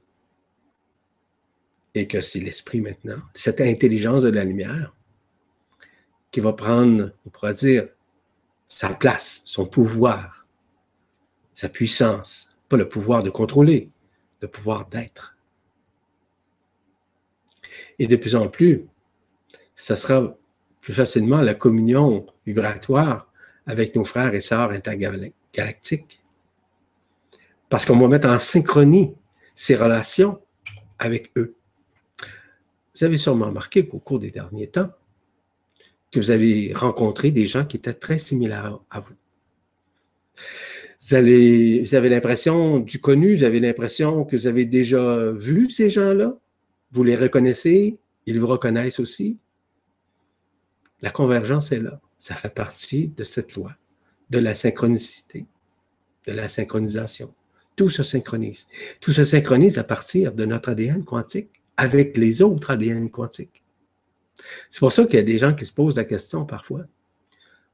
Et 1.95 2.07
que 2.07 2.21
c'est 2.21 2.39
l'esprit 2.39 2.81
maintenant, 2.81 3.19
cette 3.33 3.59
intelligence 3.59 4.21
de 4.23 4.29
la 4.29 4.45
lumière, 4.45 4.95
qui 6.31 6.39
va 6.39 6.53
prendre, 6.53 7.11
on 7.25 7.29
pourrait 7.29 7.55
dire, 7.55 7.89
sa 8.67 8.93
place, 8.93 9.41
son 9.45 9.65
pouvoir 9.65 10.39
sa 11.55 11.67
puissance, 11.67 12.55
pas 12.69 12.77
le 12.77 12.87
pouvoir 12.87 13.21
de 13.21 13.29
contrôler, 13.29 13.89
le 14.41 14.47
pouvoir 14.47 14.87
d'être. 14.87 15.35
Et 17.97 18.07
de 18.07 18.15
plus 18.15 18.37
en 18.37 18.47
plus, 18.47 18.85
ça 19.75 19.97
sera 19.97 20.37
plus 20.79 20.93
facilement 20.93 21.41
la 21.41 21.55
communion 21.55 22.25
vibratoire 22.45 23.29
avec 23.65 23.93
nos 23.93 24.05
frères 24.05 24.33
et 24.35 24.39
sœurs 24.39 24.71
intergalactiques. 24.71 25.38
Parce 27.69 27.85
qu'on 27.85 27.97
va 27.97 28.07
mettre 28.07 28.27
en 28.27 28.39
synchronie 28.39 29.13
ces 29.55 29.75
relations 29.75 30.41
avec 30.97 31.31
eux. 31.37 31.55
Vous 32.95 33.03
avez 33.03 33.17
sûrement 33.17 33.47
remarqué 33.47 33.87
qu'au 33.87 33.99
cours 33.99 34.19
des 34.19 34.31
derniers 34.31 34.67
temps, 34.67 34.89
que 36.11 36.19
vous 36.19 36.31
avez 36.31 36.73
rencontré 36.73 37.31
des 37.31 37.45
gens 37.45 37.65
qui 37.65 37.77
étaient 37.77 37.93
très 37.93 38.17
similaires 38.17 38.79
à 38.89 38.99
vous. 38.99 39.13
Vous, 41.01 41.15
avez 41.15 42.09
l'impression 42.09 42.79
du 42.79 42.99
connu, 42.99 43.35
vous 43.35 43.43
avez 43.43 43.59
l'impression 43.59 44.25
que 44.25 44.35
vous 44.35 44.47
avez 44.47 44.65
déjà 44.65 45.31
vu 45.31 45.69
ces 45.69 45.89
gens-là, 45.89 46.37
vous 46.91 47.03
les 47.03 47.15
reconnaissez, 47.15 47.97
ils 48.25 48.39
vous 48.39 48.47
reconnaissent 48.47 48.99
aussi. 48.99 49.37
La 51.01 51.11
convergence 51.11 51.71
est 51.71 51.79
là. 51.79 52.01
Ça 52.17 52.35
fait 52.35 52.53
partie 52.53 53.07
de 53.07 53.23
cette 53.23 53.55
loi, 53.55 53.75
de 54.29 54.39
la 54.39 54.55
synchronicité, 54.55 55.45
de 56.27 56.33
la 56.33 56.47
synchronisation. 56.47 57.33
Tout 57.75 57.89
se 57.89 58.03
synchronise. 58.03 58.67
Tout 58.99 59.13
se 59.13 59.23
synchronise 59.23 59.77
à 59.77 59.83
partir 59.83 60.33
de 60.33 60.45
notre 60.45 60.69
ADN 60.69 61.03
quantique 61.03 61.49
avec 61.77 62.17
les 62.17 62.41
autres 62.41 62.71
ADN 62.71 63.09
quantiques. 63.09 63.63
C'est 64.69 64.79
pour 64.79 64.91
ça 64.91 65.05
qu'il 65.05 65.15
y 65.15 65.19
a 65.19 65.23
des 65.23 65.37
gens 65.37 65.53
qui 65.53 65.65
se 65.65 65.73
posent 65.73 65.95
la 65.95 66.03
question 66.03 66.45
parfois. 66.45 66.85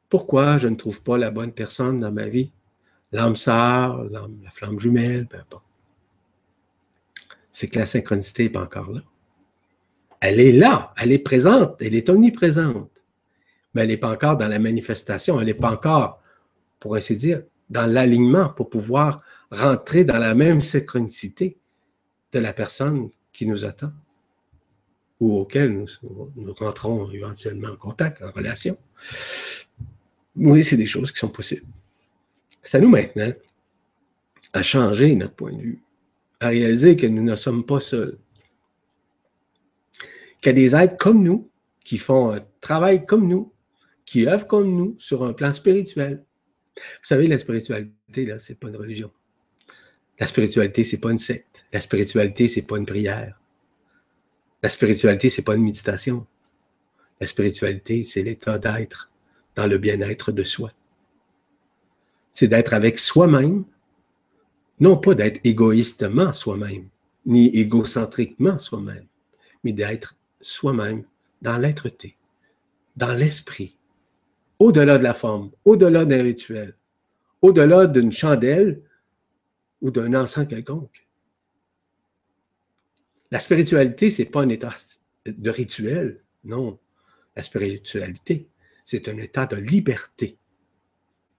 Pourquoi 0.10 0.58
je 0.58 0.68
ne 0.68 0.76
trouve 0.76 1.02
pas 1.02 1.18
la 1.18 1.32
bonne 1.32 1.52
personne 1.52 2.00
dans 2.00 2.12
ma 2.12 2.28
vie? 2.28 2.52
l'âme 3.16 3.36
sœur, 3.36 4.04
la 4.12 4.52
flamme 4.52 4.80
jumelle, 4.80 5.26
peu 5.28 5.38
importe. 5.38 5.66
C'est 7.52 7.68
que 7.68 7.80
la 7.80 7.86
synchronicité 7.86 8.44
n'est 8.44 8.50
pas 8.50 8.64
encore 8.64 8.92
là. 8.92 9.02
Elle 10.20 10.40
est 10.40 10.52
là, 10.52 10.94
elle 10.98 11.12
est 11.12 11.20
présente, 11.20 11.82
elle 11.82 11.96
est 11.96 12.10
omniprésente, 12.10 12.92
mais 13.74 13.84
elle 13.84 13.90
n'est 13.90 13.98
pas 13.98 14.12
encore 14.12 14.38
dans 14.38 14.48
la 14.48 14.60
manifestation, 14.60 15.40
elle 15.40 15.46
n'est 15.46 15.54
pas 15.54 15.72
encore, 15.72 16.22
pour 16.86 16.96
ainsi 16.96 17.16
dire, 17.16 17.42
dans 17.72 17.88
l'alignement 17.88 18.48
pour 18.50 18.70
pouvoir 18.70 19.24
rentrer 19.50 20.06
dans 20.06 20.20
la 20.20 20.36
même 20.36 20.62
synchronicité 20.62 21.58
de 22.32 22.38
la 22.38 22.54
personne 22.54 23.10
qui 23.34 23.48
nous 23.48 23.66
attend 23.66 23.92
ou 25.20 25.36
auquel 25.36 25.74
nous, 25.74 26.54
rentrons 26.54 27.10
éventuellement 27.10 27.70
en 27.70 27.76
contact, 27.76 28.22
en 28.22 28.30
relation. 28.30 28.78
Oui, 30.36 30.64
c'est 30.64 30.78
des 30.78 30.86
choses 30.86 31.12
qui 31.12 31.18
sont 31.18 31.30
possibles. 31.30 31.66
C'est 32.62 32.78
à 32.78 32.82
nous 32.82 32.90
maintenant 32.90 33.34
à 34.54 34.62
changer 34.62 35.16
notre 35.16 35.34
point 35.34 35.54
de 35.54 35.62
vue, 35.64 35.84
à 36.40 36.50
réaliser 36.50 36.96
que 36.96 37.08
nous 37.08 37.24
ne 37.24 37.36
sommes 37.36 37.66
pas 37.66 37.80
seuls. 37.80 38.20
Qu'il 40.40 40.50
y 40.50 40.50
a 40.50 40.54
des 40.54 40.76
êtres 40.76 40.98
comme 40.98 41.24
nous 41.24 41.50
qui 41.84 41.98
font 41.98 42.30
un 42.30 42.42
travail 42.62 43.08
comme 43.08 43.28
nous, 43.28 43.52
qui 44.06 44.28
œuvrent 44.28 44.46
comme 44.46 44.70
nous 44.70 44.96
sur 45.00 45.24
un 45.24 45.34
plan 45.34 45.52
spirituel. 45.52 46.24
Vous 46.76 47.06
savez, 47.06 47.28
la 47.28 47.40
spiritualité, 47.40 48.26
là, 48.26 48.40
c'est 48.40 48.56
pas 48.56 48.70
une 48.70 48.76
religion. 48.76 49.12
La 50.20 50.28
spiritualité, 50.28 50.84
c'est 50.84 50.98
pas 50.98 51.12
une 51.12 51.18
secte. 51.18 51.66
La 51.74 51.80
spiritualité, 51.80 52.48
c'est 52.48 52.62
pas 52.62 52.78
une 52.78 52.86
prière. 52.86 53.40
La 54.64 54.70
spiritualité, 54.70 55.30
c'est 55.30 55.42
pas 55.42 55.56
une 55.56 55.64
méditation. 55.64 56.26
La 57.20 57.28
spiritualité, 57.28 58.04
c'est 58.04 58.24
l'état 58.24 58.58
d'être 58.58 59.12
dans 59.56 59.68
le 59.68 59.78
bien-être 59.78 60.32
de 60.32 60.44
soi. 60.44 60.72
C'est 62.32 62.48
d'être 62.48 62.74
avec 62.74 63.00
soi-même, 63.00 63.64
non 64.80 64.98
pas 64.98 65.16
d'être 65.16 65.40
égoïstement 65.46 66.34
soi-même, 66.34 66.90
ni 67.26 67.48
égocentriquement 67.48 68.58
soi-même, 68.58 69.06
mais 69.64 69.72
d'être 69.72 70.16
soi-même 70.42 71.06
dans 71.42 71.58
l'être-té, 71.58 72.18
dans 72.98 73.14
l'esprit, 73.14 73.75
au-delà 74.60 74.98
de 74.98 75.04
la 75.04 75.14
forme, 75.14 75.52
au-delà 75.66 76.06
d'un 76.06 76.22
rituel, 76.22 76.76
au-delà 77.42 77.88
d'une 77.88 78.12
chandelle 78.12 78.82
ou 79.82 79.92
d'un 79.92 80.14
encens 80.14 80.48
quelconque. 80.48 81.08
La 83.32 83.40
spiritualité, 83.40 84.12
ce 84.12 84.22
n'est 84.22 84.30
pas 84.30 84.44
un 84.44 84.50
état 84.50 84.74
de 85.26 85.50
rituel, 85.50 86.24
non. 86.44 86.80
La 87.36 87.42
spiritualité, 87.42 88.48
c'est 88.84 89.10
un 89.10 89.18
état 89.18 89.46
de 89.46 89.58
liberté 89.58 90.38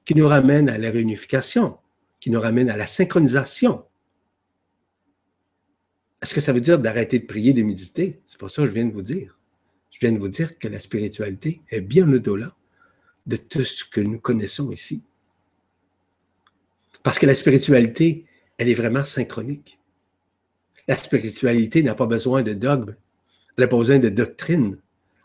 qui 0.04 0.14
nous 0.14 0.28
ramène 0.28 0.68
à 0.68 0.78
la 0.78 0.90
réunification, 0.90 1.78
qui 2.20 2.30
nous 2.30 2.40
ramène 2.40 2.70
à 2.70 2.76
la 2.76 2.86
synchronisation. 2.86 3.84
Est-ce 6.22 6.34
que 6.34 6.40
ça 6.40 6.52
veut 6.52 6.60
dire 6.60 6.78
d'arrêter 6.78 7.18
de 7.18 7.26
prier, 7.26 7.52
de 7.52 7.62
méditer? 7.62 8.20
C'est 8.26 8.38
pour 8.38 8.50
ça 8.50 8.62
que 8.62 8.68
je 8.68 8.72
viens 8.72 8.84
de 8.84 8.92
vous 8.92 9.02
dire. 9.02 9.38
Je 9.90 9.98
viens 10.00 10.12
de 10.12 10.18
vous 10.18 10.28
dire 10.28 10.58
que 10.58 10.68
la 10.68 10.78
spiritualité 10.78 11.62
est 11.70 11.80
bien 11.80 12.12
au-delà 12.12 12.54
de 13.26 13.36
tout 13.36 13.64
ce 13.64 13.84
que 13.84 14.00
nous 14.00 14.20
connaissons 14.20 14.70
ici. 14.70 15.02
Parce 17.02 17.18
que 17.18 17.26
la 17.26 17.34
spiritualité, 17.34 18.26
elle 18.58 18.68
est 18.68 18.74
vraiment 18.74 19.04
synchronique. 19.04 19.78
La 20.88 20.96
spiritualité 20.96 21.82
n'a 21.82 21.94
pas 21.94 22.06
besoin 22.06 22.42
de 22.42 22.52
dogme, 22.52 22.94
elle 23.56 23.64
n'a 23.64 23.68
pas 23.68 23.76
besoin 23.76 23.98
de 23.98 24.08
doctrine, 24.08 24.78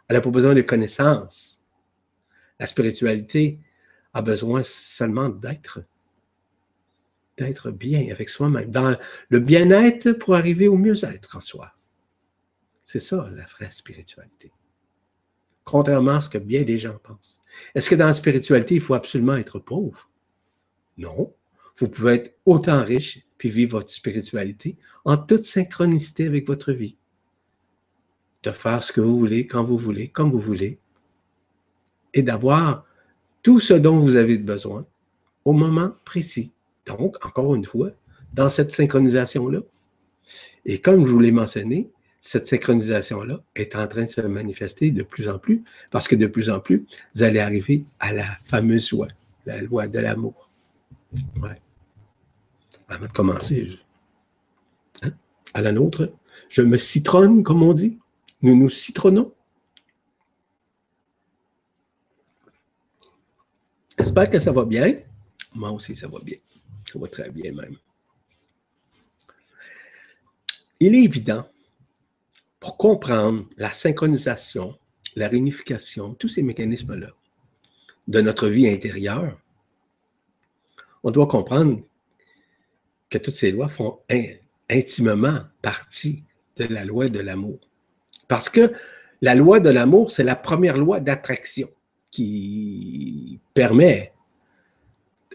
elle 0.08 0.16
n'a 0.16 0.22
pas 0.22 0.30
besoin 0.30 0.54
de 0.54 0.62
connaissances. 0.62 1.62
La 2.60 2.68
spiritualité 2.68 3.60
a 4.14 4.22
besoin 4.22 4.62
seulement 4.64 5.30
d'être, 5.30 5.84
d'être 7.38 7.72
bien 7.72 8.12
avec 8.12 8.30
soi-même, 8.30 8.70
dans 8.70 8.96
le 9.30 9.40
bien-être 9.40 10.12
pour 10.12 10.36
arriver 10.36 10.68
au 10.68 10.78
mieux-être 10.78 11.38
en 11.38 11.42
soi. 11.42 11.74
C'est 12.86 13.00
ça 13.00 13.30
la 13.34 13.46
vraie 13.46 13.72
spiritualité. 13.72 14.52
Contrairement 15.64 16.16
à 16.16 16.22
ce 16.22 16.30
que 16.30 16.38
bien 16.38 16.64
des 16.64 16.78
gens 16.78 16.98
pensent. 17.04 17.40
Est-ce 17.76 17.90
que 17.90 17.96
dans 17.96 18.08
la 18.08 18.14
spiritualité, 18.14 18.76
il 18.76 18.82
faut 18.82 18.94
absolument 18.94 19.36
être 19.36 19.60
pauvre? 19.60 20.10
Non. 20.98 21.34
Vous 21.78 21.88
pouvez 21.88 22.14
être 22.16 22.38
autant 22.46 22.84
riche 22.84 23.26
puis 23.38 23.50
vivre 23.50 23.80
votre 23.80 23.92
spiritualité 23.92 24.78
en 25.06 25.18
toute 25.18 25.46
synchronicité 25.46 26.28
avec 26.28 26.48
votre 26.48 26.74
vie. 26.74 26.98
De 28.44 28.52
faire 28.52 28.84
ce 28.84 28.92
que 28.92 29.02
vous 29.02 29.18
voulez, 29.18 29.48
quand 29.48 29.64
vous 29.64 29.78
voulez, 29.78 30.10
comme 30.10 30.32
vous 30.32 30.40
voulez, 30.40 30.80
et 32.14 32.24
d'avoir 32.24 32.86
tout 33.44 33.60
ce 33.60 33.74
dont 33.74 34.00
vous 34.00 34.16
avez 34.16 34.38
besoin 34.38 34.86
au 35.46 35.54
moment 35.54 35.92
précis. 36.06 36.52
Donc, 36.86 37.24
encore 37.26 37.56
une 37.56 37.66
fois, 37.66 37.92
dans 38.34 38.50
cette 38.50 38.72
synchronisation-là. 38.72 39.62
Et 40.66 40.80
comme 40.80 41.06
je 41.06 41.12
vous 41.12 41.20
l'ai 41.20 41.32
mentionné, 41.32 41.90
cette 42.22 42.46
synchronisation-là 42.46 43.44
est 43.56 43.76
en 43.76 43.88
train 43.88 44.04
de 44.04 44.10
se 44.10 44.22
manifester 44.22 44.92
de 44.92 45.02
plus 45.02 45.28
en 45.28 45.40
plus, 45.40 45.64
parce 45.90 46.08
que 46.08 46.16
de 46.16 46.28
plus 46.28 46.52
en 46.52 46.60
plus, 46.60 46.86
vous 47.16 47.24
allez 47.24 47.40
arriver 47.40 47.84
à 48.00 48.14
la 48.14 48.38
fameuse 48.46 48.92
loi, 48.92 49.08
la 49.48 49.60
loi 49.62 49.88
de 49.88 50.00
l'amour. 50.00 50.50
Ouais. 51.42 51.60
Avant 52.88 53.08
de 53.08 53.12
commencer, 53.12 53.80
hein, 55.02 55.10
à 55.54 55.62
la 55.62 55.72
nôtre, 55.72 56.14
je 56.48 56.62
me 56.62 56.78
citronne, 56.78 57.44
comme 57.44 57.64
on 57.64 57.74
dit. 57.74 57.98
Nous 58.44 58.56
nous 58.56 58.70
citronnons. 58.70 59.34
J'espère 63.98 64.30
que 64.30 64.40
ça 64.40 64.52
va 64.52 64.66
bien. 64.66 65.00
Moi 65.54 65.72
aussi, 65.72 65.96
ça 65.96 66.08
va 66.08 66.20
bien. 66.20 66.38
Ça 66.92 66.98
va 66.98 67.08
très 67.08 67.30
bien 67.30 67.54
même. 67.54 67.78
Il 70.80 70.96
est 70.96 71.04
évident, 71.04 71.48
pour 72.62 72.78
comprendre 72.78 73.46
la 73.58 73.74
synchronisation, 73.74 74.78
la 75.16 75.28
réunification, 75.28 76.14
tous 76.14 76.30
ces 76.30 76.44
mécanismes-là 76.44 77.10
de 78.08 78.22
notre 78.22 78.48
vie 78.48 78.70
intérieure, 78.70 79.38
on 81.04 81.10
doit 81.10 81.28
comprendre 81.28 81.82
que 83.10 83.18
toutes 83.18 83.34
ces 83.34 83.52
lois 83.52 83.68
font 83.68 84.00
intimement 84.70 85.40
partie 85.62 86.24
de 86.56 86.66
la 86.66 86.86
loi 86.86 87.10
de 87.10 87.20
l'amour. 87.20 87.60
Parce 88.28 88.48
que 88.48 88.72
la 89.22 89.34
loi 89.34 89.60
de 89.60 89.70
l'amour, 89.70 90.12
c'est 90.12 90.24
la 90.24 90.36
première 90.36 90.78
loi 90.78 91.00
d'attraction 91.00 91.68
qui 92.12 93.40
permet 93.56 94.14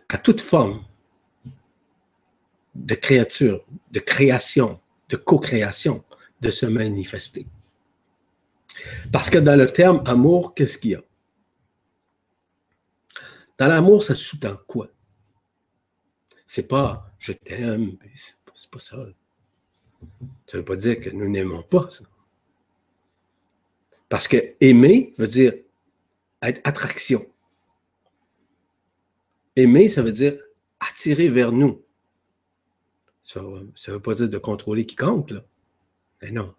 à 0.09 0.17
toute 0.17 0.41
forme 0.41 0.85
de 2.77 2.95
créature, 2.95 3.65
de 3.91 3.99
création, 3.99 4.79
de 5.09 5.17
co-création, 5.17 6.05
de 6.41 6.51
se 6.51 6.67
manifester. 6.67 7.47
Parce 9.11 9.31
que 9.31 9.39
dans 9.39 9.57
le 9.57 9.67
terme 9.67 10.03
amour, 10.07 10.55
qu'est-ce 10.55 10.79
qu'il 10.79 10.91
y 10.93 10.95
a? 10.95 11.03
Dans 13.59 13.69
l'amour, 13.69 14.03
ça 14.03 14.15
sous-tend 14.15 14.59
quoi? 14.67 14.89
C'est 16.45 16.69
pas 16.69 17.07
je 17.19 17.33
t'aime, 17.33 17.97
c'est 18.15 18.71
pas 18.71 18.79
ça. 18.79 19.05
Ça 20.47 20.59
veut 20.59 20.65
pas 20.65 20.77
dire 20.77 21.01
que 21.01 21.11
nous 21.11 21.29
n'aimons 21.29 21.63
pas 21.63 21.91
ça. 21.91 22.05
Parce 24.09 24.29
que 24.29 24.55
aimer 24.61 25.15
veut 25.19 25.27
dire 25.27 25.55
être 26.43 26.61
attraction. 26.65 27.27
Aimer, 29.57 29.89
ça 29.89 30.03
veut 30.03 30.13
dire 30.13 30.39
attirer 30.79 31.29
vers 31.29 31.51
nous. 31.51 31.83
Ça 33.25 33.41
ne 33.41 33.93
veut 33.93 34.01
pas 34.01 34.15
dire 34.15 34.29
de 34.29 34.39
contrôler 34.39 34.87
quiconque, 34.87 35.31
là. 35.31 35.45
Mais 36.27 36.33
non. 36.33 36.53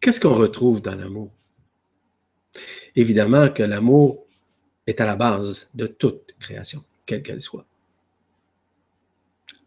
Qu'est-ce 0.00 0.20
qu'on 0.20 0.32
retrouve 0.32 0.80
dans 0.80 0.94
l'amour? 0.94 1.32
Évidemment 2.94 3.48
que 3.48 3.64
l'amour 3.64 4.28
est 4.86 5.00
à 5.00 5.06
la 5.06 5.16
base 5.16 5.68
de 5.74 5.88
toute 5.88 6.36
création, 6.38 6.84
quelle 7.04 7.24
qu'elle 7.24 7.42
soit. 7.42 7.66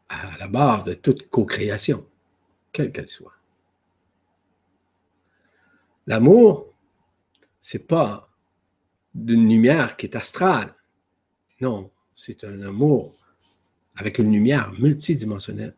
À 0.08 0.38
la 0.38 0.48
base 0.48 0.86
de 0.86 0.94
toute 0.94 1.30
co-création, 1.30 2.08
quelle 2.72 2.94
qu'elle 2.94 3.10
soit. 3.10 3.36
L'amour, 6.06 6.74
c'est 7.60 7.88
pas 7.88 8.30
d'une 9.14 9.50
lumière 9.50 9.98
qui 9.98 10.06
est 10.06 10.16
astrale. 10.16 10.74
Non, 11.60 11.92
c'est 12.16 12.46
un 12.46 12.62
amour 12.62 13.18
avec 13.98 14.18
une 14.18 14.32
lumière 14.32 14.72
multidimensionnelle. 14.80 15.76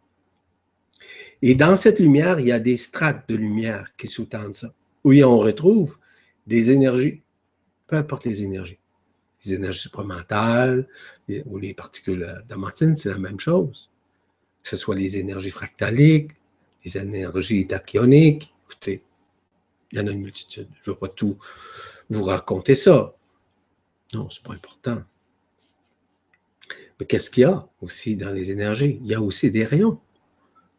Et 1.42 1.56
dans 1.56 1.76
cette 1.76 2.00
lumière, 2.00 2.40
il 2.40 2.48
y 2.48 2.52
a 2.52 2.60
des 2.60 2.78
strates 2.78 3.28
de 3.30 3.36
lumière 3.36 3.96
qui 3.98 4.08
sous-tendent 4.08 4.56
ça, 4.56 4.74
où 5.04 5.14
on 5.14 5.38
retrouve 5.38 5.98
des 6.48 6.72
énergies, 6.72 7.22
peu 7.88 7.96
importe 7.96 8.26
les 8.26 8.44
énergies. 8.44 8.80
Les 9.46 9.54
énergies 9.54 9.80
supramentales 9.80 10.88
ou 11.46 11.58
les 11.58 11.74
particules 11.74 12.44
d'amantine, 12.50 12.96
c'est 12.96 13.10
la 13.10 13.18
même 13.18 13.40
chose. 13.40 13.90
Que 14.62 14.70
ce 14.70 14.76
soit 14.76 14.96
les 14.96 15.18
énergies 15.18 15.52
fractaliques, 15.52 16.32
les 16.84 16.98
énergies 16.98 17.66
tachyoniques, 17.66 18.54
écoutez, 18.66 19.02
il 19.92 20.00
y 20.00 20.02
en 20.02 20.08
a 20.08 20.12
une 20.12 20.22
multitude. 20.22 20.68
Je 20.82 20.92
ne 20.92 20.96
vais 20.96 21.00
pas 21.00 21.08
tout 21.08 21.38
vous 22.10 22.24
raconter 22.24 22.76
ça. 22.76 23.16
Non, 24.14 24.30
ce 24.30 24.40
n'est 24.40 24.44
pas 24.44 24.54
important. 24.54 25.04
Mais 27.00 27.06
qu'est-ce 27.06 27.30
qu'il 27.30 27.44
y 27.44 27.46
a 27.46 27.68
aussi 27.82 28.18
dans 28.18 28.32
les 28.32 28.52
énergies? 28.52 29.00
Il 29.02 29.08
y 29.08 29.16
a 29.16 29.22
aussi 29.22 29.50
des 29.52 29.64
rayons. 29.64 30.02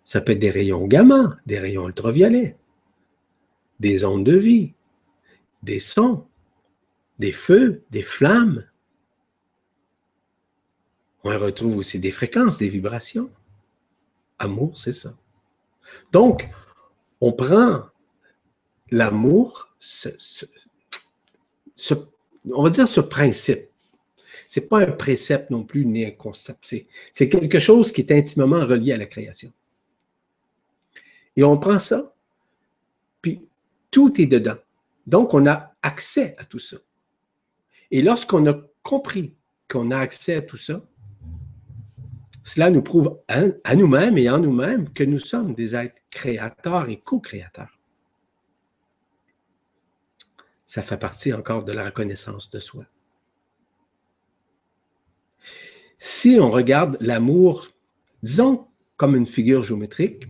Ça 0.04 0.20
peut 0.20 0.32
être 0.32 0.40
des 0.40 0.50
rayons 0.50 0.86
gamma, 0.86 1.36
des 1.46 1.58
rayons 1.58 1.86
ultraviolets, 1.86 2.56
des 3.78 4.04
ondes 4.04 4.24
de 4.24 4.36
vie, 4.36 4.74
des 5.62 5.78
sons, 5.78 6.26
des 7.18 7.32
feux, 7.32 7.82
des 7.90 8.02
flammes. 8.02 8.66
On 11.22 11.38
retrouve 11.38 11.76
aussi 11.76 11.98
des 11.98 12.10
fréquences, 12.10 12.58
des 12.58 12.68
vibrations. 12.68 13.30
Amour, 14.38 14.76
c'est 14.78 14.92
ça. 14.92 15.14
Donc, 16.12 16.48
on 17.20 17.32
prend 17.32 17.84
l'amour, 18.90 19.68
on 22.50 22.62
va 22.62 22.70
dire 22.70 22.88
ce 22.88 23.00
principe. 23.00 23.68
Ce 24.48 24.58
n'est 24.58 24.66
pas 24.66 24.80
un 24.80 24.90
précepte 24.90 25.50
non 25.50 25.62
plus, 25.62 25.84
ni 25.84 26.04
un 26.04 26.10
concept. 26.10 26.74
C'est 27.12 27.28
quelque 27.28 27.58
chose 27.58 27.92
qui 27.92 28.00
est 28.00 28.12
intimement 28.12 28.66
relié 28.66 28.92
à 28.92 28.96
la 28.96 29.06
création. 29.06 29.52
Et 31.36 31.44
on 31.44 31.58
prend 31.58 31.78
ça, 31.78 32.14
puis 33.22 33.48
tout 33.90 34.20
est 34.20 34.26
dedans. 34.26 34.58
Donc, 35.06 35.34
on 35.34 35.46
a 35.46 35.74
accès 35.82 36.34
à 36.38 36.44
tout 36.44 36.58
ça. 36.58 36.76
Et 37.90 38.02
lorsqu'on 38.02 38.46
a 38.46 38.54
compris 38.82 39.34
qu'on 39.68 39.90
a 39.90 39.98
accès 39.98 40.36
à 40.36 40.42
tout 40.42 40.56
ça, 40.56 40.82
Cela 42.42 42.70
nous 42.70 42.82
prouve 42.82 43.20
à, 43.28 43.76
nous-mêmes 43.76 44.18
et 44.18 44.28
en 44.30 44.38
nous-mêmes 44.38 44.90
que 44.92 45.04
nous 45.04 45.18
sommes 45.18 45.54
des 45.54 45.76
êtres 45.76 46.00
créateurs 46.10 46.88
et 46.88 46.98
co-créateurs. 46.98 47.78
Ça 50.66 50.82
fait 50.82 50.98
partie 50.98 51.32
encore 51.32 51.64
de 51.64 51.72
la 51.72 51.84
reconnaissance 51.84 52.50
de 52.50 52.58
soi. 52.58 52.86
Si 55.98 56.38
on 56.40 56.50
regarde 56.50 56.96
l'amour, 57.00 57.68
disons 58.22 58.66
comme 58.96 59.14
une 59.14 59.26
figure 59.26 59.62
géométrique, 59.62 60.26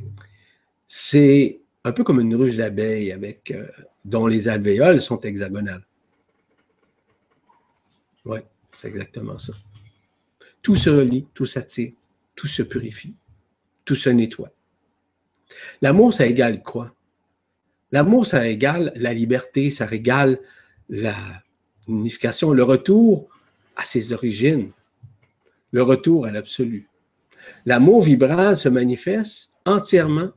c'est 0.93 1.61
un 1.85 1.93
peu 1.93 2.03
comme 2.03 2.19
une 2.19 2.35
ruche 2.35 2.57
d'abeilles 2.57 3.17
euh, 3.53 3.67
dont 4.05 4.27
les 4.27 4.49
alvéoles 4.49 5.01
sont 5.01 5.21
hexagonales. 5.21 5.87
Oui, 8.25 8.41
c'est 8.73 8.89
exactement 8.89 9.39
ça. 9.39 9.53
Tout 10.61 10.75
se 10.75 10.91
relie, 10.91 11.29
tout 11.33 11.47
s'attire, 11.47 11.93
tout 12.35 12.49
se 12.49 12.65
purifie, 12.65 13.15
tout 13.85 13.95
se 13.95 14.11
nettoie. 14.11 14.51
L'amour, 15.81 16.13
ça 16.13 16.27
égale 16.27 16.61
quoi? 16.61 16.93
L'amour, 17.93 18.27
ça 18.27 18.49
égale 18.49 18.93
la 18.97 19.15
liberté, 19.15 19.71
ça 19.71 19.87
égale 19.93 20.41
la 20.89 21.15
unification, 21.87 22.53
le 22.53 22.65
retour 22.65 23.29
à 23.77 23.85
ses 23.85 24.13
origines, 24.13 24.73
le 25.71 25.85
retour 25.85 26.27
à 26.27 26.33
l'absolu. 26.33 26.89
L'amour 27.65 28.03
vibrant 28.03 28.57
se 28.57 28.69
manifeste 28.69 29.53
entièrement, 29.65 30.33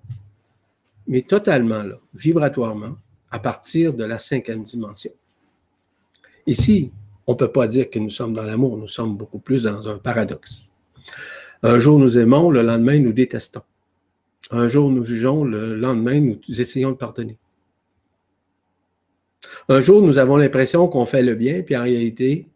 mais 1.07 1.21
totalement, 1.21 1.83
là, 1.83 1.99
vibratoirement, 2.13 2.95
à 3.31 3.39
partir 3.39 3.93
de 3.93 4.03
la 4.03 4.19
cinquième 4.19 4.63
dimension. 4.63 5.11
Ici, 6.45 6.91
on 7.25 7.33
ne 7.33 7.37
peut 7.37 7.51
pas 7.51 7.67
dire 7.67 7.89
que 7.89 7.99
nous 7.99 8.09
sommes 8.09 8.33
dans 8.33 8.43
l'amour, 8.43 8.77
nous 8.77 8.87
sommes 8.87 9.17
beaucoup 9.17 9.39
plus 9.39 9.63
dans 9.63 9.87
un 9.89 9.97
paradoxe. 9.97 10.69
Un 11.63 11.79
jour 11.79 11.97
nous 11.97 12.17
aimons, 12.17 12.51
le 12.51 12.61
lendemain 12.61 12.99
nous 12.99 13.13
détestons. 13.13 13.61
Un 14.51 14.67
jour 14.67 14.91
nous 14.91 15.03
jugeons, 15.03 15.45
le 15.45 15.75
lendemain 15.75 16.19
nous 16.19 16.61
essayons 16.61 16.91
de 16.91 16.97
pardonner. 16.97 17.37
Un 19.69 19.79
jour 19.79 20.01
nous 20.01 20.17
avons 20.17 20.37
l'impression 20.37 20.87
qu'on 20.87 21.05
fait 21.05 21.23
le 21.23 21.35
bien, 21.35 21.61
puis 21.61 21.75
en 21.77 21.83
réalité, 21.83 22.47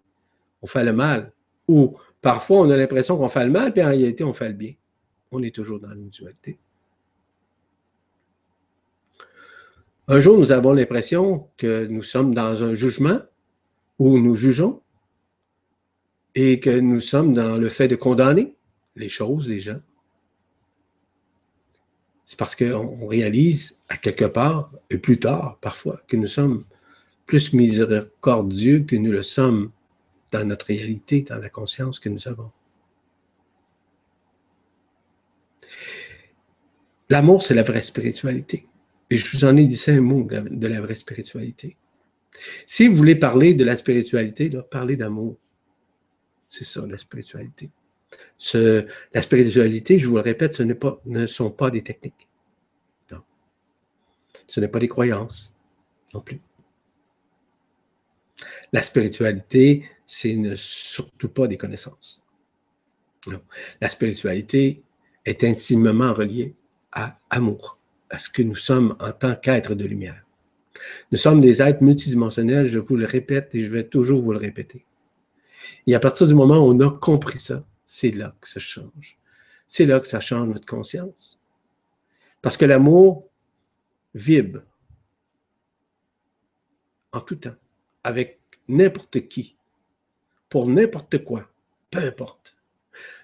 on 0.61 0.67
fait 0.67 0.83
le 0.83 0.93
mal. 0.93 1.31
Ou 1.67 1.97
parfois 2.21 2.61
on 2.61 2.69
a 2.69 2.77
l'impression 2.77 3.17
qu'on 3.17 3.29
fait 3.29 3.45
le 3.45 3.51
mal, 3.51 3.73
puis 3.73 3.83
en 3.83 3.89
réalité, 3.89 4.23
on 4.23 4.33
fait 4.33 4.49
le 4.49 4.55
bien. 4.55 4.73
On 5.31 5.41
est 5.41 5.55
toujours 5.55 5.79
dans 5.79 5.89
l'individualité. 5.89 6.59
Un 10.09 10.21
jour, 10.21 10.37
nous 10.37 10.53
avons 10.53 10.71
l'impression 10.71 11.49
que 11.57 11.85
nous 11.87 12.03
sommes 12.03 12.33
dans 12.33 12.63
un 12.63 12.73
jugement, 12.75 13.19
où 13.99 14.19
nous 14.19 14.35
jugeons 14.35 14.81
et 16.35 16.59
que 16.59 16.69
nous 16.69 17.01
sommes 17.01 17.33
dans 17.33 17.57
le 17.57 17.67
fait 17.67 17.87
de 17.87 17.95
condamner 17.95 18.55
les 18.95 19.09
choses, 19.09 19.49
les 19.49 19.59
gens. 19.59 19.81
C'est 22.23 22.37
parce 22.37 22.55
qu'on 22.55 23.07
réalise 23.07 23.81
à 23.89 23.97
quelque 23.97 24.25
part, 24.25 24.71
et 24.89 24.97
plus 24.97 25.19
tard 25.19 25.57
parfois, 25.61 26.01
que 26.07 26.15
nous 26.15 26.27
sommes 26.27 26.63
plus 27.25 27.53
miséricordieux 27.53 28.81
que 28.81 28.95
nous 28.95 29.11
le 29.11 29.23
sommes 29.23 29.71
dans 30.31 30.45
notre 30.45 30.67
réalité, 30.67 31.23
dans 31.23 31.37
la 31.37 31.49
conscience 31.49 31.99
que 31.99 32.09
nous 32.09 32.27
avons. 32.27 32.51
L'amour, 37.09 37.41
c'est 37.41 37.53
la 37.53 37.63
vraie 37.63 37.81
spiritualité. 37.81 38.66
Et 39.09 39.17
je 39.17 39.37
vous 39.37 39.45
en 39.45 39.55
ai 39.55 39.65
dit 39.65 39.77
cinq 39.77 39.99
mots 40.01 40.23
de 40.23 40.67
la 40.67 40.81
vraie 40.81 40.95
spiritualité. 40.95 41.77
Si 42.65 42.87
vous 42.87 42.95
voulez 42.95 43.15
parler 43.15 43.53
de 43.53 43.63
la 43.63 43.75
spiritualité, 43.75 44.49
parlez 44.69 44.95
d'amour. 44.95 45.37
C'est 46.49 46.63
ça, 46.63 46.85
la 46.85 46.97
spiritualité. 46.97 47.69
la 48.53 49.21
spiritualité, 49.21 49.99
je 49.99 50.07
vous 50.07 50.15
le 50.15 50.21
répète, 50.21 50.53
ce 50.53 50.63
pas, 50.73 51.01
ne 51.05 51.27
sont 51.27 51.51
pas 51.51 51.71
des 51.71 51.83
techniques. 51.83 52.27
Non. 53.11 53.21
Ce 54.47 54.59
n'est 54.59 54.67
pas 54.67 54.79
des 54.79 54.87
croyances 54.87 55.57
non 56.13 56.21
plus. 56.21 56.39
La 58.71 58.81
spiritualité, 58.81 59.89
c'est 60.05 60.37
surtout 60.55 61.29
pas 61.29 61.47
des 61.47 61.57
connaissances. 61.57 62.23
Non. 63.25 63.41
La 63.81 63.89
spiritualité 63.89 64.83
est 65.25 65.43
intimement 65.43 66.13
reliée 66.13 66.55
à 66.91 67.19
amour, 67.29 67.76
à 68.09 68.19
ce 68.19 68.29
que 68.29 68.41
nous 68.41 68.55
sommes 68.55 68.95
en 68.99 69.11
tant 69.11 69.35
qu'êtres 69.35 69.75
de 69.75 69.85
lumière. 69.85 70.23
Nous 71.11 71.17
sommes 71.17 71.41
des 71.41 71.61
êtres 71.61 71.83
multidimensionnels, 71.83 72.67
je 72.67 72.79
vous 72.79 72.95
le 72.95 73.05
répète 73.05 73.53
et 73.55 73.61
je 73.61 73.69
vais 73.69 73.83
toujours 73.83 74.21
vous 74.21 74.31
le 74.31 74.37
répéter. 74.37 74.85
Et 75.87 75.95
à 75.95 75.99
partir 75.99 76.27
du 76.27 76.35
moment 76.35 76.57
où 76.59 76.71
on 76.71 76.79
a 76.79 76.91
compris 76.91 77.39
ça, 77.39 77.65
c'est 77.85 78.11
là 78.11 78.35
que 78.41 78.49
ça 78.49 78.59
change. 78.59 79.17
C'est 79.67 79.85
là 79.85 79.99
que 79.99 80.07
ça 80.07 80.19
change 80.19 80.49
notre 80.49 80.65
conscience. 80.65 81.39
Parce 82.41 82.57
que 82.57 82.65
l'amour 82.65 83.27
vibre 84.13 84.61
en 87.13 87.21
tout 87.21 87.35
temps, 87.35 87.55
avec 88.03 88.39
n'importe 88.67 89.27
qui, 89.27 89.55
pour 90.49 90.67
n'importe 90.67 91.23
quoi, 91.23 91.49
peu 91.89 91.99
importe. 91.99 92.55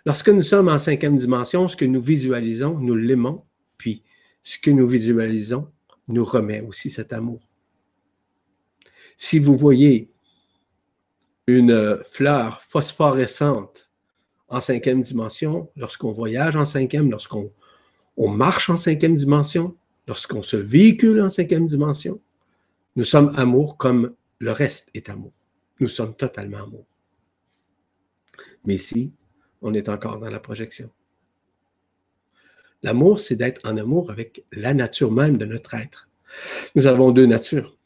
Lorsque 0.05 0.29
nous 0.29 0.41
sommes 0.41 0.69
en 0.69 0.77
cinquième 0.77 1.17
dimension, 1.17 1.67
ce 1.67 1.75
que 1.75 1.85
nous 1.85 2.01
visualisons, 2.01 2.77
nous 2.79 2.95
l'aimons, 2.95 3.43
puis 3.77 4.03
ce 4.43 4.59
que 4.59 4.69
nous 4.69 4.87
visualisons, 4.87 5.71
nous 6.07 6.25
remet 6.25 6.61
aussi 6.61 6.89
cet 6.89 7.13
amour. 7.13 7.41
Si 9.17 9.39
vous 9.39 9.55
voyez 9.55 10.11
une 11.47 12.01
fleur 12.03 12.61
phosphorescente 12.61 13.89
en 14.49 14.59
cinquième 14.59 15.01
dimension, 15.01 15.71
lorsqu'on 15.75 16.11
voyage 16.11 16.55
en 16.55 16.65
cinquième, 16.65 17.09
lorsqu'on 17.09 17.51
on 18.17 18.29
marche 18.29 18.69
en 18.69 18.77
cinquième 18.77 19.15
dimension, 19.15 19.75
lorsqu'on 20.07 20.43
se 20.43 20.57
véhicule 20.57 21.21
en 21.21 21.29
cinquième 21.29 21.65
dimension, 21.65 22.21
nous 22.95 23.05
sommes 23.05 23.33
amour 23.37 23.77
comme 23.77 24.13
le 24.39 24.51
reste 24.51 24.89
est 24.93 25.09
amour. 25.09 25.31
Nous 25.79 25.87
sommes 25.87 26.15
totalement 26.15 26.63
amour. 26.63 26.85
Mais 28.65 28.75
ici, 28.75 29.15
on 29.61 29.73
est 29.73 29.89
encore 29.89 30.19
dans 30.19 30.29
la 30.29 30.39
projection. 30.39 30.89
L'amour, 32.83 33.21
c'est 33.21 33.37
d'être 33.37 33.61
en 33.63 33.77
amour 33.77 34.11
avec 34.11 34.43
la 34.51 34.73
nature 34.73 35.11
même 35.11 35.37
de 35.37 35.45
notre 35.45 35.73
être. 35.73 36.09
Nous 36.75 36.85
avons 36.85 37.11
deux 37.11 37.25
natures. 37.25 37.77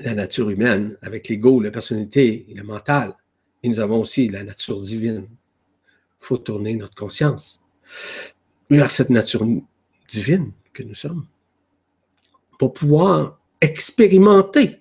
La 0.00 0.14
nature 0.14 0.48
humaine, 0.48 0.96
avec 1.02 1.28
l'ego, 1.28 1.60
la 1.60 1.70
personnalité 1.70 2.46
et 2.48 2.54
le 2.54 2.62
mental. 2.62 3.14
Et 3.62 3.68
nous 3.68 3.80
avons 3.80 4.00
aussi 4.00 4.28
la 4.28 4.44
nature 4.44 4.80
divine. 4.80 5.26
Il 5.28 6.26
faut 6.26 6.38
tourner 6.38 6.74
notre 6.74 6.94
conscience 6.94 7.66
vers 8.70 8.90
cette 8.90 9.10
nature 9.10 9.46
divine 10.08 10.52
que 10.72 10.82
nous 10.82 10.94
sommes 10.94 11.26
pour 12.58 12.72
pouvoir 12.72 13.40
expérimenter, 13.60 14.80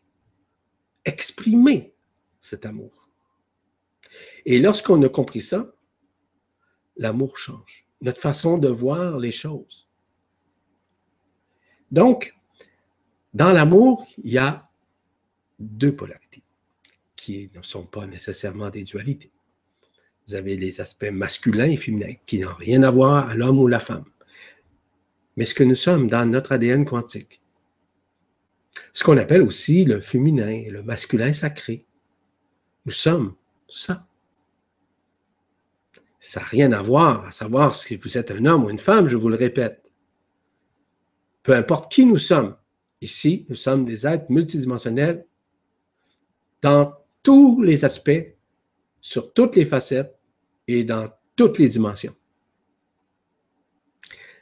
exprimer 1.03 1.93
cet 2.39 2.65
amour. 2.65 3.09
Et 4.45 4.59
lorsqu'on 4.59 5.01
a 5.03 5.09
compris 5.09 5.41
ça, 5.41 5.73
l'amour 6.95 7.37
change 7.37 7.85
notre 8.01 8.19
façon 8.19 8.57
de 8.57 8.67
voir 8.67 9.17
les 9.17 9.31
choses. 9.31 9.87
Donc, 11.91 12.35
dans 13.33 13.51
l'amour, 13.51 14.07
il 14.23 14.31
y 14.31 14.37
a 14.37 14.69
deux 15.59 15.95
polarités 15.95 16.43
qui 17.15 17.51
ne 17.55 17.61
sont 17.61 17.85
pas 17.85 18.07
nécessairement 18.07 18.69
des 18.69 18.83
dualités. 18.83 19.31
Vous 20.27 20.35
avez 20.35 20.57
les 20.57 20.81
aspects 20.81 21.11
masculins 21.11 21.69
et 21.69 21.77
féminins 21.77 22.15
qui 22.25 22.39
n'ont 22.39 22.53
rien 22.53 22.83
à 22.83 22.91
voir 22.91 23.29
à 23.29 23.35
l'homme 23.35 23.59
ou 23.59 23.67
la 23.67 23.79
femme. 23.79 24.05
Mais 25.37 25.45
ce 25.45 25.53
que 25.53 25.63
nous 25.63 25.75
sommes 25.75 26.07
dans 26.07 26.25
notre 26.25 26.53
ADN 26.53 26.85
quantique, 26.85 27.41
ce 28.93 29.03
qu'on 29.03 29.17
appelle 29.17 29.41
aussi 29.41 29.85
le 29.85 30.01
féminin, 30.01 30.63
le 30.69 30.83
masculin 30.83 31.33
sacré, 31.33 31.85
nous 32.85 32.91
sommes 32.91 33.35
ça. 33.69 34.07
Ça 36.23 36.39
n'a 36.39 36.45
rien 36.45 36.71
à 36.71 36.83
voir 36.83 37.25
à 37.25 37.31
savoir 37.31 37.75
si 37.75 37.97
vous 37.97 38.15
êtes 38.15 38.29
un 38.29 38.45
homme 38.45 38.65
ou 38.65 38.69
une 38.69 38.77
femme, 38.77 39.07
je 39.07 39.17
vous 39.17 39.27
le 39.27 39.35
répète. 39.35 39.91
Peu 41.41 41.53
importe 41.53 41.91
qui 41.91 42.05
nous 42.05 42.17
sommes, 42.17 42.55
ici, 43.01 43.47
nous 43.49 43.55
sommes 43.55 43.85
des 43.85 44.05
êtres 44.05 44.27
multidimensionnels 44.29 45.25
dans 46.61 46.93
tous 47.23 47.63
les 47.63 47.83
aspects, 47.85 48.35
sur 49.01 49.33
toutes 49.33 49.55
les 49.55 49.65
facettes 49.65 50.15
et 50.67 50.83
dans 50.83 51.09
toutes 51.35 51.57
les 51.57 51.69
dimensions. 51.69 52.15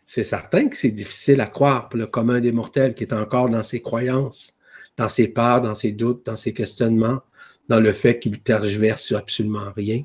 C'est 0.03 0.25
certain 0.25 0.67
que 0.67 0.75
c'est 0.75 0.91
difficile 0.91 1.39
à 1.39 1.47
croire 1.47 1.87
pour 1.87 1.97
le 1.97 2.07
commun 2.07 2.41
des 2.41 2.51
mortels 2.51 2.93
qui 2.93 3.03
est 3.03 3.13
encore 3.13 3.47
dans 3.47 3.63
ses 3.63 3.81
croyances, 3.81 4.57
dans 4.97 5.07
ses 5.07 5.29
peurs, 5.29 5.61
dans 5.61 5.75
ses 5.75 5.93
doutes, 5.93 6.25
dans 6.25 6.35
ses 6.35 6.53
questionnements, 6.53 7.21
dans 7.69 7.79
le 7.79 7.93
fait 7.93 8.19
qu'il 8.19 8.41
tergiverse 8.41 9.03
sur 9.03 9.17
absolument 9.17 9.71
rien 9.73 10.03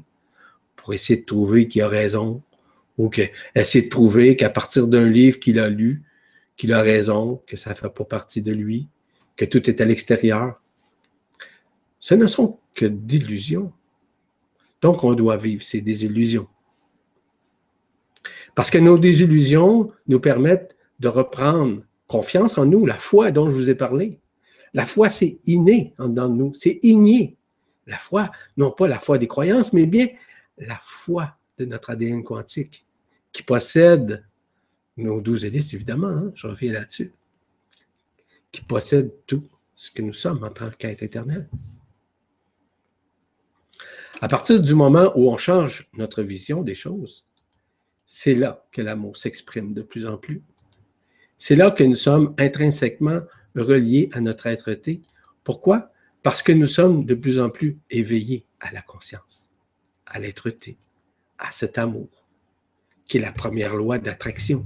pour 0.84 0.92
essayer 0.92 1.18
de 1.18 1.24
trouver 1.24 1.66
qu'il 1.66 1.80
a 1.80 1.88
raison, 1.88 2.42
ou 2.98 3.08
que, 3.08 3.22
essayer 3.54 3.86
de 3.86 3.90
prouver 3.90 4.36
qu'à 4.36 4.50
partir 4.50 4.86
d'un 4.86 5.08
livre 5.08 5.40
qu'il 5.40 5.58
a 5.58 5.70
lu, 5.70 6.02
qu'il 6.56 6.74
a 6.74 6.82
raison, 6.82 7.42
que 7.46 7.56
ça 7.56 7.70
ne 7.70 7.74
fait 7.74 7.88
pas 7.88 8.04
partie 8.04 8.42
de 8.42 8.52
lui, 8.52 8.86
que 9.34 9.46
tout 9.46 9.68
est 9.70 9.80
à 9.80 9.86
l'extérieur. 9.86 10.60
Ce 12.00 12.14
ne 12.14 12.26
sont 12.26 12.58
que 12.74 12.84
d'illusions. 12.84 13.72
Donc, 14.82 15.04
on 15.04 15.14
doit 15.14 15.38
vivre 15.38 15.62
ces 15.62 15.80
désillusions. 15.80 16.48
Parce 18.54 18.70
que 18.70 18.76
nos 18.76 18.98
désillusions 18.98 19.90
nous 20.06 20.20
permettent 20.20 20.76
de 21.00 21.08
reprendre 21.08 21.80
confiance 22.08 22.58
en 22.58 22.66
nous, 22.66 22.84
la 22.84 22.98
foi 22.98 23.30
dont 23.30 23.48
je 23.48 23.54
vous 23.54 23.70
ai 23.70 23.74
parlé. 23.74 24.20
La 24.74 24.84
foi, 24.84 25.08
c'est 25.08 25.38
inné 25.46 25.94
en 25.98 26.08
dedans 26.08 26.28
de 26.28 26.34
nous, 26.34 26.52
c'est 26.52 26.78
igné. 26.82 27.38
La 27.86 27.98
foi, 27.98 28.30
non 28.58 28.70
pas 28.70 28.86
la 28.86 29.00
foi 29.00 29.16
des 29.16 29.28
croyances, 29.28 29.72
mais 29.72 29.86
bien 29.86 30.08
la 30.58 30.78
foi 30.82 31.36
de 31.58 31.64
notre 31.64 31.90
ADN 31.90 32.22
quantique, 32.22 32.86
qui 33.32 33.42
possède 33.42 34.24
nos 34.96 35.20
douze 35.20 35.44
hélices, 35.44 35.74
évidemment, 35.74 36.08
hein, 36.08 36.32
je 36.34 36.46
reviens 36.46 36.72
là-dessus, 36.72 37.12
qui 38.52 38.62
possède 38.62 39.12
tout 39.26 39.48
ce 39.74 39.90
que 39.90 40.02
nous 40.02 40.12
sommes 40.12 40.44
en 40.44 40.50
tant 40.50 40.70
qu'être 40.70 41.02
éternel. 41.02 41.48
À 44.20 44.28
partir 44.28 44.60
du 44.60 44.74
moment 44.74 45.12
où 45.16 45.30
on 45.30 45.36
change 45.36 45.88
notre 45.94 46.22
vision 46.22 46.62
des 46.62 46.74
choses, 46.74 47.26
c'est 48.06 48.34
là 48.34 48.64
que 48.70 48.80
l'amour 48.80 49.16
s'exprime 49.16 49.74
de 49.74 49.82
plus 49.82 50.06
en 50.06 50.16
plus. 50.16 50.42
C'est 51.36 51.56
là 51.56 51.70
que 51.70 51.82
nous 51.82 51.96
sommes 51.96 52.34
intrinsèquement 52.38 53.20
reliés 53.56 54.08
à 54.12 54.20
notre 54.20 54.46
être-té. 54.46 55.02
Pourquoi? 55.42 55.92
Parce 56.22 56.42
que 56.42 56.52
nous 56.52 56.66
sommes 56.66 57.04
de 57.04 57.14
plus 57.14 57.38
en 57.38 57.50
plus 57.50 57.78
éveillés 57.90 58.46
à 58.60 58.72
la 58.72 58.82
conscience, 58.82 59.50
à 60.14 60.20
l'être-té, 60.20 60.78
à 61.38 61.50
cet 61.50 61.76
amour, 61.76 62.08
qui 63.04 63.18
est 63.18 63.20
la 63.20 63.32
première 63.32 63.74
loi 63.74 63.98
d'attraction, 63.98 64.64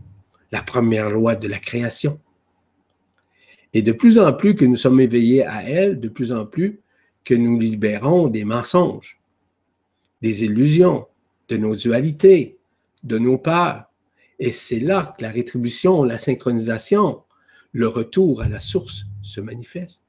la 0.52 0.62
première 0.62 1.10
loi 1.10 1.34
de 1.34 1.48
la 1.48 1.58
création. 1.58 2.20
Et 3.72 3.82
de 3.82 3.92
plus 3.92 4.18
en 4.18 4.32
plus 4.32 4.54
que 4.54 4.66
nous 4.66 4.76
sommes 4.76 5.00
éveillés 5.00 5.44
à 5.44 5.64
elle, 5.68 5.98
de 5.98 6.08
plus 6.08 6.32
en 6.32 6.46
plus 6.46 6.80
que 7.24 7.34
nous 7.34 7.58
libérons 7.58 8.28
des 8.28 8.44
mensonges, 8.44 9.20
des 10.22 10.44
illusions, 10.44 11.06
de 11.48 11.56
nos 11.56 11.74
dualités, 11.74 12.58
de 13.02 13.18
nos 13.18 13.38
peurs. 13.38 13.86
Et 14.38 14.52
c'est 14.52 14.80
là 14.80 15.14
que 15.16 15.22
la 15.22 15.30
rétribution, 15.30 16.04
la 16.04 16.18
synchronisation, 16.18 17.22
le 17.72 17.88
retour 17.88 18.42
à 18.42 18.48
la 18.48 18.60
source 18.60 19.04
se 19.22 19.40
manifeste. 19.40 20.07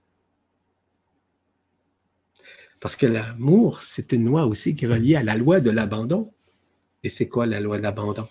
Parce 2.79 2.95
que 2.95 3.05
l'amour, 3.05 3.81
c'est 3.81 4.11
une 4.13 4.25
loi 4.25 4.45
aussi 4.45 4.75
qui 4.75 4.85
est 4.85 4.87
reliée 4.87 5.15
à 5.15 5.23
la 5.23 5.35
loi 5.35 5.59
de 5.59 5.69
l'abandon. 5.69 6.31
Et 7.03 7.09
c'est 7.09 7.27
quoi 7.27 7.45
la 7.45 7.59
loi 7.59 7.77
de 7.77 7.83
l'abandon? 7.83 8.27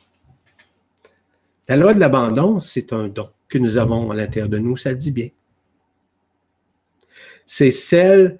La 1.68 1.76
loi 1.76 1.92
de 1.92 2.00
l'abandon, 2.00 2.58
c'est 2.58 2.92
un 2.92 3.08
don 3.08 3.30
que 3.48 3.58
nous 3.58 3.76
avons 3.76 4.10
à 4.10 4.14
l'intérieur 4.14 4.48
de 4.48 4.58
nous, 4.58 4.76
ça 4.76 4.90
le 4.90 4.96
dit 4.96 5.10
bien. 5.10 5.28
C'est 7.46 7.70
celle 7.70 8.38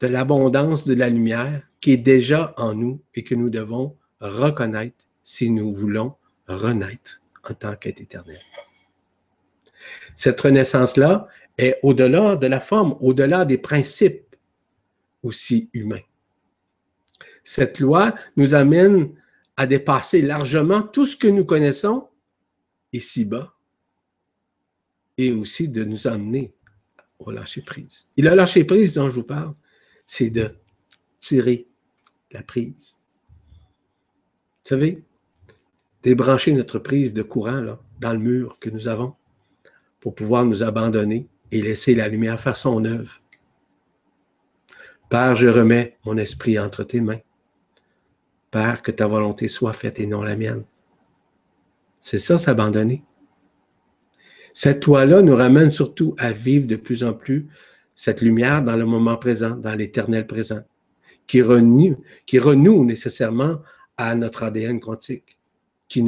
de 0.00 0.06
l'abondance 0.06 0.84
de 0.86 0.94
la 0.94 1.08
lumière 1.08 1.62
qui 1.80 1.92
est 1.92 1.96
déjà 1.96 2.54
en 2.56 2.74
nous 2.74 3.00
et 3.14 3.24
que 3.24 3.34
nous 3.34 3.50
devons 3.50 3.96
reconnaître 4.20 5.04
si 5.24 5.50
nous 5.50 5.72
voulons 5.72 6.14
renaître 6.46 7.20
en 7.48 7.54
tant 7.54 7.74
qu'être 7.76 8.00
éternel. 8.00 8.40
Cette 10.14 10.40
renaissance-là 10.40 11.28
est 11.58 11.78
au-delà 11.82 12.36
de 12.36 12.46
la 12.46 12.60
forme, 12.60 12.96
au-delà 13.00 13.44
des 13.44 13.58
principes 13.58 14.25
aussi 15.26 15.68
humains. 15.72 16.02
Cette 17.44 17.78
loi 17.80 18.14
nous 18.36 18.54
amène 18.54 19.14
à 19.56 19.66
dépasser 19.66 20.22
largement 20.22 20.82
tout 20.82 21.06
ce 21.06 21.16
que 21.16 21.28
nous 21.28 21.44
connaissons 21.44 22.08
ici-bas 22.92 23.54
et 25.18 25.32
aussi 25.32 25.68
de 25.68 25.84
nous 25.84 26.06
amener 26.06 26.54
au 27.18 27.30
lâcher-prise. 27.30 28.08
Et 28.16 28.22
le 28.22 28.34
lâcher-prise 28.34 28.94
dont 28.94 29.08
je 29.08 29.14
vous 29.16 29.24
parle, 29.24 29.54
c'est 30.04 30.30
de 30.30 30.54
tirer 31.18 31.68
la 32.30 32.42
prise. 32.42 32.96
Vous 33.56 34.70
savez, 34.70 35.04
débrancher 36.02 36.52
notre 36.52 36.78
prise 36.78 37.14
de 37.14 37.22
courant 37.22 37.78
dans 38.00 38.12
le 38.12 38.18
mur 38.18 38.58
que 38.58 38.68
nous 38.68 38.88
avons 38.88 39.14
pour 40.00 40.14
pouvoir 40.14 40.44
nous 40.44 40.62
abandonner 40.62 41.28
et 41.50 41.62
laisser 41.62 41.94
la 41.94 42.08
lumière 42.08 42.40
faire 42.40 42.56
son 42.56 42.84
œuvre. 42.84 43.20
Père, 45.08 45.36
je 45.36 45.48
remets 45.48 45.96
mon 46.04 46.16
esprit 46.16 46.58
entre 46.58 46.82
tes 46.82 47.00
mains. 47.00 47.20
Père, 48.50 48.82
que 48.82 48.90
ta 48.90 49.06
volonté 49.06 49.48
soit 49.48 49.72
faite 49.72 50.00
et 50.00 50.06
non 50.06 50.22
la 50.22 50.36
mienne. 50.36 50.64
C'est 52.00 52.18
ça, 52.18 52.38
s'abandonner. 52.38 53.04
Cette 54.52 54.86
loi-là 54.86 55.22
nous 55.22 55.36
ramène 55.36 55.70
surtout 55.70 56.14
à 56.18 56.32
vivre 56.32 56.66
de 56.66 56.76
plus 56.76 57.04
en 57.04 57.12
plus 57.12 57.46
cette 57.94 58.20
lumière 58.20 58.62
dans 58.62 58.76
le 58.76 58.84
moment 58.84 59.16
présent, 59.16 59.50
dans 59.50 59.74
l'éternel 59.74 60.26
présent, 60.26 60.60
qui 61.26 61.42
renoue, 61.42 62.84
nécessairement 62.84 63.60
à 63.96 64.14
notre 64.14 64.44
ADN 64.44 64.80
quantique, 64.80 65.38
qui, 65.88 66.04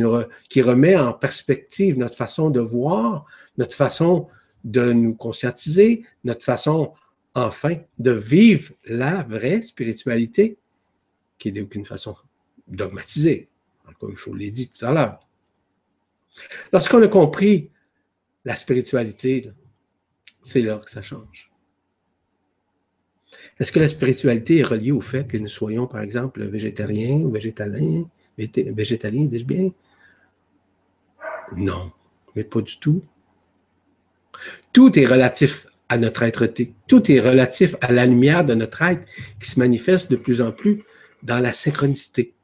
qui 0.49 0.63
remet 0.63 0.97
en 0.97 1.13
perspective 1.13 1.99
notre 1.99 2.15
façon 2.15 2.51
de 2.51 2.61
voir, 2.61 3.27
notre 3.57 3.75
façon 3.75 4.29
de 4.65 4.93
nous 4.93 5.15
conscientiser, 5.15 6.05
notre 6.25 6.45
façon, 6.45 6.93
enfin, 7.35 7.77
de 7.99 8.11
vivre 8.11 8.73
la 8.85 9.23
vraie 9.23 9.63
spiritualité, 9.63 10.59
qui 11.39 11.49
est 11.49 11.53
d'aucune 11.53 11.85
façon 11.85 12.17
dogmatisée, 12.67 13.49
comme 13.99 14.17
je 14.17 14.25
vous 14.25 14.35
l'ai 14.35 14.51
dit 14.51 14.69
tout 14.69 14.85
à 14.85 14.93
l'heure. 14.93 15.21
Lorsqu'on 16.73 17.03
a 17.03 17.09
compris 17.09 17.71
la 18.45 18.55
spiritualité, 18.55 19.51
c'est 20.43 20.63
là 20.63 20.79
que 20.79 20.91
ça 20.91 21.03
change. 21.03 21.51
Est-ce 23.59 23.73
que 23.73 23.81
la 23.81 23.89
spiritualité 23.89 24.59
est 24.59 24.65
reliée 24.65 24.93
au 24.93 25.01
fait 25.01 25.27
que 25.27 25.37
nous 25.37 25.49
soyons, 25.49 25.87
par 25.87 26.01
exemple, 26.01 26.45
végétariens 26.45 27.17
ou 27.17 27.31
végétaliens, 27.31 28.05
végétaliens, 28.37 29.27
dis-je 29.27 29.45
bien? 29.45 29.71
Non, 31.57 31.93
mais 32.35 32.45
pas 32.45 32.61
du 32.61 32.79
tout. 32.79 33.03
Tout 34.73 34.97
est 34.99 35.07
relatif 35.07 35.67
à 35.89 35.99
notre 35.99 36.23
être-té. 36.23 36.75
Tout 36.87 37.11
est 37.11 37.21
relatif 37.21 37.77
à 37.81 37.93
la 37.93 38.07
lumière 38.07 38.45
de 38.45 38.55
notre 38.55 38.83
être 38.83 39.05
qui 39.41 39.49
se 39.49 39.59
manifeste 39.59 40.11
de 40.11 40.17
plus 40.17 40.41
en 40.41 40.53
plus 40.53 40.85
dans 41.23 41.39
la 41.39 41.53
synchronicité, 41.53 42.35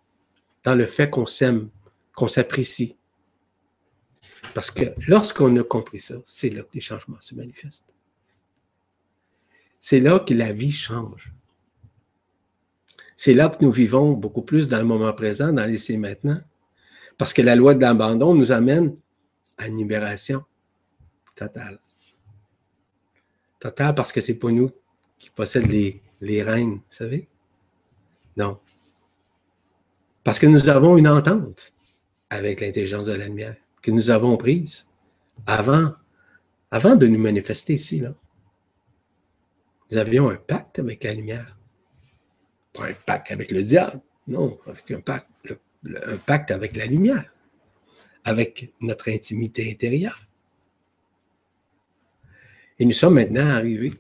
dans 0.63 0.75
le 0.75 0.87
fait 0.87 1.11
qu'on 1.11 1.27
s'aime, 1.27 1.69
qu'on 2.15 2.29
s'apprécie. 2.29 2.97
Parce 4.55 4.71
que 4.71 4.85
lorsqu'on 5.07 5.57
a 5.57 5.63
compris 5.63 6.01
ça, 6.01 6.17
c'est 6.27 6.51
là 6.51 6.63
que 6.63 6.75
les 6.75 6.81
changements 6.81 7.21
se 7.21 7.35
manifestent 7.35 7.95
c'est 9.85 10.01
là 10.01 10.19
que 10.19 10.33
la 10.33 10.51
vie 10.51 10.73
change. 10.73 11.31
C'est 13.17 13.35
là 13.35 13.51
que 13.51 13.63
nous 13.63 13.71
vivons 13.71 14.13
beaucoup 14.13 14.41
plus 14.41 14.67
dans 14.67 14.79
le 14.79 14.87
moment 14.87 15.13
présent, 15.13 15.53
dans 15.53 15.67
l'essai 15.67 15.99
maintenant. 15.99 16.41
Parce 17.19 17.35
que 17.35 17.43
la 17.43 17.55
loi 17.55 17.75
de 17.75 17.83
l'abandon 17.83 18.35
nous 18.35 18.51
amène 18.51 18.97
à 19.59 19.67
une 19.67 19.77
libération 19.77 20.43
totale. 21.35 21.81
Totale 23.65 23.95
parce 23.95 24.13
que 24.13 24.21
ce 24.21 24.31
n'est 24.31 24.39
pas 24.39 24.51
nous 24.51 24.71
qui 25.19 25.31
possédons 25.31 25.69
les, 25.69 26.03
les 26.21 26.43
rênes, 26.43 26.75
vous 26.75 26.83
savez? 26.91 27.29
Non. 28.37 28.61
Parce 30.23 30.39
que 30.39 30.45
nous 30.45 30.69
avons 30.69 30.99
une 30.99 31.09
entente 31.09 31.73
avec 32.29 32.61
l'intelligence 32.61 33.07
de 33.07 33.15
la 33.15 33.27
lumière 33.27 33.57
que 33.81 33.91
nous 33.91 34.11
avons 34.11 34.37
prise 34.37 34.87
avant, 35.47 35.95
avant 36.71 36.95
de 36.95 37.07
nous 37.07 37.19
manifester 37.19 37.73
ici. 37.73 38.01
Là. 38.01 38.13
Nous 39.91 39.97
avions 39.97 40.29
un 40.29 40.37
pacte 40.37 40.79
avec 40.79 41.03
la 41.03 41.15
lumière. 41.15 41.57
Pas 42.75 42.89
un 42.89 42.93
pacte 43.07 43.33
avec 43.33 43.51
le 43.51 43.63
diable, 43.63 43.99
non, 44.29 44.59
avec 44.67 44.91
un 44.91 45.01
pacte, 45.01 45.31
un 45.87 46.17
pacte 46.19 46.51
avec 46.51 46.77
la 46.77 46.85
lumière, 46.85 47.33
avec 48.25 48.75
notre 48.83 49.09
intimité 49.09 49.71
intérieure. 49.71 50.19
Et 52.79 52.85
nous 52.85 52.93
sommes 52.93 53.15
maintenant 53.15 53.49
arrivés 53.51 53.95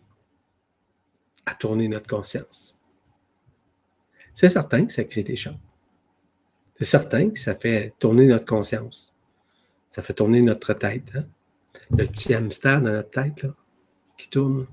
à 1.46 1.54
tourner 1.54 1.88
notre 1.88 2.06
conscience. 2.06 2.78
C'est 4.32 4.48
certain 4.48 4.86
que 4.86 4.92
ça 4.92 5.04
crée 5.04 5.22
des 5.22 5.36
choses. 5.36 5.58
C'est 6.78 6.84
certain 6.84 7.30
que 7.30 7.38
ça 7.38 7.54
fait 7.54 7.94
tourner 7.98 8.26
notre 8.26 8.46
conscience. 8.46 9.14
Ça 9.90 10.02
fait 10.02 10.14
tourner 10.14 10.42
notre 10.42 10.74
tête. 10.74 11.12
Hein? 11.14 11.24
Le 11.90 12.06
petit 12.06 12.34
hamster 12.34 12.80
dans 12.80 12.90
notre 12.90 13.10
tête 13.10 13.42
là, 13.42 13.54
qui 14.16 14.28
tourne 14.28 14.66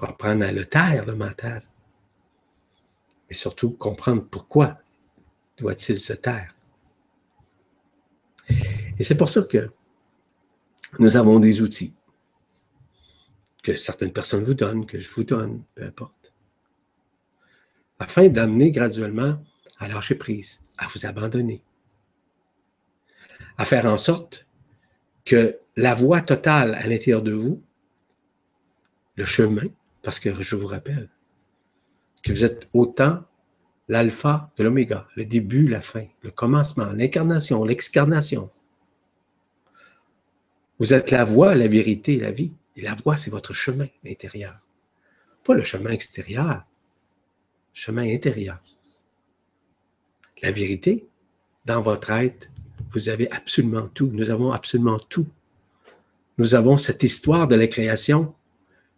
faut 0.00 0.06
apprendre 0.06 0.44
à 0.44 0.52
le 0.52 0.64
taire, 0.64 1.04
le 1.04 1.14
mental. 1.14 1.62
Mais 3.28 3.34
surtout 3.34 3.70
comprendre 3.70 4.24
pourquoi 4.24 4.78
doit-il 5.58 6.00
se 6.00 6.14
taire. 6.14 6.54
Et 8.98 9.04
c'est 9.04 9.16
pour 9.16 9.28
ça 9.28 9.42
que 9.42 9.70
nous 10.98 11.16
avons 11.16 11.38
des 11.38 11.60
outils 11.60 11.94
que 13.62 13.76
certaines 13.76 14.12
personnes 14.12 14.44
vous 14.44 14.54
donnent, 14.54 14.86
que 14.86 15.00
je 15.00 15.10
vous 15.10 15.24
donne, 15.24 15.62
peu 15.74 15.84
importe, 15.84 16.32
afin 17.98 18.28
d'amener 18.28 18.70
graduellement 18.70 19.42
à 19.78 19.88
lâcher 19.88 20.14
prise, 20.14 20.60
à 20.78 20.86
vous 20.88 21.06
abandonner, 21.06 21.62
à 23.58 23.64
faire 23.64 23.86
en 23.86 23.98
sorte 23.98 24.46
que 25.24 25.58
la 25.76 25.94
voie 25.94 26.22
totale 26.22 26.74
à 26.74 26.86
l'intérieur 26.86 27.22
de 27.22 27.32
vous, 27.32 27.62
le 29.16 29.24
chemin, 29.26 29.68
parce 30.02 30.18
que 30.18 30.42
je 30.42 30.56
vous 30.56 30.66
rappelle 30.66 31.08
que 32.22 32.32
vous 32.32 32.44
êtes 32.44 32.68
autant 32.72 33.22
l'alpha 33.88 34.50
de 34.56 34.64
l'oméga, 34.64 35.08
le 35.16 35.24
début, 35.24 35.68
la 35.68 35.80
fin, 35.80 36.06
le 36.22 36.30
commencement, 36.30 36.92
l'incarnation, 36.92 37.64
l'excarnation. 37.64 38.50
Vous 40.78 40.94
êtes 40.94 41.10
la 41.10 41.24
voie, 41.24 41.54
la 41.54 41.68
vérité, 41.68 42.18
la 42.18 42.30
vie. 42.30 42.52
Et 42.80 42.82
la 42.82 42.94
voie, 42.94 43.18
c'est 43.18 43.30
votre 43.30 43.52
chemin 43.52 43.88
intérieur. 44.06 44.66
Pas 45.44 45.52
le 45.52 45.64
chemin 45.64 45.90
extérieur, 45.90 46.64
chemin 47.74 48.10
intérieur. 48.10 48.58
La 50.42 50.50
vérité, 50.50 51.06
dans 51.66 51.82
votre 51.82 52.10
être, 52.10 52.48
vous 52.92 53.10
avez 53.10 53.30
absolument 53.32 53.86
tout. 53.88 54.10
Nous 54.14 54.30
avons 54.30 54.52
absolument 54.52 54.98
tout. 54.98 55.28
Nous 56.38 56.54
avons 56.54 56.78
cette 56.78 57.02
histoire 57.02 57.48
de 57.48 57.54
la 57.54 57.66
création 57.66 58.34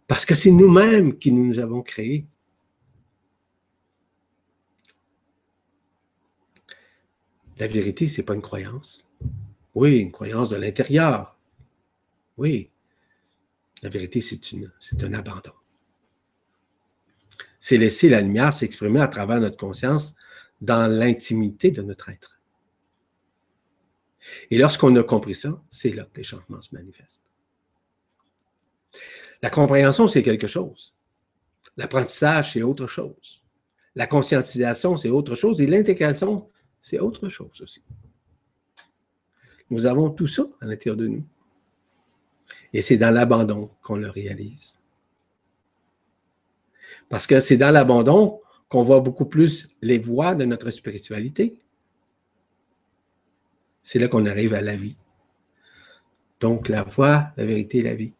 parce 0.07 0.25
que 0.25 0.33
c'est 0.33 0.51
nous-mêmes 0.51 1.17
qui 1.17 1.33
nous 1.33 1.59
avons 1.59 1.81
créés. 1.81 2.25
La 7.57 7.67
vérité, 7.67 8.07
ce 8.07 8.21
n'est 8.21 8.25
pas 8.25 8.35
une 8.35 8.41
croyance. 8.41 9.05
Oui, 9.75 9.99
une 9.99 10.13
croyance 10.13 10.47
de 10.47 10.55
l'intérieur. 10.55 11.37
Oui. 12.37 12.69
La 13.83 13.89
vérité, 13.89 14.21
c'est 14.21 15.03
un 15.03 15.13
abandon. 15.13 15.51
C'est 17.59 17.77
laisser 17.77 18.07
la 18.07 18.21
lumière 18.21 18.53
s'exprimer 18.53 19.01
à 19.01 19.09
travers 19.09 19.41
notre 19.41 19.57
conscience 19.57 20.15
dans 20.61 20.87
l'intimité 20.87 21.69
de 21.69 21.81
notre 21.81 22.09
être. 22.09 22.39
Et 24.49 24.57
lorsqu'on 24.57 24.95
a 24.95 25.03
compris 25.03 25.35
ça, 25.35 25.61
c'est 25.69 25.91
là 25.91 26.05
que 26.05 26.17
les 26.17 26.23
changements 26.23 26.61
se 26.61 26.73
manifestent. 26.73 27.29
La 29.41 29.49
compréhension, 29.49 30.07
c'est 30.07 30.23
quelque 30.23 30.47
chose. 30.47 30.95
L'apprentissage, 31.75 32.53
c'est 32.53 32.63
autre 32.63 32.87
chose. 32.87 33.43
La 33.95 34.07
conscientisation, 34.07 34.95
c'est 34.95 35.09
autre 35.09 35.35
chose. 35.35 35.59
Et 35.59 35.67
l'intégration, 35.67 36.49
c'est 36.81 36.99
autre 36.99 37.27
chose 37.27 37.59
aussi. 37.61 37.83
Nous 39.69 39.85
avons 39.85 40.09
tout 40.09 40.27
ça 40.27 40.45
à 40.61 40.65
l'intérieur 40.65 40.95
de 40.95 41.07
nous. 41.07 41.27
Et 42.73 42.81
c'est 42.81 42.97
dans 42.97 43.11
l'abandon 43.11 43.69
qu'on 43.81 43.95
le 43.95 44.09
réalise. 44.09 44.79
Parce 47.09 47.27
que 47.27 47.39
c'est 47.39 47.57
dans 47.57 47.71
l'abandon 47.71 48.41
qu'on 48.69 48.83
voit 48.83 48.99
beaucoup 48.99 49.25
plus 49.25 49.69
les 49.81 49.99
voies 49.99 50.33
de 50.33 50.45
notre 50.45 50.71
spiritualité. 50.71 51.59
C'est 53.83 53.99
là 53.99 54.07
qu'on 54.07 54.25
arrive 54.25 54.55
à 54.55 54.61
la 54.61 54.75
vie. 54.75 54.95
Donc, 56.39 56.69
la 56.69 56.83
voie, 56.83 57.31
la 57.37 57.45
vérité 57.45 57.83
la 57.83 57.93
vie. 57.93 58.13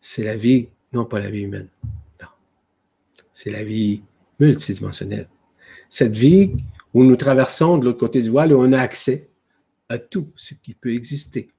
C'est 0.00 0.22
la 0.22 0.36
vie, 0.36 0.68
non 0.92 1.04
pas 1.04 1.18
la 1.18 1.30
vie 1.30 1.42
humaine. 1.42 1.68
Non. 2.20 2.28
C'est 3.32 3.50
la 3.50 3.64
vie 3.64 4.02
multidimensionnelle. 4.38 5.28
Cette 5.88 6.14
vie 6.14 6.54
où 6.92 7.04
nous 7.04 7.16
traversons 7.16 7.78
de 7.78 7.86
l'autre 7.86 7.98
côté 7.98 8.20
du 8.20 8.28
voile, 8.28 8.52
où 8.52 8.60
on 8.60 8.72
a 8.72 8.80
accès 8.80 9.28
à 9.88 9.98
tout 9.98 10.30
ce 10.36 10.54
qui 10.54 10.74
peut 10.74 10.92
exister. 10.92 11.50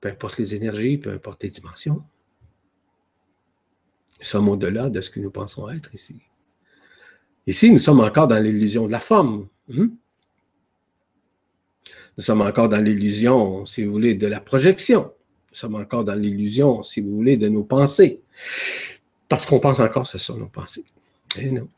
Peu 0.00 0.08
importe 0.08 0.38
les 0.38 0.54
énergies, 0.54 0.98
peu 0.98 1.12
importe 1.12 1.42
les 1.42 1.50
dimensions. 1.50 2.02
Nous 4.18 4.26
sommes 4.26 4.48
au-delà 4.48 4.90
de 4.90 5.00
ce 5.00 5.10
que 5.10 5.20
nous 5.20 5.30
pensons 5.30 5.68
être 5.70 5.94
ici. 5.94 6.16
Ici, 7.46 7.72
nous 7.72 7.78
sommes 7.78 8.00
encore 8.00 8.28
dans 8.28 8.38
l'illusion 8.38 8.86
de 8.86 8.92
la 8.92 9.00
forme. 9.00 9.48
Hmm? 9.68 9.88
Nous 12.18 12.24
sommes 12.24 12.42
encore 12.42 12.68
dans 12.68 12.82
l'illusion, 12.82 13.64
si 13.66 13.84
vous 13.84 13.92
voulez, 13.92 14.14
de 14.14 14.26
la 14.26 14.40
projection. 14.40 15.12
Nous 15.50 15.56
sommes 15.56 15.74
encore 15.74 16.04
dans 16.04 16.14
l'illusion, 16.14 16.82
si 16.82 17.00
vous 17.00 17.14
voulez, 17.14 17.36
de 17.36 17.48
nos 17.48 17.64
pensées. 17.64 18.20
Parce 19.28 19.46
qu'on 19.46 19.60
pense 19.60 19.80
encore 19.80 20.06
ce 20.06 20.18
sont 20.18 20.36
nos 20.36 20.48
pensées. 20.48 20.84
Et 21.36 21.46
eh 21.46 21.50
non. 21.50 21.68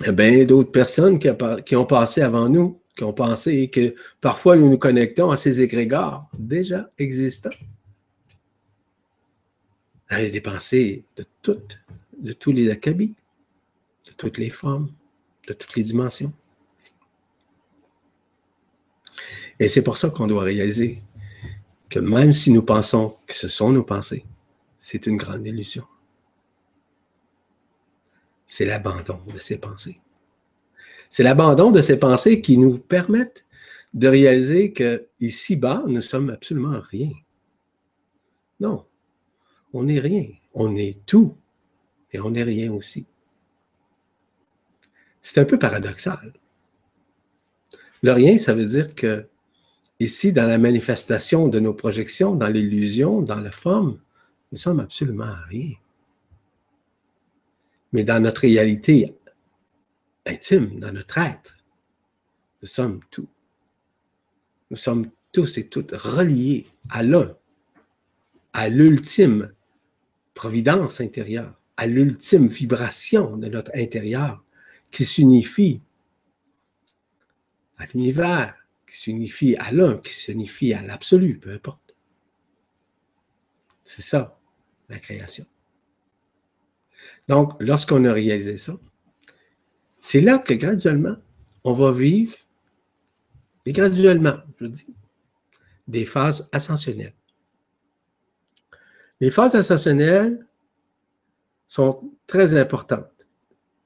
Il 0.00 0.06
y 0.06 0.08
a 0.10 0.12
bien 0.12 0.44
d'autres 0.44 0.70
personnes 0.70 1.18
qui, 1.18 1.76
ont 1.76 1.86
passé 1.86 2.20
avant 2.20 2.48
nous, 2.48 2.78
qui 2.96 3.04
ont 3.04 3.12
pensé 3.12 3.68
que 3.68 3.94
parfois 4.20 4.56
nous 4.56 4.70
nous 4.70 4.78
connectons 4.78 5.30
à 5.30 5.36
ces 5.36 5.60
égrégores 5.60 6.28
déjà 6.38 6.90
existants. 6.98 7.50
Il 10.10 10.42
pensées 10.42 11.04
de 11.16 11.24
toutes, 11.42 11.80
de 12.18 12.32
tous 12.32 12.52
les 12.52 12.70
acabits, 12.70 13.14
de 14.06 14.12
toutes 14.12 14.38
les 14.38 14.50
formes, 14.50 14.90
de 15.46 15.52
toutes 15.52 15.74
les 15.76 15.82
dimensions. 15.82 16.32
Et 19.58 19.68
c'est 19.68 19.82
pour 19.82 19.96
ça 19.96 20.10
qu'on 20.10 20.26
doit 20.26 20.44
réaliser 20.44 21.02
que 21.88 21.98
même 21.98 22.32
si 22.32 22.50
nous 22.50 22.62
pensons 22.62 23.16
que 23.26 23.34
ce 23.34 23.48
sont 23.48 23.72
nos 23.72 23.82
pensées, 23.82 24.24
c'est 24.78 25.06
une 25.06 25.16
grande 25.16 25.46
illusion 25.46 25.84
c'est 28.46 28.64
l'abandon 28.64 29.20
de 29.32 29.38
ces 29.38 29.58
pensées. 29.58 30.00
C'est 31.10 31.22
l'abandon 31.22 31.70
de 31.70 31.80
ces 31.80 31.98
pensées 31.98 32.40
qui 32.40 32.58
nous 32.58 32.78
permettent 32.78 33.44
de 33.94 34.08
réaliser 34.08 34.72
que 34.72 35.06
ici-bas, 35.20 35.84
nous 35.86 36.02
sommes 36.02 36.30
absolument 36.30 36.80
rien. 36.80 37.10
Non, 38.60 38.84
on 39.72 39.84
n'est 39.84 40.00
rien. 40.00 40.26
On 40.54 40.76
est 40.76 40.98
tout 41.06 41.36
et 42.12 42.20
on 42.20 42.30
n'est 42.30 42.42
rien 42.42 42.72
aussi. 42.72 43.06
C'est 45.20 45.40
un 45.40 45.44
peu 45.44 45.58
paradoxal. 45.58 46.32
Le 48.02 48.12
rien, 48.12 48.38
ça 48.38 48.54
veut 48.54 48.64
dire 48.64 48.94
que 48.94 49.26
ici, 49.98 50.32
dans 50.32 50.46
la 50.46 50.58
manifestation 50.58 51.48
de 51.48 51.58
nos 51.58 51.74
projections, 51.74 52.34
dans 52.34 52.48
l'illusion, 52.48 53.22
dans 53.22 53.40
la 53.40 53.50
forme, 53.50 53.98
nous 54.52 54.58
sommes 54.58 54.80
absolument 54.80 55.34
rien. 55.48 55.72
Mais 57.92 58.04
dans 58.04 58.22
notre 58.22 58.42
réalité 58.42 59.14
intime, 60.26 60.78
dans 60.80 60.92
notre 60.92 61.18
être, 61.18 61.56
nous 62.62 62.68
sommes 62.68 63.00
tout. 63.10 63.28
Nous 64.70 64.76
sommes 64.76 65.10
tous 65.32 65.58
et 65.58 65.68
toutes 65.68 65.92
reliés 65.92 66.66
à 66.88 67.02
l'un, 67.02 67.36
à 68.52 68.68
l'ultime 68.68 69.52
providence 70.34 71.00
intérieure, 71.00 71.60
à 71.76 71.86
l'ultime 71.86 72.48
vibration 72.48 73.36
de 73.36 73.48
notre 73.48 73.70
intérieur 73.74 74.44
qui 74.90 75.04
s'unifie 75.04 75.80
à 77.78 77.86
l'univers, 77.86 78.54
qui 78.86 78.96
s'unifie 78.96 79.56
à 79.56 79.72
l'un, 79.72 79.98
qui 79.98 80.12
s'unifie 80.12 80.72
à 80.72 80.82
l'absolu, 80.82 81.38
peu 81.38 81.52
importe. 81.52 81.94
C'est 83.84 84.02
ça, 84.02 84.40
la 84.88 84.98
création. 84.98 85.46
Donc, 87.28 87.52
lorsqu'on 87.60 88.04
a 88.04 88.12
réalisé 88.12 88.56
ça, 88.56 88.78
c'est 90.00 90.20
là 90.20 90.38
que 90.38 90.54
graduellement, 90.54 91.16
on 91.64 91.72
va 91.72 91.92
vivre, 91.92 92.36
et 93.64 93.72
graduellement, 93.72 94.36
je 94.60 94.66
dis, 94.66 94.86
des 95.88 96.04
phases 96.04 96.48
ascensionnelles. 96.52 97.14
Les 99.20 99.30
phases 99.30 99.54
ascensionnelles 99.54 100.46
sont 101.66 102.12
très 102.26 102.58
importantes. 102.58 103.10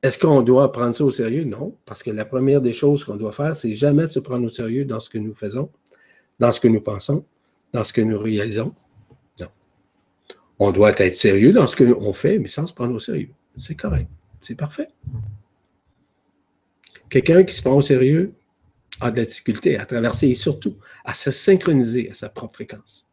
Est-ce 0.02 0.18
qu'on 0.18 0.42
doit 0.42 0.72
prendre 0.72 0.94
ça 0.94 1.04
au 1.04 1.10
sérieux? 1.10 1.44
Non, 1.44 1.76
parce 1.84 2.02
que 2.02 2.10
la 2.10 2.24
première 2.24 2.60
des 2.60 2.72
choses 2.72 3.04
qu'on 3.04 3.16
doit 3.16 3.32
faire, 3.32 3.54
c'est 3.54 3.76
jamais 3.76 4.08
se 4.08 4.18
prendre 4.18 4.46
au 4.46 4.50
sérieux 4.50 4.84
dans 4.84 5.00
ce 5.00 5.10
que 5.10 5.18
nous 5.18 5.34
faisons, 5.34 5.70
dans 6.38 6.52
ce 6.52 6.60
que 6.60 6.68
nous 6.68 6.80
pensons, 6.80 7.24
dans 7.72 7.84
ce 7.84 7.92
que 7.92 8.00
nous 8.00 8.18
réalisons. 8.18 8.74
On 10.62 10.72
doit 10.72 10.92
être 10.98 11.16
sérieux 11.16 11.54
dans 11.54 11.66
ce 11.66 11.74
qu'on 11.74 12.12
fait, 12.12 12.38
mais 12.38 12.48
sans 12.48 12.66
se 12.66 12.74
prendre 12.74 12.94
au 12.94 12.98
sérieux. 12.98 13.30
C'est 13.56 13.74
correct. 13.74 14.10
C'est 14.42 14.54
parfait. 14.54 14.88
Quelqu'un 17.10 17.44
qui 17.44 17.54
se 17.54 17.60
prend 17.60 17.74
au 17.74 17.82
sérieux 17.82 18.34
a 19.00 19.10
de 19.10 19.18
la 19.18 19.26
difficulté 19.26 19.76
à 19.76 19.84
traverser 19.84 20.28
et 20.28 20.34
surtout 20.34 20.78
à 21.04 21.12
se 21.12 21.30
synchroniser 21.30 22.10
à 22.10 22.14
sa 22.14 22.28
propre 22.28 22.54
fréquence. 22.54 23.08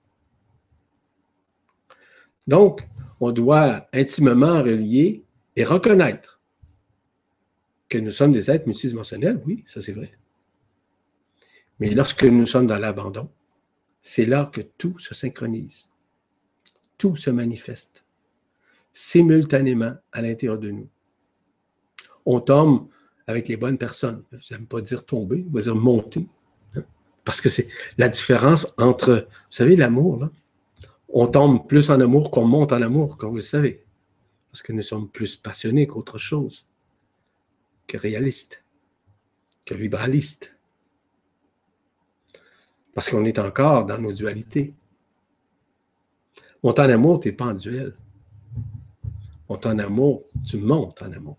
Donc, 2.45 2.87
on 3.19 3.31
doit 3.31 3.87
intimement 3.93 4.61
relier 4.63 5.25
et 5.55 5.63
reconnaître 5.63 6.39
que 7.89 7.97
nous 7.97 8.11
sommes 8.11 8.31
des 8.31 8.49
êtres 8.51 8.67
multidimensionnels, 8.67 9.41
oui, 9.45 9.63
ça 9.65 9.81
c'est 9.81 9.91
vrai. 9.91 10.11
Mais 11.79 11.89
lorsque 11.89 12.23
nous 12.23 12.47
sommes 12.47 12.67
dans 12.67 12.77
l'abandon, 12.77 13.29
c'est 14.01 14.25
là 14.25 14.49
que 14.53 14.61
tout 14.61 14.97
se 14.99 15.13
synchronise 15.13 15.89
tout 16.97 17.15
se 17.15 17.29
manifeste 17.29 18.05
simultanément 18.91 19.93
à 20.11 20.21
l'intérieur 20.21 20.57
de 20.57 20.71
nous. 20.71 20.89
On 22.25 22.41
tombe 22.41 22.89
avec 23.27 23.49
les 23.49 23.57
bonnes 23.57 23.77
personnes. 23.77 24.23
J'aime 24.39 24.65
pas 24.65 24.81
dire 24.81 25.05
tomber, 25.05 25.45
on 25.47 25.53
va 25.53 25.61
dire 25.61 25.75
monter. 25.75 26.25
Hein. 26.75 26.83
Parce 27.25 27.41
que 27.41 27.49
c'est 27.49 27.67
la 27.97 28.09
différence 28.09 28.73
entre, 28.77 29.27
vous 29.29 29.53
savez, 29.53 29.75
l'amour, 29.75 30.17
là. 30.19 30.31
On 31.09 31.27
tombe 31.27 31.67
plus 31.67 31.89
en 31.89 32.01
amour 32.01 32.31
qu'on 32.31 32.45
monte 32.45 32.73
en 32.73 32.81
amour, 32.81 33.17
comme 33.17 33.29
vous 33.29 33.37
le 33.37 33.41
savez. 33.41 33.85
Parce 34.51 34.61
que 34.61 34.73
nous 34.73 34.81
sommes 34.81 35.09
plus 35.09 35.37
passionnés 35.37 35.87
qu'autre 35.87 36.17
chose, 36.17 36.67
que 37.87 37.97
réalistes, 37.97 38.63
que 39.65 39.73
vibralistes. 39.73 40.55
Parce 42.93 43.09
qu'on 43.09 43.23
est 43.25 43.39
encore 43.39 43.85
dans 43.85 43.99
nos 43.99 44.11
dualités. 44.11 44.73
Monter 46.61 46.81
en 46.81 46.89
amour, 46.89 47.19
tu 47.19 47.29
n'es 47.29 47.33
pas 47.33 47.45
en 47.45 47.53
duel. 47.53 47.93
Monter 49.49 49.69
en 49.69 49.79
amour, 49.79 50.23
tu 50.45 50.57
montes 50.57 51.01
en 51.01 51.11
amour. 51.11 51.37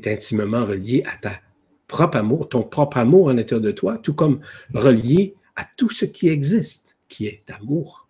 Tu 0.00 0.08
es 0.08 0.12
intimement 0.12 0.64
relié 0.64 1.02
à 1.04 1.16
ta 1.16 1.40
propre 1.86 2.16
amour, 2.18 2.48
ton 2.48 2.62
propre 2.62 2.98
amour 2.98 3.26
en 3.26 3.34
l'intérieur 3.34 3.62
de 3.62 3.70
toi, 3.70 3.98
tout 3.98 4.14
comme 4.14 4.40
relié 4.72 5.34
à 5.56 5.64
tout 5.76 5.90
ce 5.90 6.04
qui 6.04 6.28
existe, 6.28 6.96
qui 7.08 7.26
est 7.26 7.48
amour. 7.50 8.08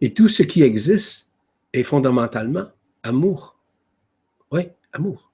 Et 0.00 0.14
tout 0.14 0.28
ce 0.28 0.42
qui 0.42 0.62
existe 0.62 1.32
est 1.72 1.82
fondamentalement 1.82 2.68
amour. 3.02 3.58
Oui, 4.50 4.68
amour. 4.92 5.32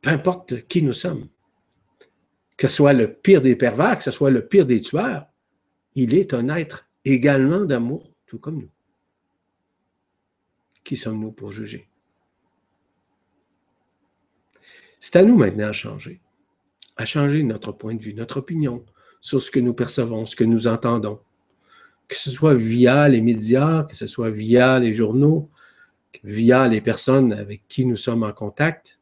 Peu 0.00 0.10
importe 0.10 0.66
qui 0.66 0.82
nous 0.82 0.92
sommes. 0.92 1.28
Que 2.56 2.68
ce 2.68 2.76
soit 2.76 2.92
le 2.92 3.12
pire 3.12 3.42
des 3.42 3.56
pervers, 3.56 3.98
que 3.98 4.04
ce 4.04 4.10
soit 4.10 4.30
le 4.30 4.46
pire 4.46 4.66
des 4.66 4.80
tueurs, 4.80 5.26
il 5.94 6.14
est 6.14 6.32
un 6.32 6.48
être 6.48 6.88
également 7.04 7.64
d'amour, 7.64 8.12
tout 8.26 8.38
comme 8.38 8.60
nous. 8.60 8.70
Qui 10.84 10.96
sommes-nous 10.96 11.32
pour 11.32 11.52
juger? 11.52 11.88
C'est 15.00 15.16
à 15.16 15.22
nous 15.22 15.36
maintenant 15.36 15.68
à 15.68 15.72
changer, 15.72 16.20
à 16.96 17.06
changer 17.06 17.42
notre 17.42 17.72
point 17.72 17.94
de 17.94 18.02
vue, 18.02 18.14
notre 18.14 18.38
opinion 18.38 18.84
sur 19.20 19.40
ce 19.40 19.50
que 19.50 19.60
nous 19.60 19.74
percevons, 19.74 20.26
ce 20.26 20.36
que 20.36 20.44
nous 20.44 20.66
entendons, 20.66 21.20
que 22.08 22.16
ce 22.16 22.30
soit 22.30 22.54
via 22.54 23.08
les 23.08 23.20
médias, 23.20 23.84
que 23.84 23.96
ce 23.96 24.06
soit 24.06 24.30
via 24.30 24.78
les 24.78 24.94
journaux, 24.94 25.50
via 26.24 26.68
les 26.68 26.80
personnes 26.80 27.32
avec 27.32 27.62
qui 27.68 27.86
nous 27.86 27.96
sommes 27.96 28.22
en 28.22 28.32
contact. 28.32 28.98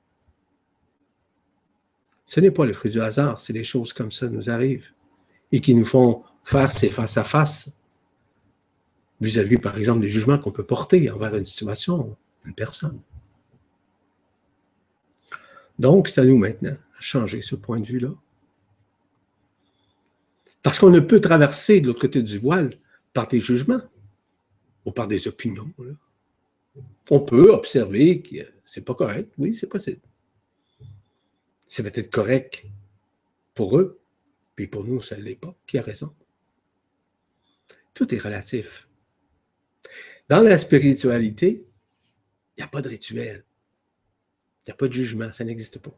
Ce 2.26 2.40
n'est 2.40 2.51
pas 2.51 2.64
le 2.64 2.72
fruit 2.72 2.90
du 2.90 3.01
hasard, 3.01 3.38
c'est 3.38 3.53
des 3.53 3.64
choses 3.64 3.92
comme 3.92 4.11
ça 4.11 4.28
nous 4.28 4.51
arrivent 4.51 4.92
et 5.53 5.61
qui 5.61 5.74
nous 5.74 5.84
font 5.84 6.22
faire 6.42 6.70
ces 6.70 6.88
face-à-face 6.88 7.78
vis-à-vis, 9.20 9.59
par 9.59 9.78
exemple, 9.78 10.01
des 10.01 10.09
jugements 10.09 10.38
qu'on 10.38 10.51
peut 10.51 10.66
porter 10.66 11.11
envers 11.11 11.36
une 11.36 11.45
situation, 11.45 12.16
une 12.45 12.55
personne. 12.55 13.01
Donc, 15.79 16.09
c'est 16.09 16.20
à 16.20 16.25
nous 16.25 16.39
maintenant 16.39 16.77
à 16.99 17.01
changer 17.01 17.43
ce 17.43 17.55
point 17.55 17.81
de 17.81 17.87
vue-là. 17.87 18.14
Parce 20.62 20.79
qu'on 20.79 20.91
ne 20.91 21.01
peut 21.01 21.20
traverser 21.20 21.81
de 21.81 21.89
l'autre 21.89 22.01
côté 22.01 22.22
du 22.22 22.39
voile 22.39 22.75
par 23.12 23.29
des 23.29 23.41
jugements 23.41 23.83
ou 24.85 24.93
par 24.93 25.09
des 25.09 25.29
opinions. 25.29 25.70
On 27.11 27.20
peut 27.20 27.51
observer 27.51 28.22
que 28.22 28.37
c'est 28.64 28.85
pas 28.85 28.95
correct. 28.95 29.33
Oui, 29.37 29.55
c'est 29.55 29.66
possible. 29.66 30.01
C'est 31.68 31.83
peut-être 31.83 32.11
correct 32.11 32.64
pour 33.55 33.79
eux, 33.79 34.01
puis 34.57 34.66
pour 34.66 34.85
nous, 34.85 35.03
ça 35.03 35.16
ne 35.16 35.22
l'est 35.22 35.35
pas. 35.35 35.55
Qui 35.66 35.79
a 35.79 35.83
raison? 35.83 36.14
Tout 37.93 38.14
est 38.14 38.18
relatif. 38.18 38.89
Dans 40.29 40.41
la 40.41 40.57
spiritualité, 40.57 41.66
il 42.57 42.61
n'y 42.61 42.64
a 42.64 42.68
pas 42.68 42.81
de 42.81 42.89
rituel. 42.89 43.45
Il 44.65 44.71
n'y 44.71 44.73
a 44.73 44.77
pas 44.77 44.89
de 44.89 44.93
jugement, 44.95 45.31
ça 45.31 45.45
n'existe 45.45 45.79
pas. 45.79 45.95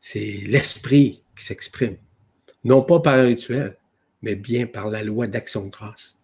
C'est 0.00 0.42
l'esprit 0.46 1.24
qui 1.36 1.44
s'exprime. 1.44 1.96
Non 2.64 2.82
pas 2.82 3.00
par 3.00 3.14
un 3.14 3.24
rituel, 3.24 3.76
mais 4.22 4.36
bien 4.36 4.66
par 4.66 4.88
la 4.88 5.02
loi 5.02 5.26
d'action 5.26 5.64
de 5.64 5.70
grâce. 5.70 6.20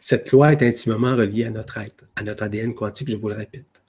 Cette 0.00 0.32
loi 0.32 0.52
est 0.52 0.62
intimement 0.62 1.14
reliée 1.14 1.44
à 1.44 1.50
notre 1.50 1.78
être, 1.78 2.04
à 2.16 2.22
notre 2.22 2.44
ADN 2.44 2.74
quantique, 2.74 3.10
je 3.10 3.16
vous 3.16 3.28
le 3.28 3.36
répète. 3.36 3.82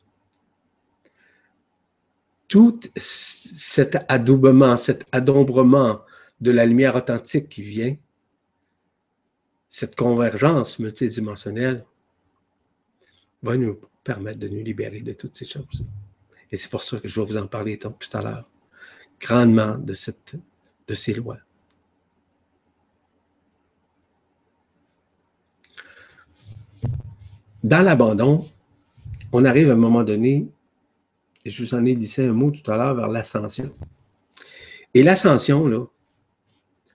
Tout 2.47 2.79
cet 2.95 3.97
adoubement, 4.09 4.77
cet 4.77 5.05
adombrement 5.11 6.01
de 6.39 6.51
la 6.51 6.65
lumière 6.65 6.95
authentique 6.95 7.49
qui 7.49 7.63
vient, 7.63 7.95
cette 9.69 9.95
convergence 9.95 10.77
multidimensionnelle, 10.77 11.83
va 13.41 13.57
nous 13.57 13.79
permettre 14.03 14.39
de 14.39 14.47
nous 14.47 14.63
libérer 14.63 15.01
de 15.01 15.13
toutes 15.13 15.35
ces 15.35 15.45
choses. 15.45 15.85
Et 16.51 16.55
c'est 16.55 16.69
pour 16.69 16.83
ça 16.83 16.99
que 16.99 17.07
je 17.07 17.19
vais 17.19 17.25
vous 17.25 17.37
en 17.37 17.47
parler 17.47 17.77
tout 17.79 17.93
à 18.13 18.21
l'heure, 18.21 18.49
grandement 19.19 19.77
de, 19.77 19.93
cette, 19.93 20.35
de 20.87 20.95
ces 20.95 21.13
lois. 21.13 21.39
Dans 27.63 27.81
l'abandon, 27.81 28.49
on 29.31 29.45
arrive 29.45 29.69
à 29.69 29.73
un 29.73 29.77
moment 29.77 30.03
donné, 30.03 30.47
et 31.45 31.49
je 31.49 31.63
vous 31.63 31.73
en 31.73 31.85
ai 31.85 31.95
dit 31.95 32.13
un 32.19 32.33
mot 32.33 32.51
tout 32.51 32.69
à 32.69 32.77
l'heure, 32.77 32.93
vers 32.93 33.07
l'ascension. 33.07 33.73
Et 34.93 35.01
l'ascension, 35.01 35.65
là, 35.67 35.85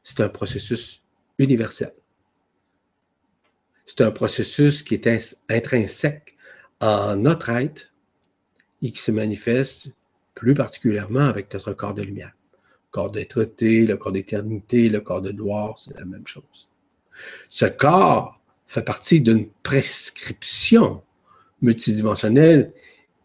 c'est 0.03 0.21
un 0.21 0.29
processus 0.29 1.03
universel. 1.39 1.93
C'est 3.87 4.03
un 4.03 4.11
processus 4.11 4.83
qui 4.83 4.95
est 4.95 5.35
intrinsèque 5.49 6.37
en 6.81 7.17
notre 7.17 7.51
être 7.51 7.93
et 8.83 8.93
qui 8.93 9.01
se 9.01 9.11
manifeste 9.11 9.93
plus 10.35 10.55
particulièrement 10.55 11.27
avec 11.29 11.53
notre 11.53 11.73
corps 11.73 11.95
de 11.95 12.03
lumière. 12.03 12.33
Le 12.53 12.93
corps 12.93 13.11
d'être 13.11 13.41
le 13.61 13.95
corps 13.95 14.13
d'éternité, 14.13 14.89
le 14.89 15.01
corps 15.01 15.21
de 15.21 15.33
gloire, 15.33 15.79
c'est 15.79 15.99
la 15.99 16.05
même 16.05 16.27
chose. 16.27 16.69
Ce 17.49 17.65
corps 17.65 18.41
fait 18.67 18.83
partie 18.83 19.21
d'une 19.21 19.49
prescription 19.63 21.03
multidimensionnelle 21.61 22.73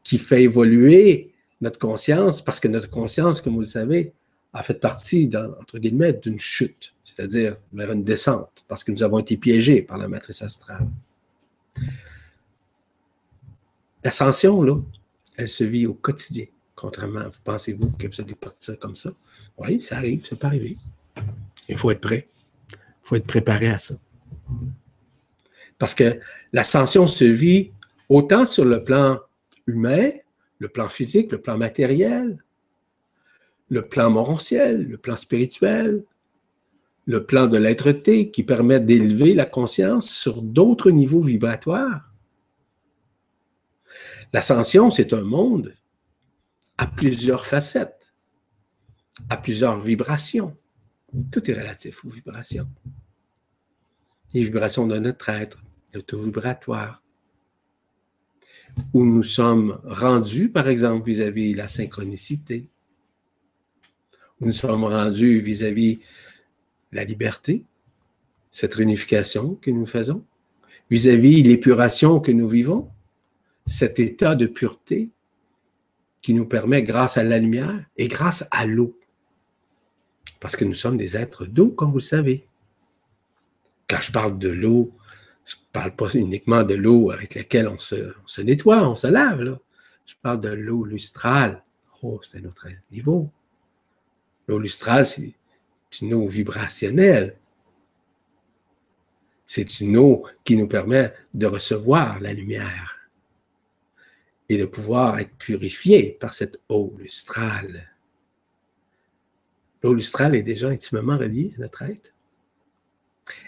qui 0.04 0.18
fait 0.18 0.44
évoluer 0.44 1.32
notre 1.62 1.80
conscience, 1.80 2.44
parce 2.44 2.60
que 2.60 2.68
notre 2.68 2.90
conscience, 2.90 3.42
comme 3.42 3.54
vous 3.54 3.62
le 3.62 3.66
savez, 3.66 4.12
a 4.52 4.64
fait 4.64 4.80
partie, 4.80 5.32
entre 5.60 5.80
guillemets, 5.80 6.14
d'une 6.14 6.40
chute, 6.40 6.94
c'est-à-dire 7.04 7.56
vers 7.72 7.92
une 7.92 8.04
descente, 8.04 8.66
parce 8.68 8.84
que 8.84 8.92
nous 8.92 9.02
avons 9.02 9.20
été 9.20 9.38
piégés 9.38 9.82
par 9.82 9.98
la 9.98 10.08
matrice 10.08 10.42
astrale. 10.42 10.88
L'ascension, 14.04 14.62
là, 14.62 14.78
elle 15.38 15.48
se 15.48 15.64
vit 15.64 15.86
au 15.88 15.94
quotidien, 15.94 16.46
contrairement 16.76 17.24
vous 17.24 17.40
pensez-vous 17.44 17.92
que 17.98 18.08
vous 18.08 18.22
allez 18.22 18.36
partir 18.36 18.78
comme 18.80 18.96
ça? 18.96 19.12
Oui, 19.58 19.80
ça 19.80 19.98
arrive, 19.98 20.26
ça 20.26 20.36
peut 20.36 20.48
arriver. 20.48 20.78
Il 21.70 21.78
faut 21.78 21.92
être 21.92 22.02
prêt. 22.02 22.28
Il 22.72 22.78
faut 23.02 23.16
être 23.16 23.28
préparé 23.28 23.68
à 23.68 23.78
ça. 23.78 23.96
Parce 25.78 25.96
que 25.96 26.20
l'ascension 26.52 27.08
se 27.08 27.26
vit 27.26 27.72
autant 28.10 28.46
sur 28.46 28.66
le 28.66 28.84
plan 28.84 29.20
humain, 29.68 30.12
le 30.60 30.68
plan 30.68 30.90
physique, 30.90 31.32
le 31.32 31.42
plan 31.42 31.58
matériel, 31.58 32.44
le 33.70 33.88
plan 33.88 34.10
morantiel, 34.10 34.88
le 34.88 34.98
plan 34.98 35.18
spirituel, 35.18 36.04
le 37.06 37.26
plan 37.26 37.48
de 37.48 37.58
l'être-té 37.58 38.30
qui 38.32 38.44
permet 38.44 38.80
d'élever 38.80 39.34
la 39.34 39.46
conscience 39.46 40.10
sur 40.10 40.42
d'autres 40.42 40.92
niveaux 40.92 41.22
vibratoires. 41.22 42.13
L'ascension, 44.34 44.90
c'est 44.90 45.14
un 45.14 45.22
monde 45.22 45.76
à 46.80 46.88
plusieurs 46.88 47.46
facettes, 47.46 48.12
à 49.30 49.38
plusieurs 49.38 49.80
vibrations. 49.80 50.58
Tout 51.32 51.50
est 51.50 51.54
relatif 51.54 52.04
aux 52.04 52.10
vibrations. 52.10 52.68
Les 54.34 54.44
vibrations 54.44 54.88
de 54.88 54.98
notre 54.98 55.30
être, 55.30 55.62
l'auto-vibratoire, 55.94 57.04
où 58.94 59.06
nous 59.06 59.22
sommes 59.22 59.80
rendus, 59.84 60.50
par 60.50 60.68
exemple, 60.68 61.06
vis-à-vis 61.06 61.54
la 61.54 61.68
synchronicité, 61.68 62.68
où 64.42 64.48
nous 64.48 64.52
sommes 64.52 64.84
rendus 64.84 65.42
vis-à-vis 65.42 66.00
la 66.92 67.04
liberté, 67.04 67.66
cette 68.50 68.74
réunification 68.74 69.54
que 69.56 69.70
nous 69.70 69.86
faisons, 69.86 70.26
vis-à-vis 70.90 71.44
l'épuration 71.44 72.20
que 72.20 72.32
nous 72.32 72.48
vivons, 72.48 72.90
cet 73.66 74.00
état 74.00 74.36
de 74.36 74.46
pureté 74.46 75.10
qui 76.22 76.34
nous 76.34 76.46
permet, 76.46 76.84
grâce 76.84 77.18
à 77.18 77.24
la 77.24 77.38
lumière 77.38 77.86
et 77.98 78.08
grâce 78.08 78.48
à 78.52 78.66
l'eau, 78.66 78.98
parce 80.40 80.56
que 80.56 80.66
nous 80.66 80.74
sommes 80.74 80.98
des 80.98 81.16
êtres 81.18 81.46
d'eau, 81.46 81.70
comme 81.70 81.92
vous 81.92 81.98
le 81.98 82.02
savez. 82.02 82.48
Quand 83.90 84.02
je 84.02 84.12
parle 84.12 84.38
de 84.38 84.50
l'eau, 84.50 84.92
je 85.46 85.56
ne 85.56 85.62
parle 85.72 85.96
pas 85.96 86.10
uniquement 86.14 86.64
de 86.64 86.76
l'eau 86.76 87.12
avec 87.12 87.36
laquelle 87.36 87.68
on 87.68 87.80
se, 87.80 88.42
nettoie, 88.42 88.90
on 88.90 88.96
se 88.96 89.08
lave. 89.08 89.60
Je 90.06 90.16
parle 90.22 90.40
de 90.40 90.50
l'eau 90.50 90.86
lustrale. 90.86 91.64
Oh, 92.02 92.20
c'est 92.24 92.40
un 92.40 92.46
autre 92.46 92.68
niveau. 92.92 93.30
L'eau 94.48 94.60
lustrale, 94.60 95.06
c'est 95.06 95.34
une 96.02 96.14
eau 96.14 96.28
vibrationnelle. 96.28 97.38
C'est 99.46 99.82
une 99.82 99.98
eau 99.98 100.26
qui 100.44 100.58
nous 100.58 100.68
permet 100.68 101.14
de 101.34 101.46
recevoir 101.46 102.20
la 102.20 102.34
lumière 102.34 103.03
et 104.50 104.58
de 104.58 104.66
pouvoir 104.66 105.20
être 105.20 105.36
purifié 105.38 106.18
par 106.20 106.34
cette 106.34 106.60
eau 106.70 106.94
lustrale. 107.00 107.90
L'eau 109.82 109.94
lustrale 109.94 110.36
est 110.36 110.44
déjà 110.44 110.70
intimement 110.70 111.18
reliée 111.18 111.54
à 111.58 111.62
notre 111.62 111.82
être. 111.84 112.14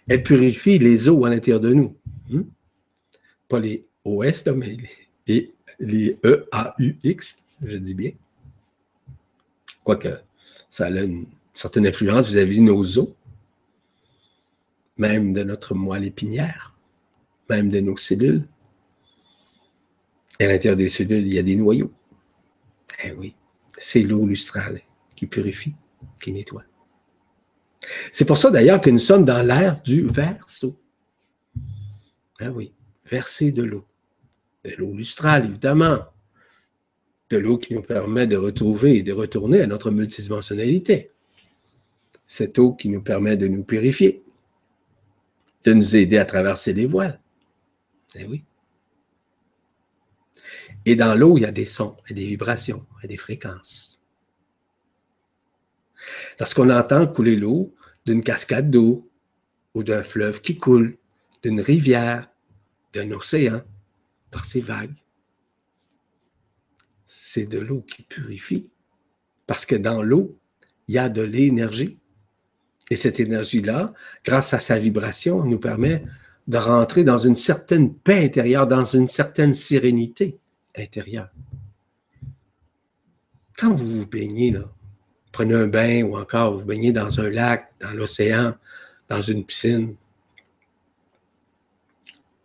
Elle 0.07 0.23
purifie 0.23 0.79
les 0.79 1.09
eaux 1.09 1.25
à 1.25 1.29
l'intérieur 1.29 1.59
de 1.59 1.73
nous. 1.73 1.95
Hmm? 2.29 2.43
Pas 3.47 3.59
les 3.59 3.85
OS, 4.03 4.45
mais 4.47 4.77
les, 5.27 5.53
les 5.79 6.17
E-A-U-X, 6.23 7.43
je 7.61 7.77
dis 7.77 7.93
bien. 7.93 8.11
Quoique 9.83 10.09
ça 10.69 10.87
a 10.87 10.89
une 10.89 11.25
certaine 11.53 11.87
influence 11.87 12.27
vis-à-vis 12.27 12.57
de 12.57 12.63
nos 12.63 12.99
os, 12.99 13.09
même 14.97 15.33
de 15.33 15.43
notre 15.43 15.73
moelle 15.73 16.03
épinière, 16.03 16.75
même 17.49 17.69
de 17.69 17.79
nos 17.79 17.95
cellules. 17.95 18.45
À 20.39 20.47
l'intérieur 20.47 20.77
des 20.77 20.89
cellules, 20.89 21.25
il 21.25 21.33
y 21.33 21.39
a 21.39 21.43
des 21.43 21.55
noyaux. 21.55 21.91
Eh 23.03 23.11
oui, 23.11 23.35
c'est 23.77 24.01
l'eau 24.01 24.25
lustrale 24.25 24.81
qui 25.15 25.27
purifie, 25.27 25.73
qui 26.21 26.31
nettoie. 26.31 26.63
C'est 28.11 28.25
pour 28.25 28.37
ça 28.37 28.51
d'ailleurs 28.51 28.81
que 28.81 28.89
nous 28.89 28.99
sommes 28.99 29.25
dans 29.25 29.45
l'ère 29.45 29.81
du 29.81 30.01
verso. 30.03 30.79
Ah 32.39 32.51
oui, 32.51 32.73
verser 33.05 33.51
de 33.51 33.63
l'eau. 33.63 33.85
De 34.63 34.71
l'eau 34.77 34.93
lustrale, 34.93 35.45
évidemment. 35.45 35.99
De 37.29 37.37
l'eau 37.37 37.57
qui 37.57 37.73
nous 37.73 37.81
permet 37.81 38.27
de 38.27 38.37
retrouver 38.37 38.97
et 38.97 39.03
de 39.03 39.13
retourner 39.13 39.61
à 39.61 39.67
notre 39.67 39.91
multidimensionnalité. 39.91 41.11
Cette 42.27 42.59
eau 42.59 42.73
qui 42.73 42.89
nous 42.89 43.01
permet 43.01 43.37
de 43.37 43.47
nous 43.47 43.63
purifier, 43.63 44.23
de 45.63 45.73
nous 45.73 45.95
aider 45.95 46.17
à 46.17 46.25
traverser 46.25 46.73
les 46.73 46.85
voiles. 46.85 47.19
Eh 48.15 48.25
oui. 48.25 48.43
Et 50.85 50.95
dans 50.95 51.15
l'eau, 51.15 51.37
il 51.37 51.41
y 51.41 51.45
a 51.45 51.51
des 51.51 51.65
sons, 51.65 51.97
et 52.07 52.13
des 52.13 52.25
vibrations, 52.25 52.85
et 53.03 53.07
des 53.07 53.17
fréquences. 53.17 54.01
Lorsqu'on 56.39 56.69
entend 56.69 57.07
couler 57.07 57.35
l'eau 57.35 57.73
d'une 58.05 58.23
cascade 58.23 58.69
d'eau, 58.69 59.09
ou 59.73 59.83
d'un 59.83 60.03
fleuve 60.03 60.41
qui 60.41 60.57
coule, 60.57 60.97
d'une 61.43 61.59
rivière, 61.59 62.29
d'un 62.93 63.11
océan, 63.11 63.61
par 64.31 64.45
ces 64.45 64.61
vagues, 64.61 64.95
c'est 67.07 67.47
de 67.47 67.59
l'eau 67.59 67.81
qui 67.81 68.03
purifie. 68.03 68.69
Parce 69.47 69.65
que 69.65 69.75
dans 69.75 70.01
l'eau, 70.01 70.37
il 70.87 70.95
y 70.95 70.97
a 70.97 71.09
de 71.09 71.21
l'énergie. 71.21 71.97
Et 72.91 72.95
cette 72.95 73.19
énergie-là, 73.19 73.93
grâce 74.23 74.53
à 74.53 74.59
sa 74.59 74.77
vibration, 74.77 75.43
nous 75.43 75.59
permet 75.59 76.03
de 76.47 76.57
rentrer 76.57 77.03
dans 77.03 77.17
une 77.17 77.35
certaine 77.35 77.93
paix 77.93 78.23
intérieure, 78.23 78.67
dans 78.67 78.85
une 78.85 79.07
certaine 79.07 79.55
sérénité 79.55 80.37
Quand 83.57 83.73
vous 83.73 83.99
vous 83.99 84.05
baignez, 84.05 84.55
prenez 85.31 85.55
un 85.55 85.67
bain 85.67 86.03
ou 86.03 86.17
encore 86.17 86.53
vous, 86.53 86.59
vous 86.59 86.65
baignez 86.65 86.91
dans 86.91 87.19
un 87.19 87.29
lac, 87.29 87.71
dans 87.79 87.91
l'océan, 87.91 88.55
dans 89.07 89.21
une 89.21 89.45
piscine, 89.45 89.95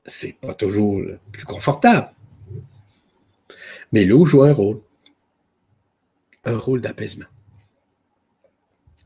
c'est 0.04 0.38
pas 0.40 0.54
toujours 0.54 1.00
le 1.00 1.18
plus 1.32 1.44
confortable. 1.44 2.12
Mais 3.92 4.04
l'eau 4.04 4.24
joue 4.24 4.42
un 4.42 4.52
rôle, 4.52 4.80
un 6.44 6.56
rôle 6.56 6.80
d'apaisement. 6.80 7.26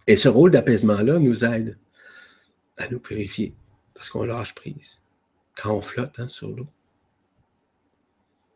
Et 0.07 0.17
ce 0.17 0.29
rôle 0.29 0.51
d'apaisement-là 0.51 1.19
nous 1.19 1.45
aide 1.45 1.79
à 2.77 2.89
nous 2.89 3.01
purifier 3.01 3.55
parce 3.95 4.11
qu'on 4.11 4.25
lâche 4.25 4.55
prise. 4.55 5.01
Quand 5.57 5.75
on 5.77 5.81
flotte 5.81 6.19
hein, 6.19 6.29
sur 6.29 6.49
l'eau. 6.49 6.67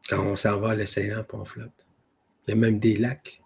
Quand 0.08 0.24
on 0.24 0.36
s'en 0.36 0.58
va 0.58 0.70
à 0.70 0.74
l'océan, 0.74 1.24
on 1.32 1.44
flotte. 1.44 1.86
Il 2.46 2.50
y 2.50 2.52
a 2.54 2.56
même 2.56 2.78
des 2.78 2.96
lacs 2.96 3.42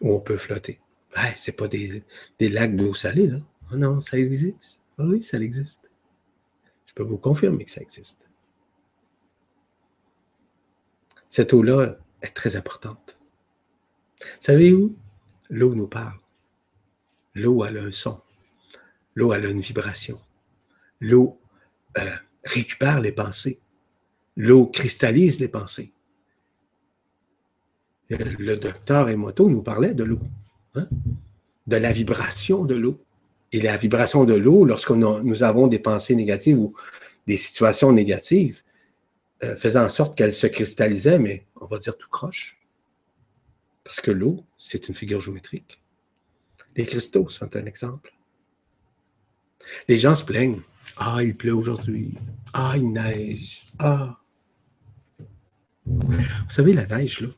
où 0.00 0.14
on 0.14 0.20
peut 0.20 0.36
flotter. 0.36 0.78
Ouais, 1.16 1.32
c'est 1.36 1.52
pas 1.52 1.68
des, 1.68 2.04
lacs 2.40 2.76
d'eau 2.76 2.94
salée, 2.94 3.26
là. 3.26 3.38
Oh 3.72 3.76
non, 3.76 4.00
ça 4.00 4.18
existe. 4.18 4.82
Ah 4.98 5.04
oui, 5.04 5.22
ça 5.22 5.38
existe. 5.38 5.90
Je 6.86 6.92
peux 6.92 7.02
vous 7.02 7.16
confirmer 7.16 7.64
que 7.64 7.70
ça 7.70 7.80
existe. 7.80 8.28
Cette 11.30 11.54
eau-là 11.54 11.96
est 12.20 12.34
très 12.34 12.56
importante. 12.56 13.18
Savez-vous? 14.40 14.94
L'eau 15.48 15.74
nous 15.74 15.88
parle. 15.88 16.18
L'eau 17.34 17.62
a 17.62 17.68
un 17.68 17.90
son. 17.90 18.20
L'eau 19.14 19.32
a 19.32 19.38
une 19.38 19.60
vibration. 19.60 20.18
L'eau 21.00 21.40
euh, 21.98 22.16
récupère 22.44 23.00
les 23.00 23.12
pensées. 23.12 23.62
L'eau 24.36 24.66
cristallise 24.66 25.40
les 25.40 25.48
pensées. 25.48 25.92
Le 28.08 28.56
docteur 28.56 29.08
Emoto 29.08 29.48
nous 29.48 29.62
parlait 29.62 29.94
de 29.94 30.04
l'eau, 30.04 30.20
hein, 30.74 30.86
de 31.66 31.76
la 31.76 31.92
vibration 31.92 32.64
de 32.64 32.74
l'eau. 32.74 33.02
Et 33.52 33.60
la 33.60 33.76
vibration 33.76 34.24
de 34.24 34.34
l'eau, 34.34 34.64
lorsque 34.64 34.90
nous 34.90 35.42
avons 35.42 35.66
des 35.66 35.78
pensées 35.78 36.14
négatives 36.14 36.58
ou 36.58 36.74
des 37.26 37.36
situations 37.36 37.92
négatives, 37.92 38.62
euh, 39.44 39.56
faisant 39.56 39.84
en 39.84 39.88
sorte 39.88 40.16
qu'elle 40.16 40.32
se 40.32 40.46
cristallisait, 40.46 41.18
mais 41.18 41.46
on 41.60 41.66
va 41.66 41.78
dire 41.78 41.96
tout 41.96 42.08
croche. 42.08 42.58
Parce 43.84 44.00
que 44.00 44.10
l'eau, 44.10 44.44
c'est 44.56 44.88
une 44.88 44.94
figure 44.94 45.20
géométrique. 45.20 45.82
Les 46.76 46.86
cristaux 46.86 47.28
sont 47.28 47.54
un 47.56 47.66
exemple. 47.66 48.14
Les 49.88 49.98
gens 49.98 50.14
se 50.14 50.24
plaignent. 50.24 50.60
Ah, 50.96 51.22
il 51.22 51.36
pleut 51.36 51.54
aujourd'hui. 51.54 52.14
Ah, 52.52 52.74
il 52.76 52.92
neige. 52.92 53.62
Ah. 53.78 54.21
Vous 55.86 56.14
savez, 56.48 56.72
la 56.72 56.86
neige, 56.86 57.20
là, 57.20 57.28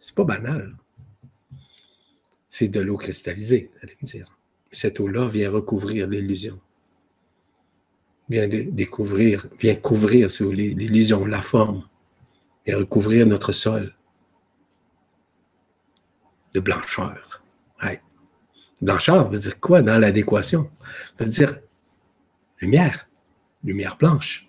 c'est 0.00 0.14
pas 0.14 0.24
banal. 0.24 0.76
C'est 2.48 2.68
de 2.68 2.80
l'eau 2.80 2.96
cristallisée, 2.96 3.70
allez 3.82 3.96
me 4.00 4.06
dire. 4.06 4.36
Cette 4.72 5.00
eau-là 5.00 5.26
vient 5.28 5.50
recouvrir 5.50 6.06
l'illusion. 6.06 6.60
Vient 8.28 8.48
découvrir, 8.48 9.46
vient 9.58 9.76
couvrir 9.76 10.28
l'illusion, 10.40 11.24
la 11.24 11.42
forme, 11.42 11.88
vient 12.66 12.78
recouvrir 12.78 13.26
notre 13.26 13.52
sol 13.52 13.94
de 16.52 16.60
blancheur. 16.60 17.42
Blancheur 18.80 19.28
veut 19.30 19.38
dire 19.38 19.58
quoi 19.58 19.82
dans 19.82 19.98
l'adéquation? 19.98 20.70
veut 21.18 21.26
dire 21.26 21.58
lumière, 22.60 23.08
lumière 23.64 23.96
blanche. 23.96 24.48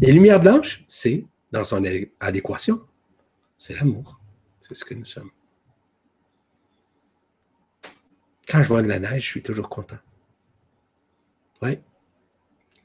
Et 0.00 0.12
lumière 0.12 0.40
blanche, 0.40 0.84
c'est, 0.88 1.24
dans 1.54 1.64
son 1.64 1.84
adéquation, 2.18 2.84
c'est 3.58 3.74
l'amour. 3.74 4.20
C'est 4.60 4.74
ce 4.74 4.84
que 4.84 4.94
nous 4.94 5.04
sommes. 5.04 5.30
Quand 8.48 8.60
je 8.62 8.68
vois 8.68 8.82
de 8.82 8.88
la 8.88 8.98
neige, 8.98 9.22
je 9.22 9.28
suis 9.28 9.42
toujours 9.42 9.68
content. 9.68 9.98
Oui. 11.62 11.78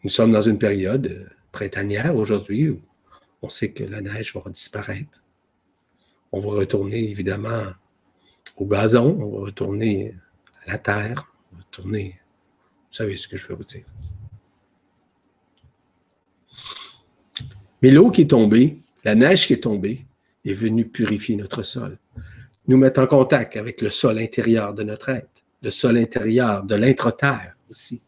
Nous 0.03 0.09
sommes 0.09 0.31
dans 0.31 0.43
une 0.43 0.59
période 0.59 1.07
euh, 1.07 1.27
printanière 1.51 2.15
aujourd'hui 2.15 2.69
où 2.69 2.79
on 3.41 3.49
sait 3.49 3.71
que 3.71 3.83
la 3.83 4.01
neige 4.01 4.35
va 4.35 4.49
disparaître. 4.51 5.23
On 6.31 6.39
va 6.39 6.51
retourner 6.51 7.09
évidemment 7.09 7.73
au 8.55 8.65
gazon, 8.67 9.17
on 9.19 9.39
va 9.39 9.45
retourner 9.47 10.15
la 10.67 10.77
terre, 10.77 11.33
tourner. 11.71 12.19
Vous 12.89 12.95
savez 12.95 13.17
ce 13.17 13.27
que 13.27 13.35
je 13.35 13.47
veux 13.47 13.55
vous 13.55 13.63
dire. 13.63 13.85
Mais 17.81 17.91
l'eau 17.91 18.11
qui 18.11 18.21
est 18.21 18.29
tombée, 18.29 18.77
la 19.03 19.15
neige 19.15 19.47
qui 19.47 19.53
est 19.53 19.63
tombée, 19.63 20.05
est 20.45 20.53
venue 20.53 20.87
purifier 20.87 21.35
notre 21.35 21.63
sol, 21.63 21.97
nous 22.67 22.77
mettre 22.77 23.01
en 23.01 23.07
contact 23.07 23.57
avec 23.57 23.81
le 23.81 23.89
sol 23.89 24.19
intérieur 24.19 24.73
de 24.73 24.83
notre 24.83 25.09
être, 25.09 25.43
le 25.61 25.69
sol 25.69 25.97
intérieur 25.97 26.63
de 26.63 26.75
l'intra-terre 26.75 27.55
aussi. 27.69 28.01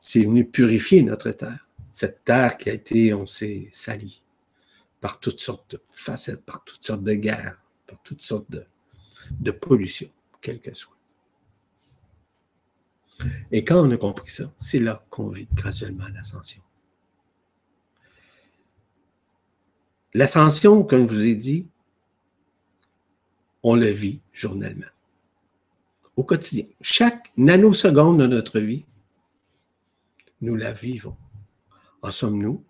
C'est 0.00 0.24
venu 0.24 0.44
purifier 0.44 1.02
notre 1.02 1.30
terre. 1.30 1.66
Cette 1.90 2.24
terre 2.24 2.58
qui 2.58 2.70
a 2.70 2.72
été, 2.72 3.14
on 3.14 3.26
sait, 3.26 3.70
salie 3.72 4.22
par 5.00 5.20
toutes 5.20 5.40
sortes 5.40 5.76
de 5.76 5.80
facettes, 5.88 6.44
par 6.44 6.64
toutes 6.64 6.84
sortes 6.84 7.04
de 7.04 7.14
guerres, 7.14 7.60
par 7.86 8.00
toutes 8.02 8.22
sortes 8.22 8.50
de, 8.50 8.64
de 9.38 9.50
pollution 9.50 10.08
quelle 10.40 10.60
qu'elle 10.60 10.76
soit. 10.76 10.96
Et 13.50 13.64
quand 13.64 13.86
on 13.86 13.90
a 13.90 13.96
compris 13.96 14.30
ça, 14.30 14.52
c'est 14.58 14.78
là 14.78 15.04
qu'on 15.10 15.28
vit 15.28 15.48
graduellement 15.54 16.08
l'ascension. 16.14 16.62
L'ascension, 20.18 20.82
comme 20.82 21.08
je 21.08 21.14
vous 21.14 21.26
ai 21.26 21.36
dit, 21.36 21.68
on 23.62 23.76
le 23.76 23.86
vit 23.86 24.20
journellement, 24.32 24.90
au 26.16 26.24
quotidien. 26.24 26.64
Chaque 26.80 27.30
nanoseconde 27.36 28.18
de 28.18 28.26
notre 28.26 28.58
vie, 28.58 28.84
nous 30.40 30.56
la 30.56 30.72
vivons. 30.72 31.16
En 32.02 32.10
sommes-nous 32.10 32.64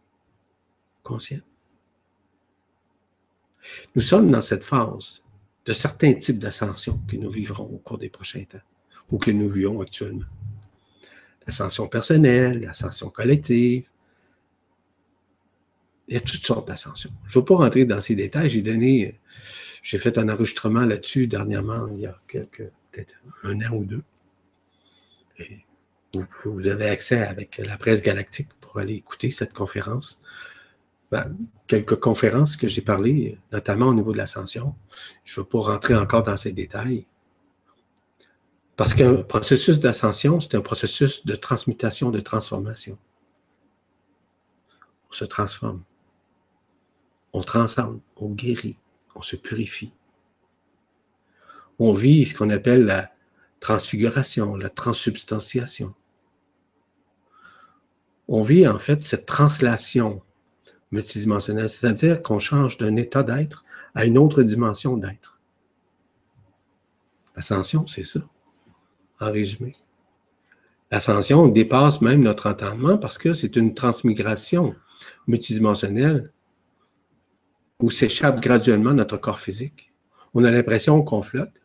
conscients? 1.02 1.40
Nous 3.94 4.02
sommes 4.02 4.30
dans 4.30 4.42
cette 4.42 4.62
phase 4.62 5.22
de 5.64 5.72
certains 5.72 6.12
types 6.12 6.38
d'ascension 6.38 7.00
que 7.08 7.16
nous 7.16 7.30
vivrons 7.30 7.64
au 7.64 7.78
cours 7.78 7.96
des 7.96 8.10
prochains 8.10 8.44
temps 8.44 8.58
ou 9.10 9.16
que 9.16 9.30
nous 9.30 9.48
vivons 9.48 9.80
actuellement. 9.80 10.26
L'ascension 11.46 11.88
personnelle, 11.88 12.60
l'ascension 12.60 13.08
collective. 13.08 13.88
Il 16.08 16.14
y 16.14 16.16
a 16.16 16.20
toutes 16.20 16.44
sortes 16.44 16.66
d'ascensions. 16.66 17.10
Je 17.26 17.38
ne 17.38 17.42
vais 17.42 17.44
pas 17.44 17.56
rentrer 17.56 17.84
dans 17.84 18.00
ces 18.00 18.14
détails. 18.14 18.48
J'ai 18.48 18.62
donné, 18.62 19.20
j'ai 19.82 19.98
fait 19.98 20.16
un 20.18 20.28
enregistrement 20.28 20.86
là-dessus 20.86 21.26
dernièrement, 21.26 21.86
il 21.88 22.00
y 22.00 22.06
a 22.06 22.18
quelques, 22.26 22.70
peut-être 22.90 23.14
un 23.44 23.60
an 23.60 23.74
ou 23.74 23.84
deux. 23.84 24.02
vous 26.44 26.68
avez 26.68 26.86
accès 26.86 27.22
avec 27.22 27.58
la 27.58 27.76
presse 27.76 28.02
galactique 28.02 28.48
pour 28.60 28.78
aller 28.78 28.94
écouter 28.94 29.30
cette 29.30 29.52
conférence. 29.52 30.22
Ben, 31.10 31.34
quelques 31.66 31.96
conférences 31.96 32.56
que 32.56 32.68
j'ai 32.68 32.82
parlé, 32.82 33.38
notamment 33.52 33.86
au 33.86 33.94
niveau 33.94 34.12
de 34.12 34.18
l'ascension. 34.18 34.74
Je 35.24 35.38
ne 35.38 35.44
vais 35.44 35.48
pas 35.48 35.60
rentrer 35.60 35.94
encore 35.94 36.22
dans 36.22 36.36
ces 36.36 36.52
détails. 36.52 37.06
Parce 38.76 38.94
qu'un 38.94 39.22
processus 39.22 39.80
d'ascension, 39.80 40.40
c'est 40.40 40.54
un 40.54 40.60
processus 40.60 41.26
de 41.26 41.34
transmutation, 41.34 42.10
de 42.10 42.20
transformation. 42.20 42.98
On 45.10 45.12
se 45.12 45.24
transforme. 45.24 45.82
On 47.32 47.42
transcende, 47.42 48.00
on 48.16 48.30
guérit, 48.30 48.76
on 49.14 49.22
se 49.22 49.36
purifie. 49.36 49.92
On 51.78 51.92
vit 51.92 52.24
ce 52.24 52.34
qu'on 52.36 52.50
appelle 52.50 52.84
la 52.84 53.10
transfiguration, 53.60 54.56
la 54.56 54.68
transsubstantiation. 54.68 55.94
On 58.28 58.42
vit 58.42 58.66
en 58.66 58.78
fait 58.78 59.02
cette 59.02 59.26
translation 59.26 60.22
multidimensionnelle, 60.90 61.68
c'est-à-dire 61.68 62.22
qu'on 62.22 62.38
change 62.38 62.78
d'un 62.78 62.96
état 62.96 63.22
d'être 63.22 63.64
à 63.94 64.04
une 64.04 64.18
autre 64.18 64.42
dimension 64.42 64.96
d'être. 64.96 65.38
L'ascension, 67.36 67.86
c'est 67.86 68.04
ça, 68.04 68.20
en 69.20 69.30
résumé. 69.30 69.72
L'ascension 70.90 71.46
dépasse 71.48 72.00
même 72.00 72.22
notre 72.22 72.48
entendement 72.48 72.98
parce 72.98 73.18
que 73.18 73.34
c'est 73.34 73.56
une 73.56 73.74
transmigration 73.74 74.74
multidimensionnelle 75.26 76.32
où 77.80 77.90
s'échappe 77.90 78.40
graduellement 78.40 78.92
notre 78.92 79.16
corps 79.16 79.38
physique. 79.38 79.92
On 80.34 80.44
a 80.44 80.50
l'impression 80.50 81.02
qu'on 81.02 81.22
flotte. 81.22 81.62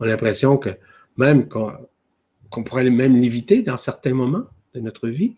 On 0.00 0.04
a 0.04 0.08
l'impression 0.08 0.56
que 0.56 0.70
même 1.16 1.48
qu'on 1.48 2.64
pourrait 2.64 2.88
même 2.90 3.16
l'éviter 3.20 3.62
dans 3.62 3.76
certains 3.76 4.14
moments 4.14 4.46
de 4.74 4.80
notre 4.80 5.08
vie. 5.08 5.36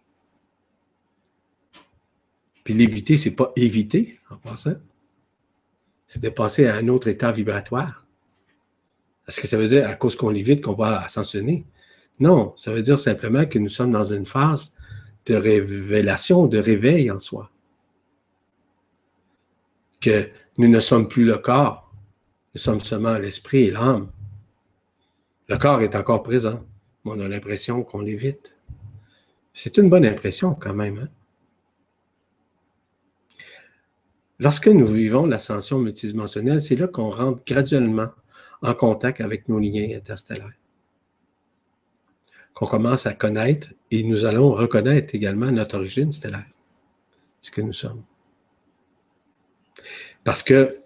Puis 2.62 2.74
l'éviter, 2.74 3.16
c'est 3.16 3.34
pas 3.34 3.52
éviter 3.56 4.18
en 4.30 4.36
passant. 4.36 4.76
C'est 6.06 6.22
de 6.22 6.28
passer 6.28 6.66
à 6.66 6.76
un 6.76 6.88
autre 6.88 7.08
état 7.08 7.32
vibratoire. 7.32 8.06
Est-ce 9.26 9.40
que 9.40 9.46
ça 9.46 9.56
veut 9.56 9.68
dire 9.68 9.88
à 9.88 9.94
cause 9.94 10.16
qu'on 10.16 10.30
l'évite 10.30 10.62
qu'on 10.62 10.74
va 10.74 11.02
ascensionner? 11.02 11.66
Non, 12.20 12.54
ça 12.56 12.72
veut 12.72 12.82
dire 12.82 12.98
simplement 12.98 13.44
que 13.44 13.58
nous 13.58 13.68
sommes 13.68 13.90
dans 13.90 14.04
une 14.04 14.26
phase 14.26 14.76
de 15.26 15.34
révélation, 15.34 16.46
de 16.46 16.58
réveil 16.58 17.10
en 17.10 17.18
soi 17.18 17.50
que 20.05 20.31
nous 20.59 20.68
ne 20.68 20.81
sommes 20.81 21.09
plus 21.09 21.24
le 21.24 21.39
corps, 21.39 21.90
nous 22.55 22.60
sommes 22.60 22.81
seulement 22.81 23.16
l'esprit 23.16 23.64
et 23.64 23.70
l'âme. 23.70 24.10
Le 25.48 25.56
corps 25.56 25.81
est 25.81 25.97
encore 25.97 26.22
présent, 26.22 26.64
mais 27.05 27.12
on 27.12 27.20
a 27.20 27.28
l'impression 27.28 27.82
qu'on 27.82 28.01
l'évite. 28.01 28.55
C'est 29.55 29.78
une 29.78 29.89
bonne 29.89 30.05
impression 30.05 30.55
quand 30.55 30.74
même. 30.74 30.98
Hein? 30.98 31.09
Lorsque 34.39 34.68
nous 34.68 34.86
vivons 34.86 35.26
l'ascension 35.26 35.78
multidimensionnelle, 35.78 36.60
c'est 36.60 36.76
là 36.76 36.86
qu'on 36.86 37.10
rentre 37.10 37.43
graduellement 37.47 38.10
en 38.62 38.74
contact 38.74 39.20
avec 39.20 39.48
nos 39.48 39.59
liens 39.59 39.97
interstellaires. 39.97 40.59
Qu'on 42.52 42.66
commence 42.66 43.06
à 43.06 43.14
connaître 43.14 43.68
et 43.90 44.05
nous 44.05 44.24
allons 44.24 44.52
reconnaître 44.52 45.14
également 45.14 45.51
notre 45.51 45.76
origine 45.78 46.12
stellaire, 46.12 46.51
ce 47.40 47.51
que 47.51 47.60
nous 47.60 47.72
sommes. 47.72 48.02
Parce 50.24 50.43
que 50.43 50.78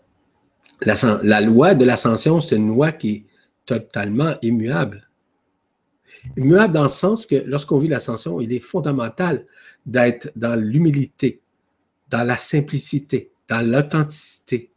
la, 0.81 1.41
loi 1.41 1.75
de 1.75 1.85
l'ascension, 1.85 2.41
c'est 2.41 2.57
une 2.57 2.69
loi 2.69 2.93
qui 2.93 3.11
est 3.11 3.25
totalement 3.67 4.37
immuable. 4.43 5.09
Immuable 6.37 6.75
dans 6.75 6.85
le 6.85 6.89
sens 6.89 7.27
que 7.27 7.37
lorsqu'on 7.37 7.79
vit 7.79 7.89
l'ascension, 7.89 8.41
il 8.41 8.53
est 8.53 8.61
fondamental 8.61 9.47
d'être 9.87 10.31
dans 10.37 10.59
l'humilité, 10.59 11.41
dans 12.09 12.25
la 12.25 12.37
simplicité, 12.37 13.31
dans 13.49 13.67
l'authenticité, 13.67 14.71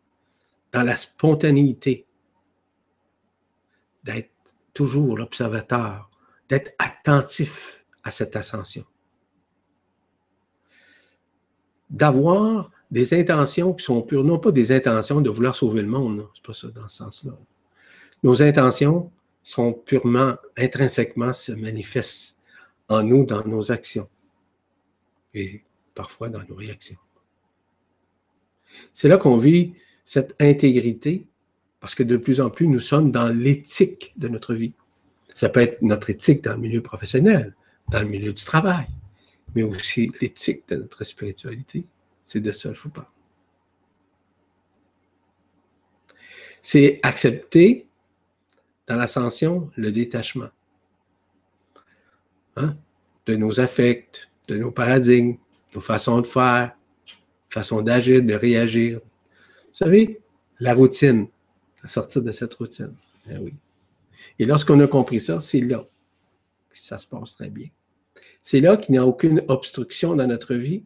dans 0.72 0.84
la 0.84 0.95
spontanéité, 0.95 2.06
d'être 4.03 4.31
toujours 4.73 5.18
l'observateur, 5.18 6.10
d'être 6.49 6.73
attentif 6.80 7.85
à 8.03 8.11
cette 8.11 8.35
ascension. 8.35 8.85
D'avoir 11.89 12.72
des 12.91 13.13
intentions 13.13 13.73
qui 13.73 13.85
sont 13.85 14.01
pures, 14.01 14.23
non 14.23 14.38
pas 14.38 14.51
des 14.51 14.72
intentions 14.72 15.22
de 15.22 15.30
vouloir 15.30 15.55
sauver 15.55 15.81
le 15.81 15.88
monde, 15.88 16.27
c'est 16.34 16.45
pas 16.45 16.53
ça 16.53 16.68
dans 16.68 16.88
ce 16.88 16.97
sens-là. 16.97 17.34
Nos 18.23 18.43
intentions 18.43 19.11
sont 19.43 19.73
purement, 19.73 20.35
intrinsèquement, 20.57 21.34
se 21.34 21.53
manifestent 21.53 22.41
en 22.89 23.01
nous, 23.01 23.26
dans 23.26 23.45
nos 23.45 23.72
actions 23.72 24.09
et 25.34 25.63
parfois 25.95 26.30
dans 26.30 26.43
nos 26.49 26.55
réactions. 26.55 26.97
C'est 28.93 29.07
là 29.07 29.18
qu'on 29.18 29.38
vit 29.38 29.73
cette 30.03 30.35
intégrité 30.39 31.26
parce 31.80 31.95
que 31.95 32.03
de 32.03 32.18
plus 32.18 32.41
en 32.41 32.49
plus, 32.49 32.68
nous 32.68 32.80
sommes 32.80 33.11
dans 33.11 33.27
l'éthique 33.27 34.13
de 34.18 34.27
notre 34.27 34.53
vie. 34.53 34.73
Ça 35.34 35.49
peut 35.49 35.61
être 35.61 35.81
notre 35.81 36.09
éthique 36.09 36.43
dans 36.43 36.53
le 36.53 36.59
milieu 36.59 36.81
professionnel, 36.81 37.55
dans 37.89 38.01
le 38.01 38.07
milieu 38.07 38.34
du 38.34 38.43
travail, 38.43 38.85
mais 39.55 39.63
aussi 39.63 40.11
l'éthique 40.22 40.68
de 40.68 40.76
notre 40.76 41.03
spiritualité, 41.03 41.85
c'est 42.31 42.39
de 42.39 42.51
je 42.53 42.69
vous 42.81 42.89
parle. 42.89 43.07
C'est 46.61 47.01
accepter 47.03 47.87
dans 48.87 48.95
l'ascension 48.95 49.69
le 49.75 49.91
détachement 49.91 50.47
hein, 52.55 52.77
de 53.25 53.35
nos 53.35 53.59
affects, 53.59 54.29
de 54.47 54.57
nos 54.57 54.71
paradigmes, 54.71 55.35
nos 55.75 55.81
façons 55.81 56.21
de 56.21 56.27
faire, 56.27 56.73
façons 57.49 57.81
d'agir, 57.81 58.23
de 58.23 58.33
réagir. 58.33 59.01
Vous 59.01 59.73
savez, 59.73 60.21
la 60.61 60.73
routine, 60.73 61.27
sortir 61.83 62.21
de 62.21 62.31
cette 62.31 62.53
routine. 62.53 62.95
Eh. 63.29 63.53
Et 64.39 64.45
lorsqu'on 64.45 64.79
a 64.79 64.87
compris 64.87 65.19
ça, 65.19 65.41
c'est 65.41 65.59
là 65.59 65.83
que 66.69 66.77
ça 66.77 66.97
se 66.97 67.07
passe 67.07 67.35
très 67.35 67.49
bien. 67.49 67.67
C'est 68.41 68.61
là 68.61 68.77
qu'il 68.77 68.93
n'y 68.93 68.99
a 68.99 69.05
aucune 69.05 69.43
obstruction 69.49 70.15
dans 70.15 70.27
notre 70.27 70.55
vie 70.55 70.85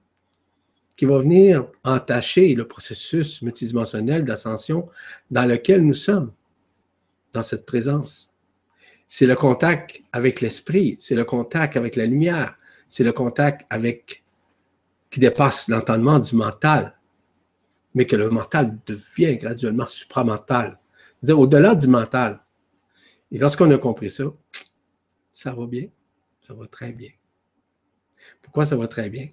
qui 0.96 1.06
va 1.06 1.20
venir 1.20 1.68
entacher 1.84 2.56
le 2.56 2.68
processus 2.68 3.42
multidimensionnel 3.42 4.24
d'ascension 4.24 4.90
dans 5.30 5.46
lequel 5.46 5.86
nous 5.86 5.94
sommes, 5.94 6.32
dans 7.34 7.42
cette 7.42 7.66
présence. 7.66 8.32
C'est 9.08 9.26
le 9.26 9.36
contact 9.36 10.02
avec 10.12 10.42
l'esprit, 10.42 10.96
c'est 11.00 11.16
le 11.16 11.26
contact 11.26 11.76
avec 11.78 11.96
la 11.96 12.06
lumière, 12.06 12.56
c'est 12.88 13.04
le 13.04 13.12
contact 13.12 13.66
avec 13.70 14.24
qui 15.10 15.20
dépasse 15.20 15.68
l'entendement 15.68 16.20
du 16.20 16.36
mental, 16.36 16.98
mais 17.94 18.06
que 18.06 18.16
le 18.16 18.30
mental 18.30 18.78
devient 18.86 19.38
graduellement 19.38 19.88
supramental, 19.88 20.80
c'est-à-dire 21.18 21.40
au-delà 21.40 21.76
du 21.76 21.88
mental. 21.88 22.42
Et 23.32 23.38
lorsqu'on 23.38 23.70
a 23.72 23.78
compris 23.78 24.10
ça, 24.10 24.26
ça 25.34 25.54
va 25.54 25.68
bien, 25.68 25.88
ça 26.42 26.54
va 26.54 26.68
très 26.68 26.92
bien. 26.92 27.12
Pourquoi 28.42 28.66
ça 28.66 28.76
va 28.76 28.88
très 28.88 29.10
bien? 29.10 29.30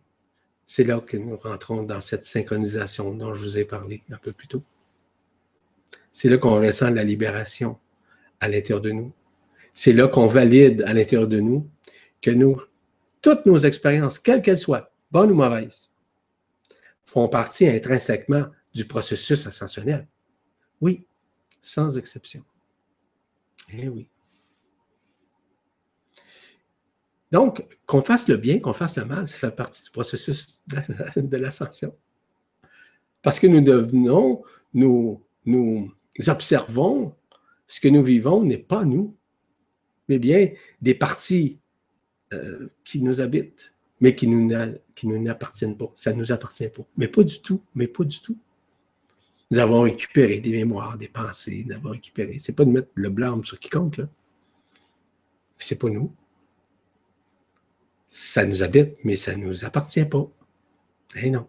C'est 0.74 0.85
là 0.85 1.01
que 1.01 1.19
nous 1.19 1.36
rentrons 1.36 1.82
dans 1.82 2.01
cette 2.01 2.24
synchronisation 2.24 3.12
dont 3.12 3.35
je 3.35 3.43
vous 3.43 3.59
ai 3.59 3.65
parlé 3.66 4.03
un 4.11 4.16
peu 4.16 4.32
plus 4.32 4.49
tôt. 4.49 4.62
C'est 6.12 6.31
là 6.31 6.39
qu'on 6.39 6.59
ressent 6.59 6.89
la 6.89 7.05
libération 7.05 7.78
à 8.40 8.49
l'intérieur 8.49 8.81
de 8.81 8.90
nous. 8.90 9.12
C'est 9.74 9.93
là 9.93 10.09
qu'on 10.09 10.27
valide 10.27 10.81
à 10.86 10.94
l'intérieur 10.94 11.28
de 11.28 11.40
nous 11.40 11.69
que 12.23 12.31
nous, 12.31 12.59
toutes 13.20 13.44
nos 13.44 13.59
expériences, 13.59 14.19
quelles 14.19 14.40
qu'elles 14.40 14.57
soient, 14.57 14.90
bonnes 15.11 15.32
ou 15.32 15.35
mauvaises, 15.35 15.93
font 17.05 17.28
partie 17.28 17.69
intrinsèquement 17.69 18.47
du 18.73 18.86
processus 18.86 19.47
ascensionnel. 19.47 20.09
Oui, 20.81 21.07
sans 21.61 21.99
exception. 21.99 22.43
Eh 23.74 23.90
oui. 23.90 24.09
Donc, 27.33 27.65
qu'on 27.87 28.03
fasse 28.03 28.29
le 28.29 28.37
bien, 28.37 28.61
qu'on 28.61 28.75
fasse 28.75 28.99
le 28.99 29.07
mal, 29.07 29.27
ça 29.27 29.39
fait 29.39 29.57
partie 29.57 29.83
du 29.83 29.91
processus 29.91 30.61
de 31.17 31.37
l'ascension. 31.39 31.97
Parce 33.23 33.41
que 33.41 33.47
nous 33.47 33.63
devenons, 33.63 34.43
nous, 34.75 35.23
nous 35.47 35.91
observons 36.29 37.15
ce 37.67 37.81
que 37.81 37.89
nous 37.89 38.03
vivons 38.03 38.45
n'est 38.45 38.59
pas 38.59 38.85
nous, 38.85 39.17
mais 40.11 40.19
bien 40.19 40.51
des 40.83 40.95
parties 40.95 41.59
euh, 42.35 42.69
qui 42.85 43.03
nous 43.03 43.23
habitent, 43.23 43.73
mais 44.03 44.15
qui 44.15 44.27
nous, 44.27 44.53
qui 44.95 45.07
nous 45.07 45.19
n'appartiennent 45.19 45.79
pas. 45.79 45.91
Ça 45.95 46.13
ne 46.13 46.19
nous 46.19 46.33
appartient 46.33 46.69
pas. 46.69 46.83
Mais 46.99 47.09
pas 47.09 47.23
du 47.23 47.41
tout, 47.41 47.63
mais 47.75 47.87
pas 47.87 48.05
du 48.05 48.21
tout. 48.21 48.37
Nous 49.51 49.59
avons 49.59 49.83
récupéré 49.83 50.41
des 50.41 50.51
mémoires, 50.51 50.99
des 50.99 51.09
pensées, 51.09 51.65
nous 51.67 51.75
avons 51.75 51.91
récupéré. 51.91 52.39
Ce 52.39 52.51
n'est 52.51 52.57
pas 52.57 52.67
de 52.67 52.71
mettre 52.71 52.91
le 52.95 53.09
blâme 53.09 53.43
sur 53.43 53.59
quiconque, 53.59 53.97
là. 53.97 54.09
C'est 55.59 55.79
pas 55.79 55.89
nous 55.89 56.13
ça 58.14 58.44
nous 58.44 58.62
habite, 58.62 58.98
mais 59.05 59.16
ça 59.16 59.34
ne 59.34 59.47
nous 59.47 59.64
appartient 59.64 60.05
pas. 60.05 60.28
Eh 61.16 61.30
non. 61.30 61.48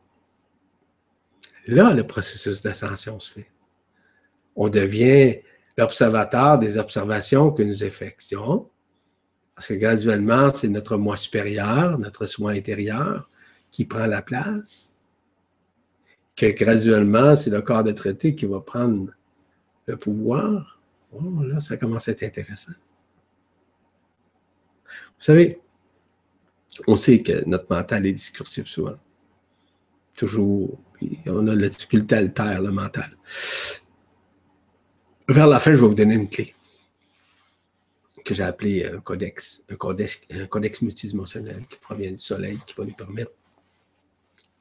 Là, 1.68 1.94
le 1.94 2.07
processus 2.07 2.61
d'ascension 2.61 3.19
se 3.19 3.34
fait. 3.34 3.52
On 4.56 4.69
devient 4.69 5.40
l'observateur 5.77 6.57
des 6.57 6.77
observations 6.77 7.52
que 7.52 7.64
nous 7.64 7.84
effectuons, 7.84 8.69
parce 9.56 9.68
que 9.68 9.73
graduellement, 9.73 10.53
c'est 10.53 10.69
notre 10.69 10.95
moi 10.95 11.18
supérieur, 11.18 11.99
notre 11.99 12.26
soi 12.26 12.52
intérieur 12.52 13.30
qui 13.69 13.84
prend 13.84 14.06
la 14.06 14.22
place, 14.22 14.95
que 16.38 16.45
graduellement, 16.45 17.35
c'est 17.35 17.49
le 17.49 17.61
corps 17.61 17.84
de 17.84 17.91
traité 17.91 18.35
qui 18.35 18.45
va 18.45 18.61
prendre 18.61 19.11
le 19.85 19.98
pouvoir. 19.98 20.80
Oh, 21.11 21.44
là, 21.44 21.60
ça 21.60 21.76
commence 21.76 22.07
à 22.07 22.11
être 22.11 22.23
intéressant. 22.23 22.72
Vous 24.85 25.26
savez, 25.26 25.60
on 26.88 26.95
sait 26.95 27.22
que 27.22 27.44
notre 27.48 27.68
mental 27.70 28.06
est 28.06 28.14
discursif 28.14 28.68
souvent. 28.68 28.98
Toujours, 30.16 30.80
on 31.26 31.48
a 31.48 31.56
la 31.56 31.70
difficulté 31.70 32.16
à 32.16 32.22
le 32.22 32.34
taire, 32.34 32.62
le 32.62 32.72
mental. 32.72 33.18
Vers 35.28 35.48
la 35.48 35.60
fin, 35.60 35.72
je 35.72 35.78
vais 35.78 35.88
vous 35.88 35.95
donner 35.95 36.16
une 36.16 36.30
clé 36.30 36.54
que 38.24 38.34
j'ai 38.34 38.44
appelée 38.44 38.86
un 38.86 39.00
codex, 39.00 39.64
un 39.70 39.76
codex, 39.76 40.26
un 40.32 40.45
codex 40.48 40.82
multidimensionnel 40.82 41.64
qui 41.70 41.78
provient 41.78 42.12
du 42.12 42.20
soleil, 42.20 42.58
qui 42.66 42.74
va 42.76 42.86
nous 42.86 42.94
permettre 42.94 43.32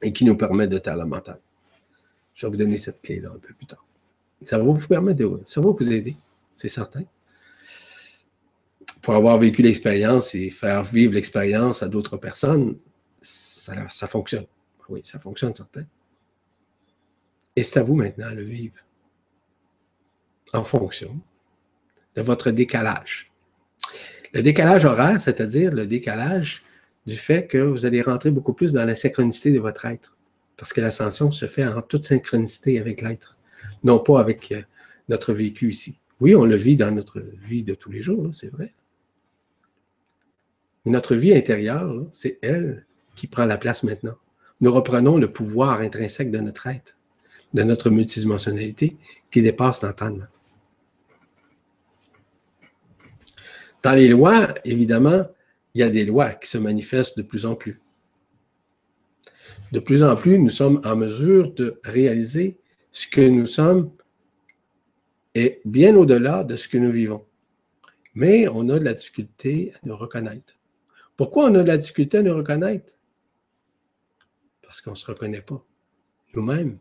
et 0.01 0.11
qui 0.11 0.25
nous 0.25 0.35
permet 0.35 0.67
de 0.67 0.77
taire 0.77 0.97
le 0.97 1.05
mental. 1.05 1.39
Je 2.35 2.45
vais 2.45 2.51
vous 2.51 2.57
donner 2.57 2.77
cette 2.77 3.01
clé-là 3.01 3.29
un 3.29 3.37
peu 3.37 3.53
plus 3.53 3.65
tard. 3.65 3.85
Ça 4.43 4.57
va 4.57 4.63
vous 4.63 4.87
permettre 4.87 5.19
de. 5.19 5.39
Ça 5.45 5.61
va 5.61 5.71
vous 5.71 5.91
aider, 5.91 6.15
c'est 6.57 6.67
certain. 6.67 7.03
Pour 9.03 9.15
avoir 9.15 9.37
vécu 9.37 9.61
l'expérience 9.61 10.33
et 10.33 10.49
faire 10.49 10.85
vivre 10.85 11.13
l'expérience 11.13 11.83
à 11.83 11.89
d'autres 11.89 12.15
personnes, 12.15 12.77
ça, 13.21 14.07
fonctionne. 14.07 14.45
Oui, 14.87 15.01
ça 15.03 15.19
fonctionne, 15.19 15.53
certain. 15.53 15.83
Et 17.55 17.63
c'est 17.63 17.79
à 17.79 17.83
vous 17.83 17.95
maintenant 17.95 18.31
de 18.31 18.37
le 18.37 18.43
vivre 18.43 18.77
en 20.53 20.63
fonction 20.63 21.19
de 22.15 22.21
votre 22.21 22.49
décalage. 22.49 23.29
Le 24.33 24.41
décalage 24.41 24.85
horaire, 24.85 25.19
c'est-à-dire 25.19 25.73
le 25.73 25.85
décalage 25.85 26.63
du 27.05 27.17
fait 27.17 27.45
que 27.45 27.57
vous 27.57 27.85
allez 27.85 28.01
rentrer 28.01 28.31
beaucoup 28.31 28.53
plus 28.53 28.71
dans 28.71 28.85
la 28.85 28.95
synchronicité 28.95 29.51
de 29.51 29.59
votre 29.59 29.85
être. 29.85 30.15
Parce 30.55 30.71
que 30.71 30.79
l'ascension 30.79 31.29
se 31.29 31.45
fait 31.45 31.65
en 31.65 31.81
toute 31.81 32.05
synchronicité 32.05 32.79
avec 32.79 33.01
l'être, 33.01 33.37
non 33.83 33.99
pas 33.99 34.21
avec 34.21 34.53
euh, 34.53 34.61
notre 35.09 35.33
vécu 35.33 35.69
ici. 35.69 35.99
Oui, 36.21 36.35
on 36.35 36.45
le 36.45 36.55
vit 36.55 36.77
dans 36.77 36.91
notre 36.91 37.19
vie 37.19 37.65
de 37.65 37.75
tous 37.75 37.91
les 37.91 38.01
jours, 38.01 38.29
c'est 38.31 38.49
vrai. 38.49 38.73
Notre 40.85 41.15
vie 41.15 41.33
intérieure, 41.33 42.05
c'est 42.11 42.39
elle 42.41 42.85
qui 43.15 43.27
prend 43.27 43.45
la 43.45 43.57
place 43.57 43.83
maintenant. 43.83 44.15
Nous 44.61 44.71
reprenons 44.71 45.17
le 45.17 45.31
pouvoir 45.31 45.81
intrinsèque 45.81 46.31
de 46.31 46.39
notre 46.39 46.67
être, 46.67 46.97
de 47.53 47.63
notre 47.63 47.89
multidimensionnalité 47.89 48.97
qui 49.31 49.41
dépasse 49.41 49.81
l'entendement. 49.81 50.25
Dans 53.81 53.91
les 53.91 54.07
lois, 54.07 54.53
évidemment, 54.63 55.27
il 55.73 55.81
y 55.81 55.83
a 55.83 55.89
des 55.89 56.05
lois 56.05 56.31
qui 56.31 56.47
se 56.47 56.57
manifestent 56.57 57.17
de 57.17 57.23
plus 57.23 57.45
en 57.45 57.55
plus. 57.55 57.79
De 59.71 59.79
plus 59.79 60.03
en 60.03 60.15
plus, 60.15 60.37
nous 60.37 60.49
sommes 60.49 60.79
en 60.85 60.95
mesure 60.95 61.51
de 61.53 61.79
réaliser 61.83 62.57
ce 62.91 63.07
que 63.07 63.21
nous 63.21 63.45
sommes 63.45 63.91
et 65.35 65.61
bien 65.65 65.95
au-delà 65.95 66.43
de 66.43 66.55
ce 66.55 66.67
que 66.67 66.77
nous 66.77 66.91
vivons. 66.91 67.25
Mais 68.13 68.47
on 68.47 68.69
a 68.69 68.79
de 68.79 68.85
la 68.85 68.93
difficulté 68.93 69.73
à 69.75 69.79
nous 69.87 69.97
reconnaître. 69.97 70.55
Pourquoi 71.15 71.45
on 71.45 71.55
a 71.55 71.63
de 71.63 71.67
la 71.67 71.77
difficulté 71.77 72.17
à 72.17 72.21
nous 72.23 72.35
reconnaître? 72.35 72.93
Parce 74.61 74.81
qu'on 74.81 74.91
ne 74.91 74.95
se 74.95 75.05
reconnaît 75.05 75.41
pas. 75.41 75.63
Nous-mêmes, 76.33 76.79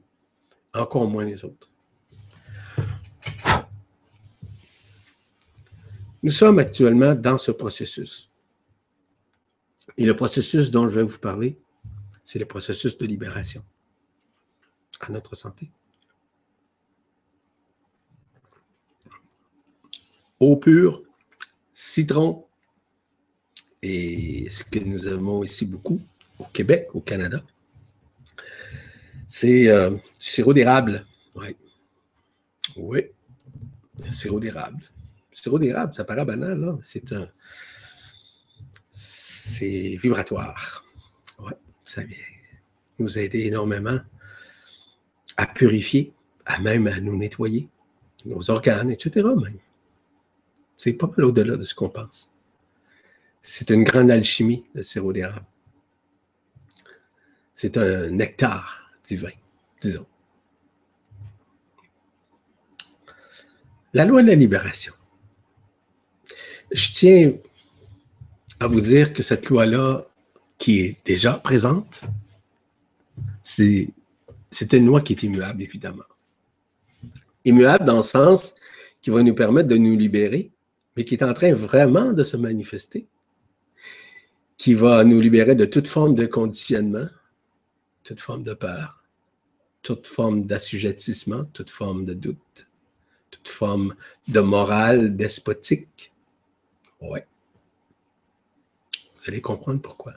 encore 0.72 1.06
moins 1.06 1.24
les 1.24 1.44
autres. 1.44 1.70
Nous 6.22 6.30
sommes 6.30 6.58
actuellement 6.58 7.14
dans 7.14 7.36
ce 7.36 7.50
processus. 7.50 8.30
Et 9.96 10.04
le 10.06 10.16
processus 10.16 10.70
dont 10.70 10.88
je 10.88 10.94
vais 10.94 11.02
vous 11.02 11.18
parler, 11.18 11.58
c'est 12.24 12.38
le 12.38 12.46
processus 12.46 12.96
de 12.96 13.06
libération 13.06 13.64
à 15.00 15.10
notre 15.10 15.34
santé. 15.34 15.70
Eau 20.40 20.56
pure, 20.56 21.02
citron, 21.74 22.46
et 23.82 24.48
ce 24.50 24.64
que 24.64 24.78
nous 24.78 25.06
avons 25.06 25.42
ici 25.42 25.66
beaucoup 25.66 26.00
au 26.38 26.44
Québec, 26.44 26.88
au 26.94 27.00
Canada, 27.00 27.42
c'est 29.28 29.68
euh, 29.68 29.90
du 29.90 30.00
sirop 30.18 30.52
d'érable. 30.52 31.04
Oui. 31.34 31.56
Oui, 32.76 33.06
sirop 34.12 34.40
d'érable. 34.40 34.82
Sirop 35.32 35.58
d'érable, 35.58 35.94
ça 35.94 36.04
paraît 36.04 36.24
banal, 36.24 36.60
là. 36.60 36.78
C'est 36.82 37.12
un, 37.12 37.28
c'est 38.92 39.96
vibratoire. 40.00 40.84
Ouais, 41.38 41.56
ça 41.84 42.02
vient 42.02 42.16
nous 42.98 43.18
aider 43.18 43.40
énormément 43.40 43.98
à 45.36 45.46
purifier, 45.46 46.12
à 46.46 46.60
même 46.60 46.86
à 46.86 47.00
nous 47.00 47.16
nettoyer, 47.16 47.68
nos 48.24 48.50
organes, 48.50 48.90
etc. 48.90 49.28
C'est 50.76 50.92
pas 50.92 51.08
mal 51.16 51.24
au-delà 51.24 51.56
de 51.56 51.64
ce 51.64 51.74
qu'on 51.74 51.88
pense. 51.88 52.31
C'est 53.42 53.70
une 53.70 53.82
grande 53.84 54.10
alchimie, 54.10 54.64
le 54.74 54.82
sirop 54.82 55.12
d'érable. 55.12 55.44
C'est 57.54 57.76
un 57.76 58.10
nectar 58.10 58.90
divin, 59.04 59.32
disons. 59.80 60.06
La 63.94 64.04
loi 64.04 64.22
de 64.22 64.28
la 64.28 64.34
libération. 64.34 64.94
Je 66.70 66.92
tiens 66.92 67.32
à 68.58 68.66
vous 68.66 68.80
dire 68.80 69.12
que 69.12 69.22
cette 69.22 69.50
loi-là, 69.50 70.06
qui 70.56 70.80
est 70.80 70.96
déjà 71.04 71.34
présente, 71.34 72.02
c'est 73.42 73.92
une 74.72 74.86
loi 74.86 75.00
qui 75.00 75.12
est 75.12 75.22
immuable, 75.24 75.62
évidemment. 75.62 76.04
Immuable 77.44 77.84
dans 77.84 77.96
le 77.96 78.02
sens 78.02 78.54
qui 79.00 79.10
va 79.10 79.22
nous 79.22 79.34
permettre 79.34 79.68
de 79.68 79.76
nous 79.76 79.96
libérer, 79.96 80.52
mais 80.96 81.04
qui 81.04 81.14
est 81.16 81.24
en 81.24 81.34
train 81.34 81.52
vraiment 81.52 82.12
de 82.12 82.22
se 82.22 82.36
manifester, 82.36 83.08
qui 84.62 84.74
va 84.74 85.02
nous 85.02 85.20
libérer 85.20 85.56
de 85.56 85.64
toute 85.64 85.88
forme 85.88 86.14
de 86.14 86.24
conditionnement, 86.24 87.08
toute 88.04 88.20
forme 88.20 88.44
de 88.44 88.54
peur, 88.54 89.02
toute 89.82 90.06
forme 90.06 90.46
d'assujettissement, 90.46 91.46
toute 91.46 91.68
forme 91.68 92.04
de 92.04 92.14
doute, 92.14 92.68
toute 93.32 93.48
forme 93.48 93.96
de 94.28 94.38
morale 94.38 95.16
despotique. 95.16 96.12
Ouais. 97.00 97.26
Vous 98.94 99.24
allez 99.26 99.40
comprendre 99.40 99.82
pourquoi. 99.82 100.12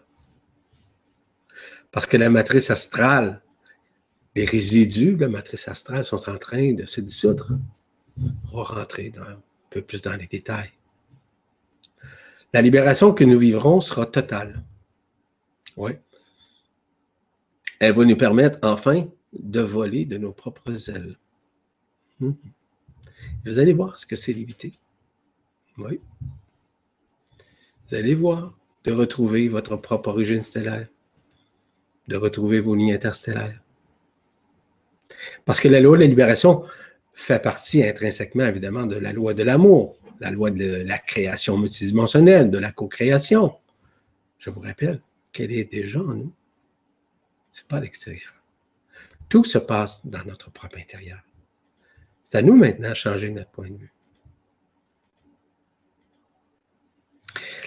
Parce 1.92 2.06
que 2.06 2.16
la 2.16 2.30
matrice 2.30 2.70
astrale, 2.70 3.42
les 4.36 4.46
résidus 4.46 5.16
de 5.16 5.22
la 5.22 5.30
matrice 5.30 5.68
astrale 5.68 6.06
sont 6.06 6.30
en 6.30 6.38
train 6.38 6.74
de 6.74 6.86
se 6.86 7.02
dissoudre. 7.02 7.58
On 8.52 8.58
va 8.58 8.64
rentrer 8.64 9.12
un 9.18 9.42
peu 9.72 9.82
plus 9.82 10.04
dans 10.04 10.16
les 10.16 10.28
détails. 10.28 10.72
La 12.56 12.61
libération 12.61 13.14
que 13.14 13.26
nous 13.26 13.38
vivrons 13.38 13.82
sera 13.82 14.06
totale. 14.06 14.64
Oui. 15.76 15.91
Elle 17.82 17.91
va 17.91 18.06
nous 18.06 18.15
permettre 18.15 18.60
enfin 18.61 19.10
de 19.34 19.60
voler 19.60 20.06
de 20.06 20.18
nos 20.18 20.32
propres 20.32 20.90
ailes. 20.90 21.18
Hmm. 22.22 22.32
Vous 23.45 23.60
allez 23.60 23.73
voir 23.73 23.98
ce 23.98 24.06
que 24.06 24.15
c'est 24.15 24.32
l'éviter. 24.32 24.72
Oui. 25.77 25.99
Vous 27.90 27.95
allez 27.95 28.15
voir 28.15 28.57
de 28.86 28.94
retrouver 28.94 29.49
votre 29.49 29.76
propre 29.76 30.07
origine 30.07 30.41
stellaire, 30.41 30.88
de 32.07 32.15
retrouver 32.15 32.61
vos 32.61 32.73
lignes 32.73 32.94
interstellaires. 32.94 33.61
Parce 35.44 35.60
que 35.60 35.68
la 35.68 35.82
loi 35.82 35.98
de 35.98 36.03
la 36.03 36.07
libération 36.07 36.64
fait 37.14 37.41
partie 37.41 37.84
intrinsèquement, 37.84 38.45
évidemment, 38.45 38.86
de 38.86 38.95
la 38.95 39.11
loi 39.11 39.34
de 39.34 39.44
l'amour, 39.44 39.98
la 40.20 40.32
loi 40.32 40.52
de 40.52 40.84
la 40.88 40.98
création 40.98 41.58
multidimensionnelle, 41.58 42.50
de 42.50 42.58
la 42.58 42.72
co-création. 42.72 43.56
Je 44.40 44.50
vous 44.50 44.62
rappelle 44.62 45.02
qu'elle 45.32 45.52
est 45.52 45.72
déjà 45.72 46.00
en 46.00 46.16
nous. 46.16 46.34
Ce 47.52 47.62
n'est 47.62 47.68
pas 47.68 47.78
à 47.78 47.82
l'extérieur. 47.82 48.34
Tout 49.30 49.44
se 49.44 49.58
passe 49.58 50.06
dans 50.06 50.24
notre 50.26 50.52
propre 50.52 50.78
intérieur. 50.78 51.20
C'est 52.24 52.38
à 52.38 52.42
nous 52.42 52.56
maintenant 52.56 52.90
de 52.90 52.96
changer 52.96 53.30
notre 53.30 53.52
point 53.52 53.70
de 53.70 53.78
vue. 53.78 53.94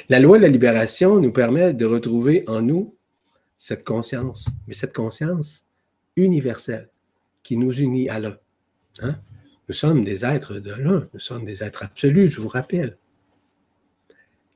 La 0.08 0.20
loi 0.20 0.38
de 0.38 0.42
la 0.42 0.48
libération 0.48 1.20
nous 1.20 1.32
permet 1.32 1.74
de 1.74 1.84
retrouver 1.84 2.44
en 2.48 2.62
nous 2.62 2.96
cette 3.58 3.84
conscience, 3.84 4.48
mais 4.66 4.74
cette 4.74 4.94
conscience 4.94 5.66
universelle 6.16 6.88
qui 7.42 7.56
nous 7.56 7.72
unit 7.72 8.08
à 8.08 8.18
l'un. 8.18 8.38
Hein? 9.02 9.20
Nous 9.68 9.74
sommes 9.74 10.04
des 10.04 10.24
êtres 10.24 10.54
de 10.54 10.72
l'un, 10.72 11.08
nous 11.12 11.20
sommes 11.20 11.44
des 11.44 11.62
êtres 11.62 11.82
absolus, 11.82 12.30
je 12.30 12.40
vous 12.40 12.48
rappelle. 12.48 12.96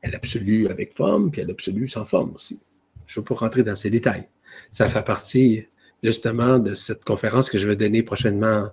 Il 0.02 0.06
y 0.06 0.08
a 0.08 0.12
l'absolu 0.12 0.68
avec 0.68 0.94
forme, 0.94 1.30
puis 1.30 1.40
il 1.40 1.42
y 1.42 1.44
a 1.44 1.48
l'absolu 1.48 1.86
sans 1.88 2.04
forme 2.04 2.34
aussi. 2.34 2.58
Je 3.06 3.20
ne 3.20 3.22
veux 3.22 3.26
pas 3.26 3.34
rentrer 3.34 3.62
dans 3.62 3.74
ces 3.74 3.90
détails. 3.90 4.26
Ça 4.70 4.88
fait 4.88 5.04
partie 5.04 5.66
justement 6.02 6.58
de 6.58 6.74
cette 6.74 7.04
conférence 7.04 7.50
que 7.50 7.58
je 7.58 7.68
vais 7.68 7.76
donner 7.76 8.02
prochainement 8.02 8.70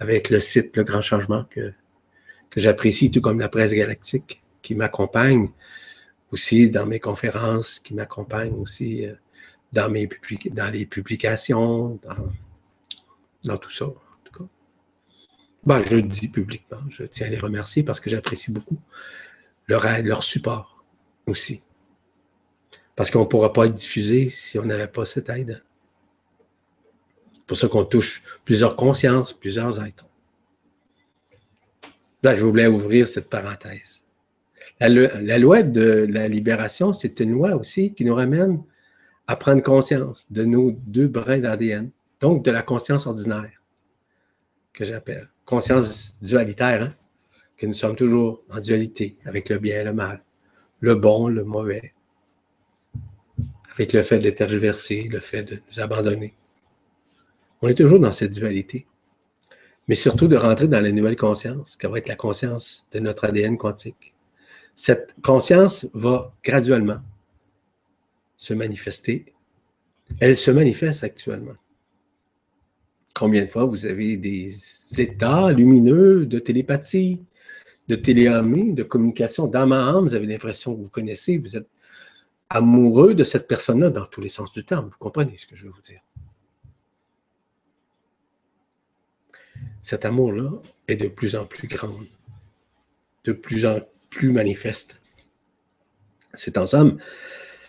avec 0.00 0.30
le 0.30 0.40
site 0.40 0.76
Le 0.76 0.84
Grand 0.84 1.02
Changement 1.02 1.44
que, 1.50 1.72
que 2.50 2.60
j'apprécie, 2.60 3.10
tout 3.10 3.20
comme 3.20 3.38
la 3.38 3.48
presse 3.48 3.72
galactique 3.72 4.42
qui 4.62 4.74
m'accompagne 4.74 5.50
aussi 6.32 6.70
dans 6.70 6.86
mes 6.86 6.98
conférences, 6.98 7.78
qui 7.78 7.94
m'accompagnent 7.94 8.54
aussi 8.54 9.06
euh, 9.06 9.14
dans, 9.72 9.88
mes 9.88 10.08
dans 10.50 10.72
les 10.72 10.86
publications, 10.86 12.00
dans, 13.44 13.56
tout 13.58 13.70
ça. 13.70 13.86
Ben, 15.66 15.82
je 15.82 15.94
le 15.94 16.02
dis 16.02 16.28
publiquement, 16.28 16.80
je 16.90 17.04
tiens 17.04 17.26
à 17.26 17.30
les 17.30 17.38
remercier 17.38 17.82
parce 17.82 18.00
que 18.00 18.10
j'apprécie 18.10 18.52
beaucoup 18.52 18.78
leur 19.66 19.86
aide, 19.86 20.06
leur 20.06 20.22
support 20.22 20.84
aussi. 21.26 21.62
Parce 22.96 23.10
qu'on 23.10 23.20
ne 23.20 23.24
pourra 23.24 23.52
pas 23.52 23.66
être 23.66 23.72
diffusé 23.72 24.28
si 24.28 24.58
on 24.58 24.64
n'avait 24.64 24.88
pas 24.88 25.04
cette 25.04 25.28
aide. 25.30 25.62
C'est 27.32 27.44
pour 27.46 27.56
ça 27.56 27.68
qu'on 27.68 27.84
touche 27.84 28.22
plusieurs 28.44 28.76
consciences, 28.76 29.32
plusieurs 29.32 29.84
êtres. 29.84 30.06
Là, 32.22 32.36
je 32.36 32.44
voulais 32.44 32.66
ouvrir 32.66 33.08
cette 33.08 33.28
parenthèse. 33.28 34.02
La, 34.80 35.38
loi 35.38 35.62
de 35.62 36.06
la 36.08 36.28
libération, 36.28 36.92
c'est 36.92 37.20
une 37.20 37.32
loi 37.32 37.54
aussi 37.54 37.94
qui 37.94 38.04
nous 38.04 38.14
ramène 38.14 38.62
à 39.26 39.36
prendre 39.36 39.62
conscience 39.62 40.30
de 40.30 40.44
nos 40.44 40.72
deux 40.72 41.08
brins 41.08 41.38
d'ADN, 41.38 41.90
donc 42.20 42.44
de 42.44 42.50
la 42.50 42.62
conscience 42.62 43.06
ordinaire, 43.06 43.62
que 44.72 44.84
j'appelle 44.84 45.28
conscience 45.44 46.16
dualitaire, 46.22 46.82
hein, 46.82 46.94
que 47.56 47.66
nous 47.66 47.72
sommes 47.72 47.96
toujours 47.96 48.42
en 48.50 48.60
dualité 48.60 49.16
avec 49.24 49.48
le 49.48 49.58
bien 49.58 49.80
et 49.80 49.84
le 49.84 49.92
mal, 49.92 50.22
le 50.80 50.94
bon, 50.94 51.28
le 51.28 51.44
mauvais, 51.44 51.94
avec 53.74 53.92
le 53.92 54.02
fait 54.02 54.18
de 54.18 54.30
tergiverser, 54.30 55.04
le 55.04 55.20
fait 55.20 55.42
de 55.42 55.60
nous 55.70 55.80
abandonner. 55.80 56.34
On 57.62 57.68
est 57.68 57.74
toujours 57.74 58.00
dans 58.00 58.12
cette 58.12 58.32
dualité, 58.32 58.86
mais 59.88 59.94
surtout 59.94 60.28
de 60.28 60.36
rentrer 60.36 60.68
dans 60.68 60.82
la 60.82 60.92
nouvelle 60.92 61.16
conscience, 61.16 61.76
qui 61.76 61.86
va 61.86 61.98
être 61.98 62.08
la 62.08 62.16
conscience 62.16 62.86
de 62.92 62.98
notre 63.00 63.24
ADN 63.24 63.56
quantique 63.56 64.14
cette 64.74 65.14
conscience 65.22 65.86
va 65.94 66.30
graduellement 66.42 67.00
se 68.36 68.54
manifester. 68.54 69.32
Elle 70.20 70.36
se 70.36 70.50
manifeste 70.50 71.04
actuellement. 71.04 71.54
Combien 73.14 73.44
de 73.44 73.48
fois 73.48 73.64
vous 73.64 73.86
avez 73.86 74.16
des 74.16 74.52
états 75.00 75.52
lumineux 75.52 76.26
de 76.26 76.38
télépathie, 76.40 77.22
de 77.86 77.94
téléamie, 77.94 78.72
de 78.72 78.82
communication 78.82 79.46
d'âme 79.46 79.72
à 79.72 79.86
âme, 79.86 80.08
vous 80.08 80.14
avez 80.14 80.26
l'impression 80.26 80.74
que 80.74 80.82
vous 80.82 80.88
connaissez, 80.88 81.38
vous 81.38 81.56
êtes 81.56 81.68
amoureux 82.50 83.14
de 83.14 83.24
cette 83.24 83.46
personne-là 83.46 83.90
dans 83.90 84.06
tous 84.06 84.20
les 84.20 84.28
sens 84.28 84.52
du 84.52 84.64
terme. 84.64 84.86
Vous 84.86 84.98
comprenez 84.98 85.36
ce 85.36 85.46
que 85.46 85.54
je 85.54 85.64
veux 85.64 85.70
vous 85.70 85.80
dire? 85.80 86.00
Cet 89.80 90.04
amour-là 90.04 90.50
est 90.88 90.96
de 90.96 91.08
plus 91.08 91.36
en 91.36 91.46
plus 91.46 91.68
grand, 91.68 91.94
de 93.24 93.32
plus 93.32 93.66
en 93.66 93.80
plus 94.10 94.32
manifeste. 94.32 95.00
C'est 96.32 96.58
en 96.58 96.66
somme 96.66 96.98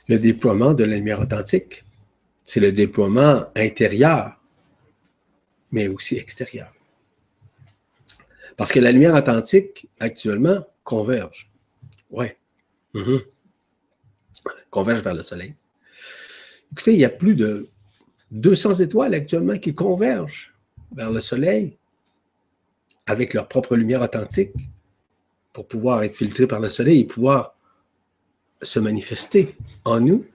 le 0.08 0.18
déploiement 0.18 0.74
de 0.74 0.84
la 0.84 0.96
lumière 0.96 1.20
authentique. 1.20 1.84
C'est 2.46 2.60
le 2.60 2.72
déploiement 2.72 3.46
intérieur, 3.56 4.40
mais 5.76 5.90
aussi 5.90 6.16
extérieur. 6.16 6.74
Parce 8.56 8.72
que 8.72 8.80
la 8.80 8.94
lumière 8.94 9.14
authentique, 9.14 9.90
actuellement, 10.00 10.66
converge. 10.86 11.52
Ouais. 12.10 12.38
Mhm. 12.94 13.20
Converge 14.70 15.02
vers 15.02 15.14
le 15.14 15.22
soleil. 15.22 15.54
Écoutez, 16.72 16.94
il 16.94 17.00
y 17.00 17.04
a 17.04 17.10
plus 17.10 17.36
de 17.36 17.68
200 18.32 18.76
étoiles 18.76 19.14
actuellement 19.14 19.58
qui 19.58 19.74
convergent 19.74 20.54
vers 20.94 21.12
le 21.12 21.20
soleil 21.20 21.78
avec 23.06 23.34
leur 23.34 23.50
propre 23.50 23.76
lumière 23.76 24.02
authentique 24.02 24.54
pour 25.52 25.68
pouvoir 25.68 26.04
être 26.04 26.16
filtré 26.16 26.48
par 26.48 26.62
le 26.62 26.70
soleil 26.70 27.02
et 27.02 27.06
pouvoir 27.06 27.58
se 28.62 28.80
manifester 28.80 29.58
en 29.84 30.00
nous. 30.00 30.26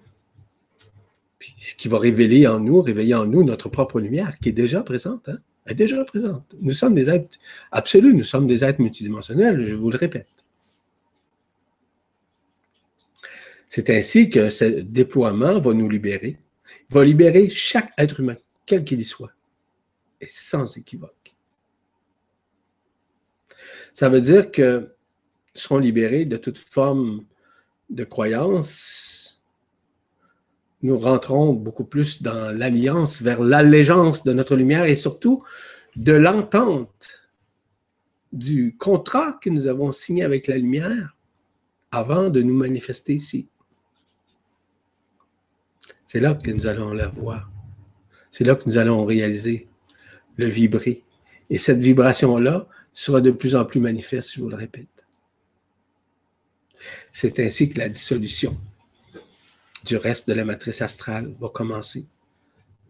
Ce 1.41 1.75
qui 1.75 1.89
va 1.89 1.99
révéler 1.99 2.47
en 2.47 2.61
nous, 2.61 2.83
réveiller 2.83 3.15
en 3.15 3.27
nous 3.27 3.43
notre 3.43 3.69
propre 3.69 4.01
lumière 4.01 4.39
qui 4.41 4.51
est 4.51 4.53
déjà 4.53 4.83
présente. 4.83 5.29
Hein? 5.29 5.39
Est 5.67 5.75
déjà 5.75 6.05
présente. 6.05 6.57
Nous 6.61 6.73
sommes 6.73 6.95
des 6.95 7.11
êtres 7.11 7.39
absolus, 7.71 8.15
nous 8.15 8.25
sommes 8.25 8.47
des 8.47 8.65
êtres 8.65 8.81
multidimensionnels, 8.81 9.67
je 9.67 9.75
vous 9.75 9.91
le 9.91 9.97
répète. 9.97 10.27
C'est 13.69 13.89
ainsi 13.91 14.31
que 14.31 14.51
ce 14.51 14.65
déploiement 14.65 15.61
va 15.61 15.75
nous 15.75 15.89
libérer, 15.89 16.39
va 16.89 17.05
libérer 17.05 17.49
chaque 17.49 17.93
être 17.99 18.21
humain, 18.21 18.37
quel 18.67 18.85
qu'il 18.85 19.01
y 19.01 19.05
soit, 19.05 19.33
et 20.21 20.27
sans 20.27 20.77
équivoque. 20.77 21.37
Ça 23.93 24.09
veut 24.09 24.21
dire 24.21 24.51
que 24.51 24.93
seront 25.55 25.79
libérés 25.79 26.25
de 26.25 26.37
toute 26.37 26.59
forme 26.59 27.25
de 27.91 28.05
croyance, 28.05 29.20
nous 30.83 30.99
rentrons 30.99 31.53
beaucoup 31.53 31.85
plus 31.85 32.23
dans 32.23 32.57
l'alliance 32.57 33.21
vers 33.21 33.43
l'allégeance 33.43 34.25
de 34.25 34.33
notre 34.33 34.57
lumière 34.57 34.85
et 34.85 34.97
surtout 34.97 35.45
de 35.97 36.13
l'entente 36.13 37.21
du 38.33 38.77
contrat 38.77 39.39
que 39.43 39.51
nous 39.51 39.67
avons 39.67 39.93
signé 39.93 40.23
avec 40.23 40.47
la 40.47 40.57
lumière 40.57 41.17
avant 41.91 42.31
de 42.31 42.43
nous 42.43 42.55
manifester 42.55 43.15
ici. 43.15 43.49
C'est 46.07 46.21
là 46.21 46.35
que 46.35 46.51
nous 46.51 46.67
allons 46.67 46.93
la 46.93 47.09
voir. 47.09 47.51
C'est 48.31 48.45
là 48.45 48.55
que 48.55 48.69
nous 48.69 48.79
allons 48.79 49.05
réaliser 49.05 49.69
le 50.37 50.47
vibrer. 50.47 51.03
Et 51.51 51.59
cette 51.59 51.79
vibration-là 51.79 52.67
sera 52.93 53.21
de 53.21 53.31
plus 53.31 53.55
en 53.55 53.65
plus 53.65 53.81
manifeste, 53.81 54.33
je 54.35 54.41
vous 54.41 54.49
le 54.49 54.57
répète. 54.57 55.07
C'est 57.13 57.39
ainsi 57.41 57.69
que 57.69 57.79
la 57.79 57.89
dissolution 57.89 58.57
du 59.85 59.97
reste 59.97 60.29
de 60.29 60.35
la 60.35 60.45
matrice 60.45 60.83
astrale 60.83 61.35
va 61.41 61.49
commencer. 61.49 62.07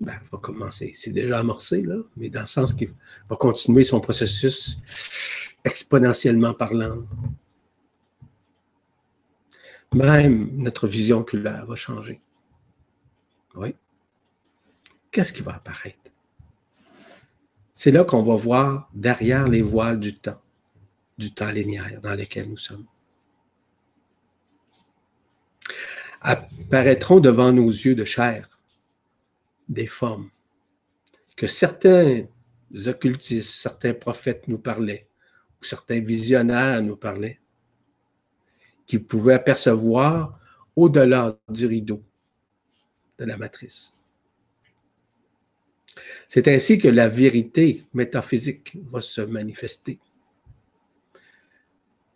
Ben, 0.00 0.18
va 0.32 0.38
commencer. 0.38 0.92
C'est 0.94 1.12
déjà 1.12 1.38
amorcé, 1.38 1.82
là, 1.82 1.96
mais 2.16 2.30
dans 2.30 2.40
le 2.40 2.46
sens 2.46 2.72
qu'il 2.72 2.92
va 3.28 3.36
continuer 3.36 3.84
son 3.84 4.00
processus 4.00 4.78
exponentiellement 5.64 6.54
parlant. 6.54 7.02
Même 9.94 10.50
notre 10.52 10.86
vision 10.86 11.18
oculaire 11.18 11.66
va 11.66 11.74
changer. 11.74 12.18
Oui. 13.56 13.74
Qu'est-ce 15.10 15.32
qui 15.32 15.42
va 15.42 15.56
apparaître? 15.56 15.98
C'est 17.74 17.90
là 17.90 18.04
qu'on 18.04 18.22
va 18.22 18.36
voir 18.36 18.90
derrière 18.94 19.48
les 19.48 19.62
voiles 19.62 20.00
du 20.00 20.16
temps, 20.16 20.40
du 21.18 21.34
temps 21.34 21.50
linéaire 21.50 22.00
dans 22.00 22.14
lequel 22.14 22.48
nous 22.48 22.58
sommes. 22.58 22.86
Apparaîtront 26.20 27.20
devant 27.20 27.52
nos 27.52 27.68
yeux 27.68 27.94
de 27.94 28.04
chair 28.04 28.48
des 29.68 29.86
formes 29.86 30.30
que 31.36 31.46
certains 31.46 32.26
occultistes, 32.86 33.50
certains 33.50 33.94
prophètes 33.94 34.46
nous 34.48 34.58
parlaient, 34.58 35.08
certains 35.62 36.00
visionnaires 36.00 36.82
nous 36.82 36.96
parlaient, 36.96 37.40
qu'ils 38.86 39.04
pouvaient 39.04 39.34
apercevoir 39.34 40.38
au-delà 40.76 41.38
du 41.48 41.66
rideau 41.66 42.02
de 43.18 43.24
la 43.24 43.36
matrice. 43.36 43.96
C'est 46.28 46.48
ainsi 46.48 46.78
que 46.78 46.88
la 46.88 47.08
vérité 47.08 47.84
métaphysique 47.92 48.76
va 48.84 49.00
se 49.00 49.20
manifester, 49.20 49.98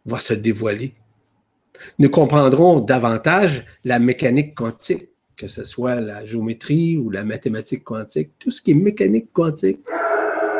va 0.04 0.20
se 0.20 0.34
dévoiler 0.34 0.94
nous 1.98 2.10
comprendrons 2.10 2.80
davantage 2.80 3.64
la 3.84 3.98
mécanique 3.98 4.54
quantique, 4.54 5.10
que 5.36 5.48
ce 5.48 5.64
soit 5.64 5.96
la 6.00 6.24
géométrie 6.24 6.96
ou 6.96 7.10
la 7.10 7.24
mathématique 7.24 7.84
quantique, 7.84 8.30
tout 8.38 8.50
ce 8.50 8.62
qui 8.62 8.72
est 8.72 8.74
mécanique 8.74 9.32
quantique, 9.32 9.80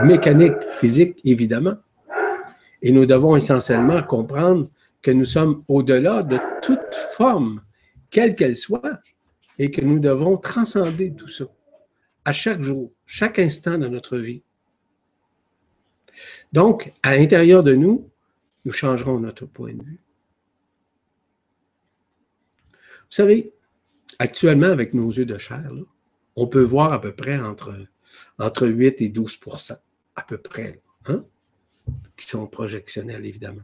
mécanique 0.03 0.63
physique, 0.67 1.21
évidemment. 1.25 1.77
Et 2.83 2.93
nous 2.93 3.07
devons 3.07 3.37
essentiellement 3.37 4.03
comprendre 4.03 4.69
que 5.01 5.11
nous 5.11 5.25
sommes 5.25 5.63
au-delà 5.69 6.23
de 6.23 6.39
toute 6.63 6.95
forme, 7.15 7.63
quelle 8.11 8.35
qu'elle 8.35 8.57
soit, 8.57 8.99
et 9.59 9.71
que 9.71 9.81
nous 9.81 9.99
devons 10.01 10.37
transcender 10.37 11.13
tout 11.13 11.29
ça 11.29 11.45
à 12.25 12.33
chaque 12.33 12.63
jour, 12.63 12.91
chaque 13.07 13.39
instant 13.39 13.79
de 13.79 13.87
notre 13.87 14.17
vie. 14.17 14.43
Donc, 16.53 16.93
à 17.03 17.17
l'intérieur 17.17 17.63
de 17.63 17.75
nous, 17.75 18.09
nous 18.65 18.73
changerons 18.73 19.19
notre 19.19 19.47
point 19.47 19.75
de 19.75 19.83
vue. 19.83 20.01
Vous 22.71 23.03
savez, 23.15 23.53
actuellement, 24.19 24.67
avec 24.67 24.93
nos 24.93 25.11
yeux 25.11 25.27
de 25.27 25.39
chair, 25.39 25.71
on 26.37 26.49
peut 26.49 26.63
voir 26.63 26.93
à 26.93 27.01
peu 27.01 27.15
près 27.15 27.39
entre, 27.39 27.75
entre 28.39 28.67
8 28.67 29.01
et 29.03 29.09
12% 29.09 29.79
à 30.17 30.23
peu 30.23 30.39
près, 30.39 30.81
hein, 31.07 31.25
qui 32.17 32.27
sont 32.27 32.47
projectionnels, 32.47 33.25
évidemment. 33.25 33.63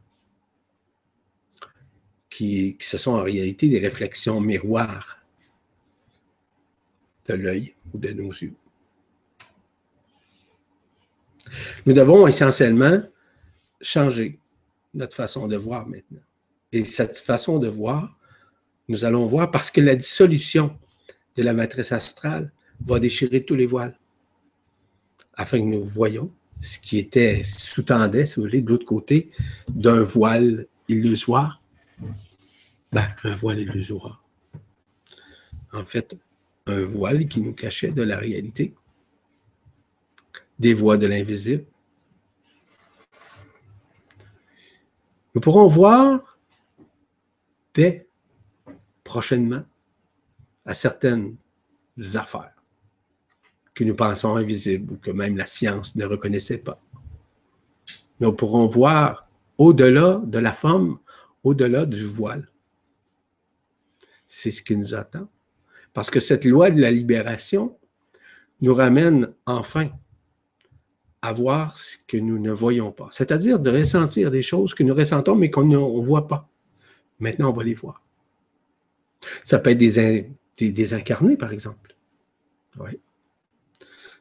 Qui, 2.28 2.77
qui, 2.77 2.86
ce 2.86 2.97
sont 2.97 3.12
en 3.12 3.22
réalité 3.22 3.68
des 3.68 3.81
réflexions 3.81 4.40
miroirs 4.40 5.18
de 7.27 7.35
l'œil 7.35 7.74
ou 7.93 7.98
de 7.98 8.12
nos 8.12 8.31
yeux. 8.31 8.55
Nous 11.86 11.93
devons 11.93 12.28
essentiellement 12.28 13.02
changer 13.81 14.39
notre 14.94 15.16
façon 15.16 15.48
de 15.48 15.56
voir 15.56 15.89
maintenant. 15.89 16.22
Et 16.70 16.85
cette 16.85 17.16
façon 17.16 17.59
de 17.59 17.66
voir, 17.66 18.19
nous 18.91 19.05
allons 19.05 19.25
voir, 19.25 19.53
parce 19.53 19.71
que 19.71 19.81
la 19.81 19.95
dissolution 19.95 20.77
de 21.37 21.43
la 21.45 21.53
matrice 21.53 21.93
astrale 21.93 22.53
va 22.81 22.99
déchirer 22.99 23.45
tous 23.45 23.55
les 23.55 23.67
voiles, 23.67 23.97
afin 25.35 25.61
que 25.61 25.65
nous 25.65 25.85
voyons 25.85 26.33
ce 26.61 26.79
qui 26.81 26.99
était 26.99 27.43
sous-tendait, 27.45 28.27
si 28.27 28.35
vous 28.37 28.43
voulez, 28.43 28.62
de 28.62 28.69
l'autre 28.69 28.85
côté, 28.85 29.31
d'un 29.69 30.03
voile 30.03 30.67
illusoire. 30.89 31.62
Ben, 32.93 33.07
un 33.23 33.31
voile 33.31 33.61
illusoire. 33.61 34.25
En 35.73 35.87
fait, 35.87 36.17
un 36.67 36.83
voile 36.83 37.27
qui 37.27 37.41
nous 37.41 37.53
cachait 37.53 37.93
de 37.93 38.03
la 38.03 38.19
réalité. 38.19 38.75
des 40.59 40.75
voies 40.75 40.99
de 40.99 41.07
l'invisible. 41.07 41.65
Nous 45.35 45.41
pourrons 45.41 45.69
voir 45.69 46.39
dès 47.73 48.10
prochainement 49.11 49.65
à 50.65 50.73
certaines 50.73 51.35
affaires 52.15 52.55
que 53.74 53.82
nous 53.82 53.97
pensons 53.97 54.37
invisibles 54.37 54.93
ou 54.93 54.97
que 54.99 55.11
même 55.11 55.37
la 55.37 55.47
science 55.47 55.97
ne 55.97 56.05
reconnaissait 56.05 56.62
pas. 56.62 56.81
Nous 58.20 58.32
pourrons 58.32 58.66
voir 58.66 59.28
au-delà 59.59 60.23
de 60.24 60.39
la 60.39 60.53
forme, 60.53 61.01
au-delà 61.43 61.87
du 61.87 62.05
voile. 62.05 62.47
C'est 64.28 64.53
ce 64.53 64.62
qui 64.62 64.77
nous 64.77 64.95
attend. 64.95 65.28
Parce 65.93 66.09
que 66.09 66.20
cette 66.20 66.45
loi 66.45 66.70
de 66.70 66.81
la 66.81 66.93
libération 66.93 67.77
nous 68.61 68.74
ramène 68.74 69.35
enfin 69.45 69.91
à 71.20 71.32
voir 71.32 71.77
ce 71.77 71.97
que 72.07 72.16
nous 72.16 72.39
ne 72.39 72.53
voyons 72.53 72.93
pas, 72.93 73.09
c'est-à-dire 73.11 73.59
de 73.59 73.70
ressentir 73.70 74.31
des 74.31 74.43
choses 74.43 74.73
que 74.73 74.85
nous 74.85 74.95
ressentons 74.95 75.35
mais 75.35 75.51
qu'on 75.51 75.65
ne 75.65 76.07
voit 76.07 76.28
pas. 76.28 76.49
Maintenant, 77.19 77.51
on 77.51 77.57
va 77.57 77.65
les 77.65 77.74
voir. 77.74 78.05
Ça 79.44 79.59
peut 79.59 79.70
être 79.70 79.78
des, 79.78 80.94
incarnés, 80.94 81.36
par 81.36 81.52
exemple. 81.52 81.97
Oui. 82.78 82.98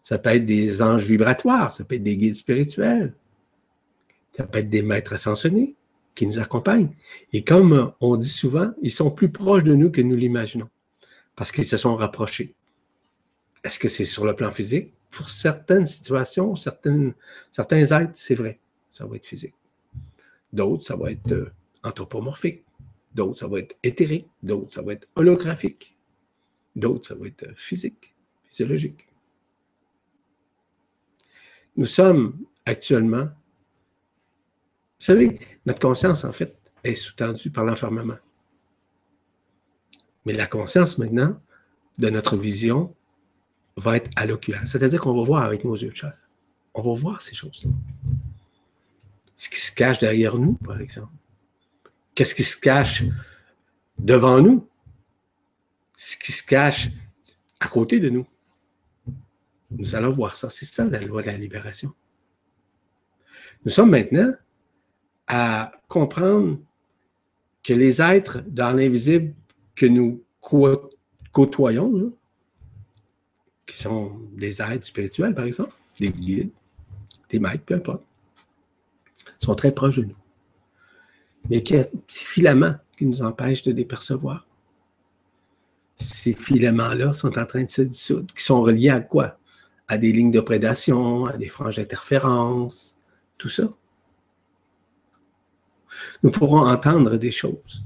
Ça 0.02 0.18
peut 0.18 0.32
être 0.32 0.46
des 0.46 0.82
anges 0.82 1.04
vibratoires, 1.04 1.72
ça 1.72 1.84
peut 1.84 1.96
être 1.96 2.04
des 2.04 2.18
guides 2.18 2.36
spirituels, 2.36 3.14
ça 4.36 4.46
peut 4.46 4.60
être 4.60 4.70
des 4.70 4.82
maîtres 4.82 5.14
ascensionnés 5.14 5.76
qui 6.16 6.26
nous 6.26 6.40
accompagnent. 6.40 6.90
Et 7.32 7.44
comme 7.44 7.94
on 8.02 8.16
dit 8.16 8.30
souvent, 8.30 8.72
ils 8.82 8.92
sont 8.92 9.12
plus 9.12 9.30
proches 9.30 9.64
de 9.64 9.76
nous 9.76 9.92
que 9.92 10.02
nous 10.02 10.16
l'imaginons, 10.16 10.70
parce 11.36 11.52
qu'ils 11.52 11.66
se 11.66 11.78
sont 11.78 11.96
rapprochés. 11.96 12.56
Est-ce 13.64 13.78
que 13.78 13.90
c'est 13.90 14.06
sur 14.06 14.26
le 14.26 14.36
plan 14.36 14.52
physique? 14.52 14.94
Pour 15.12 15.30
certaines 15.30 15.86
situations, 15.86 16.56
certaines, 16.56 17.14
certains 17.52 17.86
êtres, 17.86 18.12
c'est 18.14 18.36
vrai, 18.36 18.60
ça 18.92 19.06
va 19.06 19.16
être 19.16 19.26
physique. 19.26 19.56
D'autres, 20.52 20.84
ça 20.84 20.96
va 20.96 21.12
être 21.12 21.32
euh, 21.32 21.52
anthropomorphique. 21.84 22.64
D'autres, 23.20 23.40
ça 23.40 23.48
va 23.50 23.60
être 23.60 23.76
éthérique. 23.84 24.30
D'autres, 24.42 24.72
ça 24.72 24.82
va 24.82 24.94
être 24.94 25.06
holographique. 25.18 25.94
D'autres, 26.74 27.10
ça 27.10 27.16
va 27.16 27.28
être 27.28 27.50
euh, 27.50 27.54
physique, 27.54 28.16
physiologique. 28.46 29.10
Nous 31.76 31.86
sommes 31.86 32.46
actuellement, 32.66 33.26
vous 33.26 35.06
savez, 35.06 35.38
notre 35.66 35.82
conscience, 35.82 36.24
en 36.24 36.32
fait, 36.32 36.58
est 36.86 36.96
sous-tendue 36.96 37.52
par 37.52 37.66
l'enfermement. 37.66 38.20
Mais 40.26 40.32
la 40.32 40.48
conscience, 40.48 40.98
maintenant, 40.98 41.42
de 41.98 42.10
notre 42.10 42.38
vision, 42.38 42.96
va 43.76 43.98
être 43.98 44.10
à 44.16 44.28
l'oculaire. 44.28 44.66
C'est-à-dire 44.66 45.02
qu'on 45.02 45.14
va 45.14 45.24
voir 45.24 45.44
avec 45.44 45.66
nos 45.66 45.76
yeux 45.76 45.92
de. 45.92 46.14
On 46.74 46.82
va 46.82 46.94
voir 46.94 47.22
ces 47.22 47.36
choses-là. 47.36 47.70
Ce 49.36 49.50
qui 49.50 49.60
se 49.60 49.74
cache 49.74 50.00
derrière 50.00 50.38
nous, 50.38 50.54
par 50.54 50.80
exemple. 50.80 51.12
Qu'est-ce 52.20 52.36
qui 52.36 52.44
se 52.44 52.58
cache 52.58 53.06
devant 53.98 54.42
nous? 54.42 54.68
Ce 55.96 56.18
qui 56.18 56.34
se 56.34 56.44
cache 56.44 56.90
à 57.62 57.70
côté 57.70 58.02
de 58.02 58.10
nous. 58.10 58.28
Nous 59.72 59.96
allons 59.96 60.12
voir 60.12 60.36
ça. 60.36 60.50
C'est 60.50 60.66
ça 60.66 60.84
la 60.84 61.00
loi 61.00 61.22
de 61.22 61.28
la 61.28 61.38
libération. 61.38 61.94
Nous 63.64 63.72
sommes 63.72 63.92
maintenant 63.92 64.34
à 65.28 65.72
comprendre 65.88 66.60
que 67.64 67.72
les 67.72 68.02
êtres 68.02 68.44
dans 68.48 68.76
l'invisible 68.76 69.34
que 69.74 69.86
nous 69.86 70.22
côtoyons, 71.32 72.12
qui 73.66 73.78
sont 73.78 74.28
des 74.34 74.62
êtres 74.62 74.88
spirituels, 74.88 75.34
par 75.34 75.46
exemple, 75.46 75.72
des 75.98 76.10
guides, 76.10 76.52
des 77.30 77.40
maîtres, 77.40 77.64
peu 77.64 77.76
importe, 77.76 78.04
sont 79.38 79.56
très 79.56 79.74
proches 79.74 80.00
de 80.00 80.04
nous. 80.04 80.19
Mais 81.50 81.64
qu'il 81.64 81.78
y 81.78 81.80
a 81.80 81.84
un 81.84 81.98
petit 82.08 82.26
filament 82.26 82.78
qui 82.98 83.06
nous 83.06 83.22
empêche 83.22 83.64
de 83.64 83.72
les 83.72 83.86
percevoir. 83.86 84.46
Ces 85.98 86.34
filaments-là 86.34 87.14
sont 87.14 87.38
en 87.38 87.46
train 87.46 87.64
de 87.64 87.70
se 87.70 87.82
dissoudre, 87.82 88.34
qui 88.34 88.44
sont 88.44 88.62
reliés 88.62 88.90
à 88.90 89.02
quoi? 89.02 89.38
À 89.88 89.98
des 89.98 90.12
lignes 90.12 90.32
de 90.32 90.40
prédation, 90.40 91.26
à 91.26 91.38
des 91.38 91.50
franges 91.50 91.78
d'interférence, 91.78 92.98
tout 93.38 93.50
ça. 93.50 93.64
Nous 96.24 96.32
pourrons 96.32 96.68
entendre 96.68 97.18
des 97.18 97.32
choses 97.32 97.84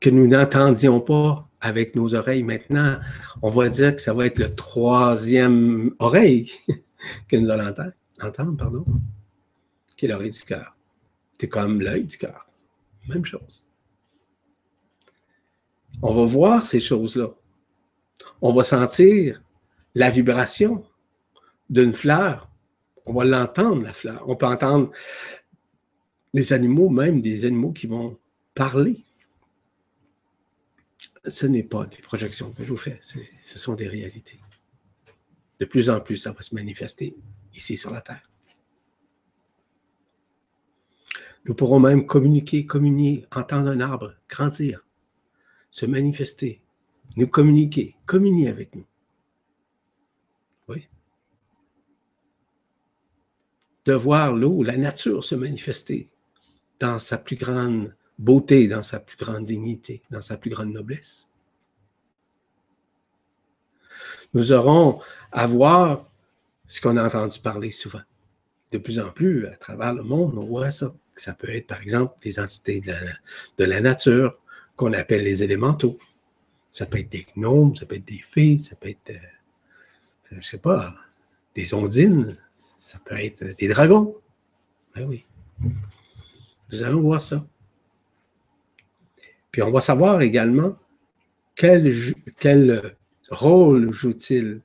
que 0.00 0.10
nous 0.10 0.26
n'entendions 0.26 1.00
pas 1.00 1.48
avec 1.60 1.94
nos 1.94 2.14
oreilles. 2.14 2.42
Maintenant, 2.42 2.98
on 3.40 3.50
va 3.50 3.68
dire 3.68 3.94
que 3.94 4.02
ça 4.02 4.12
va 4.12 4.26
être 4.26 4.38
le 4.38 4.54
troisième 4.54 5.94
oreille 5.98 6.50
que 7.28 7.36
nous 7.36 7.50
allons 7.50 7.68
entendre, 7.68 7.92
entendre 8.20 8.56
pardon, 8.56 8.84
qui 9.96 10.06
est 10.06 10.08
l'oreille 10.08 10.32
du 10.32 10.42
cœur? 10.42 10.71
C'est 11.42 11.48
comme 11.48 11.80
l'œil 11.80 12.04
du 12.04 12.18
cœur. 12.18 12.46
Même 13.08 13.24
chose. 13.24 13.64
On 16.00 16.14
va 16.14 16.24
voir 16.24 16.64
ces 16.64 16.78
choses-là. 16.78 17.34
On 18.40 18.52
va 18.52 18.62
sentir 18.62 19.42
la 19.96 20.08
vibration 20.08 20.84
d'une 21.68 21.94
fleur. 21.94 22.48
On 23.06 23.12
va 23.12 23.24
l'entendre, 23.24 23.82
la 23.82 23.92
fleur. 23.92 24.22
On 24.28 24.36
peut 24.36 24.46
entendre 24.46 24.92
des 26.32 26.52
animaux, 26.52 26.88
même 26.90 27.20
des 27.20 27.44
animaux 27.44 27.72
qui 27.72 27.88
vont 27.88 28.16
parler 28.54 29.04
ce 31.26 31.46
n'est 31.46 31.64
pas 31.64 31.86
des 31.86 32.02
projections 32.02 32.52
que 32.52 32.62
je 32.62 32.68
vous 32.68 32.76
fais, 32.76 33.00
ce 33.00 33.58
sont 33.58 33.74
des 33.74 33.88
réalités. 33.88 34.38
De 35.58 35.64
plus 35.64 35.90
en 35.90 35.98
plus, 36.00 36.18
ça 36.18 36.30
va 36.30 36.42
se 36.42 36.54
manifester 36.54 37.16
ici 37.52 37.76
sur 37.76 37.90
la 37.90 38.00
Terre. 38.00 38.31
Nous 41.44 41.54
pourrons 41.54 41.80
même 41.80 42.06
communiquer, 42.06 42.66
communier, 42.66 43.26
entendre 43.34 43.68
un 43.68 43.80
arbre 43.80 44.14
grandir, 44.28 44.86
se 45.70 45.86
manifester, 45.86 46.62
nous 47.16 47.26
communiquer, 47.26 47.96
communier 48.06 48.48
avec 48.48 48.74
nous. 48.74 48.86
Oui. 50.68 50.88
De 53.84 53.92
voir 53.92 54.34
l'eau, 54.34 54.62
la 54.62 54.76
nature 54.76 55.24
se 55.24 55.34
manifester 55.34 56.10
dans 56.78 56.98
sa 56.98 57.18
plus 57.18 57.36
grande 57.36 57.94
beauté 58.22 58.68
dans 58.68 58.82
sa 58.82 59.00
plus 59.00 59.16
grande 59.16 59.44
dignité, 59.44 60.02
dans 60.10 60.20
sa 60.20 60.36
plus 60.36 60.50
grande 60.50 60.72
noblesse. 60.72 61.28
Nous 64.34 64.52
aurons 64.52 65.00
à 65.32 65.46
voir 65.46 66.10
ce 66.66 66.80
qu'on 66.80 66.96
a 66.96 67.06
entendu 67.06 67.40
parler 67.40 67.70
souvent. 67.70 68.02
De 68.70 68.78
plus 68.78 68.98
en 68.98 69.10
plus, 69.10 69.46
à 69.46 69.56
travers 69.56 69.92
le 69.92 70.02
monde, 70.02 70.38
on 70.38 70.44
voit 70.44 70.70
ça. 70.70 70.94
Ça 71.14 71.34
peut 71.34 71.50
être, 71.50 71.66
par 71.66 71.80
exemple, 71.80 72.14
les 72.24 72.38
entités 72.40 72.80
de 72.80 73.64
la, 73.64 73.80
nature 73.80 74.38
qu'on 74.76 74.92
appelle 74.92 75.24
les 75.24 75.42
élémentaux. 75.42 75.98
Ça 76.72 76.86
peut 76.86 76.98
être 76.98 77.10
des 77.10 77.26
gnomes, 77.36 77.76
ça 77.76 77.86
peut 77.86 77.96
être 77.96 78.04
des 78.04 78.22
fées, 78.22 78.58
ça 78.58 78.74
peut 78.76 78.88
être, 78.88 79.10
euh, 79.10 79.18
je 80.30 80.36
ne 80.36 80.40
sais 80.40 80.58
pas, 80.58 80.94
des 81.54 81.74
ondines, 81.74 82.36
ça 82.78 82.98
peut 83.04 83.16
être 83.16 83.44
des 83.58 83.68
dragons. 83.68 84.16
Ben 84.94 85.06
oui. 85.06 85.26
Nous 86.70 86.82
allons 86.82 87.02
voir 87.02 87.22
ça. 87.22 87.46
Puis 89.50 89.62
on 89.62 89.70
va 89.70 89.80
savoir 89.80 90.22
également 90.22 90.76
quel, 91.54 91.94
quel 92.38 92.96
rôle 93.30 93.92
joue-t-il 93.92 94.62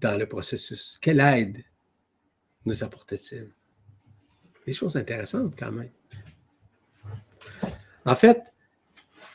dans 0.00 0.16
le 0.16 0.26
processus? 0.26 0.98
Quelle 1.02 1.20
aide 1.20 1.64
nous 2.64 2.84
apporte-t-il? 2.84 3.50
Des 4.66 4.72
choses 4.72 4.96
intéressantes 4.96 5.54
quand 5.58 5.72
même. 5.72 5.90
En 8.04 8.16
fait, 8.16 8.42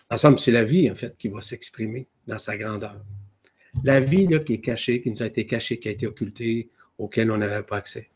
en 0.10 0.18
somme, 0.18 0.38
c'est 0.38 0.52
la 0.52 0.64
vie, 0.64 0.92
en 0.92 0.96
fait, 0.96 1.16
qui 1.18 1.30
va 1.30 1.42
s'exprimer 1.42 2.08
dans 2.28 2.38
sa 2.38 2.58
grandeur. 2.58 3.02
La 3.84 4.00
vie 4.00 4.28
là, 4.28 4.40
qui 4.40 4.54
est 4.56 4.62
cachée, 4.62 5.02
qui 5.02 5.10
nous 5.10 5.24
a 5.24 5.26
été 5.26 5.46
cachée, 5.46 5.80
qui 5.80 5.88
a 5.88 5.92
été 5.92 6.06
occultée, 6.06 6.70
auquel 6.98 7.32
on 7.32 7.38
n'avait 7.38 7.64
pas 7.64 7.78
accès. 7.78 8.10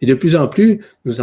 Et 0.00 0.06
de 0.06 0.14
plus 0.14 0.34
en 0.36 0.48
plus, 0.48 0.80
nous 1.04 1.14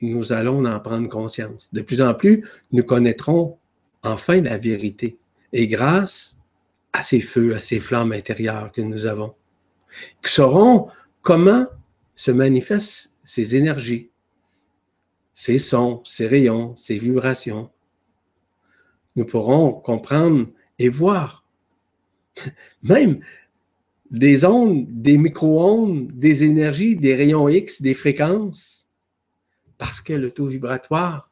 nous 0.00 0.32
allons 0.32 0.64
en 0.64 0.80
prendre 0.80 1.08
conscience. 1.08 1.72
De 1.72 1.80
plus 1.80 2.02
en 2.02 2.12
plus, 2.12 2.46
nous 2.72 2.82
connaîtrons 2.82 3.58
enfin 4.02 4.40
la 4.40 4.58
vérité. 4.58 5.16
Et 5.52 5.68
grâce 5.68 6.38
à 6.92 7.02
ces 7.02 7.20
feux, 7.20 7.54
à 7.54 7.60
ces 7.60 7.80
flammes 7.80 8.12
intérieures 8.12 8.72
que 8.72 8.80
nous 8.82 9.06
avons, 9.06 9.34
nous 10.22 10.28
saurons 10.28 10.88
comment 11.22 11.66
se 12.16 12.32
manifestent 12.32 13.16
ces 13.22 13.54
énergies, 13.54 14.10
ces 15.34 15.60
sons, 15.60 16.02
ces 16.04 16.26
rayons, 16.26 16.74
ces 16.76 16.98
vibrations. 16.98 17.70
Nous 19.14 19.24
pourrons 19.24 19.72
comprendre 19.72 20.48
et 20.80 20.88
voir. 20.88 21.46
Même 22.82 23.20
des 24.10 24.44
ondes, 24.44 24.86
des 24.88 25.18
micro-ondes, 25.18 26.10
des 26.12 26.42
énergies, 26.42 26.96
des 26.96 27.14
rayons 27.14 27.48
X, 27.48 27.80
des 27.80 27.94
fréquences 27.94 28.86
parce 29.78 30.00
que 30.00 30.12
le 30.12 30.30
taux 30.30 30.46
vibratoire 30.46 31.30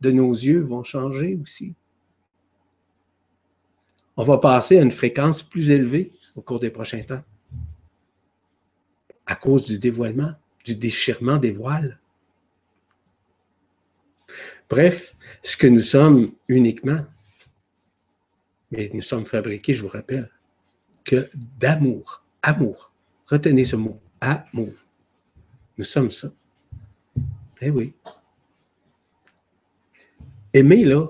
de 0.00 0.10
nos 0.10 0.32
yeux 0.32 0.60
vont 0.60 0.84
changer 0.84 1.38
aussi. 1.42 1.74
On 4.16 4.22
va 4.22 4.38
passer 4.38 4.78
à 4.78 4.82
une 4.82 4.90
fréquence 4.90 5.42
plus 5.42 5.70
élevée 5.70 6.12
au 6.36 6.42
cours 6.42 6.60
des 6.60 6.70
prochains 6.70 7.02
temps. 7.02 7.22
À 9.30 9.36
cause 9.36 9.66
du 9.66 9.78
dévoilement, 9.78 10.32
du 10.64 10.74
déchirement 10.74 11.36
des 11.36 11.52
voiles. 11.52 12.00
Bref, 14.68 15.14
ce 15.40 15.56
que 15.56 15.68
nous 15.68 15.82
sommes 15.82 16.32
uniquement, 16.48 17.06
mais 18.72 18.90
nous 18.92 19.00
sommes 19.00 19.24
fabriqués, 19.24 19.72
je 19.72 19.82
vous 19.82 19.88
rappelle, 19.88 20.28
que 21.04 21.30
d'amour. 21.34 22.24
Amour. 22.42 22.92
Retenez 23.26 23.64
ce 23.64 23.76
mot. 23.76 24.00
Amour. 24.20 24.72
Nous 25.78 25.84
sommes 25.84 26.10
ça. 26.10 26.32
Eh 27.60 27.70
oui. 27.70 27.92
Aimer, 30.52 30.84
là, 30.84 31.06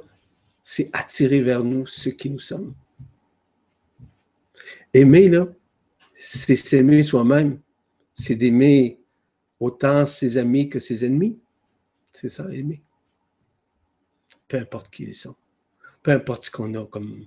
c'est 0.63 0.91
attirer 0.93 1.41
vers 1.41 1.65
nous 1.65 1.87
ce 1.87 2.11
qui 2.11 2.29
nous 2.29 2.39
sommes. 2.39 2.75
Aimer, 4.93 5.31
là, 5.31 5.47
c'est 6.17 6.57
s'aimer 6.57 7.03
soi-même. 7.03 7.61
C'est 8.21 8.37
d'aimer 8.37 9.01
autant 9.59 10.05
ses 10.05 10.37
amis 10.37 10.69
que 10.69 10.79
ses 10.79 11.07
ennemis. 11.07 11.39
C'est 12.13 12.29
ça, 12.29 12.53
aimer. 12.53 12.83
Peu 14.47 14.59
importe 14.59 14.91
qui 14.91 15.05
ils 15.05 15.15
sont. 15.15 15.37
Peu 16.03 16.11
importe 16.11 16.45
ce 16.45 16.51
qu'on 16.51 16.75
a 16.75 16.85
comme, 16.85 17.25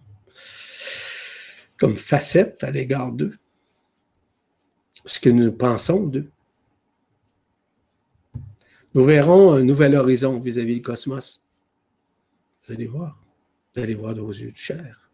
comme 1.79 1.95
facette 1.95 2.63
à 2.63 2.69
l'égard 2.69 3.11
d'eux. 3.11 3.35
Ce 5.05 5.19
que 5.19 5.29
nous 5.29 5.51
pensons 5.51 6.05
d'eux. 6.05 6.29
Nous 8.93 9.03
verrons 9.03 9.53
un 9.53 9.63
nouvel 9.63 9.95
horizon 9.95 10.39
vis-à-vis 10.39 10.75
du 10.75 10.81
cosmos. 10.83 11.43
Vous 12.63 12.73
allez 12.73 12.85
voir. 12.85 13.25
Vous 13.73 13.81
allez 13.81 13.95
voir 13.95 14.13
de 14.13 14.21
vos 14.21 14.31
yeux 14.31 14.51
de 14.51 14.57
chair. 14.57 15.09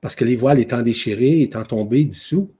Parce 0.00 0.14
que 0.14 0.24
les 0.24 0.36
voiles 0.36 0.60
étant 0.60 0.82
déchirés, 0.82 1.42
étant 1.42 1.64
tombés 1.64 2.04
dessous, 2.04 2.54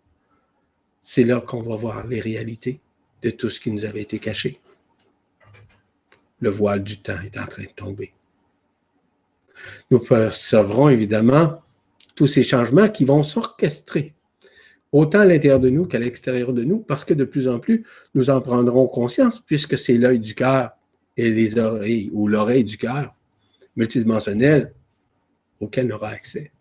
c'est 1.10 1.24
là 1.24 1.40
qu'on 1.40 1.62
va 1.62 1.74
voir 1.74 2.06
les 2.06 2.20
réalités 2.20 2.80
de 3.22 3.30
tout 3.30 3.48
ce 3.48 3.60
qui 3.60 3.70
nous 3.70 3.86
avait 3.86 4.02
été 4.02 4.18
caché. 4.18 4.60
Le 6.38 6.50
voile 6.50 6.84
du 6.84 7.00
temps 7.00 7.18
est 7.24 7.38
en 7.38 7.46
train 7.46 7.62
de 7.62 7.70
tomber. 7.74 8.12
Nous 9.90 10.00
percevrons 10.00 10.90
évidemment 10.90 11.62
tous 12.14 12.26
ces 12.26 12.42
changements 12.42 12.90
qui 12.90 13.06
vont 13.06 13.22
s'orchestrer, 13.22 14.12
autant 14.92 15.20
à 15.20 15.24
l'intérieur 15.24 15.60
de 15.60 15.70
nous 15.70 15.86
qu'à 15.86 15.98
l'extérieur 15.98 16.52
de 16.52 16.62
nous, 16.62 16.80
parce 16.80 17.06
que 17.06 17.14
de 17.14 17.24
plus 17.24 17.48
en 17.48 17.58
plus, 17.58 17.86
nous 18.14 18.28
en 18.28 18.42
prendrons 18.42 18.86
conscience, 18.86 19.40
puisque 19.40 19.78
c'est 19.78 19.96
l'œil 19.96 20.20
du 20.20 20.34
cœur 20.34 20.72
et 21.16 21.30
les 21.30 21.56
oreilles, 21.56 22.10
ou 22.12 22.28
l'oreille 22.28 22.64
du 22.64 22.76
cœur 22.76 23.14
multidimensionnel 23.76 24.74
auquel 25.58 25.90
on 25.90 25.96
aura 25.96 26.10
accès. 26.10 26.52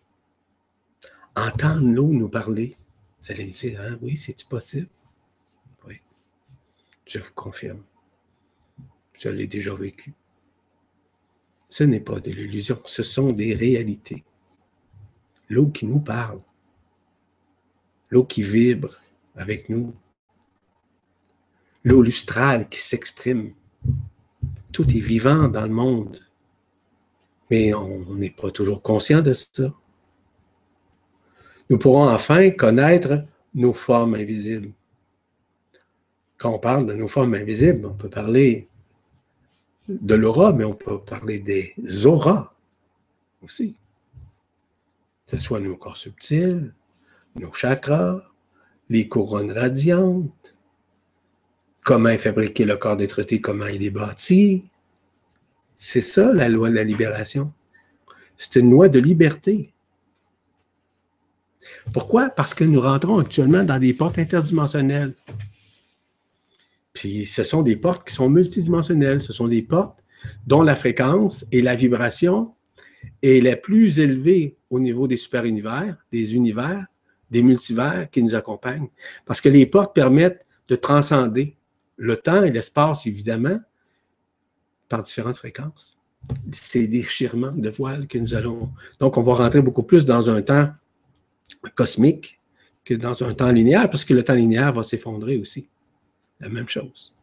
Entendre-nous 1.36 2.14
nous 2.14 2.30
parler, 2.30 2.78
vous 3.28 3.34
allez 3.34 3.46
me 3.46 3.52
dire, 3.52 3.82
hein, 3.82 3.98
oui, 4.02 4.16
c'est-tu 4.16 4.46
possible? 4.46 4.88
Oui, 5.86 6.00
je 7.06 7.20
vous 7.20 7.34
confirme. 7.34 7.84
Je 9.14 9.28
l'ai 9.28 9.48
déjà 9.48 9.74
vécu. 9.74 10.14
Ce 11.68 11.84
n'est 11.84 12.00
pas 12.00 12.22
de 12.22 12.32
l'illusion, 12.32 12.82
ce 12.86 13.04
sont 13.04 13.34
des 13.34 13.54
réalités. 13.54 14.24
L'eau 15.50 15.68
qui 15.68 15.86
nous 15.86 16.00
parle, 16.00 16.40
l'eau 18.10 18.24
qui 18.24 18.44
vibre 18.44 18.98
avec 19.36 19.68
nous, 19.68 19.94
l'eau 21.84 22.02
lustrale 22.02 22.70
qui 22.70 22.80
s'exprime. 22.80 23.54
Tout 24.72 24.88
est 24.90 25.02
vivant 25.02 25.50
dans 25.50 25.66
le 25.66 25.74
monde, 25.74 26.22
mais 27.50 27.74
on 27.74 28.14
n'est 28.14 28.30
pas 28.30 28.52
toujours 28.52 28.82
conscient 28.82 29.22
de 29.22 29.34
ça. 29.34 29.74
Nous 31.70 31.78
pourrons 31.78 32.10
enfin 32.10 32.50
connaître 32.52 33.24
nos 33.54 33.74
formes 33.74 34.16
invisibles. 34.16 34.72
Quand 36.38 36.54
on 36.54 36.60
parle 36.60 36.86
de 36.86 36.94
nos 36.94 37.08
formes 37.08 37.34
invisibles, 37.34 37.86
on 37.88 37.94
peut 37.94 38.10
parler 38.10 38.68
de 39.90 40.16
l'aura, 40.16 40.54
mais 40.54 40.64
on 40.64 40.76
peut 40.76 41.00
parler 41.00 41.40
des 41.40 41.74
auras 42.06 42.54
aussi. 43.42 43.76
Que 45.26 45.36
ce 45.36 45.38
soit 45.38 45.60
nos 45.60 45.76
corps 45.76 45.98
subtils, 45.98 46.74
nos 47.36 47.54
chakras, 47.54 48.22
les 48.90 49.08
couronnes 49.08 49.52
radiantes, 49.52 50.56
comment 51.84 52.10
est 52.10 52.18
fabriqué 52.18 52.66
le 52.66 52.78
corps 52.78 52.98
d'être 52.98 53.24
comment 53.42 53.68
il 53.68 53.84
est 53.84 53.92
bâti. 53.92 54.66
C'est 55.76 56.02
ça 56.02 56.34
la 56.34 56.50
loi 56.50 56.70
de 56.70 56.76
la 56.76 56.84
libération. 56.84 57.54
C'est 58.38 58.60
une 58.60 58.72
loi 58.72 58.90
de 58.90 59.00
liberté. 59.00 59.74
Pourquoi? 61.94 62.30
Parce 62.30 62.54
que 62.54 62.64
nous 62.64 62.82
rentrons 62.82 63.20
actuellement 63.20 63.64
dans 63.64 63.80
des 63.80 63.94
portes 63.94 64.20
interdimensionnelles. 64.20 65.14
Puis 66.94 67.26
ce 67.26 67.44
sont 67.44 67.62
des 67.62 67.76
portes 67.76 68.08
qui 68.08 68.14
sont 68.14 68.30
multidimensionnelles. 68.30 69.22
Ce 69.22 69.34
sont 69.34 69.48
des 69.48 69.62
portes 69.62 70.00
dont 70.46 70.62
la 70.62 70.76
fréquence 70.76 71.46
et 71.52 71.62
la 71.62 71.76
vibration 71.76 72.54
est 73.22 73.44
la 73.44 73.56
plus 73.56 74.00
élevée 74.00 74.58
au 74.70 74.80
niveau 74.80 75.08
des 75.08 75.18
super-univers, 75.18 75.98
des 76.12 76.36
univers, 76.36 76.86
des 77.30 77.42
multivers 77.42 78.10
qui 78.10 78.24
nous 78.24 78.36
accompagnent. 78.36 78.90
Parce 79.26 79.42
que 79.42 79.50
les 79.50 79.66
portes 79.66 79.94
permettent 79.94 80.46
de 80.68 80.76
transcender 80.76 81.58
le 81.98 82.18
temps 82.18 82.44
et 82.44 82.52
l'espace, 82.52 83.06
évidemment, 83.06 83.60
par 84.90 85.04
différentes 85.04 85.38
fréquences. 85.38 85.98
Ces 86.52 86.88
déchirements 86.88 87.52
de 87.52 87.70
voile 87.70 88.08
que 88.08 88.18
nous 88.18 88.34
allons. 88.34 88.70
Donc, 89.00 89.18
on 89.18 89.24
va 89.24 89.36
rentrer 89.36 89.62
beaucoup 89.62 89.84
plus 89.84 90.06
dans 90.06 90.30
un 90.30 90.42
temps 90.42 90.70
cosmique 91.76 92.40
que 92.86 92.94
dans 92.94 93.24
un 93.24 93.34
temps 93.34 93.52
linéaire, 93.52 93.90
parce 93.90 94.06
que 94.06 94.14
le 94.14 94.24
temps 94.24 94.34
linéaire 94.34 94.74
va 94.74 94.84
s'effondrer 94.84 95.38
aussi 95.38 95.68
la 96.40 96.50
même 96.50 96.70
chose. 96.70 97.14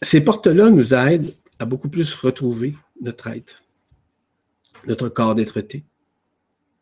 Ces 0.00 0.22
portes-là 0.22 0.70
nous 0.70 0.94
aident 0.94 1.34
à 1.58 1.64
beaucoup 1.64 1.88
plus 1.88 2.14
retrouver 2.14 2.74
notre 3.00 3.26
être, 3.26 3.62
notre 4.86 5.08
corps 5.08 5.34
d'être 5.34 5.60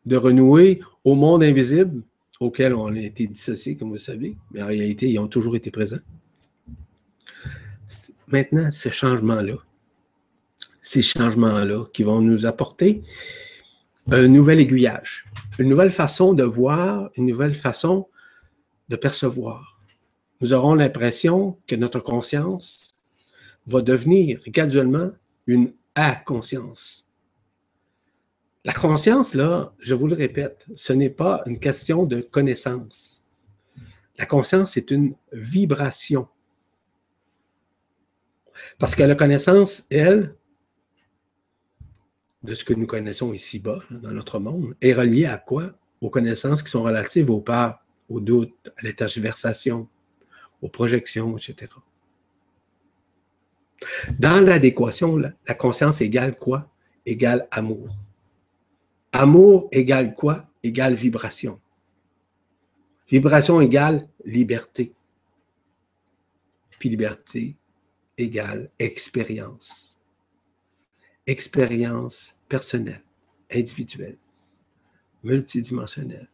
de 0.05 0.15
renouer 0.15 0.79
au 1.03 1.15
monde 1.15 1.43
invisible 1.43 2.03
auquel 2.39 2.73
on 2.73 2.95
a 2.95 2.99
été 2.99 3.27
dissocié, 3.27 3.75
comme 3.75 3.89
vous 3.89 3.95
le 3.95 3.99
savez, 3.99 4.37
mais 4.51 4.61
en 4.61 4.67
réalité, 4.67 5.09
ils 5.09 5.19
ont 5.19 5.27
toujours 5.27 5.55
été 5.55 5.71
présents. 5.71 5.99
Maintenant, 8.27 8.69
ces 8.71 8.91
changements-là, 8.91 9.57
ces 10.81 11.01
changements-là 11.01 11.85
qui 11.91 12.03
vont 12.03 12.21
nous 12.21 12.45
apporter 12.45 13.01
un 14.09 14.27
nouvel 14.27 14.59
aiguillage, 14.59 15.25
une 15.59 15.69
nouvelle 15.69 15.91
façon 15.91 16.33
de 16.33 16.43
voir, 16.43 17.09
une 17.17 17.25
nouvelle 17.25 17.55
façon 17.55 18.07
de 18.87 18.95
percevoir. 18.95 19.81
Nous 20.39 20.53
aurons 20.53 20.75
l'impression 20.75 21.57
que 21.67 21.75
notre 21.75 21.99
conscience 21.99 22.95
va 23.65 23.81
devenir 23.81 24.39
graduellement 24.47 25.11
une 25.45 25.73
à-conscience. 25.95 27.07
La 28.63 28.73
conscience, 28.73 29.33
là, 29.33 29.73
je 29.79 29.93
vous 29.93 30.07
le 30.07 30.15
répète, 30.15 30.65
ce 30.75 30.93
n'est 30.93 31.09
pas 31.09 31.41
une 31.45 31.59
question 31.59 32.05
de 32.05 32.21
connaissance. 32.21 33.25
La 34.17 34.25
conscience 34.25 34.77
est 34.77 34.91
une 34.91 35.15
vibration. 35.33 36.27
Parce 38.79 38.95
que 38.95 39.03
la 39.03 39.15
connaissance, 39.15 39.85
elle, 39.89 40.35
de 42.43 42.53
ce 42.53 42.63
que 42.63 42.73
nous 42.73 42.87
connaissons 42.87 43.33
ici-bas, 43.33 43.79
dans 43.89 44.11
notre 44.11 44.39
monde, 44.39 44.75
est 44.81 44.93
reliée 44.93 45.25
à 45.25 45.37
quoi? 45.37 45.73
Aux 46.01 46.09
connaissances 46.09 46.61
qui 46.61 46.69
sont 46.69 46.83
relatives 46.83 47.29
aux 47.29 47.41
parts 47.41 47.83
au 48.09 48.19
doute, 48.19 48.53
à 48.77 48.83
l'intergiversation, 48.83 49.87
aux 50.61 50.69
projections, 50.69 51.37
etc. 51.37 51.71
Dans 54.19 54.43
l'adéquation, 54.43 55.17
la 55.17 55.53
conscience 55.55 56.01
égale 56.01 56.37
quoi? 56.37 56.69
Égale 57.05 57.47
amour. 57.51 57.89
Amour 59.11 59.67
égale 59.71 60.15
quoi? 60.15 60.45
Égale 60.63 60.95
vibration. 60.95 61.59
Vibration 63.09 63.61
égale 63.61 64.01
liberté. 64.25 64.93
Puis 66.79 66.89
liberté 66.89 67.55
égale 68.17 68.69
expérience. 68.79 69.96
Expérience 71.27 72.35
personnelle, 72.47 73.03
individuelle, 73.51 74.17
multidimensionnelle. 75.23 76.29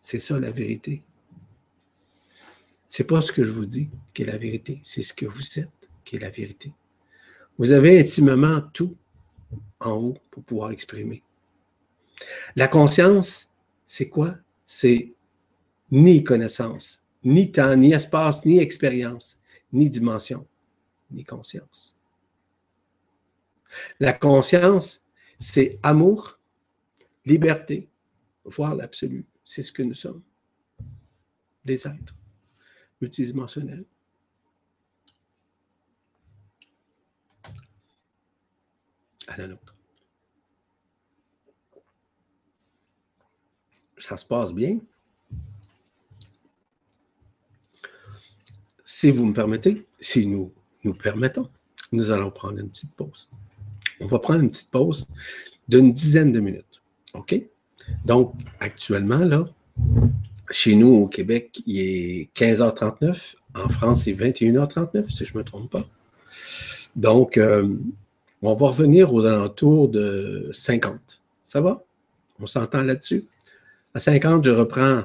C'est 0.00 0.18
ça 0.18 0.38
la 0.38 0.50
vérité. 0.50 1.02
C'est 2.88 3.06
pas 3.06 3.20
ce 3.20 3.32
que 3.32 3.44
je 3.44 3.52
vous 3.52 3.66
dis 3.66 3.88
qui 4.12 4.22
est 4.22 4.26
la 4.26 4.38
vérité, 4.38 4.80
c'est 4.82 5.02
ce 5.02 5.14
que 5.14 5.26
vous 5.26 5.58
êtes 5.58 5.88
qui 6.04 6.16
est 6.16 6.20
la 6.20 6.30
vérité. 6.30 6.72
Vous 7.58 7.72
avez 7.72 7.98
intimement 7.98 8.60
tout 8.72 8.96
en 9.80 9.98
vous 9.98 10.16
pour 10.30 10.42
pouvoir 10.42 10.70
exprimer. 10.70 11.22
La 12.54 12.68
conscience, 12.68 13.48
c'est 13.86 14.08
quoi? 14.08 14.36
C'est 14.66 15.12
ni 15.90 16.24
connaissance, 16.24 17.04
ni 17.22 17.52
temps, 17.52 17.76
ni 17.76 17.92
espace, 17.92 18.44
ni 18.44 18.58
expérience, 18.58 19.40
ni 19.72 19.88
dimension, 19.88 20.46
ni 21.10 21.24
conscience. 21.24 21.95
La 24.00 24.12
conscience, 24.12 25.04
c'est 25.38 25.78
amour, 25.82 26.38
liberté, 27.24 27.88
voir 28.44 28.74
l'absolu 28.74 29.26
c'est 29.46 29.62
ce 29.62 29.72
que 29.72 29.82
nous 29.82 29.94
sommes. 29.94 30.22
des 31.64 31.86
êtres 31.86 32.14
multidimensionnels. 33.00 33.84
À 39.26 39.36
la 39.36 39.48
nôtre. 39.48 39.74
Ça 43.98 44.16
se 44.16 44.24
passe 44.24 44.52
bien? 44.52 44.80
Si 48.84 49.10
vous 49.10 49.26
me 49.26 49.32
permettez, 49.32 49.86
si 49.98 50.26
nous 50.26 50.52
nous 50.84 50.94
permettons, 50.94 51.50
nous 51.90 52.10
allons 52.12 52.30
prendre 52.30 52.58
une 52.58 52.70
petite 52.70 52.94
pause. 52.94 53.28
On 54.00 54.06
va 54.06 54.18
prendre 54.18 54.40
une 54.40 54.50
petite 54.50 54.70
pause 54.70 55.06
d'une 55.68 55.92
dizaine 55.92 56.32
de 56.32 56.40
minutes. 56.40 56.82
OK? 57.14 57.34
Donc, 58.04 58.34
actuellement, 58.60 59.18
là, 59.18 59.48
chez 60.50 60.74
nous 60.74 60.88
au 60.88 61.08
Québec, 61.08 61.60
il 61.66 61.80
est 61.80 62.30
15h39. 62.34 63.36
En 63.54 63.68
France, 63.68 64.04
c'est 64.04 64.12
21h39, 64.12 65.10
si 65.10 65.24
je 65.24 65.32
ne 65.34 65.38
me 65.38 65.44
trompe 65.44 65.70
pas. 65.70 65.84
Donc, 66.94 67.36
euh, 67.36 67.68
on 68.42 68.54
va 68.54 68.68
revenir 68.68 69.12
aux 69.12 69.24
alentours 69.24 69.88
de 69.88 70.50
50. 70.52 71.20
Ça 71.44 71.60
va? 71.60 71.82
On 72.40 72.46
s'entend 72.46 72.82
là-dessus? 72.82 73.24
À 73.94 73.98
50, 73.98 74.44
je 74.44 74.50
reprends, 74.50 75.02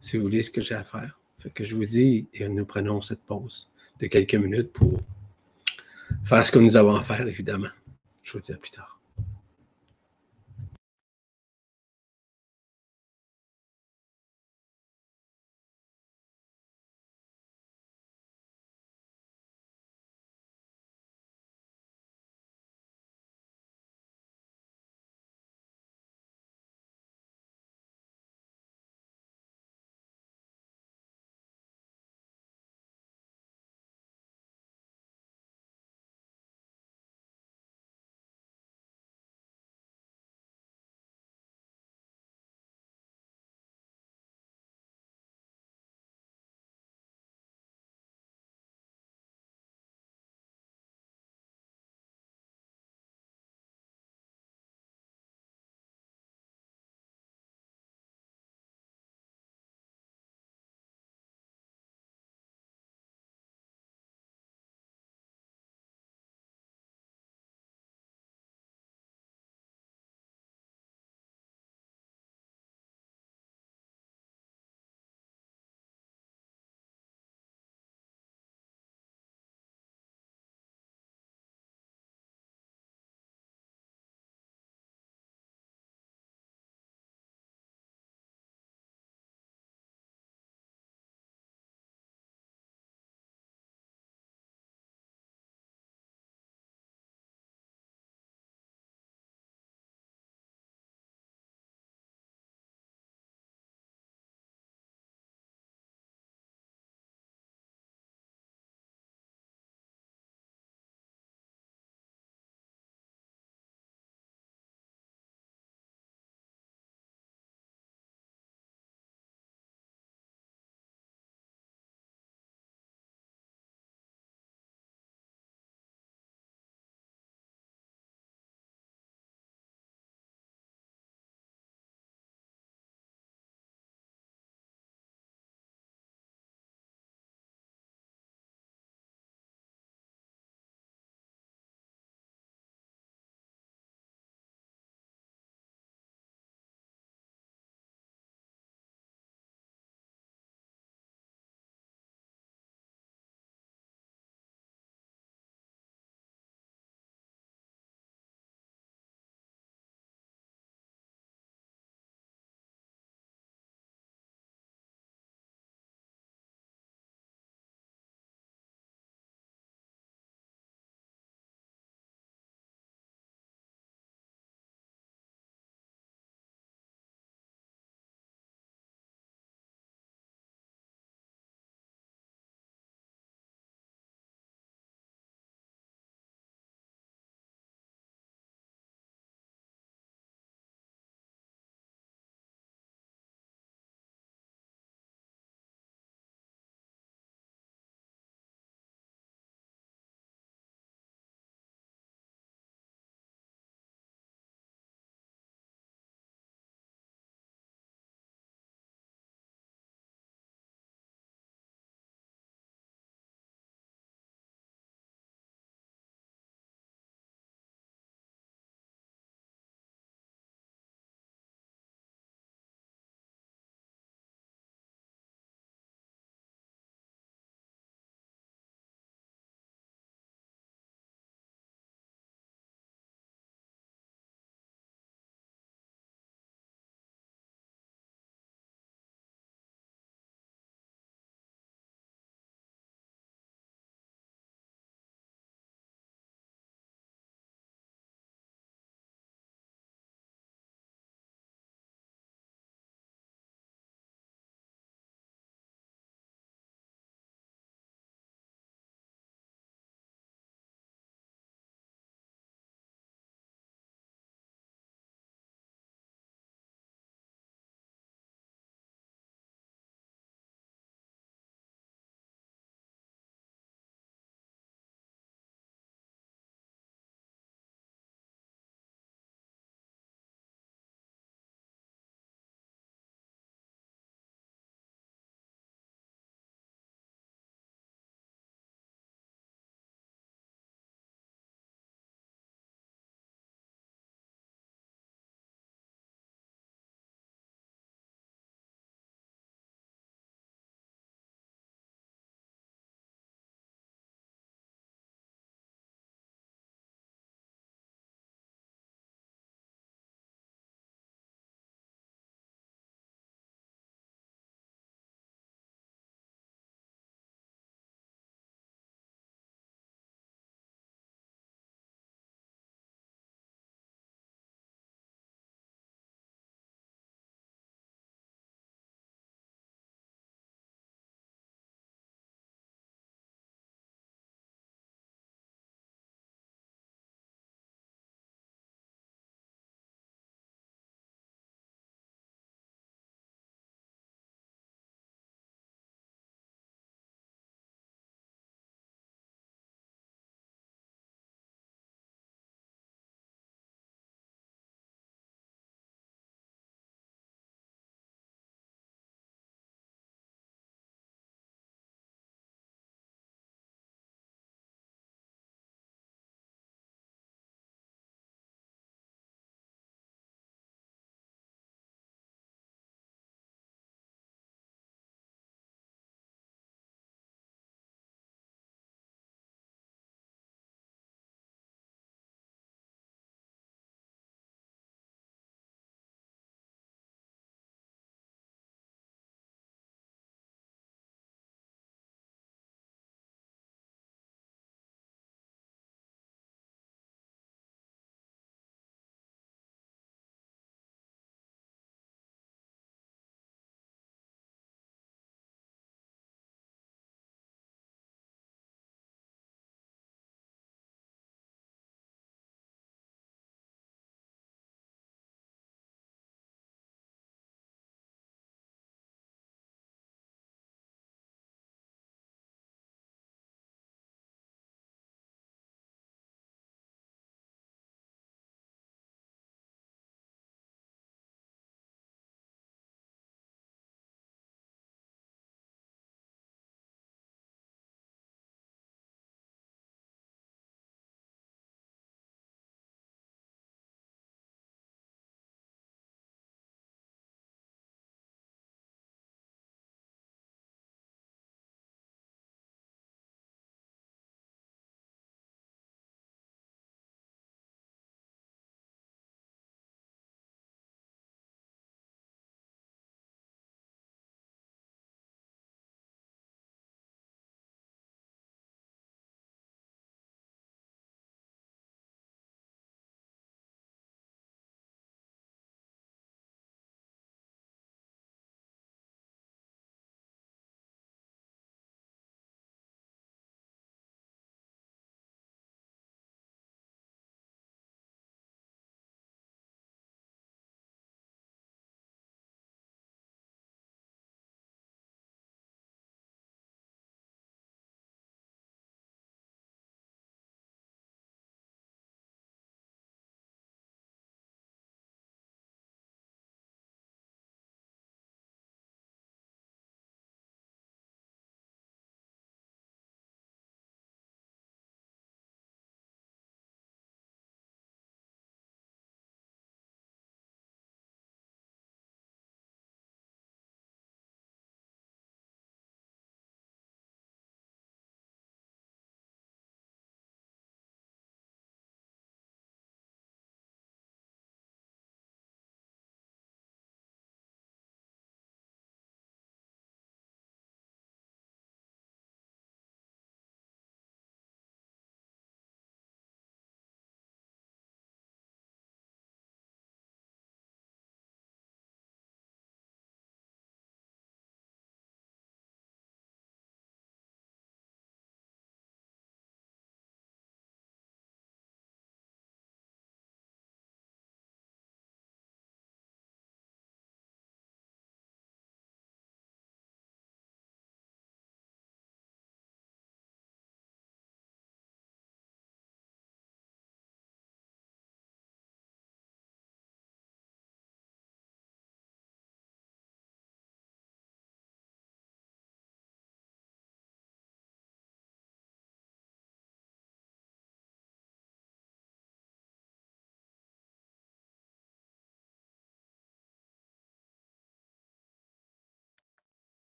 si 0.00 0.16
vous 0.16 0.22
voulez, 0.22 0.42
ce 0.42 0.50
que 0.50 0.62
j'ai 0.62 0.74
à 0.74 0.84
faire. 0.84 1.18
Fait 1.40 1.50
que 1.50 1.64
je 1.64 1.74
vous 1.74 1.84
dis, 1.84 2.26
et 2.34 2.48
nous 2.48 2.64
prenons 2.64 3.02
cette 3.02 3.20
pause 3.20 3.68
de 4.00 4.06
quelques 4.06 4.34
minutes 4.34 4.72
pour 4.72 5.00
faire 6.24 6.44
ce 6.46 6.52
que 6.52 6.58
nous 6.58 6.76
avons 6.76 6.94
à 6.94 7.02
faire, 7.02 7.26
évidemment. 7.26 7.68
Je 8.28 8.34
vous 8.34 8.40
dis 8.40 8.52
à 8.52 8.58
plus 8.58 8.70
tard. 8.70 8.97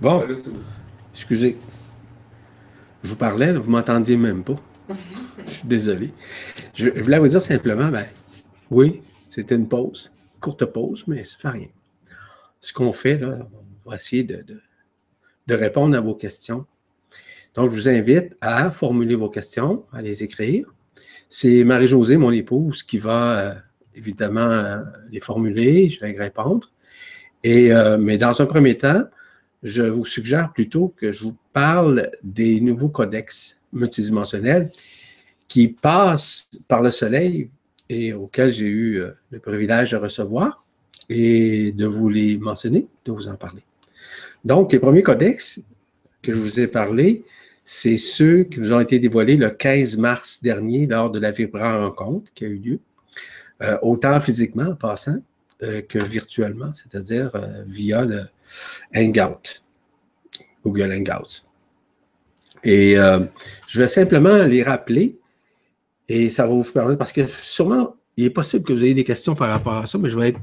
Bon, 0.00 0.26
excusez. 1.12 1.58
Je 3.02 3.10
vous 3.10 3.16
parlais, 3.16 3.52
vous 3.52 3.66
ne 3.66 3.76
m'entendiez 3.76 4.16
même 4.16 4.42
pas. 4.42 4.56
Je 5.46 5.50
suis 5.50 5.68
désolé. 5.68 6.14
Je, 6.72 6.88
voulais 6.88 7.18
vous 7.18 7.28
dire 7.28 7.42
simplement, 7.42 7.88
ben, 7.88 8.06
oui, 8.70 9.02
c'était 9.28 9.56
une 9.56 9.68
pause, 9.68 10.10
courte 10.40 10.64
pause, 10.64 11.04
mais 11.06 11.24
ça 11.24 11.36
ne 11.36 11.40
fait 11.40 11.58
rien. 11.58 11.68
Ce 12.60 12.72
qu'on 12.72 12.92
fait, 12.92 13.18
là, 13.18 13.46
on 13.84 13.90
va 13.90 13.96
essayer 13.96 14.24
de, 14.24 14.42
de, 15.46 15.54
répondre 15.54 15.94
à 15.94 16.00
vos 16.00 16.14
questions. 16.14 16.64
Donc, 17.54 17.70
je 17.70 17.76
vous 17.76 17.88
invite 17.88 18.38
à 18.40 18.70
formuler 18.70 19.16
vos 19.16 19.28
questions, 19.28 19.84
à 19.92 20.00
les 20.00 20.22
écrire. 20.22 20.72
C'est 21.28 21.62
Marie-Josée, 21.62 22.16
mon 22.16 22.32
épouse, 22.32 22.82
qui 22.82 22.98
va 22.98 23.38
euh, 23.38 23.54
évidemment 23.94 24.40
euh, 24.40 24.78
les 25.10 25.20
formuler. 25.20 25.90
Je 25.90 26.00
vais 26.00 26.12
y 26.12 26.18
répondre. 26.18 26.70
Et, 27.44 27.72
euh, 27.72 27.98
mais 27.98 28.16
dans 28.16 28.40
un 28.40 28.46
premier 28.46 28.78
temps, 28.78 29.04
je 29.62 29.82
vous 29.82 30.04
suggère 30.04 30.52
plutôt 30.52 30.92
que 30.96 31.12
je 31.12 31.24
vous 31.24 31.36
parle 31.52 32.10
des 32.22 32.60
nouveaux 32.60 32.88
codex 32.88 33.58
multidimensionnels 33.72 34.70
qui 35.48 35.68
passent 35.68 36.48
par 36.68 36.82
le 36.82 36.90
Soleil 36.90 37.50
et 37.88 38.12
auxquels 38.12 38.52
j'ai 38.52 38.66
eu 38.66 39.00
euh, 39.00 39.10
le 39.30 39.40
privilège 39.40 39.90
de 39.90 39.96
recevoir 39.96 40.64
et 41.08 41.72
de 41.72 41.86
vous 41.86 42.08
les 42.08 42.38
mentionner, 42.38 42.86
de 43.04 43.12
vous 43.12 43.28
en 43.28 43.34
parler. 43.34 43.62
Donc, 44.44 44.72
les 44.72 44.78
premiers 44.78 45.02
codex 45.02 45.60
que 46.22 46.32
je 46.32 46.38
vous 46.38 46.60
ai 46.60 46.68
parlé, 46.68 47.24
c'est 47.64 47.98
ceux 47.98 48.44
qui 48.44 48.60
vous 48.60 48.72
ont 48.72 48.80
été 48.80 48.98
dévoilés 48.98 49.36
le 49.36 49.50
15 49.50 49.96
mars 49.96 50.42
dernier 50.42 50.86
lors 50.86 51.10
de 51.10 51.18
la 51.18 51.32
Vibra 51.32 51.84
Rencontre 51.84 52.32
qui 52.32 52.44
a 52.44 52.48
eu 52.48 52.58
lieu, 52.58 52.80
euh, 53.62 53.76
autant 53.82 54.20
physiquement 54.20 54.70
en 54.70 54.74
passant 54.76 55.18
euh, 55.62 55.82
que 55.82 55.98
virtuellement, 55.98 56.72
c'est-à-dire 56.72 57.32
via 57.66 58.04
le 58.04 58.22
Hangout, 58.94 59.62
Google 60.64 60.92
Hangouts. 60.92 61.44
Et 62.62 62.94
je 62.94 63.80
vais 63.80 63.88
simplement 63.88 64.44
les 64.44 64.62
rappeler 64.62 65.20
et 66.10 66.28
ça 66.28 66.44
va 66.44 66.52
vous 66.52 66.64
permettre, 66.64 66.98
parce 66.98 67.12
que 67.12 67.24
sûrement, 67.24 67.96
il 68.16 68.24
est 68.24 68.30
possible 68.30 68.64
que 68.64 68.72
vous 68.72 68.82
ayez 68.82 68.94
des 68.94 69.04
questions 69.04 69.36
par 69.36 69.48
rapport 69.48 69.74
à 69.74 69.86
ça, 69.86 69.96
mais 69.96 70.10
je 70.10 70.18
vais, 70.18 70.34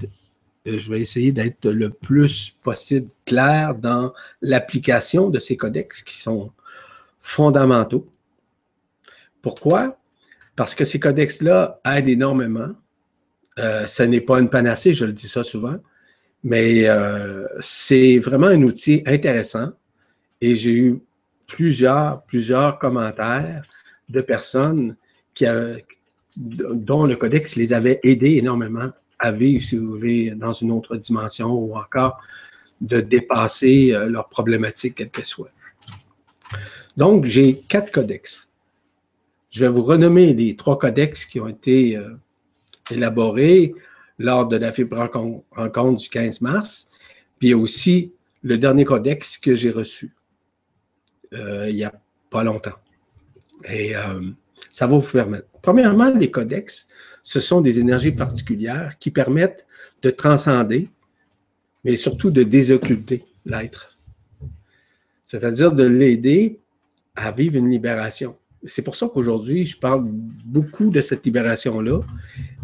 euh, 0.66 0.96
essayer 0.96 1.34
d'être 1.34 1.70
le 1.70 1.90
plus 1.90 2.56
possible 2.64 3.10
clair 3.26 3.76
dans 3.76 4.14
l'application 4.42 5.30
de 5.30 5.40
ces 5.40 5.58
codex 5.58 6.04
qui 6.04 6.18
sont 6.18 6.54
fondamentaux. 7.20 8.08
Pourquoi? 9.42 10.00
Parce 10.56 10.74
que 10.74 10.86
ces 10.86 11.02
codex-là 11.02 11.82
aident 11.84 12.08
énormément. 12.08 12.70
Euh, 13.60 13.88
ce 13.88 14.04
n'est 14.04 14.22
pas 14.22 14.40
une 14.40 14.50
panacée, 14.50 14.94
je 14.94 15.04
le 15.04 15.12
dis 15.12 15.28
ça 15.28 15.44
souvent, 15.44 15.76
mais 16.48 16.88
euh, 16.88 17.46
c'est 17.60 18.20
vraiment 18.20 18.48
un 18.48 18.64
outil 18.64 19.04
intéressant. 19.06 19.72
Et 20.40 20.56
j'ai 20.56 20.72
eu 20.72 21.02
plusieurs, 21.46 22.24
plusieurs 22.24 22.80
commentaires 22.80 23.64
de 24.08 24.22
personnes 24.22 24.96
dont 26.38 27.04
le 27.06 27.16
codex 27.18 27.58
les 27.58 27.74
avait 27.74 28.00
aidés 28.04 28.38
énormément 28.38 28.90
à 29.20 29.34
vivre, 29.34 29.66
si 29.66 29.76
vous 29.76 29.90
voulez, 29.90 30.32
dans 30.36 30.54
une 30.54 30.72
autre 30.72 30.96
dimension 30.96 31.52
ou 31.52 31.76
encore 31.76 32.18
de 32.80 33.02
dépasser 33.02 33.92
euh, 33.92 34.08
leurs 34.08 34.30
problématiques, 34.30 34.96
quelles 34.96 35.10
qu'elles 35.10 35.26
soient. 35.26 35.52
Donc, 36.96 37.26
j'ai 37.26 37.60
quatre 37.68 37.92
codex. 37.92 38.54
Je 39.50 39.66
vais 39.66 39.70
vous 39.70 39.84
renommer 39.84 40.34
les 40.34 40.56
trois 40.56 40.80
codex 40.80 41.26
qui 41.26 41.42
ont 41.42 41.50
été 41.50 41.98
euh, 41.98 42.12
élaborés 42.90 43.74
lors 44.18 44.48
de 44.48 44.58
la 44.58 44.72
fibre 44.72 44.98
rencontre 45.52 46.02
du 46.02 46.10
15 46.10 46.42
mars, 46.42 46.90
puis 47.40 47.54
aussi 47.54 48.14
le 48.44 48.58
dernier 48.58 48.86
codex 48.86 49.38
que 49.38 49.56
j'ai 49.56 49.72
reçu 49.72 50.14
euh, 51.34 51.70
il 51.70 51.76
n'y 51.76 51.84
a 51.84 51.94
pas 52.30 52.44
longtemps. 52.44 52.78
Et 53.70 53.94
ça 54.72 54.88
va 54.88 54.98
vous 54.98 55.12
permettre. 55.12 55.48
Premièrement, 55.62 56.12
les 56.12 56.32
codex, 56.32 56.88
ce 57.24 57.40
sont 57.40 57.62
des 57.62 57.80
énergies 57.80 58.12
particulières 58.12 58.98
qui 59.00 59.12
permettent 59.12 59.68
de 60.02 60.10
transcender, 60.10 60.90
mais 61.84 61.96
surtout 61.96 62.32
de 62.32 62.44
désocculter 62.44 63.26
l'être. 63.46 63.96
C'est-à-dire 65.26 65.72
de 65.72 65.84
l'aider 65.84 66.60
à 67.16 67.32
vivre 67.32 67.58
une 67.58 67.70
libération. 67.70 68.38
C'est 68.66 68.82
pour 68.82 68.96
ça 68.96 69.10
qu'aujourd'hui, 69.12 69.66
je 69.66 69.78
parle 69.78 70.08
beaucoup 70.10 70.90
de 70.90 71.02
cette 71.02 71.26
libération-là, 71.26 72.02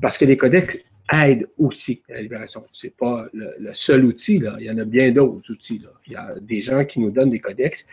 parce 0.02 0.18
que 0.18 0.26
les 0.26 0.38
codex 0.38 0.78
aident 1.14 1.48
aussi 1.58 2.02
à 2.10 2.14
la 2.14 2.22
libération. 2.22 2.66
Ce 2.74 2.88
n'est 2.88 2.94
pas 2.98 3.28
le, 3.34 3.72
seul 3.76 4.06
outil, 4.06 4.42
il 4.60 4.66
y 4.66 4.72
en 4.72 4.78
a 4.78 4.86
bien 4.86 5.12
d'autres 5.12 5.52
outils. 5.52 5.82
Il 6.08 6.14
y 6.14 6.16
a 6.16 6.36
des 6.42 6.62
gens 6.62 6.84
qui 6.86 7.00
nous 7.00 7.12
donnent 7.12 7.30
des 7.30 7.40
codex, 7.40 7.86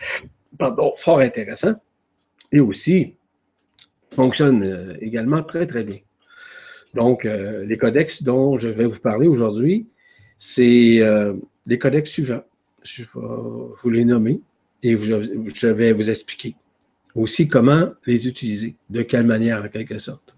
pardon, 0.57 0.93
fort 0.97 1.19
intéressants, 1.19 1.75
et 2.51 2.59
aussi 2.59 3.15
fonctionne 4.13 4.63
euh, 4.63 4.97
également 5.01 5.41
très, 5.41 5.65
très 5.65 5.83
bien. 5.83 5.99
Donc, 6.93 7.25
euh, 7.25 7.65
les 7.65 7.77
codex 7.77 8.23
dont 8.23 8.59
je 8.59 8.67
vais 8.67 8.85
vous 8.85 8.99
parler 8.99 9.27
aujourd'hui, 9.27 9.87
c'est 10.37 10.99
euh, 10.99 11.33
les 11.65 11.77
codex 11.77 12.09
suivants. 12.09 12.43
Je 12.83 13.03
vais 13.03 13.09
vous 13.13 13.89
les 13.89 14.03
nommer 14.03 14.41
et 14.83 14.97
je, 14.97 15.67
vais 15.67 15.93
vous 15.93 16.09
expliquer 16.09 16.55
aussi 17.13 17.47
comment 17.47 17.91
les 18.05 18.27
utiliser, 18.27 18.75
de 18.89 19.03
quelle 19.03 19.25
manière 19.25 19.63
en 19.63 19.67
quelque 19.67 19.99
sorte. 19.99 20.35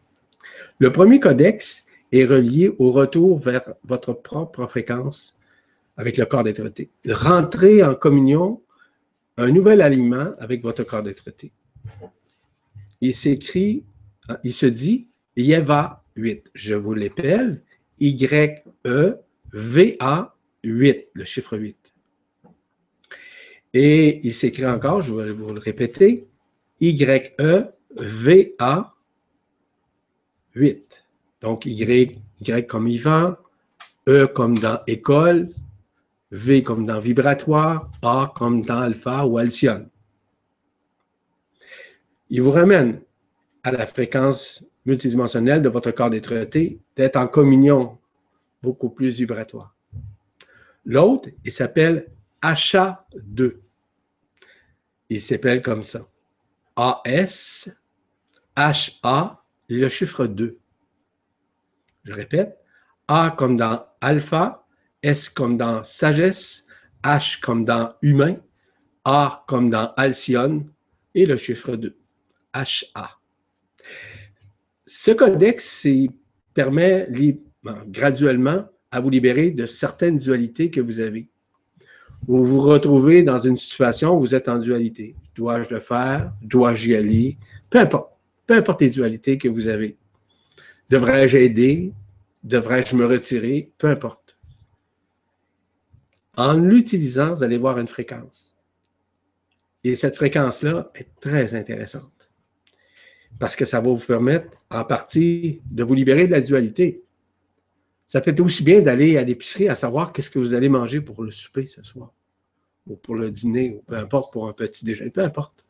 Le 0.80 0.92
premier 0.92 1.20
codex 1.20 1.83
est 2.14 2.26
relié 2.26 2.74
au 2.80 2.92
retour 2.92 3.38
vers 3.40 3.74
votre 3.84 4.14
propre 4.14 4.66
fréquence 4.68 5.38
avec 5.98 6.18
le 6.18 6.26
corps 6.26 6.44
d'être 6.44 6.64
Rentrez 7.08 7.84
en 7.84 7.96
communion, 7.96 8.62
un 9.38 9.52
nouvel 9.52 9.82
alignement 9.82 10.34
avec 10.40 10.64
votre 10.64 10.84
corps 10.84 11.04
d'être 11.04 11.30
il 13.04 13.14
s'écrit, 13.14 13.84
il 14.46 14.54
se 14.54 14.66
dit 14.66 15.10
Yeva 15.36 16.06
8. 16.16 16.52
Je 16.54 16.74
vous 16.74 16.94
l'appelle 16.94 17.62
Y-E-V-A 18.00 19.18
8, 20.64 21.08
le 21.14 21.26
chiffre 21.26 21.58
8. 21.58 21.94
Et 23.74 24.26
il 24.26 24.34
s'écrit 24.34 24.66
encore, 24.66 25.02
je 25.02 25.12
vais 25.12 25.34
vous 25.34 25.52
le 25.54 25.60
répéter, 25.60 26.30
Y-E-V-A 26.80 27.66
8. 30.56 31.03
Donc, 31.44 31.66
Y, 31.66 32.18
comme 32.68 32.88
Yvan, 32.88 33.36
E 34.08 34.26
comme 34.26 34.58
dans 34.58 34.82
école, 34.88 35.50
V 36.32 36.64
comme 36.64 36.86
dans 36.86 37.00
vibratoire, 37.00 37.92
A 38.02 38.34
comme 38.36 38.64
dans 38.64 38.80
alpha 38.80 39.26
ou 39.26 39.38
alcyone 39.38 39.90
il 42.34 42.42
vous 42.42 42.50
ramène 42.50 43.00
à 43.62 43.70
la 43.70 43.86
fréquence 43.86 44.66
multidimensionnelle 44.88 45.62
de 45.62 45.70
votre 45.70 45.92
corps 45.92 46.10
d'être 46.10 46.34
d'être 46.96 47.16
en 47.16 47.28
communion 47.28 48.00
beaucoup 48.64 48.90
plus 48.90 49.16
vibratoire. 49.16 49.76
L'autre, 50.84 51.30
il 51.46 51.52
s'appelle 51.52 52.08
HA2. 52.42 53.58
Il 55.10 55.22
s'appelle 55.22 55.62
comme 55.62 55.84
ça. 55.84 56.08
AS, 56.76 57.70
HA, 58.56 59.44
le 59.70 59.90
chiffre 59.90 60.26
2. 60.26 60.58
Je 62.04 62.14
répète, 62.14 62.58
A 63.08 63.34
comme 63.38 63.58
dans 63.58 63.86
alpha, 64.02 64.66
S 65.02 65.30
comme 65.30 65.58
dans 65.58 65.84
sagesse, 65.84 66.66
H 67.04 67.40
comme 67.42 67.66
dans 67.66 67.94
humain, 68.02 68.38
A 69.06 69.44
comme 69.48 69.70
dans 69.70 69.94
alcyone 69.98 70.72
et 71.16 71.26
le 71.26 71.38
chiffre 71.38 71.76
2. 71.76 71.98
HA. 72.54 73.20
Ce 74.86 75.12
codex 75.12 75.88
permet 76.54 77.08
graduellement 77.88 78.66
à 78.92 79.00
vous 79.00 79.10
libérer 79.10 79.52
de 79.52 79.66
certaines 79.66 80.18
dualités 80.18 80.70
que 80.70 80.82
vous 80.82 81.00
avez. 81.00 81.30
Vous 82.28 82.46
vous 82.46 82.62
retrouvez 82.62 83.24
dans 83.24 83.40
une 83.40 83.58
situation 83.58 84.16
où 84.16 84.20
vous 84.22 84.36
êtes 84.36 84.48
en 84.48 84.60
dualité. 84.60 85.16
Dois-je 85.36 85.74
le 85.74 85.80
faire? 85.80 86.32
Dois-je 86.42 86.92
y 86.92 86.96
aller? 86.96 87.38
Peu 87.70 87.80
importe. 87.80 88.14
Peu 88.46 88.56
importe 88.56 88.82
les 88.82 88.90
dualités 88.90 89.38
que 89.38 89.50
vous 89.50 89.68
avez. 89.68 89.98
Devrais-je 90.90 91.38
aider? 91.38 91.94
Devrais-je 92.44 92.96
me 92.96 93.06
retirer? 93.06 93.72
Peu 93.78 93.88
importe. 93.88 94.38
En 96.36 96.54
l'utilisant, 96.54 97.36
vous 97.36 97.44
allez 97.44 97.58
voir 97.58 97.78
une 97.80 97.88
fréquence. 97.88 98.56
Et 99.84 99.96
cette 99.96 100.16
fréquence-là 100.16 100.92
est 100.96 101.10
très 101.20 101.56
intéressante 101.56 102.14
parce 103.40 103.56
que 103.56 103.66
ça 103.66 103.80
va 103.80 103.90
vous 103.90 103.98
permettre 103.98 104.58
en 104.70 104.84
partie 104.84 105.62
de 105.70 105.84
vous 105.84 105.94
libérer 105.94 106.28
de 106.28 106.32
la 106.32 106.42
dualité. 106.42 107.04
Ça 108.08 108.22
peut 108.22 108.32
être 108.32 108.40
aussi 108.40 108.64
bien 108.64 108.82
d'aller 108.82 109.18
à 109.18 109.24
l'épicerie 109.24 109.70
à 109.70 109.76
savoir 109.76 110.14
qu'est-ce 110.14 110.30
que 110.30 110.40
vous 110.40 110.54
allez 110.54 110.70
manger 110.70 111.02
pour 111.02 111.24
le 111.24 111.32
souper 111.32 111.66
ce 111.66 111.84
soir, 111.84 112.14
ou 112.88 112.96
pour 112.96 113.16
le 113.16 113.32
dîner, 113.32 113.72
ou 113.72 113.82
peu 113.82 113.96
importe, 113.96 114.32
pour 114.32 114.48
un 114.48 114.54
petit 114.54 114.86
déjeuner, 114.86 115.10
peu 115.10 115.22
importe. 115.22 115.66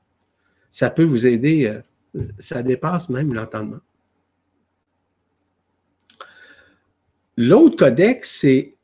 Ça 0.70 0.90
peut 0.90 1.04
vous 1.04 1.26
aider, 1.26 1.68
euh, 2.16 2.22
ça 2.40 2.64
dépasse 2.64 3.10
même 3.10 3.34
l'entendement. 3.34 3.80
L'autre 7.38 7.78
codex, 7.78 8.40
c'est 8.42 8.76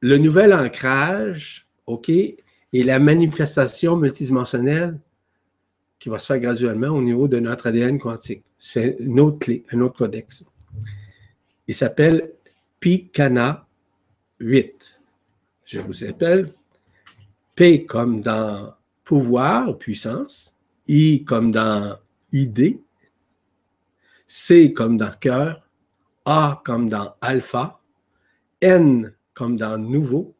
le 0.00 0.18
nouvel 0.18 0.54
ancrage, 0.54 1.66
OK, 1.86 2.08
et 2.08 2.36
la 2.72 2.98
manifestation 2.98 3.96
multidimensionnelle 3.96 5.00
qui 5.98 6.08
va 6.08 6.18
se 6.18 6.26
faire 6.26 6.40
graduellement 6.40 6.88
au 6.88 7.02
niveau 7.02 7.26
de 7.26 7.38
notre 7.38 7.68
ADN 7.68 7.98
quantique. 7.98 8.44
C'est 8.58 8.96
une 9.00 9.20
autre 9.20 9.38
clé, 9.38 9.64
un 9.72 9.80
autre 9.80 9.96
codex. 9.96 10.44
Il 11.66 11.74
s'appelle 11.74 12.32
Picana 12.80 13.66
8. 14.40 15.00
Je 15.64 15.80
vous 15.80 16.04
appelle 16.04 16.52
P 17.54 17.86
comme 17.86 18.20
dans 18.20 18.74
pouvoir, 19.02 19.78
puissance, 19.78 20.54
I 20.86 21.24
comme 21.24 21.50
dans 21.50 21.96
idée, 22.32 22.80
C 24.26 24.72
comme 24.72 24.96
dans 24.96 25.12
cœur, 25.18 25.68
A 26.24 26.62
comme 26.64 26.88
dans 26.88 27.14
alpha, 27.20 27.80
N 28.60 29.12
comme 29.34 29.56
dans 29.56 29.78
nouveau 29.78 30.34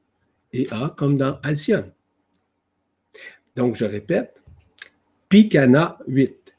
et 0.52 0.66
A 0.70 0.94
comme 0.96 1.16
dans 1.16 1.38
alcyone. 1.42 1.92
Donc, 3.54 3.76
je 3.76 3.84
répète, 3.84 4.42
Picana 5.28 5.98
8. 6.06 6.54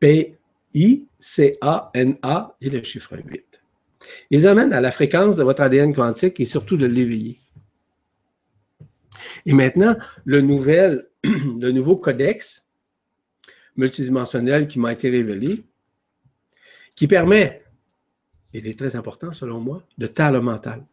P-I-C-A-N-A 0.00 1.06
et 2.60 2.70
le 2.70 2.82
chiffre 2.82 3.16
8. 3.16 3.62
Ils 4.30 4.46
amènent 4.48 4.72
à 4.72 4.80
la 4.80 4.90
fréquence 4.90 5.36
de 5.36 5.44
votre 5.44 5.62
ADN 5.62 5.94
quantique 5.94 6.40
et 6.40 6.44
surtout 6.44 6.76
de 6.76 6.86
l'éveiller. 6.86 7.38
Et 9.46 9.52
maintenant, 9.52 9.96
le, 10.24 10.40
nouvel, 10.40 11.06
le 11.24 11.70
nouveau 11.70 11.96
codex 11.96 12.66
multidimensionnel 13.76 14.66
qui 14.66 14.78
m'a 14.78 14.92
été 14.92 15.08
révélé, 15.08 15.62
qui 16.94 17.06
permet, 17.06 17.61
et 17.61 17.61
il 18.52 18.66
est 18.66 18.78
très 18.78 18.96
important 18.96 19.32
selon 19.32 19.60
moi, 19.60 19.82
de 19.98 20.06
taire 20.06 20.32
le 20.32 20.40
mental. 20.40 20.84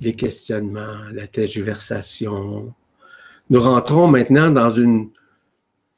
Les 0.00 0.14
questionnements, 0.14 1.10
la 1.12 1.26
tergiversation. 1.26 2.74
Nous 3.50 3.60
rentrons 3.60 4.08
maintenant 4.08 4.50
dans 4.50 4.70
une, 4.70 5.10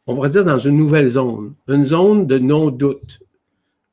on 0.06 0.14
pourrait 0.14 0.30
dire 0.30 0.44
dans 0.44 0.58
une 0.58 0.76
nouvelle 0.76 1.08
zone, 1.08 1.54
une 1.68 1.84
zone 1.84 2.26
de 2.26 2.38
non-doute, 2.38 3.20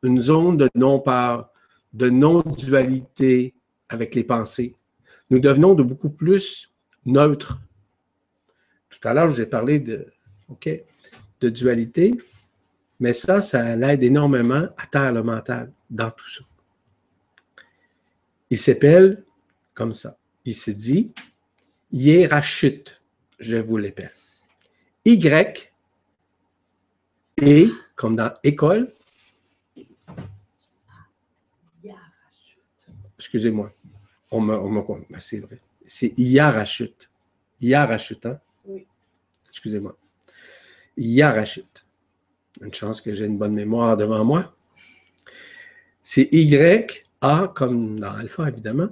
une 0.02 0.22
zone 0.22 0.58
de 0.58 0.70
non-part, 0.76 1.52
de 1.94 2.10
non-dualité 2.10 3.54
avec 3.88 4.16
les 4.16 4.24
pensées. 4.24 4.76
Nous 5.30 5.40
devenons 5.40 5.76
de 5.76 5.84
beaucoup 5.84 6.10
plus 6.10 6.74
neutres. 7.06 7.60
Tout 8.90 9.08
à 9.08 9.14
l'heure, 9.14 9.30
je 9.30 9.36
vous 9.36 9.42
ai 9.42 9.46
parlé 9.46 9.80
de, 9.80 10.08
OK, 10.50 10.70
de 11.40 11.50
dualité, 11.50 12.16
mais 13.00 13.14
ça, 13.14 13.42
ça 13.42 13.76
l'aide 13.76 14.04
énormément 14.04 14.68
à 14.78 14.86
taire 14.92 15.14
le 15.14 15.24
mental 15.24 15.72
dans 15.90 16.12
tout 16.12 16.30
ça. 16.30 16.44
Il 18.50 18.60
s'appelle 18.60 19.24
comme 19.74 19.94
ça. 19.94 20.18
Il 20.46 20.56
se 20.56 20.72
dit 20.72 21.12
hiérachute, 21.92 23.02
je 23.40 23.58
vous 23.58 23.78
l'appelle. 23.78 24.12
Y 25.06 25.70
et, 27.38 27.70
comme 27.96 28.16
dans 28.16 28.34
école, 28.44 28.90
excusez-moi, 33.18 33.72
on 34.32 34.42
me, 34.42 34.54
on 34.54 34.70
me 34.70 35.20
c'est 35.20 35.40
vrai, 35.40 35.60
c'est 35.86 36.14
Yarachut. 36.18 37.10
Yarachut, 37.60 38.20
hein? 38.26 38.40
Oui. 38.66 38.86
Excusez-moi. 39.50 39.98
Yarachut. 40.98 41.86
Une 42.62 42.74
chance 42.74 43.02
que 43.02 43.14
j'ai 43.14 43.26
une 43.26 43.38
bonne 43.38 43.54
mémoire 43.54 43.98
devant 43.98 44.24
moi. 44.24 44.56
C'est 46.04 46.30
Y, 46.32 47.06
A 47.24 47.48
comme 47.56 48.00
dans 48.00 48.14
Alpha, 48.14 48.50
évidemment. 48.50 48.90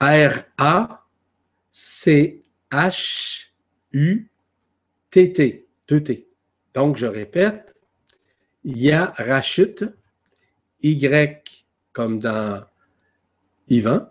R, 0.00 0.44
A, 0.58 1.04
C, 1.72 2.44
H, 2.70 3.48
U, 3.92 4.30
T. 5.10 5.66
Donc, 6.74 6.96
je 6.96 7.06
répète, 7.06 7.74
Yarachut. 8.62 9.88
Y 10.84 11.64
comme 11.94 12.18
dans 12.18 12.60
Ivan, 13.68 14.06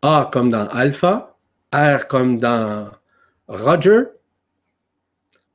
A 0.00 0.30
comme 0.32 0.50
dans 0.50 0.66
Alpha, 0.68 1.36
R 1.70 2.08
comme 2.08 2.38
dans 2.38 2.90
Roger, 3.46 4.04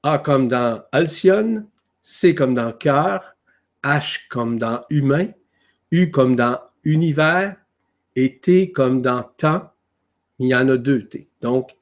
A 0.04 0.20
comme 0.20 0.48
dans 0.48 0.84
Alcyone, 0.92 1.68
C 2.04 2.36
comme 2.36 2.54
dans 2.54 2.72
cœur, 2.72 3.36
H 3.84 4.20
comme 4.30 4.60
dans 4.60 4.82
humain, 4.92 5.30
U 5.92 6.10
comme 6.10 6.36
dans 6.36 6.60
univers 6.84 7.56
et 8.16 8.40
T 8.40 8.72
comme 8.72 9.02
dans 9.02 9.24
temps. 9.24 9.72
Il 10.40 10.48
y 10.48 10.56
en 10.56 10.68
a 10.70 10.78
deux 10.78 11.08
T. 11.08 11.28
Donc, 11.42 11.76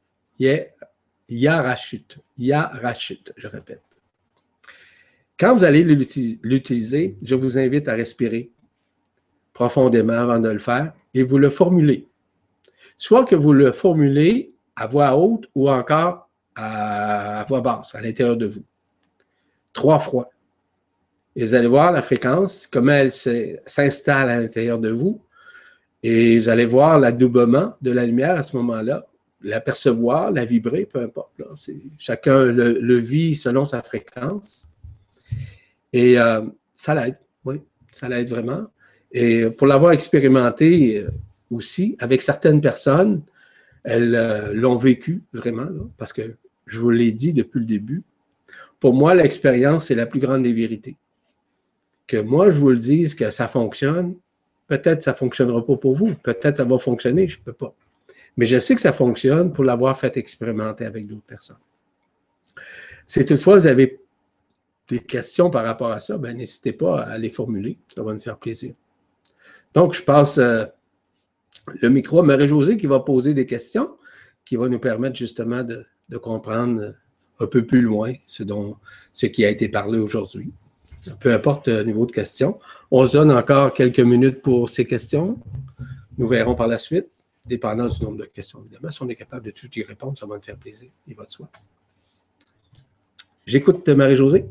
Yarachut. 1.30 2.20
Yarachut, 2.38 3.32
je 3.38 3.48
répète. 3.48 3.84
Quand 5.40 5.56
vous 5.56 5.64
allez 5.64 5.84
l'utiliser, 5.84 7.18
je 7.22 7.36
vous 7.36 7.58
invite 7.58 7.88
à 7.88 7.94
respirer 7.94 8.52
profondément 9.54 10.14
avant 10.14 10.40
de 10.40 10.50
le 10.50 10.60
faire 10.60 10.94
et 11.14 11.24
vous 11.24 11.38
le 11.38 11.50
formulez. 11.50 12.08
Soit 12.98 13.24
que 13.24 13.36
vous 13.36 13.54
le 13.54 13.72
formulez 13.72 14.54
à 14.76 14.88
voix 14.88 15.16
haute 15.16 15.50
ou 15.56 15.70
encore 15.70 16.30
à, 16.56 17.46
voix 17.48 17.62
basse, 17.62 17.96
à 17.96 18.02
l'intérieur 18.02 18.36
de 18.36 18.48
vous. 18.48 18.64
Trois 19.72 20.00
fois. 20.00 20.30
Et 21.40 21.46
vous 21.46 21.56
allez 21.56 21.70
voir 21.70 21.94
la 21.94 22.02
fréquence, 22.02 22.68
comment 22.68 22.92
elle 22.92 23.14
s'installe 23.14 24.30
à 24.30 24.42
l'intérieur 24.42 24.78
de 24.78 24.90
vous. 24.90 25.22
Et 26.04 26.38
vous 26.38 26.50
allez 26.50 26.66
voir 26.66 27.00
l'adoubement 27.00 27.78
de 27.82 27.92
la 27.92 28.06
lumière 28.06 28.32
à 28.32 28.44
ce 28.44 28.58
moment-là, 28.58 29.08
l'apercevoir, 29.42 30.32
la 30.34 30.44
vibrer, 30.44 30.86
peu 30.86 31.00
importe. 31.00 31.32
chacun 31.98 32.44
le, 32.44 32.98
vit 32.98 33.36
selon 33.36 33.66
sa 33.66 33.82
fréquence. 33.82 34.68
Et 35.94 36.20
euh, 36.20 36.42
ça 36.76 36.94
l'aide, 36.94 37.18
oui, 37.46 37.62
ça 37.94 38.10
l'aide 38.10 38.28
vraiment. 38.28 38.66
Et 39.14 39.50
pour 39.50 39.68
l'avoir 39.68 39.94
expérimenté 39.94 40.98
euh, 40.98 41.10
aussi 41.52 41.96
avec 42.00 42.22
certaines 42.22 42.60
personnes, 42.60 43.22
elles 43.86 44.14
euh, 44.14 44.54
l'ont 44.54 44.76
vécu 44.76 45.24
vraiment, 45.32 45.70
parce 45.98 46.12
que 46.12 46.36
je 46.66 46.80
vous 46.80 46.90
l'ai 46.90 47.14
dit 47.14 47.32
depuis 47.32 47.60
le 47.60 47.66
début. 47.66 48.04
Pour 48.82 48.94
moi, 48.94 49.16
l'expérience 49.16 49.90
est 49.90 49.96
la 49.96 50.06
plus 50.06 50.20
grande 50.20 50.44
des 50.44 50.52
vérités. 50.52 50.98
Que 52.10 52.18
moi, 52.18 52.50
je 52.50 52.58
vous 52.58 52.72
le 52.72 52.78
dise 52.78 53.14
que 53.14 53.30
ça 53.30 53.48
fonctionne, 53.48 54.16
peut-être 54.68 55.04
ça 55.04 55.12
ne 55.12 55.16
fonctionnera 55.16 55.64
pas 55.64 55.78
pour 55.78 55.96
vous, 55.96 56.16
peut-être 56.16 56.56
ça 56.56 56.64
va 56.64 56.80
fonctionner, 56.80 57.28
je 57.28 57.38
ne 57.38 57.44
peux 57.44 57.54
pas. 57.54 57.76
Mais 58.36 58.48
je 58.48 58.60
sais 58.60 58.74
que 58.74 58.82
ça 58.82 58.94
fonctionne 58.94 59.54
pour 59.54 59.64
l'avoir 59.64 59.96
fait 59.96 60.18
expérimenter 60.18 60.86
avec 60.86 61.06
d'autres 61.06 61.22
personnes. 61.22 61.60
Si 63.06 63.24
toutefois 63.24 63.60
vous 63.60 63.68
avez 63.68 64.00
des 64.88 65.02
questions 65.02 65.52
par 65.52 65.64
rapport 65.64 65.92
à 65.92 66.00
ça, 66.00 66.18
ben, 66.18 66.36
n'hésitez 66.36 66.74
pas 66.74 67.02
à 67.02 67.18
les 67.20 67.30
formuler. 67.30 67.78
Ça 67.94 68.02
va 68.02 68.12
nous 68.12 68.20
faire 68.20 68.38
plaisir. 68.38 68.74
Donc, 69.76 69.94
je 69.94 70.02
passe 70.02 70.40
euh, 70.40 70.66
le 71.82 71.90
micro 71.90 72.22
à 72.22 72.24
Marie-Josée 72.24 72.76
qui 72.76 72.88
va 72.88 73.00
poser 73.02 73.36
des 73.36 73.46
questions 73.46 73.98
qui 74.46 74.56
vont 74.56 74.68
nous 74.68 74.80
permettre 74.80 75.16
justement 75.16 75.64
de, 75.64 75.86
comprendre 76.18 76.96
un 77.40 77.46
peu 77.46 77.64
plus 77.64 77.82
loin 77.82 78.14
ce, 78.26 78.42
dont, 78.42 78.78
ce 79.14 79.28
qui 79.28 79.46
a 79.46 79.50
été 79.50 79.70
parlé 79.70 80.00
aujourd'hui. 80.00 80.52
Peu 81.20 81.34
importe 81.34 81.68
le 81.68 81.84
niveau 81.84 82.06
de 82.06 82.12
questions. 82.12 82.60
On 82.92 83.06
se 83.06 83.14
donne 83.14 83.32
encore 83.32 83.74
quelques 83.74 84.00
minutes 84.00 84.42
pour 84.42 84.70
ces 84.70 84.86
questions. 84.86 85.38
Nous 86.18 86.28
verrons 86.28 86.56
par 86.56 86.68
la 86.68 86.78
suite, 86.78 87.08
dépendant 87.46 87.88
du 87.88 88.04
nombre 88.04 88.18
de 88.18 88.26
questions, 88.26 88.60
évidemment. 88.60 88.92
Si 88.92 89.02
on 89.02 89.10
est 89.10 89.16
capable 89.16 89.46
de 89.46 89.52
tout 89.52 89.70
y 89.76 89.84
répondre, 89.84 90.18
ça 90.18 90.26
va 90.26 90.36
me 90.36 90.42
faire 90.42 90.58
plaisir. 90.58 90.90
Il 91.08 91.16
va 91.16 91.26
de 91.26 91.32
soi. 91.32 91.48
J'écoute 93.46 93.88
Marie-Josée. 93.88 94.46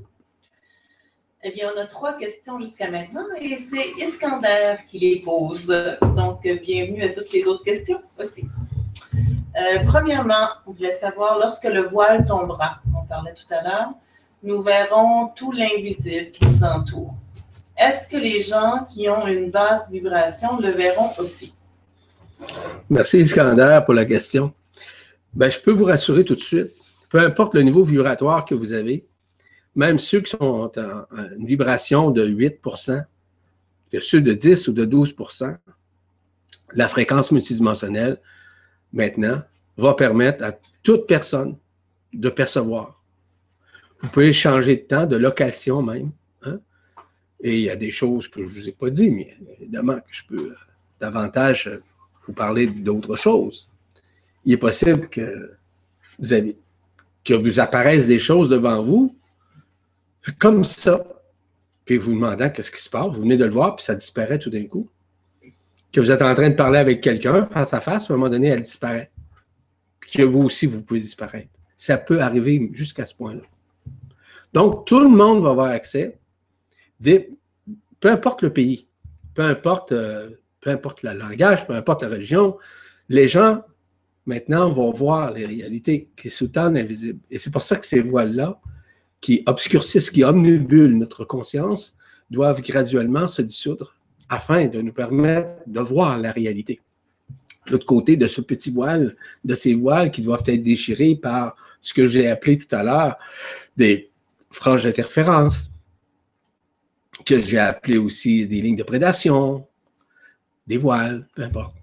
Eh 1.44 1.52
bien, 1.52 1.70
on 1.72 1.80
a 1.80 1.86
trois 1.86 2.14
questions 2.14 2.58
jusqu'à 2.58 2.90
maintenant 2.90 3.26
et 3.40 3.56
c'est 3.56 3.92
Iskander 3.98 4.76
qui 4.88 4.98
les 4.98 5.20
pose. 5.20 5.68
Donc, 6.16 6.42
bienvenue 6.42 7.04
à 7.04 7.10
toutes 7.10 7.32
les 7.32 7.44
autres 7.44 7.62
questions 7.62 8.00
aussi. 8.18 8.44
Euh, 9.56 9.84
premièrement, 9.86 10.48
on 10.66 10.72
voulait 10.72 10.92
savoir, 10.92 11.38
lorsque 11.38 11.64
le 11.64 11.82
voile 11.82 12.26
tombera, 12.26 12.80
on 12.96 13.06
parlait 13.06 13.34
tout 13.34 13.52
à 13.54 13.62
l'heure, 13.62 13.90
nous 14.42 14.62
verrons 14.62 15.28
tout 15.34 15.52
l'invisible 15.52 16.30
qui 16.32 16.46
nous 16.46 16.64
entoure. 16.64 17.14
Est-ce 17.76 18.08
que 18.08 18.16
les 18.16 18.40
gens 18.40 18.84
qui 18.92 19.08
ont 19.08 19.26
une 19.26 19.50
basse 19.50 19.90
vibration 19.90 20.58
le 20.60 20.70
verront 20.70 21.10
aussi? 21.18 21.54
Merci 22.90 23.20
Iskander 23.20 23.80
pour 23.84 23.94
la 23.94 24.04
question. 24.04 24.52
Ben, 25.34 25.50
je 25.50 25.58
peux 25.58 25.72
vous 25.72 25.84
rassurer 25.84 26.24
tout 26.24 26.34
de 26.34 26.40
suite, 26.40 26.70
peu 27.10 27.18
importe 27.20 27.54
le 27.54 27.62
niveau 27.62 27.82
vibratoire 27.82 28.44
que 28.44 28.54
vous 28.54 28.72
avez, 28.72 29.06
même 29.74 29.98
ceux 29.98 30.20
qui 30.20 30.30
sont 30.30 30.70
en, 30.76 31.04
une 31.36 31.46
vibration 31.46 32.10
de 32.10 32.26
8% 32.26 33.04
que 33.92 34.00
ceux 34.00 34.20
de 34.20 34.34
10 34.34 34.68
ou 34.68 34.72
de 34.72 34.84
12% 34.84 35.56
la 36.74 36.88
fréquence 36.88 37.32
multidimensionnelle, 37.32 38.20
maintenant, 38.92 39.42
va 39.76 39.94
permettre 39.94 40.44
à 40.44 40.52
toute 40.82 41.06
personne 41.06 41.56
de 42.12 42.28
percevoir. 42.28 42.97
Vous 44.00 44.08
pouvez 44.08 44.32
changer 44.32 44.76
de 44.76 44.82
temps, 44.82 45.06
de 45.06 45.16
location 45.16 45.82
même. 45.82 46.12
Hein. 46.42 46.60
Et 47.40 47.58
il 47.58 47.64
y 47.64 47.70
a 47.70 47.76
des 47.76 47.90
choses 47.90 48.28
que 48.28 48.42
je 48.46 48.48
ne 48.48 48.60
vous 48.60 48.68
ai 48.68 48.72
pas 48.72 48.90
dit, 48.90 49.10
mais 49.10 49.36
évidemment 49.60 49.96
que 49.96 50.10
je 50.10 50.22
peux 50.24 50.50
euh, 50.50 50.56
davantage 51.00 51.66
euh, 51.66 51.82
vous 52.26 52.32
parler 52.32 52.66
d'autres 52.66 53.16
choses. 53.16 53.70
il 54.44 54.52
est 54.52 54.58
possible 54.58 55.08
que 55.08 55.52
vous 56.18 56.32
avez, 56.32 56.56
que 57.24 57.34
vous 57.34 57.58
apparaissent 57.60 58.06
des 58.06 58.18
choses 58.18 58.48
devant 58.48 58.82
vous, 58.82 59.16
comme 60.38 60.64
ça, 60.64 61.04
puis 61.84 61.96
vous 61.96 62.12
demandant 62.12 62.50
qu'est-ce 62.50 62.70
qui 62.70 62.82
se 62.82 62.90
passe, 62.90 63.14
vous 63.14 63.22
venez 63.22 63.36
de 63.36 63.44
le 63.44 63.50
voir, 63.50 63.76
puis 63.76 63.84
ça 63.84 63.94
disparaît 63.94 64.38
tout 64.38 64.50
d'un 64.50 64.64
coup. 64.66 64.88
Que 65.90 66.00
vous 66.00 66.10
êtes 66.10 66.20
en 66.20 66.34
train 66.34 66.50
de 66.50 66.54
parler 66.54 66.78
avec 66.78 67.00
quelqu'un 67.00 67.46
face 67.46 67.72
à 67.72 67.80
face, 67.80 68.10
à 68.10 68.12
un 68.12 68.16
moment 68.16 68.28
donné, 68.28 68.48
elle 68.48 68.60
disparaît. 68.60 69.10
Puis 70.00 70.10
que 70.10 70.22
vous 70.22 70.42
aussi, 70.42 70.66
vous 70.66 70.82
pouvez 70.82 71.00
disparaître. 71.00 71.48
Ça 71.76 71.96
peut 71.96 72.20
arriver 72.20 72.70
jusqu'à 72.74 73.06
ce 73.06 73.14
point-là. 73.14 73.40
Donc, 74.52 74.86
tout 74.86 75.00
le 75.00 75.08
monde 75.08 75.42
va 75.42 75.50
avoir 75.50 75.70
accès, 75.70 76.18
peu 77.02 78.10
importe 78.10 78.42
le 78.42 78.52
pays, 78.52 78.86
peu 79.34 79.42
importe, 79.42 79.92
euh, 79.92 80.30
peu 80.60 80.70
importe 80.70 81.02
le 81.02 81.12
langage, 81.12 81.66
peu 81.66 81.74
importe 81.74 82.02
la 82.02 82.08
religion, 82.08 82.56
les 83.08 83.28
gens, 83.28 83.62
maintenant, 84.26 84.70
vont 84.72 84.90
voir 84.90 85.32
les 85.32 85.46
réalités 85.46 86.10
qui 86.16 86.30
sous-tendent 86.30 86.74
l'invisible. 86.74 87.20
Et 87.30 87.38
c'est 87.38 87.50
pour 87.50 87.62
ça 87.62 87.76
que 87.76 87.86
ces 87.86 88.00
voiles-là, 88.00 88.60
qui 89.20 89.42
obscurcissent, 89.46 90.10
qui 90.10 90.24
omnibulent 90.24 90.96
notre 90.96 91.24
conscience, 91.24 91.96
doivent 92.30 92.60
graduellement 92.62 93.26
se 93.26 93.42
dissoudre 93.42 93.94
afin 94.28 94.66
de 94.66 94.80
nous 94.80 94.92
permettre 94.92 95.50
de 95.66 95.80
voir 95.80 96.18
la 96.18 96.32
réalité. 96.32 96.80
L'autre 97.70 97.86
côté 97.86 98.16
de 98.16 98.26
ce 98.26 98.40
petit 98.40 98.70
voile, 98.70 99.12
de 99.44 99.54
ces 99.54 99.74
voiles 99.74 100.10
qui 100.10 100.22
doivent 100.22 100.44
être 100.46 100.62
déchirés 100.62 101.16
par 101.16 101.56
ce 101.80 101.94
que 101.94 102.06
j'ai 102.06 102.28
appelé 102.28 102.58
tout 102.58 102.74
à 102.74 102.82
l'heure 102.82 103.16
des 103.76 104.07
franges 104.58 104.82
d'interférence, 104.82 105.70
que 107.24 107.40
j'ai 107.40 107.58
appelé 107.58 107.96
aussi 107.96 108.46
des 108.46 108.60
lignes 108.60 108.76
de 108.76 108.82
prédation, 108.82 109.66
des 110.66 110.76
voiles, 110.76 111.26
peu 111.34 111.42
importe. 111.42 111.76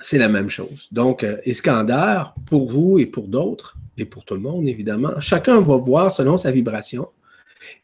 C'est 0.00 0.18
la 0.18 0.28
même 0.28 0.48
chose. 0.48 0.88
Donc, 0.90 1.22
euh, 1.22 1.36
Iskander, 1.46 2.22
pour 2.46 2.70
vous 2.70 2.98
et 2.98 3.06
pour 3.06 3.28
d'autres, 3.28 3.76
et 3.98 4.06
pour 4.06 4.24
tout 4.24 4.34
le 4.34 4.40
monde, 4.40 4.66
évidemment, 4.66 5.20
chacun 5.20 5.60
va 5.60 5.76
voir 5.76 6.10
selon 6.10 6.36
sa 6.38 6.50
vibration. 6.50 7.08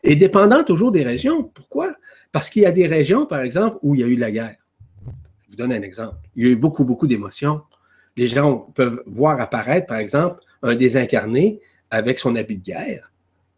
Et 0.02 0.16
dépendant 0.16 0.64
toujours 0.64 0.90
des 0.90 1.04
régions. 1.04 1.44
Pourquoi? 1.44 1.94
Parce 2.32 2.50
qu'il 2.50 2.62
y 2.62 2.66
a 2.66 2.72
des 2.72 2.86
régions, 2.86 3.26
par 3.26 3.40
exemple, 3.40 3.78
où 3.82 3.94
il 3.94 4.00
y 4.00 4.04
a 4.04 4.06
eu 4.06 4.16
la 4.16 4.30
guerre. 4.30 4.56
Je 5.44 5.50
vous 5.50 5.56
donne 5.56 5.72
un 5.72 5.82
exemple. 5.82 6.16
Il 6.34 6.44
y 6.44 6.48
a 6.48 6.52
eu 6.52 6.56
beaucoup, 6.56 6.84
beaucoup 6.84 7.06
d'émotions. 7.06 7.60
Les 8.16 8.28
gens 8.28 8.56
peuvent 8.74 9.02
voir 9.06 9.40
apparaître, 9.40 9.86
par 9.86 9.98
exemple, 9.98 10.40
un 10.62 10.74
désincarné 10.74 11.60
avec 11.90 12.18
son 12.18 12.34
habit 12.34 12.56
de 12.56 12.64
guerre 12.64 13.08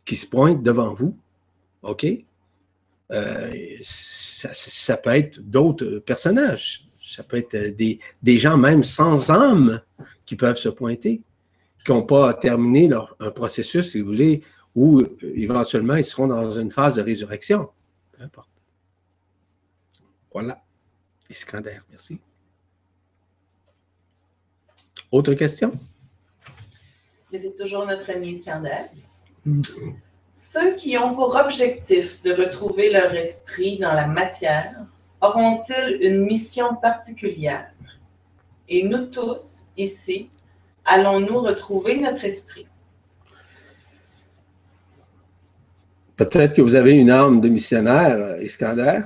qui 0.05 0.17
se 0.17 0.27
pointe 0.27 0.63
devant 0.63 0.95
vous. 0.95 1.17
OK? 1.83 2.07
Euh, 3.13 3.77
ça, 3.83 4.97
peut 4.97 5.11
être 5.11 5.41
d'autres 5.41 5.99
personnages. 5.99 6.87
Ça 7.05 7.25
peut 7.25 7.39
être 7.39 7.77
des, 7.77 7.99
des, 8.23 8.39
gens 8.39 8.57
même 8.57 8.85
sans 8.85 9.31
âme 9.31 9.83
qui 10.25 10.37
peuvent 10.37 10.57
se 10.57 10.69
pointer, 10.69 11.23
qui 11.85 11.91
n'ont 11.91 12.05
pas 12.05 12.35
terminé 12.35 12.87
leur, 12.87 13.17
un 13.19 13.31
processus, 13.31 13.91
si 13.91 14.01
vous 14.01 14.07
voulez, 14.07 14.43
où 14.75 15.01
euh, 15.01 15.17
éventuellement 15.35 15.97
ils 15.97 16.05
seront 16.05 16.29
dans 16.29 16.53
une 16.53 16.71
phase 16.71 16.97
de 16.97 17.03
résurrection. 17.03 17.69
Peu 18.13 18.23
importe. 18.23 18.49
Voilà. 20.33 20.63
Iskander, 21.29 21.81
merci. 21.91 22.21
Autre 25.11 25.35
question? 25.35 25.73
C'est 27.33 27.55
toujours 27.57 27.87
notre 27.87 28.09
ami 28.11 28.31
Iskander. 28.31 28.87
Ceux 30.35 30.75
qui 30.77 30.97
ont 30.97 31.15
pour 31.15 31.35
objectif 31.37 32.23
de 32.23 32.33
retrouver 32.33 32.91
leur 32.91 33.13
esprit 33.15 33.79
dans 33.79 33.93
la 33.93 34.07
matière 34.07 34.87
auront-ils 35.21 35.99
une 36.01 36.25
mission 36.25 36.75
particulière? 36.77 37.71
Et 38.69 38.85
nous 38.85 39.07
tous, 39.07 39.67
ici, 39.77 40.31
allons-nous 40.85 41.41
retrouver 41.41 42.01
notre 42.01 42.25
esprit? 42.25 42.67
Peut-être 46.17 46.55
que 46.55 46.63
vous 46.63 46.75
avez 46.75 46.99
une 46.99 47.11
âme 47.11 47.41
de 47.41 47.49
missionnaire, 47.49 48.15
euh, 48.15 48.43
Iskander, 48.43 49.01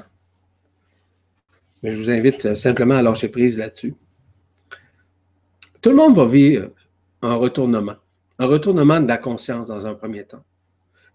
mais 1.83 1.93
je 1.93 1.97
vous 1.97 2.11
invite 2.11 2.47
euh, 2.47 2.55
simplement 2.55 2.97
à 2.97 3.03
lâcher 3.03 3.29
prise 3.29 3.59
là-dessus. 3.59 3.95
Tout 5.81 5.91
le 5.91 5.97
monde 5.97 6.17
va 6.17 6.25
vivre 6.25 6.71
un 7.23 7.35
retournement, 7.35 7.97
un 8.39 8.47
retournement 8.47 9.01
de 9.01 9.09
la 9.09 9.19
conscience 9.19 9.69
dans 9.69 9.87
un 9.87 9.95
premier 9.95 10.25
temps. 10.25 10.45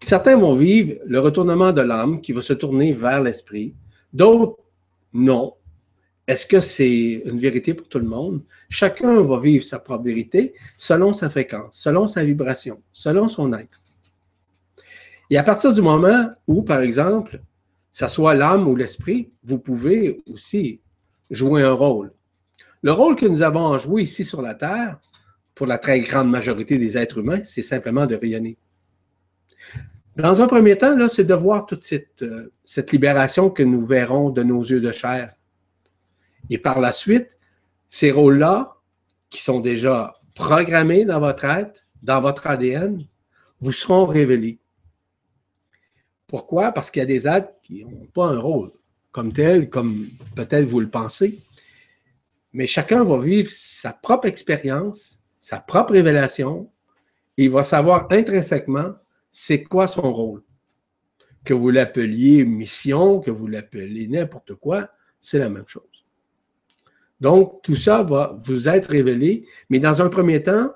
Certains 0.02 0.36
vont 0.36 0.52
vivre 0.52 0.94
le 1.04 1.20
retournement 1.20 1.72
de 1.72 1.82
l'âme 1.82 2.20
qui 2.20 2.32
va 2.32 2.40
se 2.40 2.54
tourner 2.54 2.92
vers 2.92 3.22
l'esprit. 3.22 3.74
D'autres, 4.12 4.56
non. 5.12 5.54
Est-ce 6.26 6.46
que 6.46 6.60
c'est 6.60 7.22
une 7.24 7.38
vérité 7.38 7.74
pour 7.74 7.88
tout 7.88 7.98
le 7.98 8.06
monde? 8.06 8.42
Chacun 8.68 9.20
va 9.20 9.38
vivre 9.38 9.64
sa 9.64 9.78
propre 9.78 10.04
vérité 10.04 10.54
selon 10.76 11.12
sa 11.12 11.28
fréquence, 11.28 11.76
selon 11.76 12.06
sa 12.06 12.24
vibration, 12.24 12.82
selon 12.92 13.28
son 13.28 13.52
être. 13.52 13.80
Et 15.28 15.36
à 15.36 15.42
partir 15.42 15.72
du 15.72 15.82
moment 15.82 16.30
où, 16.46 16.62
par 16.62 16.80
exemple, 16.80 17.42
ça 17.92 18.08
soit 18.08 18.34
l'âme 18.34 18.68
ou 18.68 18.76
l'esprit, 18.76 19.30
vous 19.44 19.58
pouvez 19.58 20.18
aussi 20.32 20.80
jouer 21.30 21.62
un 21.62 21.72
rôle. 21.72 22.12
Le 22.82 22.92
rôle 22.92 23.16
que 23.16 23.26
nous 23.26 23.42
avons 23.42 23.72
à 23.72 23.78
jouer 23.78 24.02
ici 24.02 24.24
sur 24.24 24.40
la 24.40 24.54
Terre, 24.54 24.98
pour 25.60 25.66
la 25.66 25.76
très 25.76 26.00
grande 26.00 26.30
majorité 26.30 26.78
des 26.78 26.96
êtres 26.96 27.18
humains, 27.18 27.44
c'est 27.44 27.60
simplement 27.60 28.06
de 28.06 28.14
rayonner. 28.14 28.56
Dans 30.16 30.40
un 30.40 30.46
premier 30.46 30.78
temps, 30.78 30.96
c'est 31.10 31.24
de 31.24 31.34
voir 31.34 31.66
toute 31.66 31.82
cette, 31.82 32.22
euh, 32.22 32.50
cette 32.64 32.92
libération 32.92 33.50
que 33.50 33.62
nous 33.62 33.84
verrons 33.84 34.30
de 34.30 34.42
nos 34.42 34.62
yeux 34.62 34.80
de 34.80 34.90
chair. 34.90 35.34
Et 36.48 36.56
par 36.56 36.80
la 36.80 36.92
suite, 36.92 37.38
ces 37.88 38.10
rôles-là, 38.10 38.74
qui 39.28 39.42
sont 39.42 39.60
déjà 39.60 40.14
programmés 40.34 41.04
dans 41.04 41.20
votre 41.20 41.44
être, 41.44 41.84
dans 42.02 42.22
votre 42.22 42.46
ADN, 42.46 43.04
vous 43.60 43.72
seront 43.72 44.06
révélés. 44.06 44.60
Pourquoi? 46.26 46.72
Parce 46.72 46.90
qu'il 46.90 47.00
y 47.00 47.02
a 47.02 47.06
des 47.06 47.28
êtres 47.28 47.52
qui 47.60 47.84
n'ont 47.84 48.06
pas 48.14 48.28
un 48.28 48.38
rôle 48.38 48.70
comme 49.12 49.30
tel, 49.34 49.68
comme 49.68 50.08
peut-être 50.34 50.64
vous 50.64 50.80
le 50.80 50.88
pensez. 50.88 51.38
Mais 52.54 52.66
chacun 52.66 53.04
va 53.04 53.18
vivre 53.18 53.50
sa 53.52 53.92
propre 53.92 54.26
expérience, 54.26 55.19
sa 55.50 55.58
propre 55.58 55.94
révélation, 55.94 56.70
il 57.36 57.50
va 57.50 57.64
savoir 57.64 58.06
intrinsèquement 58.12 58.94
c'est 59.32 59.64
quoi 59.64 59.88
son 59.88 60.12
rôle? 60.12 60.44
Que 61.42 61.54
vous 61.54 61.70
l'appeliez 61.70 62.44
mission, 62.44 63.18
que 63.18 63.32
vous 63.32 63.48
l'appeliez 63.48 64.06
n'importe 64.06 64.54
quoi, 64.54 64.90
c'est 65.18 65.40
la 65.40 65.48
même 65.48 65.66
chose. 65.66 66.06
Donc, 67.20 67.62
tout 67.64 67.74
ça 67.74 68.04
va 68.04 68.38
vous 68.44 68.68
être 68.68 68.90
révélé, 68.90 69.44
mais 69.70 69.80
dans 69.80 70.00
un 70.00 70.08
premier 70.08 70.40
temps, 70.40 70.72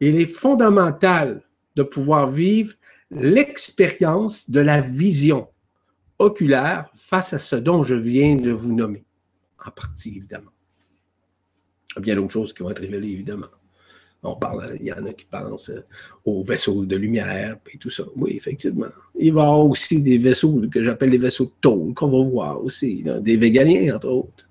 il 0.00 0.20
est 0.20 0.26
fondamental 0.26 1.44
de 1.76 1.84
pouvoir 1.84 2.28
vivre 2.28 2.74
l'expérience 3.12 4.50
de 4.50 4.58
la 4.58 4.80
vision 4.80 5.46
oculaire 6.18 6.90
face 6.96 7.34
à 7.34 7.38
ce 7.38 7.54
dont 7.54 7.84
je 7.84 7.94
viens 7.94 8.34
de 8.34 8.50
vous 8.50 8.74
nommer, 8.74 9.04
en 9.64 9.70
partie 9.70 10.16
évidemment. 10.16 10.50
Il 11.90 11.94
y 11.94 11.98
a 11.98 12.00
bien 12.00 12.16
d'autres 12.16 12.32
choses 12.32 12.52
qui 12.52 12.64
vont 12.64 12.70
être 12.70 12.80
révélées 12.80 13.12
évidemment. 13.12 13.46
On 14.22 14.34
parle, 14.34 14.76
il 14.80 14.86
y 14.86 14.92
en 14.92 15.04
a 15.04 15.12
qui 15.12 15.26
pensent 15.26 15.70
euh, 15.70 15.84
aux 16.24 16.42
vaisseaux 16.42 16.84
de 16.84 16.96
lumière 16.96 17.56
et 17.72 17.78
tout 17.78 17.90
ça. 17.90 18.02
Oui, 18.16 18.32
effectivement. 18.36 18.86
Il 19.16 19.32
va 19.32 19.42
y 19.42 19.44
avoir 19.44 19.66
aussi 19.66 20.02
des 20.02 20.18
vaisseaux 20.18 20.60
que 20.68 20.82
j'appelle 20.82 21.10
les 21.10 21.18
vaisseaux 21.18 21.44
de 21.44 21.52
tôle 21.60 21.94
qu'on 21.94 22.08
va 22.08 22.28
voir 22.28 22.64
aussi, 22.64 23.04
des 23.20 23.36
végaliens, 23.36 23.94
entre 23.94 24.08
autres. 24.08 24.48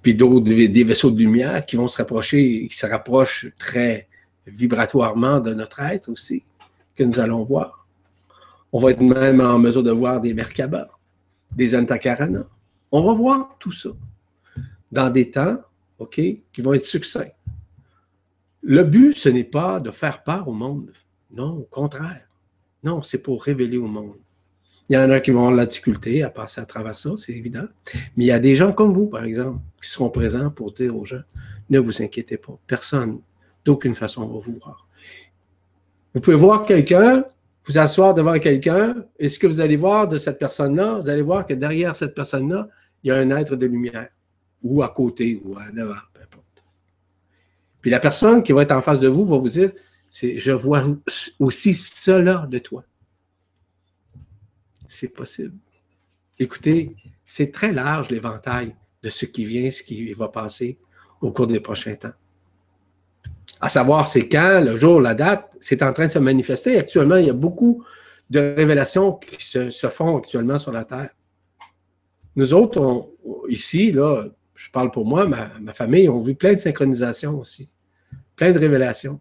Puis 0.00 0.14
d'autres, 0.14 0.44
des 0.44 0.84
vaisseaux 0.84 1.10
de 1.10 1.18
lumière 1.18 1.64
qui 1.66 1.76
vont 1.76 1.88
se 1.88 1.98
rapprocher, 1.98 2.66
qui 2.68 2.76
se 2.76 2.86
rapprochent 2.86 3.48
très 3.58 4.08
vibratoirement 4.46 5.40
de 5.40 5.52
notre 5.54 5.80
être 5.80 6.08
aussi, 6.10 6.42
que 6.96 7.04
nous 7.04 7.18
allons 7.18 7.42
voir. 7.42 7.86
On 8.72 8.78
va 8.78 8.90
être 8.90 9.00
même 9.00 9.40
en 9.40 9.58
mesure 9.58 9.82
de 9.82 9.90
voir 9.90 10.20
des 10.20 10.34
Merkaba, 10.34 10.88
des 11.54 11.76
Antakarana. 11.76 12.46
On 12.90 13.02
va 13.02 13.12
voir 13.12 13.56
tout 13.58 13.72
ça 13.72 13.90
dans 14.90 15.10
des 15.10 15.30
temps, 15.30 15.58
OK, 15.98 16.14
qui 16.16 16.60
vont 16.62 16.74
être 16.74 16.82
succincts. 16.82 17.32
Le 18.66 18.82
but, 18.82 19.16
ce 19.16 19.28
n'est 19.28 19.44
pas 19.44 19.78
de 19.78 19.90
faire 19.90 20.22
part 20.22 20.48
au 20.48 20.52
monde. 20.52 20.90
Non, 21.30 21.58
au 21.58 21.68
contraire. 21.70 22.26
Non, 22.82 23.02
c'est 23.02 23.22
pour 23.22 23.42
révéler 23.42 23.76
au 23.76 23.86
monde. 23.86 24.16
Il 24.88 24.94
y 24.94 24.98
en 24.98 25.10
a 25.10 25.20
qui 25.20 25.30
vont 25.30 25.40
avoir 25.40 25.54
la 25.54 25.66
difficulté 25.66 26.22
à 26.22 26.30
passer 26.30 26.60
à 26.60 26.66
travers 26.66 26.98
ça, 26.98 27.10
c'est 27.16 27.32
évident. 27.32 27.66
Mais 28.16 28.24
il 28.24 28.26
y 28.26 28.32
a 28.32 28.38
des 28.38 28.54
gens 28.54 28.72
comme 28.72 28.92
vous, 28.92 29.06
par 29.06 29.24
exemple, 29.24 29.60
qui 29.82 29.88
seront 29.88 30.10
présents 30.10 30.50
pour 30.50 30.72
dire 30.72 30.96
aux 30.96 31.04
gens, 31.04 31.22
ne 31.70 31.78
vous 31.78 32.02
inquiétez 32.02 32.36
pas, 32.36 32.58
personne, 32.66 33.20
d'aucune 33.64 33.94
façon, 33.94 34.26
va 34.26 34.38
vous 34.38 34.58
voir. 34.62 34.86
Vous 36.14 36.20
pouvez 36.20 36.36
voir 36.36 36.64
quelqu'un, 36.64 37.24
vous 37.66 37.78
asseoir 37.78 38.12
devant 38.14 38.38
quelqu'un, 38.38 38.94
et 39.18 39.28
ce 39.28 39.38
que 39.38 39.46
vous 39.46 39.60
allez 39.60 39.76
voir 39.76 40.06
de 40.06 40.18
cette 40.18 40.38
personne-là, 40.38 41.00
vous 41.00 41.08
allez 41.08 41.22
voir 41.22 41.46
que 41.46 41.54
derrière 41.54 41.96
cette 41.96 42.14
personne-là, 42.14 42.68
il 43.02 43.08
y 43.08 43.10
a 43.10 43.16
un 43.16 43.30
être 43.30 43.56
de 43.56 43.66
lumière, 43.66 44.08
ou 44.62 44.82
à 44.82 44.88
côté, 44.88 45.40
ou 45.44 45.56
à 45.56 45.70
devant. 45.70 45.94
Puis 47.84 47.90
la 47.90 48.00
personne 48.00 48.42
qui 48.42 48.52
va 48.52 48.62
être 48.62 48.72
en 48.72 48.80
face 48.80 49.00
de 49.00 49.08
vous 49.08 49.26
va 49.26 49.36
vous 49.36 49.50
dire, 49.50 49.70
je 50.10 50.52
vois 50.52 50.86
aussi 51.38 51.74
cela 51.74 52.46
de 52.50 52.56
toi. 52.56 52.82
C'est 54.88 55.10
possible. 55.10 55.52
Écoutez, 56.38 56.96
c'est 57.26 57.52
très 57.52 57.72
large 57.72 58.08
l'éventail 58.08 58.74
de 59.02 59.10
ce 59.10 59.26
qui 59.26 59.44
vient, 59.44 59.70
ce 59.70 59.82
qui 59.82 60.14
va 60.14 60.28
passer 60.28 60.78
au 61.20 61.30
cours 61.30 61.46
des 61.46 61.60
prochains 61.60 61.94
temps. 61.94 62.14
À 63.60 63.68
savoir, 63.68 64.08
c'est 64.08 64.30
quand, 64.30 64.62
le 64.64 64.78
jour, 64.78 65.02
la 65.02 65.14
date, 65.14 65.54
c'est 65.60 65.82
en 65.82 65.92
train 65.92 66.06
de 66.06 66.10
se 66.10 66.18
manifester. 66.18 66.78
Actuellement, 66.78 67.16
il 67.16 67.26
y 67.26 67.30
a 67.30 67.34
beaucoup 67.34 67.84
de 68.30 68.38
révélations 68.38 69.12
qui 69.12 69.44
se, 69.44 69.88
font 69.90 70.16
actuellement 70.16 70.58
sur 70.58 70.72
la 70.72 70.86
Terre. 70.86 71.10
Nous 72.34 72.54
autres, 72.54 73.10
ici, 73.50 73.92
là, 73.92 74.24
je 74.54 74.70
parle 74.70 74.90
pour 74.90 75.04
moi, 75.04 75.26
ma, 75.26 75.72
famille, 75.72 76.08
on 76.08 76.18
vu 76.18 76.34
plein 76.34 76.54
de 76.54 76.58
synchronisations 76.58 77.38
aussi. 77.38 77.68
Plein 78.36 78.52
de 78.52 78.58
révélations. 78.58 79.20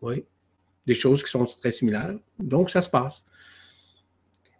Oui. 0.00 0.24
Des 0.86 0.94
choses 0.94 1.22
qui 1.22 1.30
sont 1.30 1.44
très 1.44 1.72
similaires. 1.72 2.14
Donc, 2.38 2.70
ça 2.70 2.82
se 2.82 2.90
passe. 2.90 3.24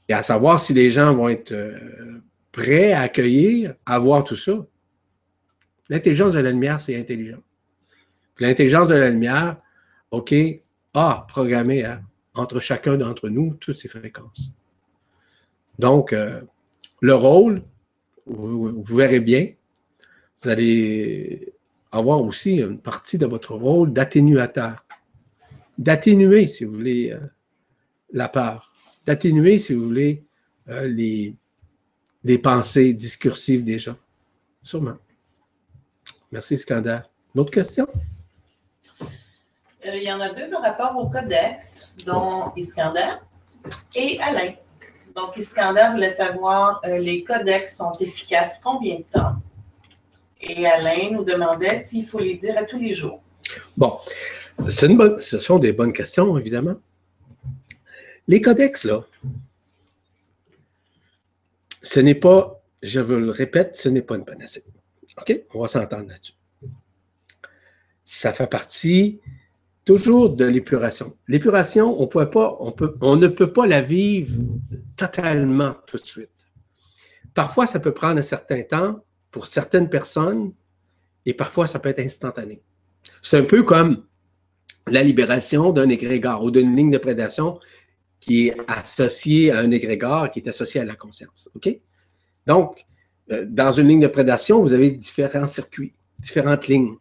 Et 0.09 0.13
à 0.13 0.23
savoir 0.23 0.61
si 0.61 0.73
les 0.73 0.91
gens 0.91 1.13
vont 1.15 1.29
être 1.29 1.53
euh, 1.53 2.21
prêts 2.53 2.93
à 2.93 3.03
accueillir, 3.03 3.75
à 3.85 3.99
voir 3.99 4.25
tout 4.25 4.37
ça. 4.37 4.67
L'intelligence 5.89 6.35
de 6.35 6.41
la 6.41 6.51
lumière, 6.51 6.81
c'est 6.81 6.99
intelligent. 6.99 7.43
L'intelligence 8.39 8.89
de 8.89 8.95
la 8.95 9.11
lumière, 9.11 9.57
OK, 10.11 10.35
a 10.95 11.27
programmé 11.29 11.85
hein, 11.85 12.03
entre 12.35 12.61
chacun 12.61 12.97
d'entre 12.97 13.29
nous 13.29 13.55
toutes 13.55 13.77
ces 13.77 13.89
fréquences. 13.89 14.53
Donc, 15.79 16.13
euh, 16.13 16.41
le 17.01 17.15
rôle, 17.15 17.63
vous, 18.27 18.83
verrez 18.83 19.21
bien, 19.21 19.49
vous 20.41 20.49
allez 20.49 21.53
avoir 21.91 22.23
aussi 22.23 22.57
une 22.57 22.79
partie 22.79 23.19
de 23.19 23.27
votre 23.27 23.55
rôle 23.55 23.93
d'atténuateur, 23.93 24.85
d'atténuer, 25.77 26.47
si 26.47 26.65
vous 26.65 26.75
voulez, 26.75 27.13
euh, 27.13 27.21
la 28.13 28.29
peur, 28.29 28.73
d'atténuer, 29.07 29.59
si 29.59 29.75
vous 29.75 29.85
voulez, 29.85 30.25
euh, 30.69 30.87
les, 30.87 31.35
les 32.25 32.39
pensées 32.39 32.93
discursives 32.93 33.65
des 33.65 33.79
gens. 33.79 33.97
Sûrement. 34.63 34.97
Merci, 36.31 36.59
Skander. 36.59 37.01
Une 37.35 37.41
autre 37.41 37.51
question? 37.51 37.87
Euh, 39.01 39.95
il 39.95 40.03
y 40.03 40.13
en 40.13 40.21
a 40.21 40.31
deux 40.31 40.51
par 40.51 40.63
rapport 40.63 40.97
au 40.97 41.09
codex, 41.09 41.89
dont 42.05 42.53
Iskander 42.57 43.15
et 43.95 44.21
Alain. 44.21 44.55
Donc, 45.15 45.37
Iskander 45.37 45.89
voulait 45.93 46.11
savoir 46.11 46.81
euh, 46.85 46.99
les 46.99 47.25
codex 47.25 47.77
sont 47.77 47.93
efficaces 48.01 48.61
combien 48.63 48.97
de 48.97 49.05
temps? 49.11 49.37
Et 50.41 50.67
Alain 50.67 51.11
nous 51.11 51.25
demandait 51.25 51.77
s'il 51.77 52.07
faut 52.07 52.21
les 52.21 52.35
dire 52.35 52.57
à 52.57 52.65
tous 52.65 52.79
les 52.79 52.95
jours. 52.95 53.23
Bon, 53.77 53.99
ce 54.69 55.39
sont 55.39 55.59
des 55.59 55.73
bonnes 55.73 55.93
questions, 55.93 56.37
évidemment. 56.39 56.77
Les 58.27 58.41
codex, 58.41 58.85
là, 58.85 59.05
ce 61.83 62.01
n'est 62.01 62.15
pas, 62.15 62.63
je 62.83 63.01
veux 63.01 63.19
le 63.19 63.31
répète, 63.31 63.75
ce 63.77 63.89
n'est 63.89 64.03
pas 64.03 64.17
une 64.17 64.25
panacée. 64.25 64.65
OK? 65.17 65.41
On 65.55 65.61
va 65.61 65.67
s'entendre 65.67 66.09
là-dessus. 66.09 66.35
Ça 68.05 68.33
fait 68.33 68.47
partie 68.47 69.21
toujours 69.85 70.37
de 70.37 70.45
l'épuration. 70.45 71.17
L'épuration, 71.27 72.01
on, 72.01 72.09
on, 72.15 72.75
on 73.01 73.17
ne 73.17 73.29
peut 73.29 73.53
pas 73.53 73.67
la 73.67 73.81
vivre 73.81 74.43
totalement 74.97 75.75
tout 75.87 75.97
de 75.97 76.05
suite. 76.05 76.31
Parfois, 77.35 77.67
ça 77.67 77.81
peut 77.81 77.95
prendre 77.95 78.19
un 78.19 78.23
certain 78.23 78.63
temps 78.63 79.03
pour 79.31 79.47
certaines 79.47 79.89
personnes 79.89 80.53
et 81.27 81.35
parfois, 81.35 81.67
ça 81.67 81.79
peut 81.79 81.91
être 81.91 82.01
instantané. 82.01 82.63
C'est 83.23 83.37
un 83.37 83.45
peu 83.45 83.63
comme 83.63 84.05
la 84.87 85.03
libération 85.03 85.73
d'un 85.73 85.89
égrégore 85.89 86.43
ou 86.43 86.51
d'une 86.51 86.75
ligne 86.75 86.91
de 86.91 86.99
prédation 86.99 87.59
qui 88.21 88.49
est 88.49 88.57
associée 88.67 89.51
à 89.51 89.59
un 89.59 89.71
égrégore 89.71 90.31
qui 90.31 90.41
est 90.41 90.49
associé 90.49 90.81
à 90.81 90.85
la 90.85 90.97
conscience. 90.97 91.51
OK? 91.55 91.69
Donc, 92.47 92.87
euh, 93.31 93.45
dans 93.47 93.73
une 93.73 93.89
ligne 93.89 94.01
de 94.01 94.09
prédation, 94.09 94.63
vous 94.63 94.73
avez 94.73 94.91
différents 94.91 95.47
circuits, 95.47 95.93
différentes 96.19 96.67
lignes, 96.67 96.97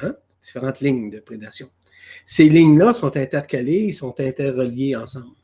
hein? 0.00 0.14
différentes 0.40 0.80
lignes 0.80 1.10
de 1.10 1.18
prédation. 1.18 1.68
Ces 2.24 2.48
lignes-là 2.48 2.94
sont 2.94 3.16
intercalées, 3.16 3.90
sont 3.92 4.18
interreliées 4.20 4.94
ensemble. 4.94 5.34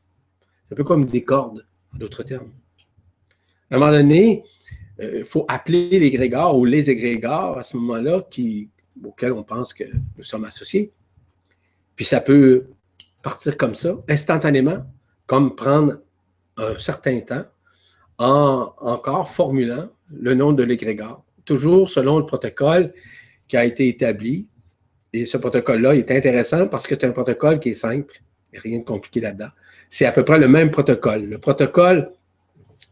Un 0.71 0.77
peu 0.77 0.85
comme 0.85 1.07
des 1.07 1.25
cordes, 1.25 1.67
en 1.95 1.99
d'autres 1.99 2.23
termes. 2.23 2.53
À 3.71 3.77
un 3.77 3.79
moment 3.79 3.91
donné, 3.91 4.45
euh, 5.01 5.25
faut 5.25 5.45
appeler 5.49 5.99
l'égrégore 5.99 6.57
ou 6.57 6.65
les 6.65 6.91
égrégores 6.91 7.59
à 7.59 7.63
ce 7.63 7.77
moment-là 7.77 8.19
auxquels 9.05 9.33
on 9.33 9.43
pense 9.43 9.73
que 9.73 9.85
nous 10.17 10.25
sommes 10.25 10.45
associés. 10.45 10.93
Puis 11.97 12.05
ça 12.05 12.21
peut 12.21 12.67
partir 13.23 13.57
comme 13.57 13.75
ça, 13.75 13.97
instantanément, 14.09 14.85
comme 15.27 15.55
prendre 15.55 15.99
un 16.57 16.79
certain 16.79 17.21
temps 17.21 17.45
en 18.19 18.75
encore 18.79 19.31
formulant 19.31 19.89
le 20.11 20.35
nom 20.35 20.53
de 20.53 20.63
l'égrégore, 20.63 21.25
toujours 21.45 21.89
selon 21.89 22.19
le 22.19 22.27
protocole 22.27 22.93
qui 23.49 23.57
a 23.57 23.65
été 23.65 23.89
établi. 23.89 24.47
Et 25.13 25.27
ce 25.27 25.37
protocole-là 25.37 25.95
est 25.95 26.11
intéressant 26.11 26.67
parce 26.67 26.87
que 26.87 26.95
c'est 26.95 27.07
un 27.07 27.13
protocole 27.13 27.59
qui 27.59 27.71
est 27.71 27.75
simple. 27.75 28.23
Rien 28.53 28.79
de 28.79 28.85
compliqué 28.85 29.21
là-dedans. 29.21 29.49
C'est 29.89 30.05
à 30.05 30.13
peu 30.13 30.25
près 30.25 30.39
le 30.39 30.49
même 30.49 30.71
protocole. 30.71 31.25
Le 31.25 31.39
protocole 31.39 32.13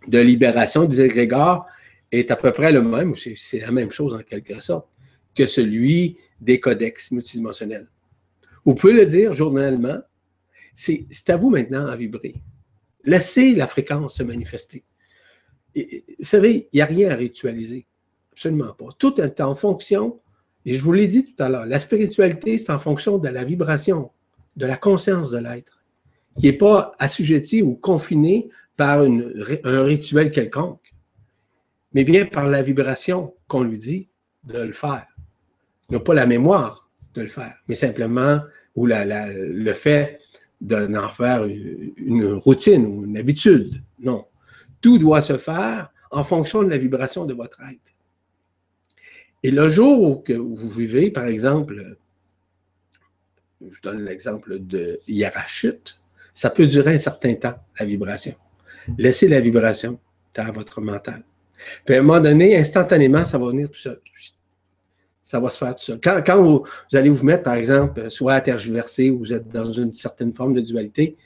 de 0.06 0.18
libération 0.18 0.85
des 0.85 1.01
égrégores 1.02 1.66
est 2.12 2.30
à 2.30 2.36
peu 2.36 2.52
près 2.52 2.72
le 2.72 2.82
même, 2.82 3.14
c'est 3.16 3.60
la 3.60 3.70
même 3.70 3.90
chose 3.90 4.14
en 4.14 4.22
quelque 4.22 4.60
sorte, 4.60 4.88
que 5.34 5.46
celui 5.46 6.16
des 6.40 6.58
codex 6.58 7.12
multidimensionnels. 7.12 7.88
Vous 8.64 8.74
pouvez 8.74 8.92
le 8.92 9.06
dire 9.06 9.32
journellement, 9.32 10.00
c'est 10.74 11.06
à 11.28 11.36
vous 11.36 11.50
maintenant 11.50 11.86
à 11.86 11.96
vibrer. 11.96 12.34
Laissez 13.04 13.54
la 13.54 13.66
fréquence 13.66 14.16
se 14.16 14.22
manifester 14.22 14.84
vous 15.74 16.24
savez, 16.24 16.68
il 16.72 16.76
n'y 16.76 16.82
a 16.82 16.86
rien 16.86 17.10
à 17.10 17.14
ritualiser. 17.14 17.86
Absolument 18.32 18.72
pas. 18.72 18.88
Tout 18.98 19.20
est 19.20 19.40
en 19.40 19.54
fonction, 19.54 20.20
et 20.64 20.74
je 20.74 20.82
vous 20.82 20.92
l'ai 20.92 21.08
dit 21.08 21.26
tout 21.26 21.42
à 21.42 21.48
l'heure, 21.48 21.66
la 21.66 21.78
spiritualité, 21.78 22.58
c'est 22.58 22.72
en 22.72 22.78
fonction 22.78 23.18
de 23.18 23.28
la 23.28 23.44
vibration, 23.44 24.10
de 24.56 24.66
la 24.66 24.76
conscience 24.76 25.30
de 25.30 25.38
l'être, 25.38 25.84
qui 26.38 26.46
n'est 26.46 26.52
pas 26.52 26.92
assujetti 26.98 27.62
ou 27.62 27.74
confiné 27.74 28.48
par 28.76 29.02
un 29.02 29.84
rituel 29.84 30.30
quelconque, 30.30 30.89
mais 31.92 32.04
bien 32.04 32.26
par 32.26 32.46
la 32.46 32.62
vibration 32.62 33.34
qu'on 33.48 33.62
lui 33.62 33.78
dit 33.78 34.08
de 34.44 34.60
le 34.60 34.72
faire. 34.72 35.06
Il 35.88 35.94
n'a 35.94 36.00
pas 36.00 36.14
la 36.14 36.26
mémoire 36.26 36.88
de 37.14 37.22
le 37.22 37.28
faire, 37.28 37.56
mais 37.68 37.74
simplement, 37.74 38.40
ou 38.76 38.86
le 38.86 39.72
fait 39.72 40.20
d'en 40.60 41.08
faire 41.08 41.44
une 41.44 42.34
routine 42.34 42.86
ou 42.86 43.04
une 43.04 43.16
habitude. 43.16 43.82
Non. 43.98 44.26
Tout 44.80 44.98
doit 44.98 45.20
se 45.20 45.36
faire 45.36 45.92
en 46.10 46.22
fonction 46.22 46.62
de 46.62 46.68
la 46.70 46.78
vibration 46.78 47.24
de 47.24 47.34
votre 47.34 47.60
être. 47.62 47.94
Et 49.42 49.50
le 49.50 49.68
jour 49.68 50.22
où 50.28 50.54
vous 50.54 50.68
vivez, 50.68 51.10
par 51.10 51.24
exemple, 51.26 51.96
je 53.60 53.80
donne 53.82 54.04
l'exemple 54.04 54.58
de 54.58 55.00
hiérachute, 55.08 55.98
ça 56.34 56.50
peut 56.50 56.66
durer 56.66 56.94
un 56.94 56.98
certain 56.98 57.34
temps, 57.34 57.58
la 57.78 57.86
vibration. 57.86 58.34
Laissez 58.96 59.28
la 59.28 59.40
vibration 59.40 59.98
dans 60.34 60.52
votre 60.52 60.80
mental. 60.80 61.24
Puis 61.84 61.94
à 61.94 61.98
un 61.98 62.02
moment 62.02 62.20
donné, 62.20 62.56
instantanément, 62.56 63.24
ça 63.24 63.38
va 63.38 63.48
venir 63.48 63.70
tout 63.70 63.78
seul. 63.78 64.00
Ça 65.22 65.38
va 65.38 65.50
se 65.50 65.58
faire 65.58 65.74
tout 65.74 65.84
seul. 65.84 66.00
Quand, 66.00 66.42
vous, 66.42 66.64
allez 66.92 67.10
vous 67.10 67.24
mettre, 67.24 67.44
par 67.44 67.54
exemple, 67.54 68.10
soit 68.10 68.34
à 68.34 68.40
tergiverser 68.40 69.10
ou 69.10 69.20
vous 69.20 69.32
êtes 69.32 69.48
dans 69.48 69.72
une 69.72 69.94
certaine 69.94 70.32
forme 70.32 70.54
de 70.54 70.60
dualité, 70.60 71.16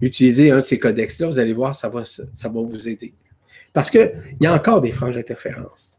utilisez 0.00 0.50
un 0.50 0.58
de 0.58 0.62
ces 0.62 0.78
codex-là, 0.78 1.28
vous 1.28 1.38
allez 1.38 1.52
voir, 1.52 1.76
ça 1.76 1.88
va, 1.88 2.04
ça 2.04 2.48
va 2.48 2.60
vous 2.60 2.88
aider. 2.88 3.14
Parce 3.72 3.90
qu'il 3.90 4.12
y 4.40 4.46
a 4.46 4.54
encore 4.54 4.80
des 4.80 4.92
franges 4.92 5.16
d'interférence. 5.16 5.96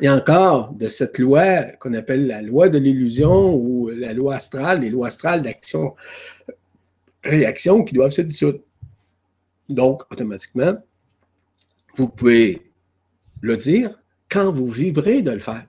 Il 0.00 0.06
y 0.06 0.08
a 0.08 0.14
encore 0.14 0.72
de 0.72 0.88
cette 0.88 1.18
loi 1.18 1.62
qu'on 1.78 1.94
appelle 1.94 2.26
la 2.26 2.42
loi 2.42 2.68
de 2.68 2.78
l'illusion 2.78 3.54
ou 3.54 3.90
la 3.90 4.12
loi 4.12 4.34
astrale, 4.34 4.80
les 4.80 4.90
lois 4.90 5.06
astrales 5.06 5.40
d'action-réaction 5.42 7.84
qui 7.84 7.94
doivent 7.94 8.10
se 8.10 8.22
dissoudre. 8.22 8.58
Donc, 9.68 10.02
automatiquement, 10.10 10.74
vous 11.96 12.08
pouvez 12.08 12.62
le 13.40 13.56
dire 13.56 13.98
quand 14.28 14.50
vous 14.50 14.68
vibrez 14.68 15.22
de 15.22 15.30
le 15.30 15.38
faire. 15.38 15.66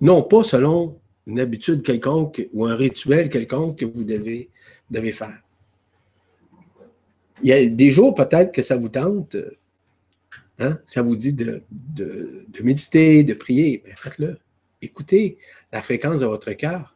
Non 0.00 0.22
pas 0.22 0.42
selon 0.42 0.98
une 1.26 1.40
habitude 1.40 1.82
quelconque 1.82 2.48
ou 2.52 2.66
un 2.66 2.74
rituel 2.74 3.28
quelconque 3.28 3.78
que 3.78 3.84
vous 3.84 4.04
devez, 4.04 4.50
devez 4.90 5.12
faire. 5.12 5.40
Il 7.42 7.48
y 7.48 7.52
a 7.52 7.64
des 7.64 7.90
jours 7.90 8.14
peut-être 8.14 8.52
que 8.52 8.62
ça 8.62 8.76
vous 8.76 8.88
tente, 8.88 9.36
hein, 10.58 10.78
ça 10.86 11.02
vous 11.02 11.16
dit 11.16 11.32
de, 11.32 11.62
méditer, 12.62 13.24
de 13.24 13.34
prier, 13.34 13.82
mais 13.84 13.94
faites-le. 13.96 14.38
Écoutez 14.80 15.38
la 15.72 15.82
fréquence 15.82 16.20
de 16.20 16.26
votre 16.26 16.52
cœur. 16.52 16.94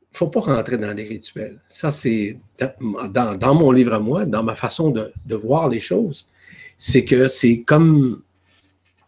Il 0.00 0.14
ne 0.14 0.18
faut 0.18 0.28
pas 0.28 0.40
rentrer 0.40 0.76
dans 0.76 0.94
les 0.94 1.04
rituels. 1.04 1.60
Ça, 1.68 1.90
c'est 1.90 2.38
dans, 2.58 3.54
mon 3.54 3.72
livre 3.72 3.94
à 3.94 3.98
moi, 3.98 4.26
dans 4.26 4.42
ma 4.42 4.54
façon 4.54 4.90
de, 4.90 5.34
voir 5.34 5.68
les 5.68 5.80
choses, 5.80 6.28
c'est 6.84 7.04
que 7.04 7.28
c'est 7.28 7.62
comme 7.62 8.22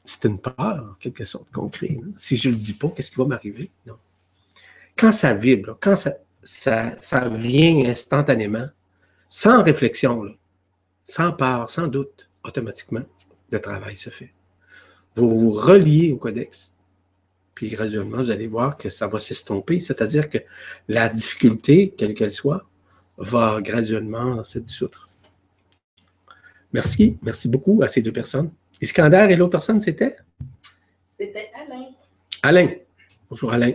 c'est 0.05 0.27
une 0.27 0.39
peur, 0.39 0.55
en 0.59 0.95
quelque 1.01 1.25
sorte, 1.25 1.51
qu'on 1.51 1.69
crée. 1.69 1.99
Si 2.17 2.37
je 2.37 2.49
ne 2.49 2.55
le 2.55 2.61
dis 2.61 2.75
pas, 2.75 2.89
qu'est-ce 2.95 3.11
qui 3.11 3.17
va 3.17 3.25
m'arriver? 3.25 3.69
Non. 3.85 3.97
Quand 4.97 5.11
ça 5.11 5.35
vibre, 5.35 5.77
quand 5.81 5.97
ça, 5.97 6.15
ça 6.45 7.29
vient 7.31 7.87
instantanément, 7.87 8.67
sans 9.29 9.65
réflexion, 9.65 10.25
sans 11.05 11.33
peur, 11.33 11.69
sans 11.69 11.89
doute, 11.89 12.31
automatiquement, 12.45 13.03
le 13.51 13.61
travail 13.61 13.97
se 13.97 14.11
fait. 14.11 14.33
Vous 15.17 15.37
vous 15.37 15.51
reliez 15.51 16.13
au 16.13 16.17
codex 16.17 16.75
puis 17.57 17.71
graduellement, 17.71 18.19
vous 18.19 18.31
allez 18.31 18.49
voir 18.49 18.77
que 18.77 18.91
ça 18.91 19.07
va 19.07 19.21
s'estomper, 19.21 19.79
c'est-à-dire 19.79 20.29
que 20.29 20.39
la 20.89 21.09
difficulté, 21.09 21.95
quelle 21.97 22.15
qu'elle 22.15 22.33
soit, 22.33 22.67
va 23.17 23.61
graduellement 23.61 24.43
se 24.43 24.59
dissoudre. 24.59 25.09
Merci, 26.75 27.17
merci 27.23 27.49
beaucoup 27.49 27.81
à 27.85 27.89
ces 27.89 28.03
deux 28.03 28.13
personnes. 28.13 28.51
Iskander 28.83 29.29
et 29.31 29.37
l'autre 29.37 29.53
personne, 29.53 29.81
c'était? 29.81 30.17
C'était 31.09 31.49
Alain. 31.55 31.87
Alain. 32.43 32.69
Bonjour 33.31 33.53
Alain. 33.53 33.75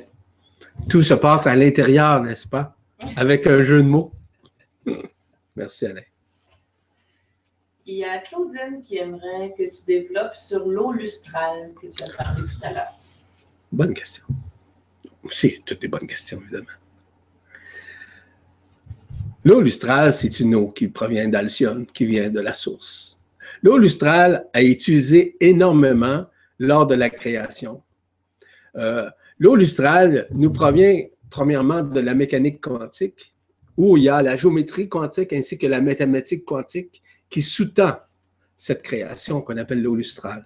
Tout 0.89 1.01
se 1.01 1.13
passe 1.13 1.47
à 1.47 1.55
l'intérieur, 1.55 2.21
n'est-ce 2.21 2.45
pas? 2.45 2.75
Avec 3.15 3.47
un 3.47 3.63
jeu 3.63 3.81
de 3.81 3.87
mots. 3.87 4.11
Merci 5.55 5.85
Alain. 5.85 6.01
Il 7.85 7.95
y 7.95 8.03
a 8.03 8.19
Claudine 8.19 8.83
qui 8.83 8.97
aimerait 8.97 9.53
que 9.57 9.63
tu 9.63 9.81
développes 9.87 10.35
sur 10.35 10.67
l'eau 10.67 10.91
lustrale 10.91 11.71
que 11.81 11.87
tu 11.87 12.03
as 12.03 12.13
parlé 12.17 12.41
tout 12.41 12.59
à 12.63 12.73
l'heure. 12.73 12.93
Bonne 13.71 13.93
question. 13.93 14.25
C'est 15.31 15.61
toutes 15.65 15.79
des 15.79 15.87
bonnes 15.87 16.05
questions, 16.05 16.37
évidemment. 16.41 16.67
L'eau 19.49 19.61
lustrale, 19.61 20.13
c'est 20.13 20.41
une 20.41 20.53
eau 20.53 20.67
qui 20.67 20.89
provient 20.89 21.27
d'Alcyone, 21.27 21.87
qui 21.87 22.05
vient 22.05 22.29
de 22.29 22.39
la 22.39 22.53
source. 22.53 23.19
L'eau 23.63 23.79
lustrale 23.79 24.45
a 24.53 24.61
été 24.61 24.73
utilisée 24.73 25.37
énormément 25.39 26.27
lors 26.59 26.85
de 26.85 26.93
la 26.93 27.09
création. 27.09 27.81
Euh, 28.75 29.09
l'eau 29.39 29.55
lustrale 29.55 30.27
nous 30.29 30.51
provient 30.51 31.01
premièrement 31.31 31.81
de 31.81 31.99
la 31.99 32.13
mécanique 32.13 32.61
quantique, 32.61 33.33
où 33.75 33.97
il 33.97 34.03
y 34.03 34.09
a 34.09 34.21
la 34.21 34.35
géométrie 34.35 34.87
quantique 34.87 35.33
ainsi 35.33 35.57
que 35.57 35.65
la 35.65 35.81
mathématique 35.81 36.45
quantique 36.45 37.01
qui 37.27 37.41
sous-tend 37.41 37.97
cette 38.55 38.83
création 38.83 39.41
qu'on 39.41 39.57
appelle 39.57 39.81
l'eau 39.81 39.95
lustrale. 39.95 40.45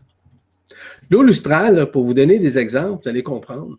L'eau 1.09 1.23
lustrale, 1.23 1.91
pour 1.91 2.05
vous 2.05 2.13
donner 2.13 2.39
des 2.39 2.57
exemples, 2.57 3.03
vous 3.03 3.09
allez 3.09 3.23
comprendre. 3.23 3.77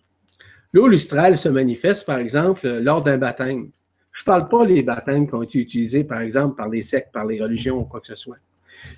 L'eau 0.74 0.86
lustrale 0.86 1.38
se 1.38 1.48
manifeste, 1.48 2.04
par 2.04 2.18
exemple, 2.18 2.68
lors 2.68 3.02
d'un 3.02 3.16
baptême. 3.16 3.70
Je 4.14 4.22
ne 4.22 4.24
parle 4.24 4.48
pas 4.48 4.64
des 4.64 4.82
baptêmes 4.82 5.26
qui 5.26 5.34
ont 5.34 5.42
été 5.42 5.58
utilisés, 5.58 6.04
par 6.04 6.20
exemple, 6.20 6.56
par 6.56 6.68
les 6.68 6.82
sectes, 6.82 7.12
par 7.12 7.26
les 7.26 7.42
religions 7.42 7.78
ou 7.78 7.84
quoi 7.84 8.00
que 8.00 8.06
ce 8.06 8.14
soit. 8.14 8.38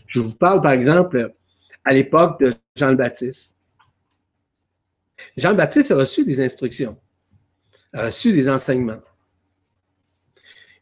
Je 0.06 0.20
vous 0.20 0.34
parle, 0.34 0.62
par 0.62 0.72
exemple, 0.72 1.34
à 1.84 1.92
l'époque 1.92 2.40
de 2.40 2.54
Jean 2.76 2.90
le 2.90 2.96
Baptiste. 2.96 3.56
Jean 5.36 5.50
le 5.50 5.56
Baptiste 5.56 5.90
a 5.90 5.96
reçu 5.96 6.24
des 6.24 6.40
instructions, 6.40 6.96
a 7.92 8.06
reçu 8.06 8.32
des 8.32 8.48
enseignements. 8.48 9.02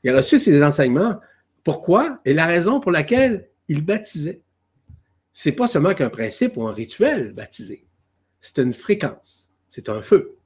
Il 0.02 0.10
a 0.10 0.16
reçu 0.16 0.38
ces 0.38 0.62
enseignements. 0.62 1.18
Pourquoi? 1.62 2.20
Et 2.26 2.34
la 2.34 2.44
raison 2.44 2.80
pour 2.80 2.92
laquelle 2.92 3.48
il 3.68 3.82
baptisait 3.82 4.42
c'est 5.34 5.52
pas 5.52 5.66
seulement 5.66 5.94
qu'un 5.94 6.10
principe 6.10 6.56
ou 6.56 6.66
un 6.66 6.72
rituel 6.72 7.32
baptisé, 7.32 7.84
c'est 8.38 8.62
une 8.62 8.72
fréquence, 8.72 9.50
c'est 9.68 9.88
un 9.88 10.00
feu. 10.00 10.38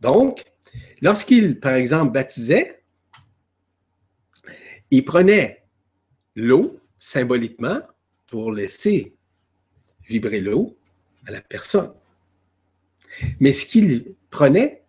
Donc, 0.00 0.51
lorsqu'il, 1.00 1.58
par 1.60 1.74
exemple, 1.74 2.12
baptisait, 2.12 2.82
il 4.90 5.04
prenait 5.04 5.64
l'eau 6.34 6.78
symboliquement 6.98 7.80
pour 8.26 8.52
laisser 8.52 9.14
vibrer 10.06 10.40
l'eau 10.40 10.76
à 11.26 11.30
la 11.30 11.40
personne. 11.40 11.92
Mais 13.40 13.52
ce 13.52 13.66
qu'il 13.66 14.14
prenait, 14.30 14.84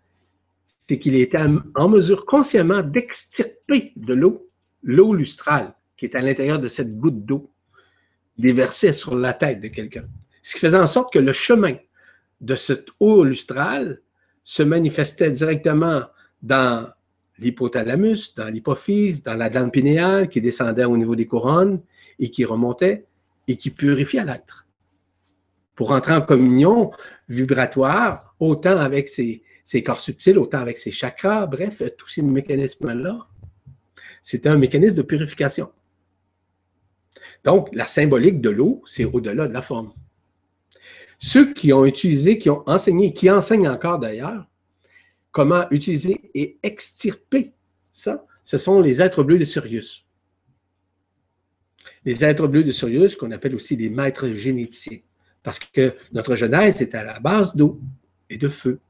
c'est 0.87 0.99
qu'il 0.99 1.15
était 1.15 1.39
en 1.75 1.89
mesure 1.89 2.25
consciemment 2.25 2.81
d'extirper 2.81 3.93
de 3.95 4.13
l'eau, 4.13 4.49
l'eau 4.81 5.13
lustrale 5.13 5.73
qui 5.95 6.05
est 6.05 6.15
à 6.15 6.21
l'intérieur 6.21 6.59
de 6.59 6.67
cette 6.67 6.97
goutte 6.97 7.25
d'eau 7.25 7.49
déversait 8.37 8.93
sur 8.93 9.15
la 9.15 9.33
tête 9.33 9.61
de 9.61 9.67
quelqu'un. 9.67 10.05
Ce 10.41 10.53
qui 10.53 10.59
faisait 10.59 10.77
en 10.77 10.87
sorte 10.87 11.13
que 11.13 11.19
le 11.19 11.31
chemin 11.31 11.75
de 12.41 12.55
cette 12.55 12.87
eau 12.99 13.23
lustrale 13.23 14.01
se 14.43 14.63
manifestait 14.63 15.31
directement 15.31 16.01
dans 16.41 16.87
l'hypothalamus, 17.39 18.35
dans 18.35 18.47
l'hypophyse, 18.47 19.23
dans 19.23 19.35
la 19.35 19.49
glande 19.49 19.71
pinéale 19.71 20.27
qui 20.27 20.41
descendait 20.41 20.85
au 20.85 20.97
niveau 20.97 21.15
des 21.15 21.27
couronnes 21.27 21.81
et 22.19 22.29
qui 22.29 22.45
remontait 22.45 23.05
et 23.47 23.57
qui 23.57 23.69
purifiait 23.69 24.23
l'être. 24.23 24.67
Pour 25.75 25.91
entrer 25.91 26.13
en 26.13 26.21
communion 26.21 26.91
vibratoire, 27.27 28.35
autant 28.39 28.77
avec 28.77 29.09
ses, 29.09 29.41
ses 29.63 29.81
corps 29.81 29.99
subtils, 29.99 30.37
autant 30.37 30.59
avec 30.59 30.77
ses 30.77 30.91
chakras, 30.91 31.47
bref, 31.47 31.81
tous 31.97 32.07
ces 32.07 32.21
mécanismes-là, 32.21 33.27
c'était 34.21 34.49
un 34.49 34.57
mécanisme 34.57 34.97
de 34.97 35.01
purification. 35.01 35.71
Donc, 37.43 37.69
la 37.73 37.85
symbolique 37.85 38.39
de 38.39 38.49
l'eau, 38.49 38.83
c'est 38.85 39.05
au-delà 39.05 39.47
de 39.47 39.53
la 39.53 39.61
forme. 39.61 39.93
Ceux 41.25 41.53
qui 41.53 41.71
ont 41.71 41.85
utilisé, 41.85 42.37
qui 42.37 42.49
ont 42.49 42.67
enseigné, 42.67 43.13
qui 43.13 43.31
enseignent 43.31 43.69
encore 43.69 43.97
d'ailleurs, 43.97 44.45
comment 45.31 45.69
utiliser 45.71 46.19
et 46.33 46.57
extirper 46.61 47.53
ça, 47.93 48.25
ce 48.43 48.57
sont 48.57 48.81
les 48.81 49.01
êtres 49.01 49.23
bleus 49.23 49.39
de 49.39 49.45
Sirius. 49.45 50.05
Les 52.03 52.25
êtres 52.25 52.47
bleus 52.47 52.65
de 52.65 52.73
Sirius, 52.73 53.15
qu'on 53.15 53.31
appelle 53.31 53.55
aussi 53.55 53.77
les 53.77 53.89
maîtres 53.89 54.27
généticiens, 54.33 54.99
parce 55.43 55.59
que 55.59 55.95
notre 56.11 56.35
genèse 56.35 56.81
est 56.81 56.93
à 56.93 57.05
la 57.05 57.21
base 57.21 57.55
d'eau 57.55 57.79
et 58.29 58.35
de 58.35 58.49
feu, 58.49 58.81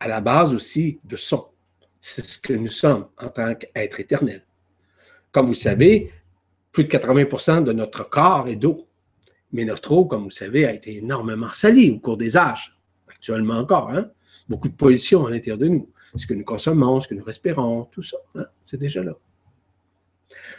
à 0.00 0.06
la 0.06 0.20
base 0.20 0.52
aussi 0.52 1.00
de 1.02 1.16
son. 1.16 1.46
C'est 1.98 2.26
ce 2.26 2.36
que 2.36 2.52
nous 2.52 2.68
sommes 2.68 3.08
en 3.16 3.28
tant 3.28 3.54
qu'êtres 3.54 4.00
éternels. 4.00 4.44
Comme 5.32 5.46
vous 5.46 5.54
savez, 5.54 6.12
plus 6.72 6.84
de 6.84 6.90
80% 6.90 7.64
de 7.64 7.72
notre 7.72 8.06
corps 8.06 8.48
est 8.48 8.56
d'eau. 8.56 8.86
Mais 9.54 9.64
notre 9.64 9.92
eau, 9.92 10.04
comme 10.04 10.24
vous 10.24 10.30
savez, 10.30 10.66
a 10.66 10.74
été 10.74 10.96
énormément 10.96 11.52
salie 11.52 11.92
au 11.92 12.00
cours 12.00 12.16
des 12.16 12.36
âges. 12.36 12.76
Actuellement 13.08 13.54
encore, 13.54 13.88
hein? 13.88 14.10
Beaucoup 14.48 14.68
de 14.68 14.74
pollution 14.74 15.24
à 15.26 15.30
l'intérieur 15.30 15.58
de 15.58 15.68
nous. 15.68 15.88
Ce 16.16 16.26
que 16.26 16.34
nous 16.34 16.44
consommons, 16.44 17.00
ce 17.00 17.06
que 17.06 17.14
nous 17.14 17.22
respirons, 17.22 17.84
tout 17.84 18.02
ça, 18.02 18.16
hein? 18.34 18.46
c'est 18.62 18.78
déjà 18.78 19.04
là. 19.04 19.12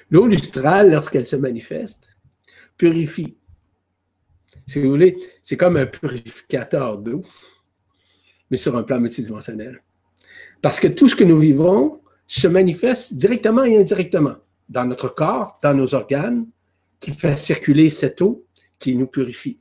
L'eau 0.10 0.28
lustrale, 0.28 0.92
lorsqu'elle 0.92 1.26
se 1.26 1.36
manifeste, 1.36 2.08
purifie. 2.78 3.38
Si 4.66 4.80
vous 4.80 4.90
voulez, 4.90 5.18
c'est 5.44 5.58
comme 5.58 5.76
un 5.76 5.86
purificateur 5.86 6.98
d'eau, 6.98 7.24
mais 8.50 8.58
sur 8.58 8.78
un 8.78 8.84
plan 8.84 9.02
multidimensionnel. 9.02 9.84
Parce 10.62 10.80
que 10.80 10.88
tout 10.88 11.10
ce 11.10 11.16
que 11.18 11.26
nous 11.26 11.38
vivons 11.38 12.02
se 12.28 12.48
manifeste 12.48 13.16
directement 13.16 13.66
et 13.66 13.78
indirectement 13.78 14.36
dans 14.70 14.86
notre 14.86 15.10
corps, 15.14 15.60
dans 15.62 15.74
nos 15.74 15.94
organes, 15.94 16.48
qui 17.02 17.12
fait 17.12 17.38
circuler 17.38 17.90
cette 17.90 18.22
eau 18.22 18.45
qui 18.86 18.96
nous 18.96 19.08
purifie. 19.08 19.58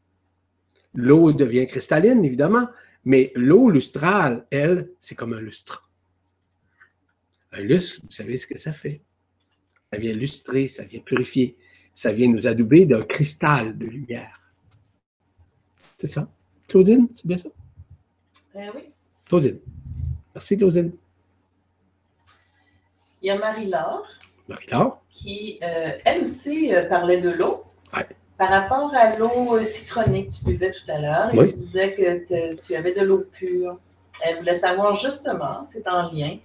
L'eau 0.92 1.32
devient 1.32 1.66
cristalline, 1.66 2.22
évidemment, 2.26 2.68
mais 3.06 3.32
l'eau 3.34 3.70
lustrale, 3.70 4.44
elle, 4.50 4.90
c'est 5.00 5.14
comme 5.14 5.32
un 5.32 5.40
lustre. 5.40 5.90
Un 7.52 7.62
lustre, 7.62 8.02
vous 8.04 8.12
savez 8.12 8.36
ce 8.36 8.46
que 8.46 8.58
ça 8.58 8.74
fait. 8.74 9.00
Ça 9.90 9.96
vient 9.96 10.12
lustrer, 10.12 10.68
ça 10.68 10.84
vient 10.84 11.00
purifier, 11.00 11.56
ça 11.94 12.12
vient 12.12 12.28
nous 12.28 12.46
adouber 12.46 12.84
d'un 12.84 13.02
cristal 13.02 13.78
de 13.78 13.86
lumière. 13.86 14.42
C'est 15.96 16.06
ça. 16.06 16.30
Claudine, 16.68 17.08
c'est 17.14 17.26
bien 17.26 17.38
ça? 17.38 17.48
Euh, 18.56 18.70
oui. 18.74 18.90
Claudine. 19.24 19.58
Merci, 20.34 20.58
Claudine. 20.58 20.92
Il 23.22 23.28
y 23.28 23.30
a 23.30 23.38
Marie-Laure 23.38 24.06
Marie-Laure. 24.48 25.02
Qui, 25.08 25.58
euh, 25.62 25.96
elle 26.04 26.20
aussi, 26.20 26.74
euh, 26.74 26.86
parlait 26.90 27.22
de 27.22 27.30
l'eau. 27.30 27.64
Par 28.36 28.48
rapport 28.48 28.92
à 28.94 29.16
l'eau 29.16 29.62
citronnée 29.62 30.26
que 30.26 30.32
tu 30.32 30.44
buvais 30.44 30.72
tout 30.72 30.90
à 30.90 31.00
l'heure, 31.00 31.34
et 31.34 31.48
tu 31.48 31.54
disais 31.56 31.94
que 31.94 32.54
tu 32.66 32.74
avais 32.74 32.92
de 32.92 33.02
l'eau 33.02 33.24
pure. 33.32 33.78
Elle 34.24 34.38
voulait 34.38 34.58
savoir 34.58 34.94
justement, 34.96 35.66
c'est 35.68 35.86
en 35.88 36.10
lien, 36.12 36.38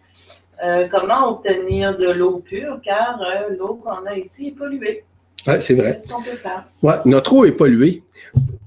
euh, 0.64 0.88
comment 0.90 1.30
obtenir 1.30 1.98
de 1.98 2.12
l'eau 2.12 2.40
pure, 2.40 2.80
car 2.84 3.20
l'eau 3.58 3.76
qu'on 3.76 4.06
a 4.06 4.16
ici 4.16 4.50
est 4.50 4.58
polluée. 4.58 5.04
Oui, 5.48 5.54
c'est 5.62 5.74
vrai. 5.74 5.94
Qu'est-ce 5.94 6.08
qu'on 6.08 6.22
peut 6.22 6.36
faire? 6.36 6.66
Ouais, 6.84 6.96
notre 7.06 7.34
eau 7.34 7.46
est 7.46 7.54
polluée. 7.54 8.04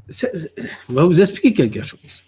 Je 0.09 0.27
vais 0.27 1.05
vous 1.05 1.21
expliquer 1.21 1.53
quelque 1.53 1.83
chose. 1.83 2.23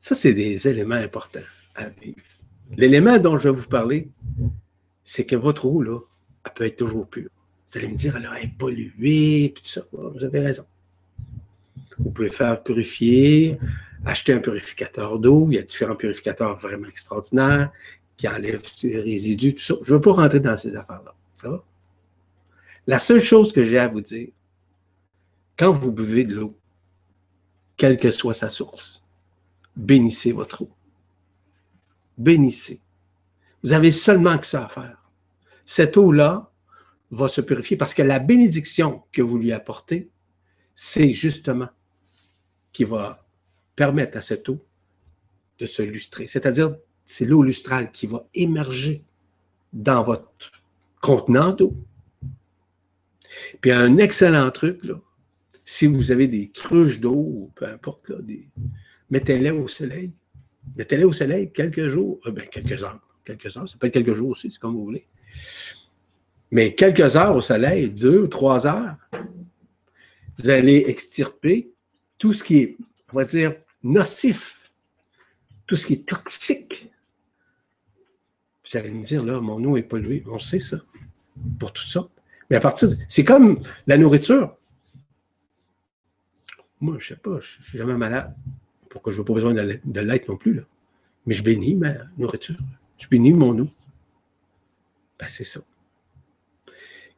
Ça, 0.00 0.14
c'est 0.14 0.34
des 0.34 0.68
éléments 0.68 0.96
importants 0.96 1.40
à 1.74 1.88
vivre. 1.88 2.18
L'élément 2.76 3.18
dont 3.18 3.38
je 3.38 3.48
vais 3.48 3.54
vous 3.54 3.68
parler, 3.68 4.08
c'est 5.04 5.24
que 5.24 5.36
votre 5.36 5.64
eau, 5.64 5.80
là, 5.82 5.98
elle 6.44 6.52
peut 6.52 6.66
être 6.66 6.76
toujours 6.76 7.06
pure. 7.06 7.30
Vous 7.72 7.78
allez 7.78 7.88
me 7.88 7.96
dire, 7.96 8.16
elle 8.16 8.44
est 8.44 8.58
polluée, 8.58 9.54
tout 9.56 9.64
ça. 9.64 9.82
Vous 9.92 10.22
avez 10.22 10.40
raison. 10.40 10.66
Vous 11.98 12.10
pouvez 12.10 12.30
faire 12.30 12.62
purifier, 12.62 13.58
acheter 14.04 14.34
un 14.34 14.40
purificateur 14.40 15.18
d'eau. 15.18 15.48
Il 15.50 15.54
y 15.54 15.58
a 15.58 15.62
différents 15.62 15.96
purificateurs 15.96 16.56
vraiment 16.56 16.88
extraordinaires 16.88 17.72
qui 18.16 18.28
enlèvent 18.28 18.62
les 18.82 19.00
résidus, 19.00 19.54
tout 19.54 19.62
ça. 19.62 19.74
Je 19.82 19.90
ne 19.90 19.96
veux 19.96 20.00
pas 20.00 20.12
rentrer 20.12 20.40
dans 20.40 20.56
ces 20.56 20.76
affaires-là. 20.76 21.14
Ça 21.36 21.48
va? 21.48 21.64
La 22.86 22.98
seule 22.98 23.20
chose 23.20 23.52
que 23.52 23.64
j'ai 23.64 23.78
à 23.78 23.88
vous 23.88 24.00
dire, 24.00 24.28
quand 25.56 25.72
vous 25.72 25.92
buvez 25.92 26.24
de 26.24 26.34
l'eau, 26.34 26.58
quelle 27.76 27.96
que 27.96 28.10
soit 28.10 28.34
sa 28.34 28.48
source, 28.48 29.02
bénissez 29.76 30.32
votre 30.32 30.62
eau 30.62 30.70
bénissez. 32.18 32.80
Vous 33.62 33.72
avez 33.72 33.90
seulement 33.90 34.38
que 34.38 34.46
ça 34.46 34.64
à 34.64 34.68
faire. 34.68 35.10
Cette 35.64 35.96
eau-là 35.96 36.50
va 37.12 37.28
se 37.28 37.40
purifier 37.40 37.76
parce 37.76 37.94
que 37.94 38.02
la 38.02 38.18
bénédiction 38.18 39.02
que 39.12 39.22
vous 39.22 39.38
lui 39.38 39.52
apportez, 39.52 40.10
c'est 40.74 41.12
justement 41.12 41.68
qui 42.72 42.84
va 42.84 43.26
permettre 43.76 44.16
à 44.16 44.22
cette 44.22 44.48
eau 44.48 44.64
de 45.58 45.66
se 45.66 45.82
lustrer. 45.82 46.26
C'est-à-dire, 46.26 46.74
c'est 47.06 47.26
l'eau 47.26 47.42
lustrale 47.42 47.90
qui 47.90 48.06
va 48.06 48.26
émerger 48.34 49.04
dans 49.72 50.02
votre 50.02 50.52
contenant 51.00 51.52
d'eau. 51.52 51.76
Puis 53.60 53.70
un 53.70 53.98
excellent 53.98 54.50
truc, 54.50 54.82
là, 54.82 54.94
si 55.64 55.86
vous 55.86 56.12
avez 56.12 56.26
des 56.26 56.48
cruches 56.48 56.98
d'eau, 56.98 57.50
peu 57.54 57.66
importe, 57.66 58.08
là, 58.08 58.16
mettez-les 59.10 59.50
au 59.50 59.68
soleil. 59.68 60.12
Mettez-les 60.76 61.04
au 61.04 61.12
soleil 61.12 61.52
quelques 61.52 61.88
jours, 61.88 62.20
euh, 62.26 62.30
ben, 62.30 62.46
quelques 62.48 62.82
heures. 62.82 63.00
Quelques 63.24 63.56
heures, 63.56 63.68
ça 63.68 63.76
peut 63.78 63.86
être 63.86 63.94
quelques 63.94 64.14
jours 64.14 64.30
aussi, 64.30 64.50
c'est 64.50 64.58
comme 64.58 64.74
vous 64.74 64.84
voulez. 64.84 65.06
Mais 66.52 66.74
quelques 66.74 67.16
heures 67.16 67.34
au 67.34 67.40
soleil, 67.40 67.88
deux 67.88 68.20
ou 68.20 68.26
trois 68.26 68.66
heures, 68.66 68.96
vous 70.38 70.50
allez 70.50 70.84
extirper 70.86 71.72
tout 72.18 72.34
ce 72.34 72.44
qui 72.44 72.58
est, 72.58 72.76
on 73.10 73.16
va 73.16 73.24
dire, 73.24 73.54
nocif, 73.82 74.70
tout 75.66 75.76
ce 75.76 75.86
qui 75.86 75.94
est 75.94 76.06
toxique. 76.06 76.90
Vous 78.70 78.78
allez 78.78 78.90
me 78.90 79.04
dire, 79.04 79.24
là, 79.24 79.40
mon 79.40 79.64
eau 79.64 79.78
est 79.78 79.82
polluée. 79.82 80.22
On 80.26 80.38
sait 80.38 80.58
ça, 80.58 80.76
pour 81.58 81.72
tout 81.72 81.86
ça. 81.86 82.06
Mais 82.50 82.56
à 82.56 82.60
partir 82.60 82.90
de, 82.90 82.96
C'est 83.08 83.24
comme 83.24 83.58
la 83.86 83.96
nourriture. 83.96 84.54
Moi, 86.82 86.96
je 86.98 87.04
ne 87.04 87.16
sais 87.16 87.20
pas, 87.20 87.40
je 87.40 87.60
ne 87.60 87.64
suis 87.64 87.78
jamais 87.78 87.96
malade. 87.96 88.34
Pourquoi 88.90 89.10
je 89.10 89.20
n'ai 89.20 89.24
pas 89.24 89.32
besoin 89.32 89.54
de 89.54 90.00
l'être 90.00 90.28
non 90.28 90.36
plus, 90.36 90.52
là? 90.52 90.62
Mais 91.24 91.32
je 91.32 91.42
bénis 91.42 91.76
ma 91.76 91.94
nourriture. 92.18 92.58
Je 92.98 93.08
bénis 93.08 93.32
mon 93.32 93.58
eau. 93.58 93.68
Ben, 95.18 95.28
c'est 95.28 95.44
ça. 95.44 95.60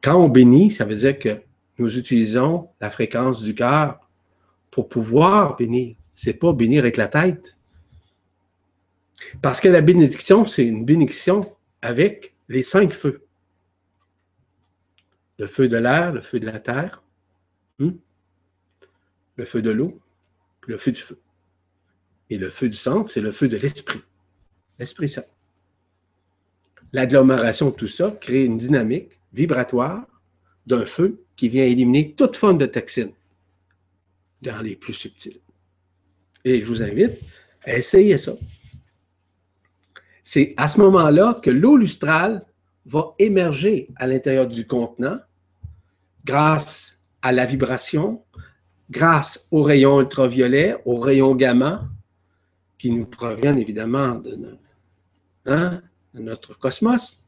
Quand 0.05 0.17
on 0.17 0.29
bénit, 0.29 0.71
ça 0.71 0.85
veut 0.85 0.97
dire 0.97 1.19
que 1.19 1.41
nous 1.79 1.99
utilisons 1.99 2.69
la 2.79 2.91
fréquence 2.91 3.41
du 3.41 3.55
cœur 3.55 4.07
pour 4.71 4.91
pouvoir 4.91 5.57
bénir. 5.57 5.97
Ce 6.13 6.29
n'est 6.29 6.37
pas 6.37 6.53
bénir 6.53 6.83
avec 6.83 6.99
la 6.99 7.09
tête. 7.09 7.57
Parce 9.41 9.63
que 9.63 9.69
la 9.69 9.81
bénédiction, 9.81 10.45
c'est 10.45 10.67
une 10.67 10.85
bénédiction 10.85 11.57
avec 11.81 12.35
les 12.51 12.63
cinq 12.63 12.93
feux. 12.93 13.25
Le 15.39 15.47
feu 15.47 15.69
de 15.69 15.79
l'air, 15.79 16.13
le 16.13 16.21
feu 16.21 16.39
de 16.39 16.45
la 16.45 16.61
terre, 16.61 17.03
hmm? 17.79 17.93
le 19.37 19.45
feu 19.47 19.63
de 19.63 19.71
l'eau, 19.71 20.03
le 20.67 20.77
feu 20.77 20.93
du 20.93 21.01
feu. 21.01 21.19
Et 22.29 22.37
le 22.37 22.51
feu 22.51 22.69
du 22.69 22.77
sang, 22.77 23.07
c'est 23.07 23.23
le 23.23 23.33
feu 23.33 23.49
de 23.49 23.57
l'esprit. 23.57 24.03
L'Esprit 24.79 25.09
Saint. 25.09 25.25
L'agglomération 26.95 27.71
de 27.71 27.75
tout 27.75 27.89
ça 27.89 28.17
crée 28.21 28.45
une 28.45 28.57
dynamique 28.57 29.19
vibratoire 29.33 30.07
d'un 30.65 30.87
feu 30.87 31.25
qui 31.35 31.49
vient 31.49 31.65
éliminer 31.65 32.13
toute 32.13 32.37
forme 32.37 32.57
de 32.57 32.67
toxine 32.67 33.11
dans 34.43 34.63
les 34.63 34.77
plus 34.77 34.93
subtils. 34.93 35.41
Et 36.45 36.61
je 36.61 36.67
vous 36.67 36.83
invite 36.83 37.19
à 37.65 37.77
essayer 37.77 38.17
ça. 38.17 38.35
C'est 40.23 40.55
à 40.57 40.69
ce 40.69 40.79
moment-là 40.83 41.41
que 41.43 41.51
l'eau 41.51 41.77
lustrale 41.77 42.47
va 42.87 43.13
émerger 43.19 43.89
à 43.97 44.07
l'intérieur 44.07 44.47
du 44.47 44.65
contenant 44.65 45.19
grâce 46.25 47.03
à 47.23 47.33
la 47.33 47.45
vibration, 47.45 48.23
grâce 48.89 49.49
aux 49.51 49.65
rayons 49.65 50.01
ultraviolets, 50.01 50.77
aux 50.85 51.01
rayons 51.01 51.35
gamma, 51.35 51.89
qui 52.79 52.93
nous 52.93 53.07
proviennent 53.07 53.59
évidemment 53.59 54.15
de, 54.15 54.39
hein, 55.47 55.83
notre 56.15 56.59
cosmos, 56.59 57.23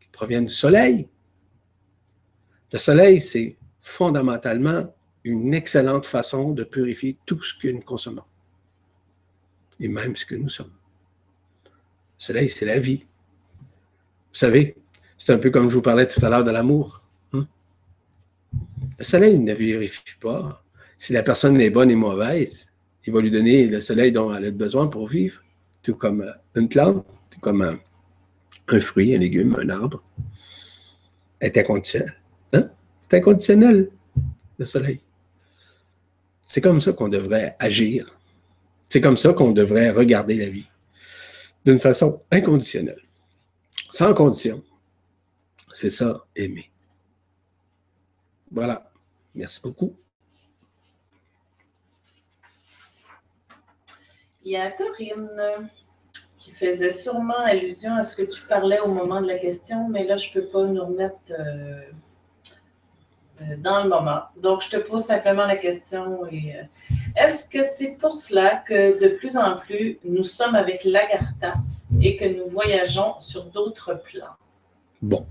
qui 0.00 0.08
proviennent 0.08 0.46
du 0.46 0.54
Soleil, 0.54 1.08
le 2.72 2.78
soleil, 2.78 3.20
c'est 3.20 3.56
fondamentalement 3.82 4.94
une 5.24 5.52
excellente 5.52 6.06
façon 6.06 6.52
de 6.52 6.64
purifier 6.64 7.18
tout 7.26 7.42
ce 7.42 7.54
que 7.54 7.68
nous 7.68 7.82
consommons, 7.82 8.24
et 9.78 9.88
même 9.88 10.16
ce 10.16 10.24
que 10.24 10.34
nous 10.34 10.48
sommes. 10.48 10.72
Le 11.64 11.70
soleil, 12.18 12.48
c'est 12.48 12.64
la 12.64 12.78
vie. 12.78 13.04
Vous 14.32 14.38
savez, 14.38 14.76
c'est 15.18 15.34
un 15.34 15.38
peu 15.38 15.50
comme 15.50 15.68
je 15.68 15.74
vous 15.74 15.82
parlais 15.82 16.08
tout 16.08 16.24
à 16.24 16.30
l'heure 16.30 16.44
de 16.44 16.50
l'amour. 16.50 17.02
Hein? 17.34 17.46
Le 18.98 19.04
soleil 19.04 19.38
ne 19.38 19.52
vérifie 19.52 20.16
pas 20.18 20.64
si 20.96 21.12
la 21.12 21.22
personne 21.22 21.60
est 21.60 21.70
bonne 21.70 21.90
et 21.90 21.96
mauvaise. 21.96 22.72
Il 23.04 23.12
va 23.12 23.20
lui 23.20 23.30
donner 23.30 23.66
le 23.66 23.80
soleil 23.80 24.12
dont 24.12 24.34
elle 24.34 24.46
a 24.46 24.50
besoin 24.50 24.86
pour 24.86 25.08
vivre, 25.08 25.42
tout 25.82 25.94
comme 25.94 26.32
une 26.54 26.68
plante, 26.68 27.04
tout 27.28 27.40
comme 27.40 27.78
un, 28.68 28.80
fruit, 28.80 29.14
un 29.14 29.18
légume, 29.18 29.56
un 29.60 29.68
arbre. 29.68 30.02
Est 31.40 31.56
inconditionnelle. 31.58 32.14
Hein? 32.52 32.70
C'est 33.00 33.18
inconditionnel, 33.18 33.90
le 34.58 34.66
soleil. 34.66 35.00
C'est 36.44 36.60
comme 36.60 36.80
ça 36.80 36.92
qu'on 36.92 37.08
devrait 37.08 37.56
agir. 37.58 38.18
C'est 38.88 39.00
comme 39.00 39.16
ça 39.16 39.32
qu'on 39.32 39.52
devrait 39.52 39.90
regarder 39.90 40.36
la 40.36 40.50
vie. 40.50 40.68
D'une 41.64 41.78
façon 41.78 42.22
inconditionnelle. 42.30 43.02
Sans 43.90 44.14
condition. 44.14 44.62
C'est 45.72 45.90
ça, 45.90 46.26
aimer. 46.36 46.70
Voilà. 48.50 48.90
Merci 49.34 49.60
beaucoup. 49.62 49.96
Il 54.44 54.52
y 54.52 54.56
a 54.56 54.70
Corinne 54.72 55.70
faisait 56.52 56.90
sûrement 56.90 57.38
allusion 57.44 57.94
à 57.94 58.02
ce 58.02 58.16
que 58.16 58.22
tu 58.22 58.42
parlais 58.42 58.80
au 58.80 58.88
moment 58.88 59.20
de 59.20 59.26
la 59.26 59.38
question, 59.38 59.88
mais 59.88 60.04
là, 60.04 60.16
je 60.16 60.28
ne 60.28 60.34
peux 60.34 60.48
pas 60.48 60.64
nous 60.64 60.84
remettre 60.84 61.16
euh, 61.30 61.80
euh, 63.40 63.56
dans 63.58 63.82
le 63.82 63.88
moment. 63.88 64.22
Donc, 64.40 64.62
je 64.62 64.70
te 64.70 64.76
pose 64.76 65.04
simplement 65.04 65.46
la 65.46 65.56
question. 65.56 66.24
Euh, 66.24 66.62
est-ce 67.16 67.48
que 67.48 67.64
c'est 67.64 67.96
pour 67.98 68.16
cela 68.16 68.56
que 68.56 69.00
de 69.02 69.08
plus 69.08 69.36
en 69.36 69.56
plus, 69.58 69.98
nous 70.04 70.24
sommes 70.24 70.54
avec 70.54 70.84
l'Agartha 70.84 71.54
et 72.00 72.16
que 72.16 72.24
nous 72.24 72.48
voyageons 72.48 73.18
sur 73.20 73.44
d'autres 73.44 74.00
plans? 74.10 74.36
Bon. 75.00 75.26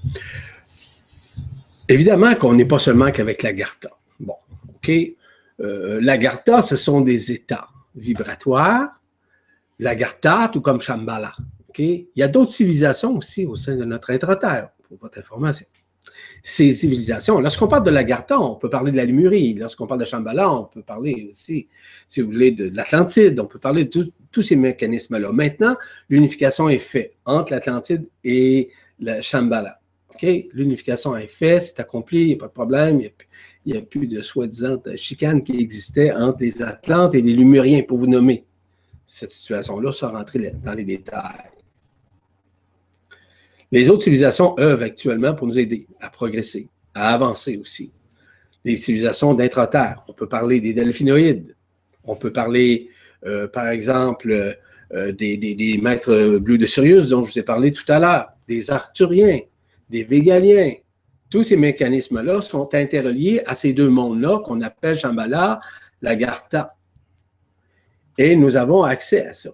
Évidemment 1.88 2.36
qu'on 2.36 2.54
n'est 2.54 2.66
pas 2.66 2.80
seulement 2.80 3.12
qu'avec 3.12 3.44
l'Agartha. 3.44 3.90
Bon, 4.20 4.36
OK. 4.70 4.92
Euh, 5.60 6.00
L'Agartha, 6.02 6.62
ce 6.62 6.76
sont 6.76 7.02
des 7.02 7.32
états 7.32 7.68
vibratoires. 7.96 8.90
L'Agartha, 9.82 10.50
tout 10.54 10.62
comme 10.62 10.80
Shambhala. 10.80 11.34
OK? 11.68 11.80
Il 11.80 12.08
y 12.16 12.24
a 12.24 12.30
d'autres 12.30 12.52
civilisations 12.52 13.18
aussi 13.18 13.46
au 13.46 13.58
sein 13.58 13.76
de 13.76 13.84
notre 13.84 14.12
intra-terre, 14.12 14.70
pour 14.88 14.98
votre 14.98 15.20
information 15.20 15.66
ces 16.44 16.74
civilisations. 16.74 17.40
Lorsqu'on 17.40 17.68
parle 17.68 17.84
de 17.84 17.92
l'Agartha, 17.92 18.40
on 18.40 18.56
peut 18.56 18.70
parler 18.70 18.92
de 18.92 18.98
la 18.98 19.06
Lémurie. 19.06 19.54
Lorsqu'on 19.54 19.88
parle 19.88 20.00
de 20.00 20.06
Shambhala, 20.06 20.52
on 20.52 20.66
peut 20.66 20.82
parler 20.82 21.28
aussi, 21.30 21.68
si 22.10 22.22
vous 22.22 22.32
voulez, 22.32 22.52
de 22.52 22.72
l'Atlantide. 22.76 23.40
On 23.40 23.46
peut 23.46 23.60
parler 23.60 23.86
de 23.86 24.06
tous 24.32 24.42
ces 24.42 24.56
mécanismes-là. 24.56 25.32
Maintenant, 25.32 25.76
l'unification 26.10 26.70
est 26.70 26.80
faite 26.80 27.14
entre 27.26 27.52
l'Atlantide 27.52 28.08
et 28.24 28.70
le 29.00 29.22
Shambhala. 29.22 29.78
L'unification 30.54 31.18
est 31.18 31.28
faite, 31.28 31.64
c'est 31.64 31.80
accompli, 31.80 32.22
il 32.22 32.28
n'y 32.28 32.34
a 32.34 32.38
pas 32.38 32.48
de 32.48 32.54
problème. 32.54 33.02
Il 33.66 33.74
n'y 33.74 33.78
a, 33.80 33.82
plus 33.82 34.06
de 34.06 34.22
soi-disant 34.22 34.78
chicane 34.96 35.44
qui 35.44 35.58
existait 35.58 36.12
entre 36.12 36.42
les 36.42 36.62
Atlantes 36.62 37.16
et 37.16 37.22
les 37.24 37.34
Lémuriens, 37.34 37.82
pour 37.82 37.98
vous 37.98 38.08
nommer. 38.08 38.46
Cette 39.14 39.32
situation-là, 39.32 39.92
sans 39.92 40.14
rentrer 40.14 40.54
dans 40.64 40.72
les 40.72 40.86
détails. 40.86 41.52
Les 43.70 43.90
autres 43.90 44.04
civilisations 44.04 44.58
œuvrent 44.58 44.84
actuellement 44.84 45.36
pour 45.36 45.48
nous 45.48 45.60
aider 45.60 45.86
à 46.00 46.10
progresser, 46.10 46.70
à 46.94 47.14
avancer 47.14 47.58
aussi. 47.58 47.92
Les 48.64 48.78
civilisations 48.78 49.34
d'intra-terre, 49.34 50.06
on 50.08 50.14
peut 50.14 50.30
parler 50.30 50.62
des 50.62 50.74
delphinoïdes, 50.74 51.58
on 52.06 52.16
peut 52.16 52.32
parler, 52.32 52.88
euh, 53.26 53.50
par 53.50 53.68
exemple, 53.68 54.56
euh, 54.94 55.12
des, 55.12 55.78
maîtres 55.84 56.38
bleus 56.38 56.58
de 56.58 56.66
Sirius 56.66 57.10
dont 57.10 57.22
je 57.22 57.34
vous 57.34 57.40
ai 57.40 57.44
parlé 57.44 57.74
tout 57.74 57.92
à 57.92 58.00
l'heure, 58.00 58.30
des 58.48 58.72
Arthuriens, 58.72 59.42
des 59.90 60.06
Végaliens. 60.06 60.72
Tous 61.30 61.44
ces 61.44 61.58
mécanismes-là 61.58 62.40
sont 62.40 62.74
interreliés 62.74 63.42
à 63.46 63.56
ces 63.56 63.74
deux 63.74 63.90
mondes-là 63.90 64.40
qu'on 64.40 64.62
appelle 64.62 64.98
Shambhala, 64.98 65.60
la 66.02 66.16
Gartha. 66.16 66.78
Et 68.24 68.36
nous 68.36 68.56
avons 68.56 68.84
accès 68.84 69.26
à 69.26 69.34
ça. 69.34 69.50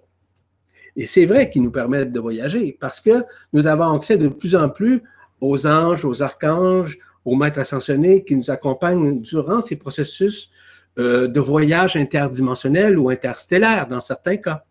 Et 0.97 1.05
c'est 1.05 1.25
vrai 1.25 1.49
qu'ils 1.49 1.63
nous 1.63 1.71
permettent 1.71 2.11
de 2.11 2.19
voyager 2.19 2.75
parce 2.77 2.99
que 2.99 3.23
nous 3.53 3.65
avons 3.65 3.95
accès 3.95 4.17
de 4.17 4.27
plus 4.27 4.57
en 4.57 4.67
plus 4.67 5.03
aux 5.39 5.65
anges, 5.65 6.03
aux 6.03 6.21
archanges, 6.21 6.99
aux 7.23 7.37
maîtres 7.37 7.59
ascensionnés 7.59 8.25
qui 8.25 8.35
nous 8.35 8.51
accompagnent 8.51 9.21
durant 9.21 9.61
ces 9.61 9.77
processus 9.77 10.51
euh, 10.99 11.29
de 11.29 11.39
voyage 11.39 11.95
interdimensionnel 11.95 12.99
ou 12.99 13.09
interstellaire 13.09 13.87
dans 13.87 14.01
certains 14.01 14.35
cas. 14.35 14.65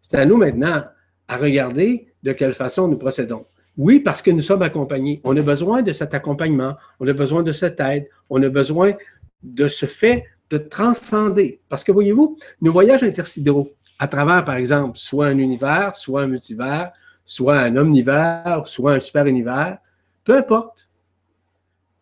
C'est 0.00 0.16
à 0.16 0.24
nous 0.24 0.38
maintenant 0.38 0.84
à 1.28 1.36
regarder 1.36 2.08
de 2.22 2.32
quelle 2.32 2.54
façon 2.54 2.88
nous 2.88 2.96
procédons. 2.96 3.44
Oui, 3.76 4.00
parce 4.00 4.22
que 4.22 4.30
nous 4.30 4.40
sommes 4.40 4.62
accompagnés. 4.62 5.20
On 5.24 5.36
a 5.36 5.42
besoin 5.42 5.82
de 5.82 5.92
cet 5.92 6.14
accompagnement, 6.14 6.74
on 7.00 7.06
a 7.06 7.12
besoin 7.12 7.42
de 7.42 7.52
cette 7.52 7.80
aide, 7.80 8.08
on 8.30 8.42
a 8.42 8.48
besoin 8.48 8.94
de 9.42 9.68
ce 9.68 9.84
fait 9.84 10.24
de 10.50 10.58
transcender. 10.58 11.60
Parce 11.68 11.84
que 11.84 11.92
voyez-vous, 11.92 12.38
nos 12.60 12.72
voyages 12.72 13.02
intersidéraux, 13.02 13.72
à 13.98 14.08
travers, 14.08 14.44
par 14.44 14.56
exemple, 14.56 14.98
soit 14.98 15.26
un 15.26 15.38
univers, 15.38 15.96
soit 15.96 16.22
un 16.22 16.26
multivers, 16.28 16.92
soit 17.24 17.58
un 17.58 17.76
omnivers, 17.76 18.62
soit 18.66 18.94
un 18.94 19.00
super 19.00 19.26
univers, 19.26 19.78
peu 20.24 20.36
importe. 20.36 20.88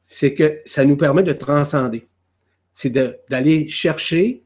C'est 0.02 0.34
que 0.34 0.60
ça 0.65 0.84
nous 0.84 0.97
permet 0.97 1.23
de 1.23 1.33
transcender. 1.33 2.07
C'est 2.73 2.91
d'aller 3.28 3.68
chercher 3.68 4.44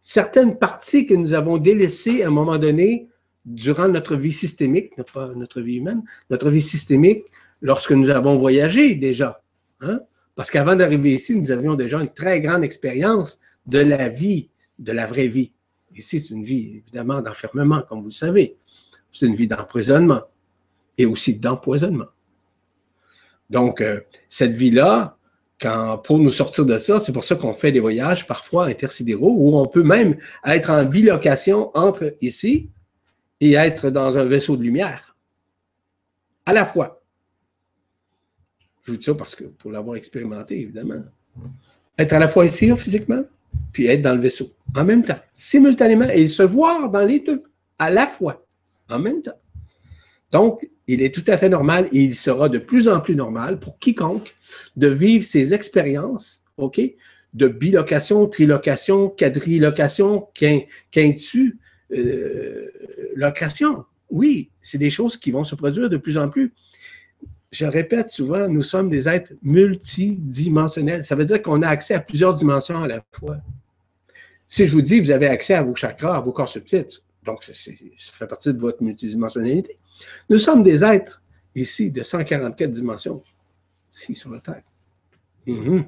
certaines 0.00 0.58
parties 0.58 1.06
que 1.06 1.14
nous 1.14 1.32
avons 1.32 1.58
délaissées 1.58 2.22
à 2.22 2.28
un 2.28 2.30
moment 2.30 2.58
donné 2.58 3.08
durant 3.44 3.88
notre 3.88 4.16
vie 4.16 4.32
systémique, 4.32 4.94
pas 5.12 5.28
notre 5.34 5.60
vie 5.60 5.76
humaine, 5.76 6.02
notre 6.30 6.50
vie 6.50 6.62
systémique, 6.62 7.24
lorsque 7.60 7.92
nous 7.92 8.10
avons 8.10 8.36
voyagé 8.36 8.94
déjà. 8.94 9.42
Hein? 9.80 10.00
Parce 10.34 10.50
qu'avant 10.50 10.76
d'arriver 10.76 11.14
ici, 11.14 11.34
nous 11.34 11.50
avions 11.52 11.74
déjà 11.74 12.00
une 12.00 12.12
très 12.12 12.40
grande 12.40 12.64
expérience 12.64 13.38
de 13.66 13.78
la 13.78 14.08
vie, 14.08 14.50
de 14.78 14.92
la 14.92 15.06
vraie 15.06 15.28
vie. 15.28 15.52
Ici, 15.94 16.20
c'est 16.20 16.34
une 16.34 16.44
vie, 16.44 16.82
évidemment, 16.84 17.20
d'enfermement, 17.20 17.82
comme 17.88 18.00
vous 18.00 18.06
le 18.06 18.12
savez. 18.12 18.56
C'est 19.12 19.26
une 19.26 19.36
vie 19.36 19.46
d'emprisonnement 19.46 20.22
et 20.98 21.06
aussi 21.06 21.38
d'empoisonnement. 21.38 22.08
Donc, 23.48 23.80
euh, 23.80 24.00
cette 24.28 24.52
vie-là, 24.52 25.16
pour 26.02 26.18
nous 26.18 26.30
sortir 26.30 26.66
de 26.66 26.76
ça, 26.78 26.98
c'est 26.98 27.12
pour 27.12 27.24
ça 27.24 27.36
qu'on 27.36 27.52
fait 27.54 27.72
des 27.72 27.80
voyages 27.80 28.26
parfois 28.26 28.66
intersidéraux 28.66 29.34
où 29.36 29.56
on 29.56 29.66
peut 29.66 29.82
même 29.82 30.16
être 30.44 30.70
en 30.70 30.84
bilocation 30.84 31.70
entre 31.74 32.16
ici 32.20 32.70
et 33.40 33.54
être 33.54 33.90
dans 33.90 34.18
un 34.18 34.24
vaisseau 34.24 34.56
de 34.56 34.62
lumière. 34.62 35.16
À 36.46 36.52
la 36.52 36.64
fois. 36.64 37.03
Je 38.84 38.92
vous 38.92 38.98
dis 38.98 39.04
ça 39.04 39.14
parce 39.14 39.34
que 39.34 39.44
pour 39.44 39.72
l'avoir 39.72 39.96
expérimenté, 39.96 40.60
évidemment. 40.60 41.02
Être 41.98 42.12
à 42.12 42.18
la 42.18 42.28
fois 42.28 42.44
ici, 42.44 42.70
physiquement, 42.76 43.24
puis 43.72 43.86
être 43.86 44.02
dans 44.02 44.14
le 44.14 44.20
vaisseau. 44.20 44.52
En 44.76 44.84
même 44.84 45.02
temps, 45.02 45.18
simultanément, 45.32 46.08
et 46.08 46.28
se 46.28 46.42
voir 46.42 46.90
dans 46.90 47.04
les 47.04 47.20
deux, 47.20 47.42
à 47.78 47.90
la 47.90 48.06
fois, 48.06 48.44
en 48.90 48.98
même 48.98 49.22
temps. 49.22 49.38
Donc, 50.30 50.68
il 50.86 51.00
est 51.02 51.14
tout 51.14 51.24
à 51.28 51.38
fait 51.38 51.48
normal 51.48 51.88
et 51.92 52.02
il 52.02 52.14
sera 52.14 52.48
de 52.48 52.58
plus 52.58 52.88
en 52.88 53.00
plus 53.00 53.16
normal 53.16 53.58
pour 53.58 53.78
quiconque 53.78 54.34
de 54.76 54.88
vivre 54.88 55.24
ces 55.24 55.54
expériences, 55.54 56.42
OK, 56.56 56.80
de 57.32 57.48
bilocation, 57.48 58.26
trilocation, 58.26 59.08
quadrilocation, 59.08 60.28
quintu, 60.92 61.58
euh, 61.92 62.70
location. 63.16 63.84
Oui, 64.10 64.50
c'est 64.60 64.78
des 64.78 64.90
choses 64.90 65.16
qui 65.16 65.30
vont 65.30 65.44
se 65.44 65.54
produire 65.54 65.88
de 65.88 65.96
plus 65.96 66.18
en 66.18 66.28
plus. 66.28 66.52
Je 67.54 67.66
répète 67.66 68.10
souvent, 68.10 68.48
nous 68.48 68.62
sommes 68.62 68.88
des 68.88 69.08
êtres 69.08 69.32
multidimensionnels. 69.40 71.04
Ça 71.04 71.14
veut 71.14 71.24
dire 71.24 71.40
qu'on 71.40 71.62
a 71.62 71.68
accès 71.68 71.94
à 71.94 72.00
plusieurs 72.00 72.34
dimensions 72.34 72.82
à 72.82 72.88
la 72.88 73.00
fois. 73.12 73.36
Si 74.48 74.66
je 74.66 74.72
vous 74.72 74.82
dis, 74.82 74.98
vous 74.98 75.12
avez 75.12 75.28
accès 75.28 75.54
à 75.54 75.62
vos 75.62 75.76
chakras, 75.76 76.16
à 76.16 76.20
vos 76.20 76.32
corps 76.32 76.48
subtils, 76.48 76.88
donc 77.22 77.44
ça 77.44 77.52
fait 77.54 78.26
partie 78.26 78.52
de 78.52 78.58
votre 78.58 78.82
multidimensionnalité. 78.82 79.78
Nous 80.28 80.38
sommes 80.38 80.64
des 80.64 80.82
êtres 80.84 81.22
ici 81.54 81.92
de 81.92 82.02
144 82.02 82.72
dimensions, 82.72 83.22
ici 83.94 84.16
sur 84.16 84.32
la 84.32 84.40
Terre. 84.40 84.62
Mhm. 85.46 85.84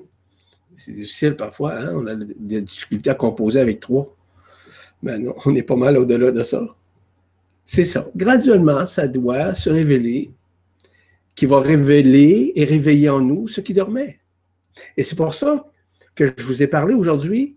C'est 0.76 0.92
difficile 0.92 1.34
parfois, 1.34 1.80
hein? 1.80 1.94
on 1.96 2.06
a 2.06 2.14
des 2.14 2.60
difficultés 2.60 3.10
à 3.10 3.14
composer 3.14 3.58
avec 3.58 3.80
trois. 3.80 4.14
Mais 5.02 5.18
non, 5.18 5.34
on 5.44 5.54
est 5.56 5.64
pas 5.64 5.74
mal 5.74 5.98
au-delà 5.98 6.30
de 6.30 6.44
ça. 6.44 6.64
C'est 7.64 7.84
ça. 7.84 8.06
Graduellement, 8.14 8.86
ça 8.86 9.08
doit 9.08 9.52
se 9.52 9.68
révéler, 9.68 10.30
qui 11.36 11.46
va 11.46 11.60
révéler 11.60 12.52
et 12.56 12.64
réveiller 12.64 13.08
en 13.08 13.20
nous 13.20 13.46
ce 13.46 13.60
qui 13.60 13.74
dormait. 13.74 14.18
Et 14.96 15.04
c'est 15.04 15.16
pour 15.16 15.34
ça 15.34 15.70
que 16.14 16.32
je 16.36 16.42
vous 16.42 16.62
ai 16.62 16.66
parlé 16.66 16.94
aujourd'hui 16.94 17.56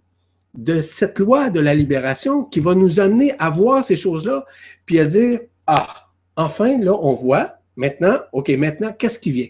de 0.54 0.82
cette 0.82 1.20
loi 1.20 1.50
de 1.50 1.60
la 1.60 1.74
libération 1.74 2.44
qui 2.44 2.60
va 2.60 2.76
nous 2.76 3.00
amener 3.00 3.34
à 3.40 3.50
voir 3.50 3.84
ces 3.84 3.96
choses-là, 3.96 4.46
puis 4.86 5.00
à 5.00 5.06
dire, 5.06 5.40
ah, 5.66 6.10
Enfin, 6.40 6.78
là, 6.78 6.94
on 6.94 7.16
voit 7.16 7.60
maintenant, 7.76 8.18
OK, 8.32 8.48
maintenant, 8.52 8.94
qu'est-ce 8.94 9.20
qui 9.20 9.30
vient? 9.30 9.50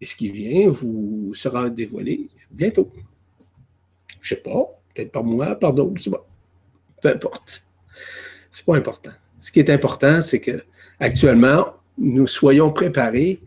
Et 0.00 0.04
ce 0.04 0.16
qui 0.16 0.28
vient 0.28 0.68
vous 0.68 1.30
sera 1.34 1.70
dévoilé 1.70 2.26
bientôt. 2.50 2.90
Je 4.20 4.34
sais 4.34 4.40
pas, 4.40 4.76
peut-être 4.92 5.12
par 5.12 5.22
moi, 5.22 5.54
par 5.54 5.72
d'autres, 5.72 6.00
c'est 6.02 6.10
bon. 6.10 6.18
Peu 7.00 7.10
importe. 7.10 7.62
Ce 8.50 8.60
n'est 8.60 8.64
pas 8.64 8.76
important. 8.76 9.12
Ce 9.38 9.52
qui 9.52 9.60
est 9.60 9.70
important, 9.70 10.20
c'est 10.20 10.40
que 10.40 10.64
actuellement, 10.98 11.76
nous 12.00 12.26
soyons 12.26 12.72
préparés 12.72 13.40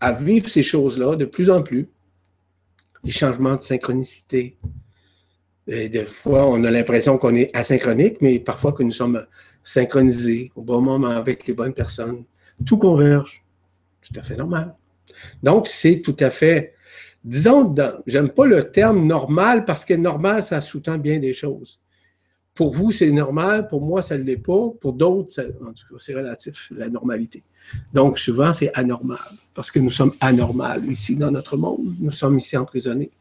à 0.00 0.12
vivre 0.12 0.48
ces 0.48 0.62
choses-là 0.62 1.14
de 1.14 1.24
plus 1.24 1.50
en 1.50 1.62
plus. 1.62 1.88
Des 3.04 3.12
changements 3.12 3.54
de 3.54 3.62
synchronicité. 3.62 4.56
Des 5.66 6.04
fois, 6.04 6.48
on 6.48 6.64
a 6.64 6.70
l'impression 6.70 7.18
qu'on 7.18 7.34
est 7.34 7.54
asynchronique, 7.54 8.16
mais 8.20 8.38
parfois 8.40 8.72
que 8.72 8.82
nous 8.82 8.90
sommes 8.90 9.24
synchronisé 9.62 10.50
au 10.56 10.62
bon 10.62 10.80
moment 10.80 11.10
avec 11.10 11.46
les 11.46 11.52
bonnes 11.52 11.74
personnes. 11.74 12.24
Tout 12.64 12.78
converge. 12.78 13.44
Tout 14.00 14.18
à 14.18 14.22
fait 14.22 14.36
normal. 14.36 14.74
Donc, 15.42 15.68
c'est 15.68 16.00
tout 16.00 16.16
à 16.20 16.30
fait, 16.30 16.74
disons, 17.22 17.74
j'aime 18.06 18.30
pas 18.30 18.46
le 18.46 18.70
terme 18.70 19.06
normal 19.06 19.64
parce 19.64 19.84
que 19.84 19.94
normal, 19.94 20.42
ça 20.42 20.60
sous-tend 20.60 20.96
bien 20.96 21.18
des 21.18 21.34
choses. 21.34 21.80
Pour 22.58 22.72
vous, 22.72 22.90
c'est 22.90 23.12
normal, 23.12 23.68
pour 23.68 23.80
moi, 23.80 24.02
ça 24.02 24.18
ne 24.18 24.24
l'est 24.24 24.36
pas, 24.36 24.70
pour 24.80 24.92
d'autres, 24.92 25.32
c'est 26.00 26.12
relatif, 26.12 26.72
la 26.76 26.88
normalité. 26.88 27.44
Donc, 27.94 28.18
souvent, 28.18 28.52
c'est 28.52 28.76
anormal, 28.76 29.20
parce 29.54 29.70
que 29.70 29.78
nous 29.78 29.92
sommes 29.92 30.10
anormales 30.20 30.84
ici 30.86 31.14
dans 31.14 31.30
notre 31.30 31.56
monde, 31.56 31.94
nous 32.00 32.10
sommes 32.10 32.36
ici 32.36 32.56
emprisonnés. 32.56 33.12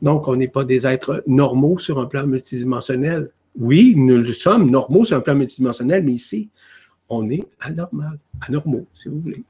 Donc, 0.00 0.26
on 0.26 0.36
n'est 0.36 0.48
pas 0.48 0.64
des 0.64 0.86
êtres 0.86 1.22
normaux 1.26 1.76
sur 1.76 2.00
un 2.00 2.06
plan 2.06 2.26
multidimensionnel. 2.26 3.28
Oui, 3.58 3.92
nous 3.94 4.16
le 4.16 4.32
sommes 4.32 4.70
normaux 4.70 5.04
sur 5.04 5.18
un 5.18 5.20
plan 5.20 5.34
multidimensionnel, 5.34 6.02
mais 6.02 6.12
ici, 6.12 6.48
on 7.10 7.28
est 7.28 7.44
anormal, 7.60 8.18
anormaux, 8.40 8.86
si 8.94 9.10
vous 9.10 9.20
voulez. 9.20 9.44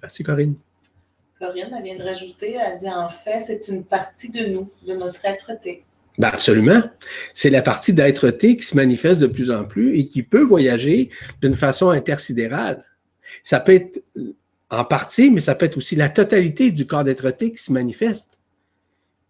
Merci, 0.00 0.22
Corinne. 0.22 0.54
Corinne, 1.38 1.74
elle 1.76 1.84
vient 1.84 1.98
de 1.98 2.02
rajouter, 2.02 2.54
elle 2.54 2.78
dit 2.78 2.88
en 2.88 3.10
fait, 3.10 3.40
c'est 3.40 3.68
une 3.68 3.84
partie 3.84 4.30
de 4.30 4.46
nous, 4.46 4.70
de 4.88 4.94
notre 4.94 5.22
être-té. 5.26 5.84
Ben 6.18 6.28
absolument. 6.28 6.82
C'est 7.32 7.50
la 7.50 7.62
partie 7.62 7.92
d'être-té 7.92 8.56
qui 8.56 8.62
se 8.62 8.76
manifeste 8.76 9.20
de 9.20 9.26
plus 9.26 9.50
en 9.50 9.64
plus 9.64 9.98
et 9.98 10.08
qui 10.08 10.22
peut 10.22 10.42
voyager 10.42 11.10
d'une 11.42 11.54
façon 11.54 11.90
intersidérale. 11.90 12.84
Ça 13.42 13.58
peut 13.58 13.74
être 13.74 14.02
en 14.70 14.84
partie, 14.84 15.30
mais 15.30 15.40
ça 15.40 15.54
peut 15.54 15.66
être 15.66 15.76
aussi 15.76 15.96
la 15.96 16.08
totalité 16.08 16.70
du 16.70 16.86
corps 16.86 17.04
d'être-té 17.04 17.52
qui 17.52 17.62
se 17.62 17.72
manifeste 17.72 18.38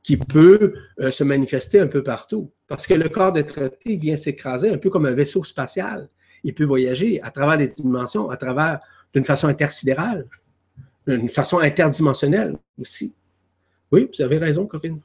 qui 0.05 0.19
peut 0.19 0.75
euh, 1.01 1.11
se 1.11 1.25
manifester 1.25 1.81
un 1.81 1.89
peu 1.89 2.05
partout. 2.05 2.53
Parce 2.69 2.87
que 2.87 2.95
le 2.95 3.09
corps 3.09 3.33
d'être 3.33 3.73
vient 3.85 4.17
s'écraser 4.17 4.71
un 4.71 4.79
peu 4.79 4.91
comme 4.91 5.07
un 5.07 5.15
vaisseau 5.15 5.43
spatial. 5.43 6.09
Il 6.45 6.55
peut 6.55 6.65
voyager 6.65 7.21
à 7.23 7.31
travers 7.31 7.57
les 7.57 7.69
dimensions, 7.69 8.31
à 8.31 8.37
travers 8.37 8.81
d'une 9.15 9.25
façon 9.25 9.49
intersidérale, 9.49 10.27
d'une 11.09 11.31
façon 11.31 11.59
interdimensionnelle 11.59 12.55
aussi. 12.79 13.15
Oui, 13.91 14.11
vous 14.15 14.23
avez 14.23 14.37
raison, 14.37 14.67
Corinne. 14.67 15.01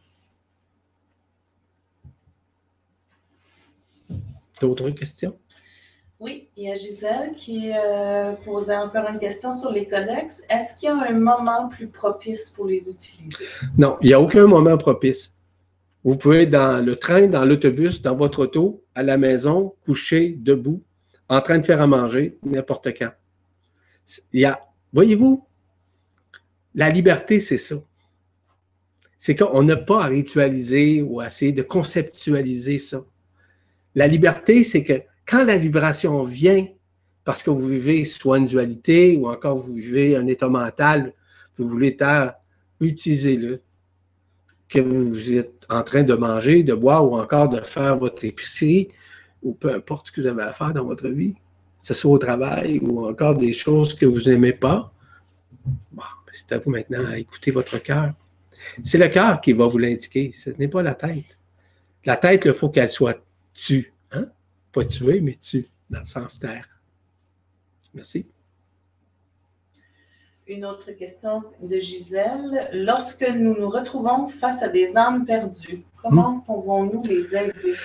D'autres 4.60 4.90
questions? 4.92 5.38
Oui, 6.20 6.50
il 6.58 6.66
y 6.66 6.72
a 6.72 6.76
Gisèle 6.76 7.32
qui 7.34 7.72
euh, 7.74 8.34
posait 8.44 8.76
encore 8.76 9.08
une 9.10 9.20
question 9.20 9.54
sur 9.54 9.72
les 9.72 9.86
codex. 9.86 10.44
Est-ce 10.50 10.78
qu'il 10.78 10.88
y 10.88 10.92
a 10.92 10.96
un 10.96 11.18
moment 11.18 11.70
plus 11.70 11.88
propice 11.88 12.50
pour 12.50 12.66
les 12.66 12.90
utiliser? 12.90 13.38
Non, 13.78 13.98
il 14.02 14.08
n'y 14.08 14.14
a 14.14 14.20
aucun 14.20 14.46
moment 14.46 14.78
propice. 14.78 15.38
Vous 16.04 16.18
pouvez 16.18 16.44
être 16.44 16.52
dans 16.52 16.84
le 16.84 16.98
train, 16.98 17.28
dans 17.28 17.46
l'autobus, 17.46 18.02
dans 18.02 18.16
votre 18.16 18.44
auto, 18.44 18.84
à 18.96 19.04
la 19.04 19.18
maison, 19.18 19.76
couché, 19.86 20.36
debout, 20.38 20.84
en 21.30 21.40
train 21.40 21.60
de 21.60 21.66
faire 21.66 21.82
à 21.82 21.88
manger, 21.88 22.38
n'importe 22.44 22.90
quand. 22.98 23.12
Il 24.34 24.42
y 24.42 24.46
a, 24.46 24.60
voyez-vous, 24.92 25.46
la 26.76 26.90
liberté, 26.90 27.40
c'est 27.40 27.58
ça. 27.58 27.76
C'est 29.18 29.36
qu'on 29.36 29.64
n'a 29.64 29.76
pas 29.76 30.04
à 30.04 30.08
ritualiser 30.08 31.02
ou 31.02 31.20
à 31.20 31.28
essayer 31.28 31.52
de 31.52 31.62
conceptualiser 31.62 32.80
ça. 32.80 33.04
La 33.96 34.08
liberté, 34.08 34.64
c'est 34.64 34.84
que 34.84 35.02
quand 35.26 35.44
la 35.44 35.58
vibration 35.58 36.24
vient, 36.24 36.66
parce 37.24 37.44
que 37.44 37.50
vous 37.50 37.68
vivez 37.68 38.06
soit 38.06 38.38
une 38.38 38.46
dualité 38.46 39.18
ou 39.18 39.30
encore 39.30 39.58
vous 39.58 39.74
vivez 39.74 40.16
un 40.16 40.26
état 40.28 40.50
mental, 40.50 41.14
vous 41.58 41.68
voulez 41.68 41.96
être, 42.00 42.34
utilisez-le. 42.80 43.62
Que 44.68 44.80
vous 44.80 45.34
êtes 45.34 45.66
en 45.70 45.82
train 45.82 46.04
de 46.04 46.14
manger, 46.14 46.62
de 46.62 46.76
boire 46.76 47.04
ou 47.04 47.18
encore 47.18 47.50
de 47.50 47.60
faire 47.62 47.98
votre 47.98 48.24
épicerie 48.24 48.90
ou 49.42 49.54
peu 49.54 49.74
importe 49.74 50.08
ce 50.08 50.12
que 50.12 50.22
vous 50.22 50.28
avez 50.28 50.44
à 50.44 50.54
faire 50.54 50.74
dans 50.74 50.86
votre 50.86 51.08
vie, 51.08 51.34
que 51.34 51.86
ce 51.86 51.94
soit 51.94 52.12
au 52.12 52.18
travail 52.18 52.80
ou 52.80 53.06
encore 53.06 53.36
des 53.36 53.54
choses 53.54 53.96
que 53.96 54.06
vous 54.06 54.30
n'aimez 54.30 54.54
pas, 54.54 54.94
bon, 55.92 56.04
c'est 56.32 56.52
à 56.52 56.60
vous 56.60 56.70
maintenant 56.70 57.06
à 57.08 57.18
écouter 57.18 57.52
votre 57.52 57.78
cœur. 57.82 58.14
C'est 58.84 58.98
le 58.98 59.08
cœur 59.08 59.42
qui 59.42 59.54
va 59.54 59.66
vous 59.68 59.78
l'indiquer, 59.78 60.32
ce 60.34 60.52
n'est 60.52 60.68
pas 60.68 60.84
la 60.84 60.94
tête. 60.94 61.38
La 62.06 62.18
tête, 62.18 62.44
il 62.46 62.54
faut 62.54 62.70
qu'elle 62.70 62.90
soit 62.90 63.24
tue. 63.66 63.94
Pas 64.72 64.86
tuer, 64.86 65.20
mais 65.20 65.36
tu, 65.40 65.66
dans 65.90 66.00
le 66.00 66.06
sens 66.06 66.40
terre. 66.40 66.68
Merci. 67.94 68.26
Une 70.48 70.66
autre 70.66 70.92
question 70.92 71.44
de 71.62 71.76
Gisèle. 71.80 72.70
Lorsque 72.74 73.28
nous 73.28 73.56
nous 73.56 73.70
retrouvons 73.70 74.28
face 74.28 74.62
à 74.64 74.70
des 74.70 74.96
âmes 74.96 75.26
perdues, 75.26 75.84
comment 76.02 76.38
hmm. 76.38 76.44
pouvons-nous 76.46 77.04
les 77.04 77.36
aider? 77.36 77.76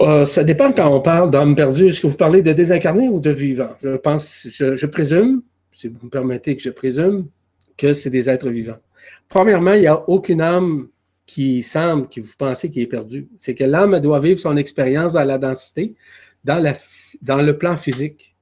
Euh, 0.00 0.24
ça 0.24 0.44
dépend 0.44 0.72
quand 0.72 0.92
on 0.92 1.00
parle 1.00 1.30
d'âmes 1.30 1.54
perdues. 1.54 1.88
Est-ce 1.88 2.00
que 2.00 2.06
vous 2.06 2.16
parlez 2.16 2.42
de 2.42 2.52
désincarnés 2.52 3.08
ou 3.08 3.20
de 3.20 3.30
vivants? 3.30 3.76
Je 3.82 3.96
pense, 3.96 4.46
je, 4.48 4.86
présume, 4.86 5.42
si 5.72 5.88
vous 5.88 5.98
me 6.02 6.10
permettez 6.10 6.56
que 6.56 6.62
je 6.62 6.70
présume, 6.70 7.26
que 7.76 7.92
c'est 7.92 8.10
des 8.10 8.28
êtres 8.30 8.48
vivants. 8.48 8.78
Premièrement, 9.28 9.74
il 9.74 9.80
n'y 9.80 9.86
a 9.86 10.08
aucune 10.08 10.40
âme 10.40 10.88
qui 11.30 11.62
semble, 11.62 12.08
que 12.08 12.20
vous 12.20 12.32
pensez 12.36 12.72
qu'il 12.72 12.82
est 12.82 12.88
perdu. 12.88 13.28
C'est 13.38 13.54
que 13.54 13.62
l'âme 13.62 14.00
doit 14.00 14.18
vivre 14.18 14.40
son 14.40 14.56
expérience 14.56 15.12
dans 15.12 15.22
la 15.22 15.38
densité, 15.38 15.94
dans, 16.42 16.58
la, 16.58 16.74
dans 17.22 17.40
le 17.40 17.56
plan 17.56 17.76
physique. 17.76 18.34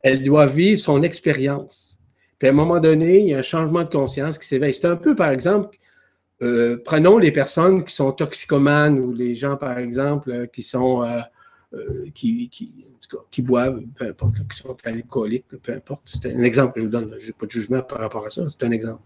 Elle 0.00 0.22
doit 0.22 0.46
vivre 0.46 0.78
son 0.78 1.02
expérience. 1.02 1.98
Puis 2.38 2.46
à 2.46 2.52
un 2.52 2.54
moment 2.54 2.78
donné, 2.78 3.18
il 3.18 3.30
y 3.30 3.34
a 3.34 3.38
un 3.38 3.42
changement 3.42 3.82
de 3.82 3.88
conscience 3.88 4.38
qui 4.38 4.46
s'éveille. 4.46 4.72
C'est 4.72 4.86
un 4.86 4.94
peu, 4.94 5.16
par 5.16 5.30
exemple, 5.30 5.76
euh, 6.40 6.80
prenons 6.84 7.18
les 7.18 7.32
personnes 7.32 7.82
qui 7.82 7.92
sont 7.92 8.12
toxicomanes 8.12 8.96
ou 9.00 9.12
les 9.12 9.34
gens, 9.34 9.56
par 9.56 9.76
exemple, 9.76 10.30
euh, 10.30 10.46
qui 10.46 10.62
sont 10.62 11.02
euh, 11.02 11.20
qui, 12.14 12.48
qui, 12.48 13.42
boivent, 13.42 13.82
peu 13.96 14.06
importe, 14.06 14.34
qui 14.48 14.56
sont 14.56 14.76
alcooliques, 14.84 15.48
peu 15.48 15.72
importe. 15.72 16.02
C'est 16.04 16.32
un 16.32 16.44
exemple 16.44 16.74
que 16.74 16.80
je 16.80 16.84
vous 16.84 16.92
donne. 16.92 17.12
Je 17.16 17.26
n'ai 17.26 17.32
pas 17.32 17.46
de 17.46 17.50
jugement 17.50 17.82
par 17.82 17.98
rapport 17.98 18.24
à 18.24 18.30
ça, 18.30 18.44
c'est 18.48 18.64
un 18.64 18.70
exemple. 18.70 19.02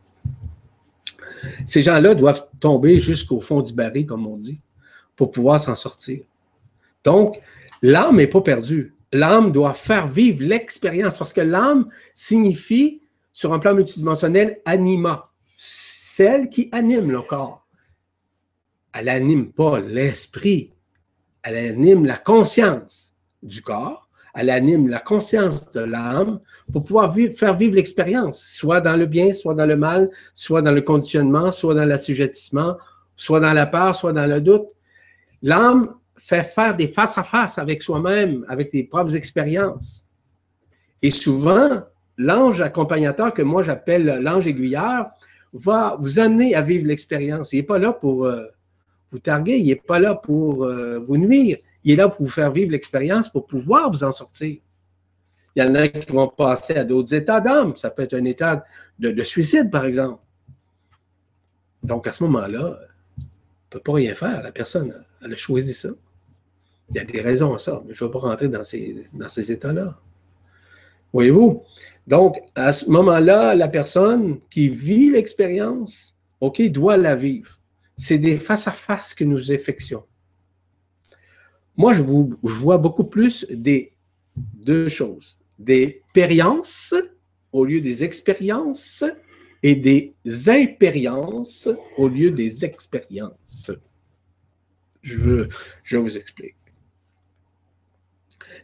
Ces 1.67 1.83
gens-là 1.83 2.15
doivent 2.15 2.47
tomber 2.61 3.01
jusqu'au 3.01 3.41
fond 3.41 3.63
du 3.63 3.73
baril, 3.73 4.07
comme 4.07 4.27
on 4.27 4.37
dit, 4.37 4.61
pour 5.17 5.31
pouvoir 5.31 5.61
s'en 5.61 5.75
sortir. 5.75 6.21
Donc, 7.05 7.41
l'âme 7.83 8.17
n'est 8.17 8.27
pas 8.27 8.41
perdue. 8.41 8.95
L'âme 9.13 9.53
doit 9.53 9.75
faire 9.75 10.07
vivre 10.07 10.43
l'expérience 10.43 11.17
parce 11.17 11.33
que 11.33 11.41
l'âme 11.41 11.89
signifie, 12.15 13.01
sur 13.33 13.55
un 13.55 13.59
plan 13.59 13.75
multidimensionnel, 13.75 14.61
anima, 14.65 15.27
celle 15.57 16.49
qui 16.49 16.69
anime 16.73 17.11
le 17.11 17.23
corps. 17.23 17.67
Elle 18.93 19.07
n'anime 19.07 19.53
pas 19.53 19.79
l'esprit, 19.81 20.73
elle 21.43 21.57
anime 21.57 22.05
la 22.05 22.17
conscience 22.17 23.15
du 23.43 23.63
corps, 23.63 24.08
elle 24.39 24.51
anime 24.51 24.87
la 24.87 25.01
conscience 25.01 25.69
de 25.73 25.81
l'âme 25.81 26.39
pour 26.73 26.85
pouvoir 26.85 27.13
faire 27.13 27.55
vivre 27.55 27.75
l'expérience, 27.75 28.41
soit 28.41 28.81
dans 28.81 28.97
le 28.97 29.07
bien, 29.07 29.33
soit 29.33 29.55
dans 29.55 29.67
le 29.67 29.75
mal, 29.75 30.11
soit 30.33 30.63
dans 30.63 30.71
le 30.71 30.81
conditionnement, 30.81 31.51
soit 31.51 31.75
dans 31.75 31.85
l'assujettissement, 31.85 32.77
soit 33.17 33.41
dans 33.41 33.53
la 33.53 33.67
peur, 33.67 33.97
soit 33.97 34.13
dans 34.13 34.27
le 34.27 34.41
doute. 34.41 34.69
L'âme 35.43 35.93
fait 36.17 36.45
faire 36.45 36.77
des 36.77 36.87
face-à-face 36.87 37.59
avec 37.59 37.83
soi-même, 37.83 38.45
avec 38.47 38.71
des 38.71 38.85
propres 38.85 39.17
expériences. 39.17 40.07
Et 41.03 41.11
souvent, 41.11 41.83
l'ange 42.17 42.61
accompagnateur, 42.63 43.35
que 43.35 43.43
moi 43.43 43.65
j'appelle 43.65 44.21
l'ange 44.23 44.47
aiguilleur, 44.47 45.07
va 45.53 45.97
vous 45.99 46.21
amener 46.21 46.55
à 46.55 46.63
vivre 46.63 46.87
l'expérience. 46.87 47.53
Il 47.53 47.57
n'est 47.57 47.65
pas 47.65 47.81
là 47.81 47.93
pour 47.93 48.27
euh, 48.27 48.45
vous 49.11 49.19
targuer, 49.19 49.57
il 49.57 49.67
n'est 49.67 49.75
pas 49.75 49.99
là 49.99 50.15
pour 50.15 50.65
euh, 50.65 51.01
vous 51.01 51.17
nuire. 51.17 51.57
Il 51.85 51.93
est 51.93 51.97
là 51.97 52.09
pour 52.09 52.25
vous 52.25 52.31
faire 52.31 52.51
vivre 52.51 52.73
l'expérience, 52.73 53.29
pour 53.29 53.47
pouvoir 53.47 53.91
vous 53.91 54.05
en 54.05 54.13
sortir. 54.13 54.59
Il 55.55 55.63
y 55.63 55.67
en 55.67 55.75
a 55.75 55.89
qui 55.89 56.13
vont 56.13 56.29
passer 56.29 56.75
à 56.75 56.85
d'autres 56.85 57.15
états 57.15 57.41
d'âme. 57.41 57.77
Ça 57.77 57.91
peut 57.91 58.03
être 58.03 58.15
un 58.15 58.25
état 58.25 58.65
de, 58.99 59.23
suicide, 59.23 59.71
par 59.71 59.87
exemple. 59.87 60.23
Donc, 61.83 62.07
à 62.07 62.13
ce 62.13 62.23
moment-là, 62.25 62.79
on 62.79 63.25
ne 63.25 63.27
peut 63.71 63.81
pas 63.81 63.95
rien 63.95 64.15
faire. 64.15 64.43
La 64.43 64.53
personne, 64.53 64.95
elle 65.23 65.33
a 65.33 65.37
choisi 65.37 65.75
ça. 65.75 65.89
Il 66.91 66.97
y 66.97 67.01
a 67.01 67.05
des 67.05 67.21
raisons 67.21 67.55
à 67.55 67.59
ça, 67.59 67.83
mais 67.87 67.95
je 67.95 68.03
ne 68.03 68.09
vais 68.09 68.13
pas 68.13 68.21
rentrer 68.21 68.49
dans 68.49 68.65
ces, 68.65 69.53
états-là. 69.53 69.99
Voyez-vous? 71.13 71.63
Donc, 72.07 72.39
à 72.55 72.73
ce 72.73 72.89
moment-là, 72.91 73.55
la 73.55 73.69
personne 73.69 74.41
qui 74.51 74.69
vit 74.69 75.11
l'expérience, 75.11 76.17
OK, 76.41 76.63
doit 76.71 76.97
la 76.97 77.15
vivre. 77.15 77.59
C'est 77.97 78.19
des 78.19 78.37
face-à-face 78.37 79.13
que 79.13 79.25
nous 79.25 79.51
effectuons. 79.53 80.05
Moi, 81.79 81.95
je, 81.95 82.03
vois 82.03 82.77
beaucoup 82.77 83.05
plus 83.05 83.47
des 83.49 83.93
deux 84.37 84.89
choses. 84.89 85.39
Des 85.61 86.03
expériences 86.13 86.93
au 87.53 87.65
lieu 87.65 87.81
des 87.81 88.03
expériences 88.03 89.05
et 89.63 89.77
des 89.77 90.13
impériences 90.49 91.69
au 91.97 92.09
lieu 92.09 92.33
des 92.33 92.65
expériences. 92.65 93.71
Je, 95.03 95.17
veux, 95.17 95.49
je 95.85 95.97
vous 95.97 96.19
explique. 96.19 96.57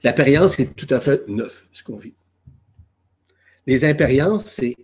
L'appérience 0.03 0.59
est 0.59 0.75
tout 0.75 0.93
à 0.93 0.99
fait 0.99 1.27
neuf, 1.29 1.69
ce 1.71 1.85
qu'on 1.85 1.97
vit. 1.97 2.15
Les 3.67 3.85
impériences, 3.85 4.47
c'est 4.47 4.77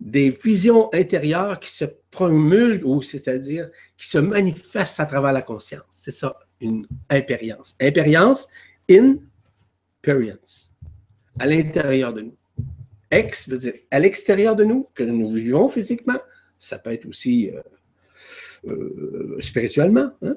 des 0.00 0.30
visions 0.30 0.88
intérieures 0.94 1.58
qui 1.58 1.70
se 1.70 1.84
promulguent, 2.12 3.02
c'est-à-dire 3.02 3.70
qui 3.96 4.06
se 4.06 4.18
manifestent 4.18 5.00
à 5.00 5.06
travers 5.06 5.32
la 5.32 5.42
conscience. 5.42 5.84
C'est 5.90 6.12
ça, 6.12 6.32
une 6.62 6.86
impérience. 7.10 7.76
Impérience, 7.80 8.48
in-perience, 8.88 10.72
à 11.38 11.46
l'intérieur 11.46 12.12
de 12.12 12.22
nous. 12.22 12.36
Ex 13.10 13.48
veut 13.48 13.58
dire 13.58 13.74
à 13.90 13.98
l'extérieur 13.98 14.56
de 14.56 14.64
nous, 14.64 14.86
que 14.94 15.02
nous 15.02 15.32
vivons 15.34 15.68
physiquement. 15.68 16.18
Ça 16.58 16.78
peut 16.78 16.92
être 16.92 17.06
aussi 17.06 17.50
euh, 17.50 17.60
euh, 18.68 19.36
spirituellement, 19.40 20.12
hein? 20.22 20.36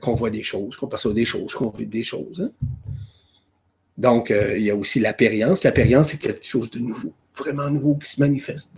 qu'on 0.00 0.14
voit 0.14 0.30
des 0.30 0.42
choses, 0.42 0.76
qu'on 0.76 0.86
perçoit 0.86 1.12
des 1.12 1.24
choses, 1.24 1.54
qu'on 1.54 1.70
vit 1.70 1.86
des 1.86 2.04
choses. 2.04 2.40
Hein? 2.40 2.50
Donc, 3.98 4.30
euh, 4.30 4.56
il 4.56 4.64
y 4.64 4.70
a 4.70 4.76
aussi 4.76 5.00
l'apérience. 5.00 5.64
L'apérience, 5.64 6.10
c'est 6.10 6.18
quelque 6.18 6.46
chose 6.46 6.70
de 6.70 6.78
nouveau, 6.78 7.12
vraiment 7.36 7.68
nouveau 7.68 7.96
qui 7.96 8.10
se 8.10 8.20
manifeste, 8.20 8.72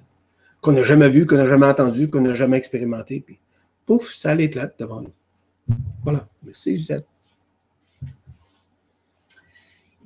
qu'on 0.61 0.73
n'a 0.73 0.83
jamais 0.83 1.09
vu, 1.09 1.27
qu'on 1.27 1.37
n'a 1.37 1.47
jamais 1.47 1.67
entendu, 1.67 2.11
qu'on 2.11 2.23
n'a 2.23 2.35
jamais 2.35 2.57
expérimenté. 2.57 3.21
Puis, 3.21 3.39
pouf, 3.87 4.13
ça 4.15 4.35
là 4.35 4.71
devant 4.79 5.03
nous. 5.03 5.13
Voilà. 6.03 6.27
Merci, 6.43 6.77
Gisèle. 6.77 7.05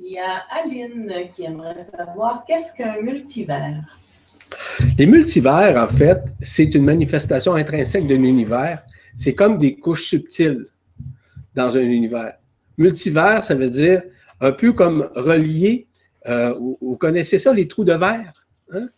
Il 0.00 0.12
y 0.12 0.18
a 0.18 0.44
Aline 0.50 1.12
qui 1.34 1.44
aimerait 1.44 1.84
savoir 1.84 2.44
qu'est-ce 2.46 2.74
qu'un 2.74 3.02
multivers? 3.02 3.84
Les 4.96 5.06
multivers, 5.06 5.76
en 5.76 5.88
fait, 5.88 6.22
c'est 6.40 6.74
une 6.74 6.84
manifestation 6.84 7.54
intrinsèque 7.54 8.06
d'un 8.06 8.22
univers. 8.22 8.84
C'est 9.16 9.34
comme 9.34 9.58
des 9.58 9.76
couches 9.76 10.08
subtiles 10.08 10.62
dans 11.54 11.76
un 11.76 11.82
univers. 11.82 12.34
Multivers, 12.76 13.42
ça 13.42 13.54
veut 13.54 13.70
dire 13.70 14.02
un 14.40 14.52
peu 14.52 14.72
comme 14.72 15.10
relié. 15.14 15.88
Euh, 16.26 16.54
vous, 16.80 16.96
connaissez 16.96 17.38
ça, 17.38 17.52
les 17.52 17.66
trous 17.66 17.84
de 17.84 17.94
verre? 17.94 18.46
Hein? 18.72 18.88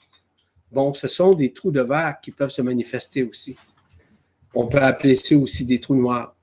Bon, 0.71 0.93
ce 0.95 1.09
sont 1.09 1.35
des 1.35 1.53
trous 1.53 1.71
de 1.71 1.81
verre 1.81 2.17
qui 2.23 2.31
peuvent 2.31 2.51
se 2.51 2.63
manifester 2.63 3.23
aussi. 3.23 3.57
On 4.55 4.67
peut 4.67 4.83
appeler 4.83 5.15
ça 5.15 5.37
aussi 5.37 5.65
des 5.65 5.81
trous 5.81 5.97
noirs. 5.97 6.35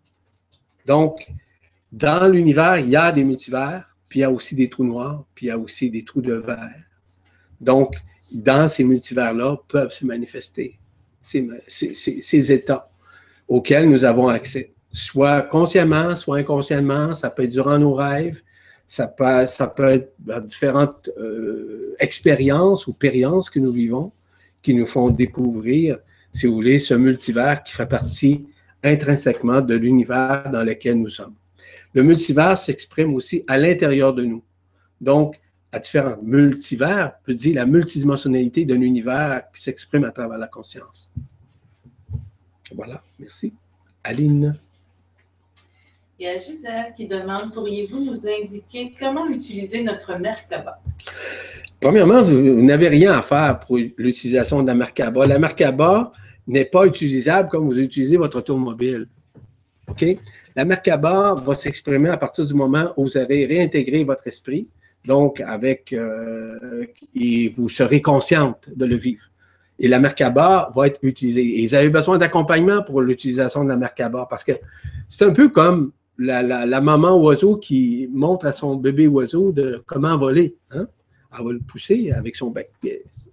Donc, 0.87 1.27
dans 1.91 2.27
l'univers, 2.31 2.79
il 2.79 2.89
y 2.89 2.95
a 2.95 3.11
des 3.11 3.25
multivers, 3.25 3.95
puis 4.07 4.19
il 4.19 4.21
y 4.21 4.25
a 4.25 4.31
aussi 4.31 4.55
des 4.55 4.69
trous 4.69 4.85
noirs, 4.85 5.25
puis 5.35 5.47
il 5.47 5.49
y 5.49 5.51
a 5.51 5.57
aussi 5.57 5.91
des 5.91 6.03
trous 6.03 6.21
de 6.21 6.33
verre. 6.33 6.83
Donc, 7.59 7.97
dans 8.33 8.69
ces 8.69 8.83
multivers-là, 8.83 9.57
peuvent 9.67 9.91
se 9.91 10.05
manifester 10.05 10.79
ces, 11.21 12.51
états 12.53 12.89
auxquels 13.47 13.89
nous 13.89 14.05
avons 14.05 14.29
accès, 14.29 14.73
soit 14.91 15.41
consciemment, 15.41 16.15
soit 16.15 16.37
inconsciemment, 16.37 17.13
ça 17.13 17.29
peut 17.29 17.43
être 17.43 17.51
durant 17.51 17.77
nos 17.77 17.93
rêves, 17.93 18.41
ça 18.85 19.07
peut, 19.07 19.45
ça 19.45 19.67
peut 19.67 19.89
être 19.89 20.13
différentes 20.45 21.09
euh, 21.17 21.95
expériences 21.99 22.87
ou 22.87 22.93
périences 22.93 23.49
que 23.49 23.59
nous 23.59 23.73
vivons 23.73 24.13
qui 24.61 24.73
nous 24.73 24.85
font 24.85 25.09
découvrir, 25.09 25.99
si 26.31 26.47
vous 26.47 26.53
voulez, 26.53 26.79
ce 26.79 26.93
multivers 26.93 27.63
qui 27.63 27.73
fait 27.73 27.85
partie 27.85 28.47
intrinsèquement 28.83 29.61
de 29.61 29.75
l'univers 29.75 30.49
dans 30.51 30.63
lequel 30.63 30.99
nous 30.99 31.09
sommes. 31.09 31.35
Le 31.93 32.03
multivers 32.03 32.57
s'exprime 32.57 33.13
aussi 33.15 33.43
à 33.47 33.57
l'intérieur 33.57 34.13
de 34.13 34.23
nous. 34.23 34.43
Donc, 35.01 35.39
à 35.71 35.79
différents 35.79 36.17
multivers, 36.21 37.13
peut 37.23 37.33
dire 37.33 37.55
la 37.55 37.65
multidimensionnalité 37.65 38.65
d'un 38.65 38.81
univers 38.81 39.43
qui 39.53 39.61
s'exprime 39.61 40.03
à 40.05 40.11
travers 40.11 40.37
la 40.37 40.47
conscience. 40.47 41.11
Voilà, 42.73 43.01
merci. 43.19 43.53
Aline. 44.03 44.57
Il 46.19 46.25
y 46.25 46.29
a 46.29 46.35
Gisèle 46.35 46.93
qui 46.95 47.07
demande 47.07 47.53
pourriez-vous 47.53 48.03
nous 48.03 48.27
indiquer 48.27 48.93
comment 48.99 49.27
utiliser 49.27 49.83
notre 49.83 50.17
Merkaba? 50.17 50.81
Premièrement, 51.79 52.23
vous, 52.23 52.61
n'avez 52.63 52.87
rien 52.87 53.13
à 53.13 53.21
faire 53.21 53.59
pour 53.59 53.77
l'utilisation 53.77 54.63
de 54.63 54.67
la 54.67 54.73
Merkaba. 54.73 55.27
La 55.27 55.37
Merkaba 55.37 56.11
n'est 56.47 56.65
pas 56.65 56.85
utilisable 56.85 57.49
comme 57.49 57.65
vous 57.65 57.79
utilisez 57.79 58.17
votre 58.17 58.39
automobile. 58.39 59.07
OK? 59.89 60.05
La 60.55 60.65
Merkaba 60.65 61.35
va 61.35 61.55
s'exprimer 61.55 62.09
à 62.09 62.17
partir 62.17 62.45
du 62.45 62.53
moment 62.53 62.93
où 62.97 63.03
vous 63.03 63.17
avez 63.17 63.45
réintégré 63.45 64.03
votre 64.03 64.25
esprit, 64.27 64.67
donc 65.05 65.39
avec, 65.41 65.93
euh, 65.93 66.85
et 67.15 67.53
vous 67.55 67.69
serez 67.69 68.01
consciente 68.01 68.69
de 68.75 68.85
le 68.85 68.95
vivre. 68.95 69.25
Et 69.79 69.87
la 69.87 69.99
Merkaba 69.99 70.71
va 70.75 70.87
être 70.87 70.99
utilisée. 71.03 71.61
Et 71.61 71.67
vous 71.67 71.75
avez 71.75 71.89
besoin 71.89 72.17
d'accompagnement 72.17 72.81
pour 72.81 73.01
l'utilisation 73.01 73.63
de 73.63 73.69
la 73.69 73.75
Merkaba 73.75 74.25
parce 74.29 74.43
que 74.43 74.53
c'est 75.07 75.25
un 75.25 75.33
peu 75.33 75.49
comme 75.49 75.91
la, 76.17 76.81
maman 76.81 77.15
oiseau 77.17 77.57
qui 77.57 78.09
montre 78.11 78.47
à 78.47 78.51
son 78.51 78.75
bébé 78.75 79.07
oiseau 79.07 79.51
de 79.51 79.83
comment 79.85 80.17
voler. 80.17 80.55
Hein? 80.71 80.87
Elle 81.37 81.45
va 81.45 81.51
le 81.53 81.59
pousser 81.59 82.11
avec 82.11 82.35
son 82.35 82.49
bec. 82.49 82.71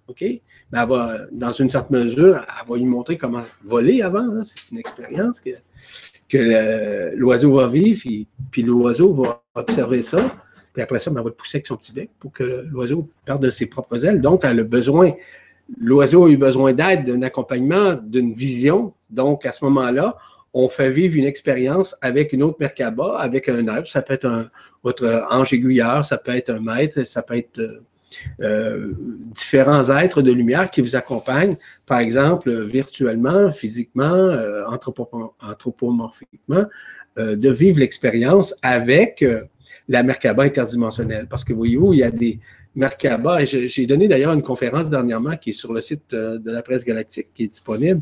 OK? 0.09 0.25
Va, 0.73 1.18
dans 1.31 1.52
une 1.52 1.68
certaine 1.68 2.05
mesure, 2.05 2.36
elle 2.36 2.68
va 2.68 2.76
lui 2.76 2.84
montrer 2.84 3.17
comment 3.17 3.44
voler 3.62 4.02
avant. 4.02 4.43
C'est 4.43 4.73
une 4.73 4.78
expérience 4.78 5.41
que, 5.41 7.15
l'oiseau 7.17 7.55
va 7.55 7.68
vivre, 7.68 8.26
puis, 8.51 8.62
l'oiseau 8.62 9.12
va 9.15 9.43
observer 9.55 10.02
ça. 10.02 10.18
Puis 10.73 10.83
après 10.83 10.99
ça, 10.99 11.10
ben, 11.10 11.18
elle 11.18 11.25
va 11.25 11.31
le 11.31 11.36
pousser 11.36 11.59
avec 11.59 11.68
son 11.68 11.76
petit 11.76 11.93
bec 11.93 12.10
pour 12.18 12.33
que 12.33 12.67
l'oiseau 12.68 13.09
perde 13.25 13.49
ses 13.51 13.67
propres 13.67 14.05
ailes. 14.05 14.20
Donc, 14.20 14.41
elle 14.44 14.59
a 14.59 14.65
besoin 14.65 15.12
l'oiseau 15.78 16.26
a 16.26 16.31
eu 16.31 16.36
besoin 16.36 16.73
d'aide, 16.73 17.07
d'un 17.07 17.23
accompagnement, 17.23 17.94
d'une 17.94 18.33
vision. 18.33 18.93
Donc, 19.10 19.47
à 19.47 19.52
ce 19.52 19.65
moment-là, 19.65 20.17
on 20.52 20.68
fait 20.68 20.91
vivre 20.91 21.17
une 21.17 21.25
expérience 21.25 21.97
avec 22.01 22.33
une 22.33 22.43
autre 22.43 22.59
Merkaba, 22.60 23.17
avec 23.18 23.49
un 23.49 23.67
être. 23.76 23.89
Ça 23.89 24.02
peut 24.02 24.15
être 24.15 24.26
un, 24.26 24.51
votre 24.83 25.26
ange 25.31 25.52
aiguilleur, 25.52 26.05
ça 26.05 26.18
peut 26.18 26.34
être 26.34 26.51
un 26.51 26.60
maître, 26.60 27.05
ça 27.07 27.23
peut 27.23 27.36
être 27.36 27.83
euh, 28.41 28.44
euh, 28.44 28.93
différents 29.34 29.89
êtres 29.91 30.23
de 30.23 30.33
lumière 30.33 30.70
qui 30.70 30.81
vous 30.81 30.97
accompagnent, 30.97 31.57
par 31.86 31.99
exemple, 31.99 32.51
virtuellement, 32.65 33.51
physiquement, 33.51 34.05
euh, 34.05 34.65
anthropomorphiquement, 34.67 36.65
de 37.17 37.51
vivre 37.51 37.78
l'expérience 37.78 38.57
avec 38.60 39.25
la 39.89 40.02
Merkaba 40.02 40.43
interdimensionnelle. 40.43 41.26
Parce 41.28 41.44
que 41.44 41.52
voyez-vous, 41.52 41.93
il 41.93 42.01
y 42.01 42.02
a 42.02 42.10
des 42.10 42.41
Merkaba, 42.75 43.44
j'ai 43.44 43.86
donné 43.86 44.09
d'ailleurs 44.09 44.33
une 44.33 44.43
conférence 44.43 44.91
dernièrement 44.91 45.36
qui 45.36 45.51
est 45.51 45.52
sur 45.52 45.73
le 45.73 45.81
site 45.81 46.10
de 46.10 46.51
la 46.51 46.62
presse 46.62 46.84
galactique, 46.84 47.28
qui 47.33 47.44
est 47.44 47.49
disponible, 47.49 48.01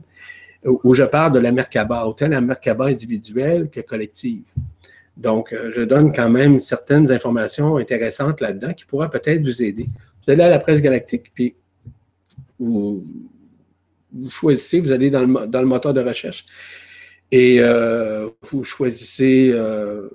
où 0.64 0.94
je 0.94 1.02
parle 1.02 1.32
de 1.32 1.40
la 1.40 1.52
Merkaba, 1.52 2.06
autant 2.06 2.28
la 2.28 2.40
Merkaba 2.40 2.86
individuelle 2.86 3.68
que 3.68 3.80
collective. 3.80 4.44
Donc, 5.16 5.52
euh, 5.52 5.70
je 5.72 5.82
donne 5.82 6.12
quand 6.12 6.30
même 6.30 6.58
certaines 6.60 7.12
informations 7.12 7.76
intéressantes 7.76 8.40
là-dedans 8.40 8.72
qui 8.72 8.84
pourraient 8.84 9.10
peut-être 9.10 9.42
vous 9.42 9.62
aider. 9.62 9.86
Vous 10.24 10.32
allez 10.32 10.42
à 10.42 10.48
la 10.48 10.58
presse 10.58 10.80
galactique, 10.80 11.32
puis 11.34 11.54
vous, 12.58 13.04
choisissez, 14.30 14.80
vous 14.80 14.92
allez 14.92 15.10
dans 15.10 15.20
le, 15.22 15.66
moteur 15.66 15.92
de 15.92 16.00
recherche 16.00 16.46
et 17.30 17.60
euh, 17.60 18.28
vous 18.42 18.62
choisissez 18.62 19.50
euh, 19.52 20.08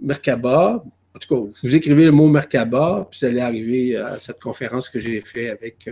Merkaba. 0.00 0.82
En 1.14 1.18
tout 1.18 1.34
cas, 1.34 1.52
vous 1.62 1.74
écrivez 1.74 2.04
le 2.04 2.12
mot 2.12 2.28
Merkaba, 2.28 3.08
puis 3.10 3.20
vous 3.20 3.26
allez 3.26 3.40
arriver 3.40 3.96
à 3.96 4.18
cette 4.18 4.40
conférence 4.40 4.88
que 4.88 4.98
j'ai 4.98 5.20
faite 5.20 5.50
avec 5.50 5.90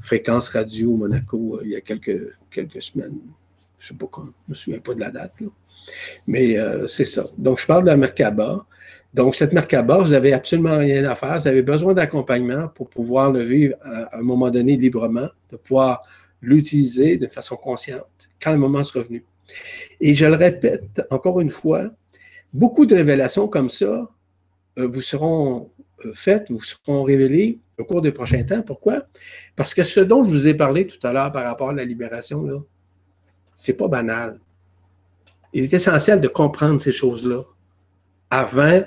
Fréquence 0.00 0.48
Radio 0.48 0.96
Monaco 0.96 1.60
il 1.62 1.70
y 1.70 1.76
a 1.76 1.82
quelques, 1.82 2.34
quelques 2.50 2.82
semaines. 2.82 3.18
Je 3.78 3.84
ne 3.84 3.88
sais 3.88 3.98
pas 3.98 4.08
quand, 4.10 4.24
je 4.24 4.28
ne 4.28 4.32
me 4.48 4.54
souviens 4.54 4.80
pas 4.80 4.94
de 4.94 5.00
la 5.00 5.10
date. 5.10 5.40
Là. 5.40 5.48
Mais 6.26 6.58
euh, 6.58 6.86
c'est 6.86 7.04
ça. 7.04 7.26
Donc, 7.36 7.58
je 7.58 7.66
parle 7.66 7.82
de 7.82 7.88
la 7.88 7.96
Merkaba. 7.96 8.66
Donc, 9.14 9.34
cette 9.34 9.52
Merkaba, 9.52 9.98
vous 9.98 10.10
n'avez 10.10 10.32
absolument 10.32 10.78
rien 10.78 11.04
à 11.04 11.14
faire. 11.14 11.38
Vous 11.38 11.48
avez 11.48 11.62
besoin 11.62 11.94
d'accompagnement 11.94 12.68
pour 12.68 12.88
pouvoir 12.88 13.32
le 13.32 13.42
vivre 13.42 13.76
à 13.82 14.18
un 14.18 14.22
moment 14.22 14.50
donné 14.50 14.76
librement, 14.76 15.28
de 15.50 15.56
pouvoir 15.56 16.02
l'utiliser 16.40 17.16
de 17.16 17.26
façon 17.26 17.56
consciente 17.56 18.28
quand 18.40 18.52
le 18.52 18.58
moment 18.58 18.84
sera 18.84 19.04
venu. 19.04 19.24
Et 20.00 20.14
je 20.14 20.26
le 20.26 20.34
répète 20.34 21.02
encore 21.10 21.40
une 21.40 21.50
fois, 21.50 21.90
beaucoup 22.52 22.86
de 22.86 22.94
révélations 22.94 23.48
comme 23.48 23.70
ça 23.70 24.08
euh, 24.78 24.86
vous 24.86 25.02
seront 25.02 25.70
euh, 26.04 26.12
faites, 26.14 26.50
vous 26.50 26.62
seront 26.62 27.02
révélées 27.02 27.58
au 27.78 27.84
cours 27.84 28.02
des 28.02 28.12
prochains 28.12 28.44
temps. 28.44 28.62
Pourquoi? 28.62 29.06
Parce 29.56 29.74
que 29.74 29.82
ce 29.82 30.00
dont 30.00 30.22
je 30.22 30.30
vous 30.30 30.48
ai 30.48 30.54
parlé 30.54 30.86
tout 30.86 31.04
à 31.06 31.12
l'heure 31.12 31.32
par 31.32 31.44
rapport 31.44 31.70
à 31.70 31.72
la 31.72 31.84
libération, 31.84 32.42
là, 32.42 32.58
c'est 33.54 33.76
pas 33.76 33.88
banal 33.88 34.38
il 35.52 35.64
est 35.64 35.72
essentiel 35.72 36.20
de 36.20 36.28
comprendre 36.28 36.80
ces 36.80 36.92
choses-là 36.92 37.42
avant 38.30 38.82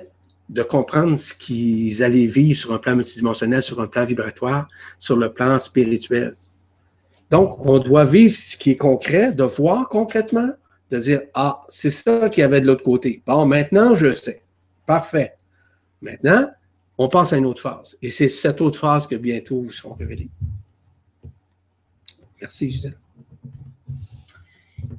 de 0.50 0.64
comprendre 0.64 1.18
ce 1.18 1.34
qu'ils 1.34 2.04
allaient 2.04 2.28
vivre 2.28 2.60
sur 2.60 2.74
un 2.74 2.78
plan 2.78 2.96
multidimensionnel, 2.96 3.64
sur 3.64 3.80
un 3.80 3.88
plan 3.88 4.06
vibratoire, 4.06 4.68
sur 5.00 5.16
le 5.16 5.32
plan 5.32 5.60
spirituel. 5.60 6.36
Donc, 7.30 7.66
on 7.66 7.80
doit 7.80 8.04
vivre 8.04 8.36
ce 8.36 8.58
qui 8.58 8.72
est 8.72 8.76
concret, 8.76 9.32
de 9.32 9.44
voir 9.44 9.88
concrètement, 9.88 10.50
de 10.90 11.00
dire, 11.00 11.22
ah, 11.34 11.62
c'est 11.70 11.90
ça 11.90 12.30
qu'il 12.30 12.42
y 12.42 12.44
avait 12.44 12.60
de 12.60 12.68
l'autre 12.68 12.84
côté. 12.84 13.24
Bon, 13.26 13.46
maintenant, 13.46 13.96
je 13.96 14.12
sais. 14.12 14.42
Parfait. 14.86 15.36
Maintenant, 16.02 16.50
on 16.98 17.08
passe 17.08 17.32
à 17.32 17.38
une 17.38 17.46
autre 17.46 17.62
phase. 17.62 17.98
Et 18.02 18.10
c'est 18.10 18.28
cette 18.28 18.60
autre 18.60 18.78
phase 18.78 19.08
que 19.08 19.16
bientôt 19.16 19.62
vous 19.62 19.72
seront 19.72 19.94
révélées. 19.94 20.30
Merci, 22.42 22.70
Gisèle. 22.70 22.98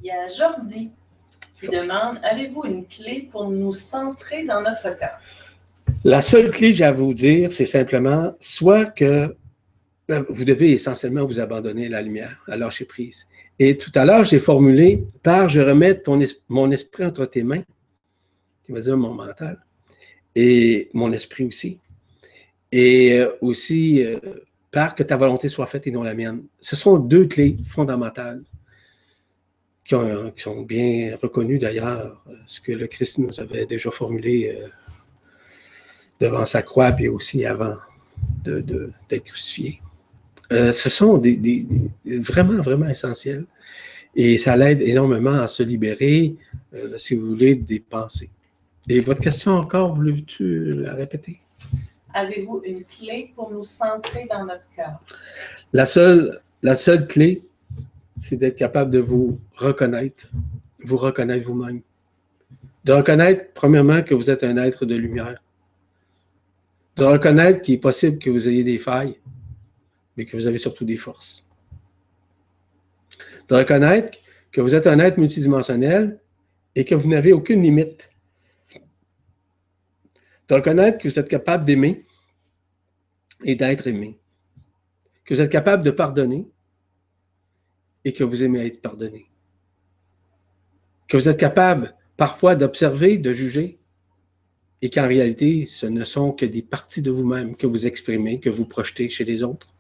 Il 0.03 0.07
y 0.07 0.11
a 0.11 0.27
Jordi 0.27 0.91
demande 1.67 2.19
Avez-vous 2.23 2.65
une 2.65 2.87
clé 2.87 3.29
pour 3.31 3.51
nous 3.51 3.73
centrer 3.73 4.45
dans 4.45 4.61
notre 4.61 4.99
cœur? 4.99 5.19
La 6.05 6.23
seule 6.23 6.51
clé, 6.51 6.73
j'ai 6.73 6.85
à 6.85 6.93
vous 6.93 7.15
dire, 7.15 7.53
c'est 7.53 7.67
simplement 7.67 8.35
soit 8.41 8.87
que 8.87 9.37
ben, 10.09 10.25
vous 10.29 10.45
devez 10.45 10.73
essentiellement 10.73 11.25
vous 11.25 11.39
abandonner 11.39 11.87
à 11.87 11.91
la 11.91 12.03
lumière, 12.03 12.43
à 12.49 12.57
lâcher 12.57 12.85
prise. 12.85 13.29
Et 13.59 13.79
tout 13.79 13.93
à 13.95 14.05
l'heure, 14.05 14.25
j'ai 14.25 14.41
formulé 14.41 15.05
par 15.23 15.49
je 15.49 15.61
remets 15.61 16.03
mon 16.49 16.71
esprit 16.71 17.05
entre 17.05 17.27
tes 17.27 17.45
mains, 17.45 17.63
qui 18.65 18.73
va 18.73 18.81
dire 18.81 18.97
mon 18.97 19.15
mental, 19.15 19.59
et 20.35 20.91
mon 20.93 21.13
esprit 21.13 21.45
aussi. 21.45 21.79
Et 22.73 23.21
euh, 23.21 23.31
aussi 23.41 24.03
euh, 24.03 24.19
par 24.73 24.95
que 24.95 25.03
ta 25.03 25.17
volonté 25.17 25.49
soit 25.49 25.67
faite 25.67 25.87
et 25.87 25.91
non 25.91 26.03
la 26.03 26.15
mienne. 26.15 26.43
Ce 26.61 26.75
sont 26.75 26.97
deux 26.97 27.27
clés 27.27 27.57
fondamentales 27.65 28.43
qui, 29.85 29.95
sont 30.37 30.63
bien 30.63 31.17
reconnus 31.21 31.61
d'ailleurs, 31.61 32.23
ce 32.47 32.61
que 32.61 32.73
le 32.73 32.87
Christ 32.87 33.19
nous 33.19 33.41
avait 33.41 33.67
déjà 33.67 33.91
formulé 33.91 34.57
euh, 34.57 34.69
devant 36.21 36.47
sa 36.47 36.63
croix, 36.63 36.93
puis 36.93 37.09
aussi 37.09 37.45
avant 37.45 37.77
d'être 38.45 38.67
de, 38.67 39.19
crucifié. 39.19 39.81
Euh, 40.53 40.71
ce 40.73 40.91
sont 40.91 41.19
des, 41.19 41.67
vraiment, 42.05 42.63
vraiment 42.63 42.89
essentiels. 42.89 43.47
Et 44.15 44.37
ça 44.37 44.57
l'aide 44.57 44.83
énormément 44.83 45.41
à 45.41 45.49
se 45.49 45.63
libérer, 45.63 46.37
euh, 46.75 46.99
si 46.99 47.15
vous 47.15 47.29
voulez, 47.29 47.55
des 47.55 47.81
pensées. 47.81 48.31
Et 48.89 49.01
votre 49.01 49.21
question 49.21 49.53
encore, 49.53 49.95
voulez-tu 49.95 50.75
la 50.83 50.95
répéter? 50.95 51.41
Avez-vous 52.13 52.61
une 52.65 52.85
clé 52.85 53.33
pour 53.35 53.51
nous 53.51 53.65
centrer 53.65 54.27
dans 54.31 54.45
notre 54.45 54.65
cœur? 54.77 55.01
La 55.73 55.87
seule, 55.87 56.43
la 56.63 56.77
seule 56.77 57.07
clé, 57.07 57.41
c'est 58.23 58.37
d'être 58.37 58.57
capable 58.57 58.93
de 58.93 59.01
vous 59.01 59.41
reconnaître, 59.57 60.29
vous 60.85 60.97
reconnaître 60.97 61.45
vous-même. 61.45 61.83
De 62.85 62.93
reconnaître, 62.93 63.53
premièrement, 63.53 64.03
que 64.03 64.15
vous 64.15 64.31
êtes 64.31 64.45
un 64.45 64.57
être 64.59 64.87
de 64.87 64.95
lumière. 64.95 65.43
De 66.97 67.05
reconnaître 67.05 67.61
qu'il 67.61 67.75
est 67.75 67.79
possible 67.79 68.19
que 68.19 68.31
vous 68.31 68.49
ayez 68.49 68.63
des 68.63 68.79
failles, 68.79 69.19
mais 70.17 70.25
que 70.25 70.37
vous 70.37 70.47
avez 70.47 70.59
surtout 70.59 70.85
des 70.85 70.97
forces. 70.97 71.45
De 73.49 73.57
reconnaître 73.57 74.19
que 74.53 74.61
vous 74.61 74.77
êtes 74.77 74.87
un 74.87 75.01
être 75.01 75.19
multidimensionnel 75.19 76.21
et 76.77 76.85
que 76.85 76.95
vous 76.95 77.09
n'avez 77.09 77.33
aucune 77.33 77.61
limite. 77.61 78.11
De 80.49 80.55
reconnaître 80.55 80.99
que 80.99 81.09
vous 81.09 81.19
êtes 81.19 81.29
capable 81.29 81.65
d'aimer 81.65 82.07
et 83.45 83.57
d'être 83.57 83.89
aimé. 83.89 84.17
Que 85.25 85.35
vous 85.35 85.41
êtes 85.41 85.51
capable 85.51 85.83
de 85.83 85.91
pardonner 85.91 86.52
et 88.05 88.13
que 88.13 88.25
vous 88.25 88.43
aimez 88.43 88.67
être 88.67 88.81
pardonné. 88.81 89.27
Que 91.09 91.17
vous 91.17 91.29
êtes 91.29 91.39
capable 91.39 91.95
parfois 92.17 92.55
d'observer, 92.55 93.19
de 93.19 93.33
juger, 93.33 93.79
et 94.83 94.91
qu'en 94.91 95.07
réalité, 95.07 95.67
ce 95.67 95.87
ne 95.87 96.05
sont 96.05 96.33
que 96.33 96.45
des 96.45 96.63
parties 96.63 97.03
de 97.03 97.11
vous-même 97.11 97.55
que 97.55 97.69
vous 97.69 97.87
exprimez, 97.87 98.41
que 98.41 98.51
vous 98.51 98.67
projetez 98.67 99.09
chez 99.09 99.25
les 99.25 99.43
autres, 99.45 99.73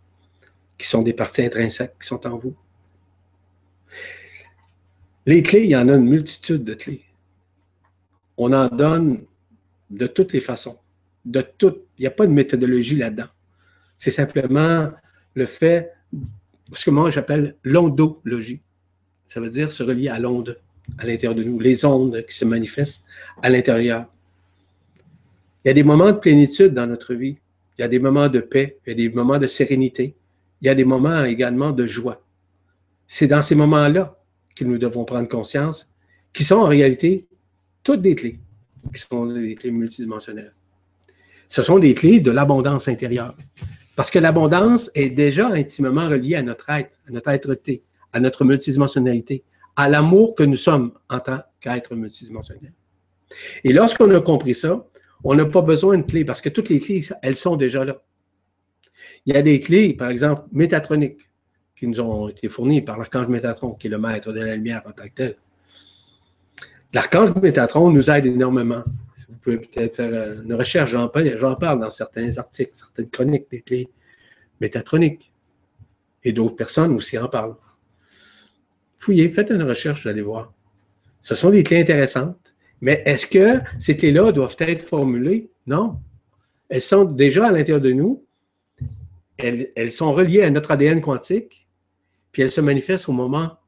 qui 0.78 0.86
sont 0.86 1.02
des 1.02 1.12
parties 1.12 1.42
intrinsèques 1.42 1.94
qui 2.00 2.06
sont 2.06 2.24
en 2.26 2.36
vous. 2.36 2.54
Les 5.26 5.42
clés, 5.42 5.64
il 5.64 5.70
y 5.70 5.76
en 5.76 5.88
a 5.88 5.94
une 5.94 6.08
multitude 6.08 6.64
de 6.64 6.74
clés. 6.74 7.04
On 8.36 8.52
en 8.52 8.68
donne 8.68 9.24
de 9.90 10.06
toutes 10.06 10.32
les 10.32 10.40
façons, 10.40 10.78
de 11.24 11.42
toutes. 11.42 11.84
Il 11.98 12.02
n'y 12.02 12.06
a 12.06 12.12
pas 12.12 12.26
de 12.26 12.32
méthodologie 12.32 12.96
là-dedans. 12.96 13.28
C'est 13.96 14.10
simplement 14.10 14.90
le 15.34 15.46
fait 15.46 15.92
ce 16.72 16.84
que 16.84 16.90
moi 16.90 17.10
j'appelle 17.10 17.56
l'ondologie. 17.62 18.60
Ça 19.26 19.40
veut 19.40 19.50
dire 19.50 19.72
se 19.72 19.82
relier 19.82 20.08
à 20.08 20.18
l'onde 20.18 20.58
à 20.98 21.06
l'intérieur 21.06 21.34
de 21.34 21.44
nous, 21.44 21.58
les 21.60 21.84
ondes 21.84 22.24
qui 22.26 22.36
se 22.36 22.44
manifestent 22.44 23.04
à 23.42 23.50
l'intérieur. 23.50 24.06
Il 25.64 25.68
y 25.68 25.70
a 25.70 25.74
des 25.74 25.84
moments 25.84 26.12
de 26.12 26.18
plénitude 26.18 26.74
dans 26.74 26.86
notre 26.86 27.14
vie. 27.14 27.36
Il 27.78 27.82
y 27.82 27.84
a 27.84 27.88
des 27.88 27.98
moments 27.98 28.28
de 28.28 28.40
paix, 28.40 28.78
il 28.86 28.90
y 28.90 28.92
a 28.92 28.96
des 28.96 29.14
moments 29.14 29.38
de 29.38 29.46
sérénité, 29.46 30.14
il 30.60 30.66
y 30.66 30.68
a 30.68 30.74
des 30.74 30.84
moments 30.84 31.24
également 31.24 31.70
de 31.70 31.86
joie. 31.86 32.22
C'est 33.06 33.26
dans 33.26 33.42
ces 33.42 33.54
moments-là 33.54 34.18
que 34.54 34.64
nous 34.64 34.78
devons 34.78 35.04
prendre 35.04 35.28
conscience, 35.28 35.88
qui 36.32 36.44
sont 36.44 36.56
en 36.56 36.66
réalité 36.66 37.26
toutes 37.82 38.02
des 38.02 38.14
clés, 38.14 38.38
qui 38.94 39.00
sont 39.00 39.26
des 39.26 39.54
clés 39.54 39.70
multidimensionnelles. 39.70 40.52
Ce 41.48 41.62
sont 41.62 41.78
des 41.78 41.94
clés 41.94 42.20
de 42.20 42.30
l'abondance 42.30 42.88
intérieure. 42.88 43.36
Parce 43.96 44.10
que 44.10 44.18
l'abondance 44.18 44.90
est 44.94 45.10
déjà 45.10 45.48
intimement 45.48 46.08
reliée 46.08 46.36
à 46.36 46.42
notre 46.42 46.70
être, 46.70 46.98
à 47.08 47.12
notre 47.12 47.28
être-té, 47.28 47.82
à 48.12 48.20
notre 48.20 48.44
multidimensionnalité, 48.44 49.44
à 49.76 49.88
l'amour 49.88 50.34
que 50.34 50.42
nous 50.42 50.56
sommes 50.56 50.92
en 51.08 51.20
tant 51.20 51.40
qu'être 51.60 51.94
multidimensionnel. 51.94 52.72
Et 53.64 53.72
lorsqu'on 53.72 54.10
a 54.14 54.20
compris 54.20 54.54
ça, 54.54 54.86
on 55.24 55.34
n'a 55.34 55.44
pas 55.44 55.62
besoin 55.62 55.98
de 55.98 56.02
clés 56.02 56.24
parce 56.24 56.40
que 56.40 56.48
toutes 56.48 56.68
les 56.68 56.80
clés, 56.80 57.02
elles 57.22 57.36
sont 57.36 57.56
déjà 57.56 57.84
là. 57.84 58.02
Il 59.26 59.34
y 59.34 59.36
a 59.36 59.42
des 59.42 59.60
clés, 59.60 59.94
par 59.94 60.10
exemple, 60.10 60.42
métatroniques, 60.52 61.28
qui 61.76 61.86
nous 61.86 62.00
ont 62.00 62.28
été 62.28 62.48
fournies 62.48 62.80
par 62.80 62.96
l'archange 62.98 63.26
Métatron, 63.26 63.72
qui 63.72 63.88
est 63.88 63.90
le 63.90 63.98
maître 63.98 64.32
de 64.32 64.40
la 64.40 64.54
lumière 64.54 64.82
en 64.86 64.92
tant 64.92 65.04
que 65.04 65.14
tel. 65.14 65.36
L'archange 66.92 67.34
Métatron 67.34 67.90
nous 67.90 68.10
aide 68.10 68.26
énormément 68.26 68.84
vous 69.32 69.38
pouvez 69.38 69.58
peut-être 69.58 69.96
faire 69.96 70.12
euh, 70.12 70.42
une 70.42 70.54
recherche, 70.54 70.90
j'en 70.90 71.08
parle, 71.08 71.80
dans 71.80 71.90
certains 71.90 72.36
articles, 72.38 72.72
certaines 72.74 73.08
chroniques, 73.08 73.50
des 73.50 73.62
clés 73.62 73.88
métatroniques. 74.60 75.32
Et 76.24 76.32
d'autres 76.32 76.54
personnes 76.54 76.94
aussi 76.94 77.18
en 77.18 77.28
parlent. 77.28 77.56
Fouillez, 78.98 79.28
faites 79.28 79.50
une 79.50 79.62
recherche, 79.62 80.04
vous 80.04 80.08
allez 80.08 80.22
voir. 80.22 80.52
Ce 81.20 81.34
sont 81.34 81.50
des 81.50 81.64
clés 81.64 81.80
intéressantes, 81.80 82.54
mais 82.80 83.02
est-ce 83.06 83.26
que 83.26 83.60
ces 83.78 83.96
clés-là 83.96 84.32
doivent 84.32 84.56
être 84.60 84.82
formulées? 84.82 85.50
Non. 85.66 85.98
Elles 86.68 86.82
sont 86.82 87.04
déjà 87.04 87.48
à 87.48 87.52
l'intérieur 87.52 87.80
de 87.80 87.92
nous. 87.92 88.24
Elles, 89.38 89.72
elles 89.74 89.92
sont 89.92 90.12
reliées 90.12 90.42
à 90.42 90.50
notre 90.50 90.70
ADN 90.70 91.00
quantique, 91.00 91.66
puis 92.30 92.42
elles 92.42 92.52
se 92.52 92.60
manifestent 92.60 93.08
au 93.08 93.12
moment 93.12 93.58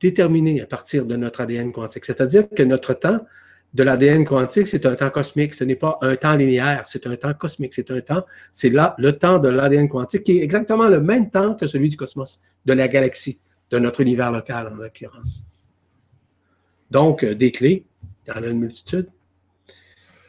déterminé 0.00 0.60
à 0.60 0.66
partir 0.66 1.06
de 1.06 1.16
notre 1.16 1.40
ADN 1.40 1.72
quantique. 1.72 2.04
C'est-à-dire 2.04 2.48
que 2.48 2.62
notre 2.62 2.94
temps 2.94 3.24
de 3.72 3.82
l'ADN 3.84 4.24
quantique, 4.24 4.66
c'est 4.66 4.84
un 4.84 4.94
temps 4.96 5.10
cosmique. 5.10 5.54
Ce 5.54 5.64
n'est 5.64 5.76
pas 5.76 5.98
un 6.02 6.16
temps 6.16 6.34
linéaire, 6.34 6.84
c'est 6.86 7.06
un 7.06 7.16
temps 7.16 7.34
cosmique. 7.34 7.72
C'est 7.72 7.90
un 7.90 8.00
temps, 8.00 8.24
c'est 8.52 8.70
là 8.70 8.94
le 8.98 9.16
temps 9.16 9.38
de 9.38 9.48
l'ADN 9.48 9.88
quantique 9.88 10.24
qui 10.24 10.38
est 10.38 10.42
exactement 10.42 10.88
le 10.88 11.00
même 11.00 11.30
temps 11.30 11.54
que 11.54 11.66
celui 11.66 11.88
du 11.88 11.96
cosmos, 11.96 12.40
de 12.64 12.72
la 12.72 12.88
galaxie, 12.88 13.38
de 13.70 13.78
notre 13.78 14.00
univers 14.00 14.32
local 14.32 14.68
en 14.72 14.76
l'occurrence. 14.76 15.46
Donc, 16.90 17.22
euh, 17.22 17.34
des 17.34 17.52
clés, 17.52 17.86
il 18.26 18.32
a 18.32 18.48
une 18.48 18.58
multitude. 18.58 19.08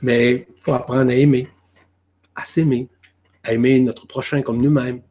Mais 0.03 0.47
il 0.49 0.61
faut 0.61 0.73
apprendre 0.73 1.11
à 1.11 1.15
aimer, 1.15 1.47
à 2.35 2.45
s'aimer, 2.45 2.89
à 3.43 3.53
aimer 3.53 3.79
notre 3.79 4.05
prochain 4.05 4.41
comme 4.41 4.61
nous-mêmes, 4.61 5.01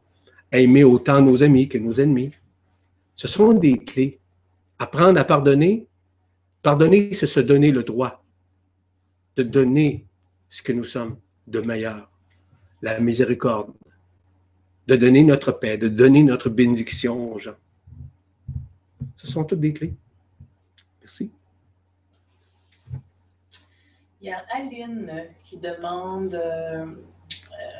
à 0.51 0.59
aimer 0.59 0.83
autant 0.83 1.21
nos 1.21 1.43
amis 1.43 1.67
que 1.67 1.77
nos 1.77 1.93
ennemis. 1.93 2.31
Ce 3.15 3.27
sont 3.27 3.53
des 3.53 3.77
clés. 3.77 4.19
Apprendre 4.79 5.19
à 5.19 5.23
pardonner. 5.25 5.87
Pardonner, 6.61 7.13
c'est 7.13 7.27
se 7.27 7.39
donner 7.39 7.71
le 7.71 7.83
droit 7.83 8.20
de 9.35 9.43
donner 9.43 10.05
ce 10.49 10.61
que 10.61 10.73
nous 10.73 10.83
sommes 10.83 11.17
de 11.47 11.61
meilleur, 11.61 12.09
la 12.81 12.99
miséricorde, 12.99 13.73
de 14.87 14.95
donner 14.95 15.23
notre 15.23 15.51
paix, 15.51 15.77
de 15.77 15.87
donner 15.87 16.23
notre 16.23 16.49
bénédiction 16.49 17.33
aux 17.33 17.39
gens. 17.39 17.55
Ce 19.15 19.27
sont 19.27 19.43
toutes 19.43 19.59
des 19.59 19.73
clés. 19.73 19.93
Merci. 20.99 21.31
Il 24.19 24.27
y 24.27 24.31
a 24.31 24.43
Aline 24.51 25.27
qui 25.43 25.57
demande 25.57 26.33
euh, 26.33 26.85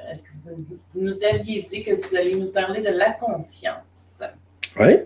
est-ce 0.09 0.23
que 0.23 0.33
vous, 0.33 0.79
vous, 0.93 1.01
nous 1.01 1.23
aviez 1.23 1.63
dit 1.63 1.83
que 1.83 1.91
vous 1.91 2.15
alliez 2.15 2.35
nous 2.35 2.51
parler 2.51 2.81
de 2.81 2.89
la 2.89 3.11
conscience? 3.13 4.21
Oui. 4.79 4.99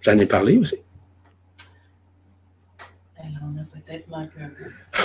J'en 0.00 0.18
ai 0.18 0.26
parlé 0.26 0.56
aussi. 0.58 0.76
Elle 3.16 3.38
en 3.42 3.56
a 3.56 3.64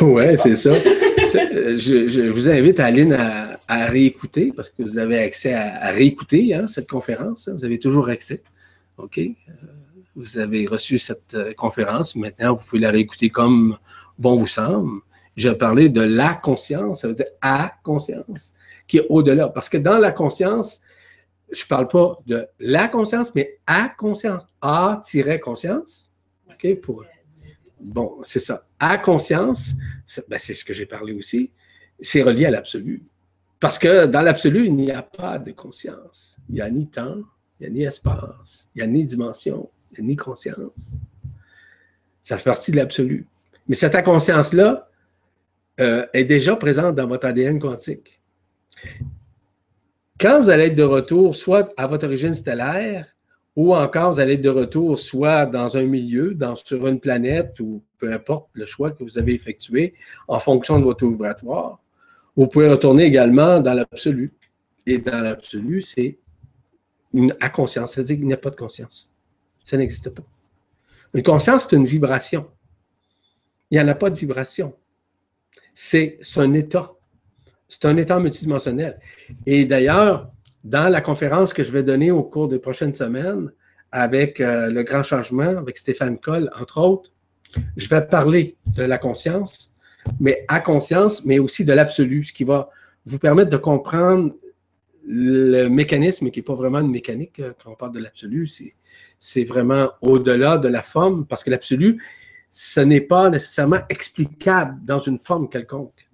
Oui, 0.02 0.38
c'est 0.38 0.56
ça. 0.56 0.72
je, 0.74 2.08
je, 2.08 2.22
vous 2.30 2.50
invite, 2.50 2.80
Aline, 2.80 3.14
à, 3.14 3.60
à, 3.68 3.86
réécouter 3.86 4.52
parce 4.56 4.70
que 4.70 4.84
vous 4.84 4.98
avez 4.98 5.20
accès 5.20 5.54
à, 5.54 5.92
réécouter 5.92 6.54
hein, 6.54 6.68
cette 6.68 6.90
conférence. 6.90 7.50
Vous 7.50 7.66
avez 7.66 7.80
toujours 7.80 8.10
accès. 8.10 8.42
OK? 8.98 9.18
Euh, 9.18 9.32
vous 10.16 10.38
avez 10.38 10.68
reçu 10.68 11.00
cette 11.00 11.34
euh, 11.34 11.54
conférence. 11.54 12.16
Maintenant, 12.16 12.56
vous 12.56 12.64
pouvez 12.64 12.82
la 12.82 12.92
réécouter 12.92 13.30
comme 13.30 13.78
bon 14.18 14.38
vous 14.38 14.48
semble. 14.48 15.02
J'ai 15.36 15.56
parlé 15.56 15.90
de 15.90 16.02
la 16.02 16.36
conscience, 16.36 17.02
ça 17.02 17.08
veut 17.08 17.16
dire 17.16 17.26
à 17.42 17.74
conscience, 17.84 18.54
qui 18.88 18.98
est 18.98 19.08
au-delà. 19.10 19.50
Parce 19.50 19.68
que 19.68 19.78
dans 19.78 19.98
la 19.98 20.12
conscience, 20.12 20.82
je 21.52 21.64
ne 21.64 21.68
parle 21.68 21.88
pas 21.88 22.20
de 22.28 22.48
la 22.60 22.88
conscience, 22.88 23.34
mais 23.34 23.58
à 23.66 23.90
conscience. 23.90 24.44
A-conscience. 24.62 26.12
OK? 26.50 26.80
Pour, 26.82 27.04
bon, 27.84 28.20
c'est 28.24 28.40
ça. 28.40 28.66
À 28.80 28.98
conscience, 28.98 29.74
ben, 30.28 30.40
c'est 30.40 30.54
ce 30.54 30.66
que 30.66 30.74
j'ai 30.74 30.86
parlé 30.86 31.14
aussi, 31.14 31.52
c'est 32.00 32.22
relié 32.22 32.46
à 32.46 32.52
l'absolu. 32.52 33.04
Parce 33.60 33.80
que 33.80 34.06
dans 34.06 34.22
l'absolu, 34.22 34.66
il 34.66 34.76
n'y 34.76 34.92
a 34.92 35.02
pas 35.02 35.40
de 35.40 35.52
conscience. 35.52 36.38
Il 36.50 36.56
n'y 36.56 36.62
a 36.62 36.70
ni 36.70 36.90
temps, 36.90 37.22
il 37.60 37.64
n'y 37.64 37.66
a 37.68 37.70
ni 37.70 37.84
espace, 37.84 38.70
il 38.76 38.80
n'y 38.80 38.84
a 38.84 38.88
ni 38.88 39.06
dimension, 39.06 39.70
il 39.92 40.02
n'y 40.04 40.08
a 40.08 40.10
ni 40.10 40.16
conscience. 40.16 41.00
Ça 42.22 42.38
fait 42.38 42.50
partie 42.50 42.72
de 42.72 42.78
l'absolu. 42.78 43.28
Mais 43.68 43.76
cette 43.76 43.96
inconscience-là 43.96 44.90
euh, 45.80 46.06
est 46.14 46.26
déjà 46.26 46.56
présente 46.56 46.96
dans 46.96 47.08
votre 47.08 47.26
ADN 47.26 47.60
quantique. 47.60 48.22
Quand 50.20 50.42
vous 50.42 50.50
allez 50.50 50.66
être 50.66 50.76
de 50.76 50.84
retour, 50.84 51.36
soit 51.36 51.74
à 51.78 51.88
votre 51.88 52.06
origine 52.06 52.36
stellaire, 52.36 53.13
ou 53.56 53.76
encore 53.76 54.14
vous 54.14 54.20
allez 54.20 54.34
être 54.34 54.42
de 54.42 54.50
retour 54.50 54.98
soit 54.98 55.46
dans 55.46 55.78
un 55.78 55.84
milieu, 55.84 56.34
dans, 56.34 56.56
sur 56.56 56.88
une 56.88 57.00
planète, 57.00 57.60
ou 57.60 57.84
peu 58.00 58.12
importe 58.12 58.50
le 58.54 58.66
choix 58.66 58.92
que 58.92 59.04
vous 59.04 59.18
avez 59.18 59.34
effectué 59.34 59.94
en 60.28 60.40
fonction 60.40 60.80
de 60.80 60.84
votre 60.84 61.06
vibratoire, 61.08 61.80
vous 62.36 62.48
pouvez 62.48 62.68
retourner 62.68 63.04
également 63.04 63.60
dans 63.60 63.74
l'absolu. 63.74 64.34
Et 64.86 64.98
dans 64.98 65.22
l'absolu, 65.22 65.82
c'est 65.82 66.18
à 67.40 67.50
conscience, 67.50 67.94
c'est-à-dire 67.94 68.18
qu'il 68.18 68.26
n'y 68.26 68.34
a 68.34 68.38
pas 68.38 68.50
de 68.50 68.56
conscience. 68.56 69.10
Ça 69.64 69.78
n'existe 69.78 70.10
pas. 70.10 70.24
Une 71.14 71.24
conscience, 71.24 71.68
c'est 71.70 71.76
une 71.76 71.86
vibration. 71.86 72.50
Il 73.70 73.78
n'y 73.78 73.84
en 73.84 73.88
a 73.88 73.96
pas 73.96 74.10
de 74.10 74.18
vibration. 74.18 74.74
C'est 75.74 76.20
un 76.38 76.54
état. 76.54 76.92
C'est 77.68 77.86
un 77.86 77.96
état 77.98 78.20
multidimensionnel. 78.20 79.00
Et 79.46 79.66
d'ailleurs, 79.66 80.33
dans 80.64 80.90
la 80.90 81.02
conférence 81.02 81.54
que 81.54 81.64
je 81.64 81.72
vais 81.72 81.84
donner 81.84 82.12
au 82.12 82.24
cours 82.24 82.48
des 82.48 82.60
prochaines 82.60 82.94
semaines 82.94 83.52
avec 83.92 84.40
euh, 84.40 84.70
le 84.70 84.84
grand 84.84 85.04
changement, 85.04 85.58
avec 85.58 85.78
Stéphane 85.78 86.18
Coll, 86.18 86.50
entre 86.60 86.80
autres, 86.80 87.12
je 87.78 87.88
vais 87.88 88.02
parler 88.02 88.58
de 88.76 88.84
la 88.84 88.98
conscience, 88.98 89.74
mais 90.20 90.46
à 90.48 90.60
conscience, 90.60 91.26
mais 91.26 91.40
aussi 91.40 91.66
de 91.66 91.74
l'absolu, 91.74 92.24
ce 92.24 92.34
qui 92.34 92.44
va 92.44 92.70
vous 93.06 93.20
permettre 93.20 93.50
de 93.50 93.58
comprendre 93.58 94.34
le 95.06 95.68
mécanisme 95.68 96.30
qui 96.32 96.40
n'est 96.40 96.44
pas 96.44 96.56
vraiment 96.56 96.80
une 96.80 96.92
mécanique 96.92 97.40
euh, 97.40 97.54
quand 97.62 97.72
on 97.72 97.76
parle 97.76 97.92
de 97.92 98.00
l'absolu, 98.00 98.50
c'est 99.20 99.44
vraiment 99.44 99.90
au-delà 100.02 100.58
de 100.58 100.70
la 100.70 100.82
forme, 100.82 101.26
parce 101.26 101.44
que 101.44 101.50
l'absolu, 101.50 102.02
ce 102.50 102.80
n'est 102.80 103.02
pas 103.02 103.30
nécessairement 103.30 103.82
explicable 103.90 104.80
dans 104.84 105.00
une 105.00 105.20
forme 105.20 105.50
quelconque. 105.50 106.08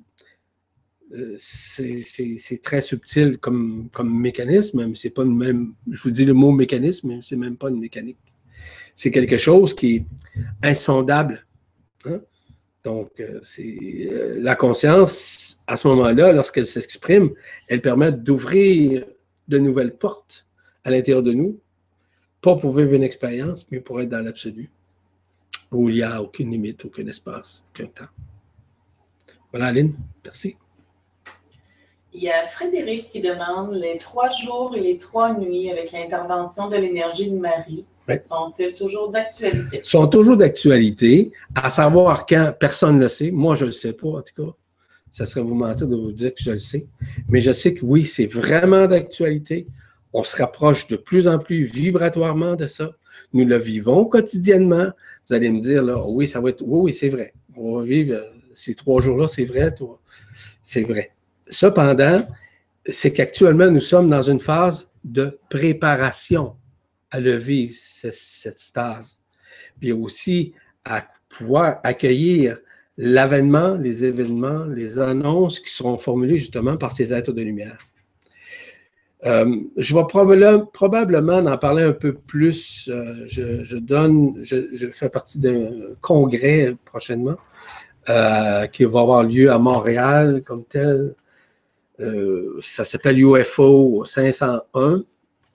Euh, 1.12 1.36
c'est 1.40 2.62
très 2.62 2.82
subtil 2.82 3.40
comme, 3.40 3.90
mécanisme, 4.04 4.94
c'est 4.96 5.10
pas 5.10 5.24
le 5.24 5.32
même. 5.32 5.74
Je 5.90 6.02
vous 6.04 6.12
dis 6.12 6.26
le 6.26 6.34
mot 6.34 6.52
mécanisme, 6.52 7.08
mais 7.08 7.20
c'est 7.22 7.36
même 7.36 7.58
pas 7.58 7.70
une 7.70 7.80
mécanique. 7.80 8.20
C'est 8.96 9.12
quelque 9.12 9.38
chose 9.38 9.74
qui 9.74 9.96
est 9.96 10.06
insondable. 10.62 11.46
Hein. 12.06 12.22
Donc, 12.84 13.20
euh, 13.20 13.42
euh, 13.60 14.40
la 14.40 14.56
conscience, 14.56 15.62
à 15.68 15.76
ce 15.78 15.88
moment-là, 15.88 16.32
lorsqu'elle 16.32 16.68
s'exprime, 16.68 17.32
elle 17.68 17.82
permet 17.82 18.12
d'ouvrir 18.12 19.06
de 19.48 19.58
nouvelles 19.58 19.96
portes 19.96 20.48
à 20.84 20.92
l'intérieur 20.92 21.24
de 21.24 21.34
nous, 21.34 21.60
pas 22.42 22.56
pour 22.56 22.76
vivre 22.76 22.94
une 22.94 23.04
expérience, 23.04 23.68
mais 23.72 23.80
pour 23.80 24.00
être 24.00 24.10
dans 24.10 24.24
l'absolu 24.24 24.70
où 25.72 25.90
il 25.90 25.96
n'y 25.96 26.04
a 26.04 26.22
aucune 26.22 26.52
limite, 26.52 26.86
aucun 26.86 27.06
espace, 27.08 27.64
aucun 27.70 27.88
temps. 27.88 28.10
Voilà, 29.52 29.68
Aline, 29.68 29.96
merci. 30.24 30.56
Il 32.14 32.24
y 32.24 32.30
a 32.30 32.46
Frédéric 32.48 33.10
qui 33.10 33.22
demande 33.22 33.74
les 33.74 33.98
trois 33.98 34.30
jours 34.30 34.76
et 34.76 34.82
les 34.82 34.98
trois 34.98 35.38
nuits 35.38 35.70
avec 35.72 35.92
l'intervention 35.92 36.68
de 36.68 36.76
l'énergie 36.76 37.30
de 37.30 37.38
Marie. 37.38 37.86
Sont-ils 38.22 38.74
toujours 38.74 39.12
d'actualité? 39.12 39.82
Sont 39.84 40.08
toujours 40.08 40.36
d'actualité. 40.36 41.32
À 41.54 41.70
savoir 41.70 42.26
quand, 42.26 42.54
personne 42.60 42.96
ne 42.96 43.04
le 43.04 43.08
sait. 43.08 43.30
Moi, 43.30 43.54
je 43.54 43.66
ne 43.66 43.68
le 43.68 43.72
sais 43.72 43.94
pas, 43.94 44.08
en 44.08 44.22
tout 44.22 44.44
cas. 44.44 44.52
Ça 45.12 45.28
serait 45.28 45.42
vous 45.42 45.56
mentir 45.56 45.88
de 45.88 45.96
vous 45.96 46.12
dire 46.12 46.34
que 46.34 46.42
je 46.42 46.52
le 46.52 46.60
sais. 46.60 46.88
Mais 47.28 47.42
je 47.42 47.52
sais 47.52 47.74
que 47.76 47.86
oui, 47.86 48.06
c'est 48.06 48.26
vraiment 48.26 48.88
d'actualité. 48.88 49.68
On 50.12 50.24
se 50.24 50.36
rapproche 50.38 50.88
de 50.88 50.96
plus 50.98 51.28
en 51.28 51.38
plus 51.38 51.64
vibratoirement 51.64 52.56
de 52.56 52.66
ça. 52.66 52.92
Nous 53.34 53.46
le 53.46 53.58
vivons 53.58 54.06
quotidiennement. 54.06 54.88
Vous 55.28 55.36
allez 55.36 55.52
me 55.52 55.60
dire, 55.60 55.84
là, 55.84 56.04
oui, 56.08 56.28
ça 56.28 56.42
va 56.42 56.50
être, 56.50 56.64
oui, 56.64 56.80
oui, 56.86 56.94
c'est 56.94 57.10
vrai. 57.10 57.34
On 57.56 57.78
va 57.78 57.84
vivre 57.84 58.16
euh, 58.16 58.24
ces 58.56 58.74
trois 58.74 59.02
jours-là, 59.02 59.28
c'est 59.28 59.46
vrai, 59.46 59.74
toi. 59.76 60.00
C'est 60.64 60.84
vrai. 60.84 61.12
Cependant, 61.50 62.28
c'est 62.86 63.12
qu'actuellement, 63.12 63.70
nous 63.70 63.80
sommes 63.80 64.10
dans 64.10 64.22
une 64.22 64.40
phase 64.40 64.90
de 65.04 65.40
préparation 65.50 66.56
à 67.12 67.20
le 67.20 67.36
vivre, 67.36 67.74
cette 67.74 68.60
stase. 68.60 69.20
Puis 69.80 69.92
aussi 69.92 70.54
à 70.86 71.06
pouvoir 71.28 71.80
accueillir 71.84 72.58
l'avènement, 72.98 73.76
les 73.76 74.04
événements, 74.04 74.66
les 74.66 75.00
annonces 75.00 75.60
qui 75.60 75.72
seront 75.72 75.98
formulées 75.98 76.38
justement 76.38 76.78
par 76.78 76.92
ces 76.92 77.14
êtres 77.14 77.32
de 77.32 77.42
lumière. 77.42 77.78
Euh, 79.26 79.64
je 79.76 79.96
vais 79.96 80.04
probablement, 80.06 81.38
en 81.38 81.58
parler 81.58 81.84
un 81.84 81.92
peu 81.92 82.14
plus. 82.14 82.90
Euh, 82.92 83.26
je, 83.28 83.78
donne, 83.78 84.36
je, 84.42 84.88
fais 84.92 85.10
partie 85.10 85.40
d'un 85.40 85.72
congrès 86.02 86.76
prochainement 86.86 87.36
euh, 88.10 88.66
qui 88.68 88.86
va 88.86 89.02
avoir 89.02 89.24
lieu 89.24 89.52
à 89.52 89.60
Montréal 89.60 90.42
comme 90.46 90.64
tel. 90.64 91.16
Ça 92.62 92.86
s'appelle 92.86 93.20
UFO 93.20 94.04
501 94.06 95.04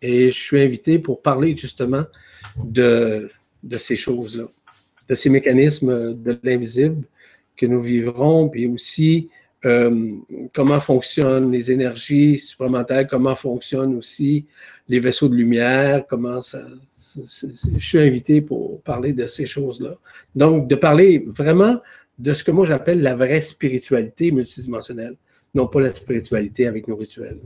et 0.03 0.31
je 0.31 0.39
suis 0.39 0.61
invité 0.61 0.99
pour 0.99 1.23
parler 1.23 1.57
justement 1.57 2.05
de, 2.63 3.31
de 3.63 3.79
ces 3.79 3.97
choses-là, 3.97 4.45
de 5.09 5.15
ces 5.15 5.31
mécanismes 5.31 6.15
de 6.15 6.39
l'invisible 6.43 7.05
que 7.57 7.67
nous 7.67 7.83
vivrons, 7.83 8.49
puis 8.49 8.67
aussi 8.67 9.31
euh, 9.65 10.13
comment 10.53 10.79
fonctionnent 10.79 11.51
les 11.51 11.71
énergies 11.71 12.37
supramentales, 12.37 13.07
comment 13.07 13.35
fonctionnent 13.35 13.97
aussi 13.97 14.45
les 14.89 15.01
vaisseaux 15.01 15.29
de 15.29 15.35
lumière, 15.35 16.05
comment 16.07 16.43
ça. 16.43 16.67
je 16.95 17.79
suis 17.79 17.99
invité 17.99 18.43
pour 18.43 18.83
parler 18.83 19.15
de 19.15 19.27
ces 19.27 19.47
choses-là. 19.47 19.97
Donc, 20.35 20.69
de 20.69 20.75
parler 20.75 21.25
vraiment 21.27 21.81
de 22.19 22.35
ce 22.35 22.45
que 22.45 22.51
moi 22.51 22.67
j'appelle 22.67 23.01
la 23.01 23.15
vraie 23.15 23.41
spiritualité 23.41 24.31
multidimensionnelle. 24.31 25.17
Non 25.55 25.69
pas 25.69 25.81
la 25.81 25.95
spiritualité 25.95 26.67
avec 26.67 26.89
nos 26.89 26.97
rituels, 26.97 27.39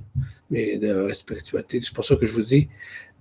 mais 0.51 0.79
de 0.79 0.89
la 0.89 1.15
spiritualité. 1.15 1.81
C'est 1.83 1.95
pour 1.95 2.05
ça 2.05 2.17
que 2.17 2.25
je 2.25 2.33
vous 2.33 2.43
dis 2.43 2.69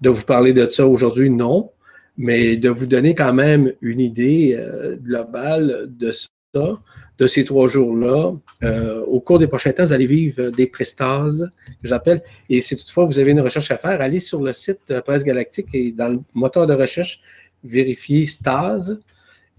de 0.02 0.10
vous 0.10 0.24
parler 0.24 0.54
de 0.54 0.66
ça 0.66 0.88
aujourd'hui, 0.88 1.30
non, 1.30 1.72
mais 2.18 2.58
de 2.58 2.70
vous 2.70 2.86
donner 2.86 3.16
quand 3.16 3.34
même 3.34 3.74
une 3.82 4.00
idée 4.00 4.56
euh, 4.58 4.96
globale 4.96 5.88
de 5.90 6.12
ça, 6.12 6.80
de 7.18 7.28
ces 7.28 7.46
trois 7.46 7.68
jours-là. 7.68 8.34
Euh, 8.64 9.04
au 9.06 9.20
cours 9.20 9.40
des 9.40 9.48
prochains 9.48 9.72
temps, 9.72 9.86
vous 9.86 9.94
allez 9.94 10.06
vivre 10.06 10.50
des 10.50 10.68
prestases, 10.68 11.52
que 11.82 11.88
j'appelle. 11.88 12.22
Et 12.50 12.62
si 12.62 12.76
toutefois 12.76 13.06
vous 13.06 13.20
avez 13.20 13.32
une 13.32 13.42
recherche 13.42 13.72
à 13.72 13.78
faire, 13.78 14.02
allez 14.02 14.20
sur 14.20 14.44
le 14.44 14.54
site 14.54 15.00
Presse 15.06 15.24
Galactique 15.24 15.68
et 15.74 15.92
dans 15.92 16.10
le 16.10 16.20
moteur 16.34 16.68
de 16.68 16.74
recherche, 16.74 17.22
vérifiez 17.64 18.26
stase. 18.28 19.00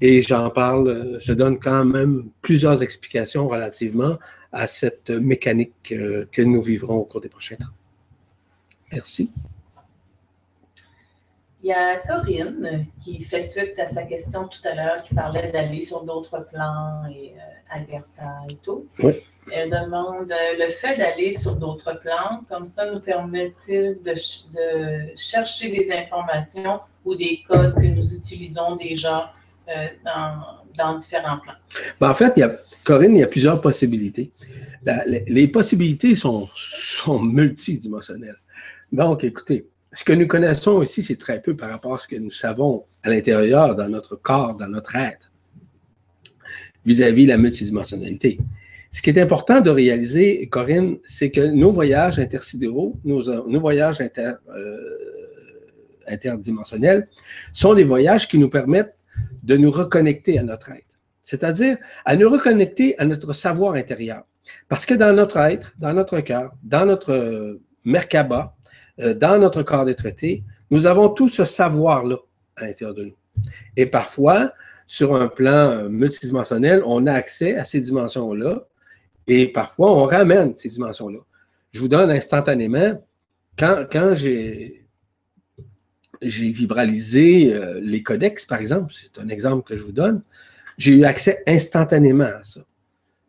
Et 0.00 0.22
j'en 0.22 0.50
parle, 0.50 1.18
je 1.20 1.32
donne 1.32 1.58
quand 1.58 1.84
même 1.84 2.30
plusieurs 2.40 2.82
explications 2.82 3.48
relativement 3.48 4.18
à 4.52 4.66
cette 4.66 5.10
mécanique 5.10 5.92
euh, 5.92 6.26
que 6.30 6.42
nous 6.42 6.62
vivrons 6.62 6.96
au 6.96 7.04
cours 7.04 7.20
des 7.20 7.28
prochains 7.28 7.56
temps. 7.56 7.66
Merci. 8.92 9.30
Il 11.62 11.70
y 11.70 11.72
a 11.72 11.98
Corinne 11.98 12.86
qui 13.02 13.20
fait 13.20 13.40
suite 13.40 13.78
à 13.78 13.88
sa 13.88 14.04
question 14.04 14.46
tout 14.46 14.60
à 14.64 14.74
l'heure 14.74 15.02
qui 15.02 15.14
parlait 15.14 15.50
d'aller 15.50 15.82
sur 15.82 16.04
d'autres 16.04 16.46
plans 16.48 17.02
et 17.10 17.32
euh, 17.36 17.58
Alberta 17.70 18.42
et 18.48 18.56
tout. 18.62 18.86
Elle 19.52 19.70
demande 19.70 20.32
le 20.58 20.68
fait 20.68 20.96
d'aller 20.96 21.36
sur 21.36 21.56
d'autres 21.56 21.98
plans, 21.98 22.44
comme 22.48 22.68
ça 22.68 22.90
nous 22.90 23.00
permet-il 23.00 23.98
de, 24.02 24.14
chercher 25.16 25.70
des 25.70 25.90
informations 25.92 26.80
ou 27.04 27.14
des 27.14 27.42
codes 27.46 27.74
que 27.74 27.86
nous 27.86 28.14
utilisons 28.14 28.76
déjà 28.76 29.32
euh, 29.68 29.86
dans, 30.76 30.94
différents 30.94 31.38
plans? 31.38 31.54
Ben, 32.00 32.10
en 32.10 32.14
fait, 32.14 32.40
Corinne, 32.84 33.16
il 33.16 33.20
y 33.20 33.22
a 33.22 33.26
plusieurs 33.26 33.60
possibilités. 33.60 34.30
les, 35.06 35.48
possibilités 35.48 36.16
sont, 36.16 36.48
sont 36.54 37.20
multidimensionnelles. 37.20 38.38
Donc, 38.92 39.24
écoutez, 39.24 39.66
ce 39.92 40.04
que 40.04 40.12
nous 40.12 40.26
connaissons 40.26 40.82
ici, 40.82 41.02
c'est 41.02 41.16
très 41.16 41.40
peu 41.40 41.56
par 41.56 41.70
rapport 41.70 41.94
à 41.94 41.98
ce 41.98 42.08
que 42.08 42.16
nous 42.16 42.30
savons 42.30 42.84
à 43.02 43.10
l'intérieur, 43.10 43.74
dans 43.74 43.88
notre 43.88 44.16
corps, 44.16 44.54
dans 44.54 44.68
notre 44.68 44.96
être, 44.96 45.30
vis-à-vis 46.84 47.24
de 47.24 47.30
la 47.30 47.38
multidimensionnalité. 47.38 48.38
Ce 48.90 49.02
qui 49.02 49.10
est 49.10 49.20
important 49.20 49.60
de 49.60 49.70
réaliser, 49.70 50.46
Corinne, 50.48 50.96
c'est 51.04 51.30
que 51.30 51.40
nos 51.40 51.70
voyages 51.70 52.18
intersidéraux, 52.18 52.96
nos, 53.04 53.60
voyages 53.60 54.00
euh, 54.00 54.32
interdimensionnels, 56.06 57.08
sont 57.52 57.74
des 57.74 57.84
voyages 57.84 58.26
qui 58.28 58.38
nous 58.38 58.48
permettent 58.48 58.94
de 59.42 59.56
nous 59.56 59.70
reconnecter 59.70 60.38
à 60.38 60.42
notre 60.42 60.70
être, 60.70 60.98
c'est-à-dire 61.22 61.78
à 62.04 62.16
nous 62.16 62.28
reconnecter 62.28 62.98
à 62.98 63.04
notre 63.04 63.32
savoir 63.32 63.74
intérieur. 63.74 64.24
Parce 64.68 64.86
que 64.86 64.94
dans 64.94 65.14
notre 65.14 65.36
être, 65.38 65.74
dans 65.78 65.92
notre 65.92 66.20
cœur, 66.20 66.52
dans 66.62 66.86
notre 66.86 67.58
Merkaba, 67.84 68.54
euh, 69.00 69.14
dans 69.14 69.38
notre 69.38 69.62
corps 69.62 69.84
des 69.84 69.94
traités, 69.94 70.44
nous 70.70 70.86
avons 70.86 71.08
tout 71.08 71.28
ce 71.28 71.44
savoir-là 71.44 72.16
à 72.56 72.66
l'intérieur 72.66 72.94
de 72.94 73.04
nous. 73.04 73.16
Et 73.76 73.86
parfois, 73.86 74.52
sur 74.86 75.14
un 75.14 75.28
plan 75.28 75.70
euh, 75.70 75.88
multidimensionnel, 75.88 76.82
on 76.84 77.06
a 77.06 77.12
accès 77.12 77.56
à 77.56 77.64
ces 77.64 77.80
dimensions-là 77.80 78.64
et 79.26 79.52
parfois 79.52 79.92
on 79.92 80.04
ramène 80.04 80.56
ces 80.56 80.70
dimensions-là. 80.70 81.20
Je 81.72 81.80
vous 81.80 81.88
donne 81.88 82.10
instantanément, 82.10 83.02
quand, 83.58 83.84
quand 83.90 84.14
j'ai 84.14 84.77
vibralisé 86.22 87.52
euh, 87.52 87.80
les 87.82 88.02
codex, 88.02 88.46
par 88.46 88.60
exemple, 88.60 88.92
c'est 88.94 89.18
un 89.18 89.28
exemple 89.28 89.66
que 89.68 89.76
je 89.76 89.82
vous 89.82 89.92
donne, 89.92 90.22
j'ai 90.76 90.94
eu 90.94 91.04
accès 91.04 91.42
instantanément 91.46 92.24
à 92.24 92.44
ça. 92.44 92.60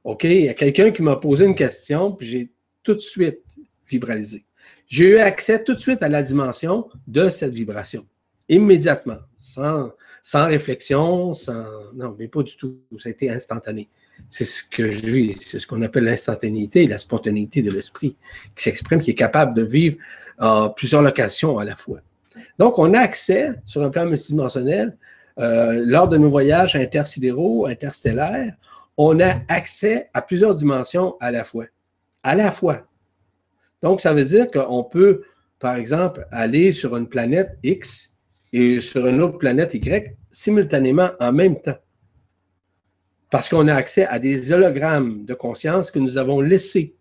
OK? 0.04 0.24
Il 0.24 0.46
y 0.46 0.50
a 0.50 0.54
quelqu'un 0.54 0.92
qui 0.92 1.02
m'a 1.02 1.16
posé 1.16 1.46
une 1.46 1.56
question, 1.56 2.12
puis 2.12 2.28
j'ai 2.28 2.52
tout 2.84 2.94
de 2.94 3.00
suite 3.00 3.42
vibralisé. 3.88 4.46
J'ai 4.88 5.10
eu 5.10 5.18
accès 5.18 5.64
tout 5.64 5.74
de 5.74 5.80
suite 5.80 6.02
à 6.02 6.10
la 6.10 6.24
dimension 6.24 6.90
de 7.08 7.30
cette 7.30 7.54
vibration, 7.54 8.06
immédiatement, 8.48 9.20
sans, 9.38 9.92
sans 10.24 10.48
réflexion, 10.48 11.34
sans. 11.34 11.66
Non, 11.94 12.16
mais 12.18 12.28
pas 12.28 12.42
du 12.42 12.56
tout. 12.58 12.80
Ça 12.98 13.10
a 13.10 13.12
été 13.12 13.30
instantané. 13.30 13.90
C'est 14.30 14.46
ce 14.46 14.64
que 14.64 14.88
je 14.88 15.06
vis, 15.06 15.36
c'est 15.40 15.60
ce 15.60 15.68
qu'on 15.68 15.82
appelle 15.82 16.04
l'instantanéité, 16.04 16.88
la 16.88 16.98
spontanéité 16.98 17.62
de 17.62 17.72
l'esprit 17.72 18.18
qui 18.56 18.64
s'exprime, 18.64 19.00
qui 19.00 19.12
est 19.12 19.16
capable 19.16 19.54
de 19.54 19.64
vivre 19.64 19.98
en 20.40 20.70
plusieurs 20.70 21.02
locations 21.02 21.58
à 21.58 21.66
la 21.66 21.76
fois. 21.76 22.02
Donc, 22.58 22.80
on 22.80 22.94
a 22.94 23.00
accès 23.00 23.52
sur 23.66 23.84
un 23.84 23.90
plan 23.90 24.06
multidimensionnel, 24.06 24.98
euh, 25.40 25.84
lors 25.86 26.08
de 26.08 26.18
nos 26.18 26.30
voyages 26.30 26.76
intersidéraux, 26.76 27.66
interstellaires, 27.66 28.54
on 28.98 29.20
a 29.22 29.36
accès 29.48 30.10
à 30.14 30.22
plusieurs 30.22 30.56
dimensions 30.56 31.16
à 31.22 31.32
la 31.32 31.44
fois. 31.44 31.66
À 32.24 32.36
la 32.36 32.52
fois. 32.52 32.86
Donc, 33.82 34.02
ça 34.02 34.14
veut 34.14 34.26
dire 34.26 34.48
qu'on 34.52 34.84
peut, 34.84 35.24
par 35.58 35.76
exemple, 35.76 36.28
aller 36.32 36.74
sur 36.74 36.98
une 36.98 37.08
planète 37.08 37.58
X 37.64 38.18
et 38.52 38.82
sur 38.82 39.08
une 39.08 39.22
autre 39.22 39.38
planète 39.38 39.74
Y 39.74 40.18
simultanément 40.30 41.12
en 41.20 41.32
même 41.32 41.62
temps. 41.62 41.78
Parce 43.32 43.48
qu'on 43.48 43.68
a 43.68 43.76
accès 43.76 44.06
à 44.08 44.20
des 44.20 44.52
hologrammes 44.52 45.24
de 45.24 45.34
conscience 45.34 45.92
que 45.92 46.00
nous 46.00 46.18
avons 46.18 46.42
laissés 46.42 46.96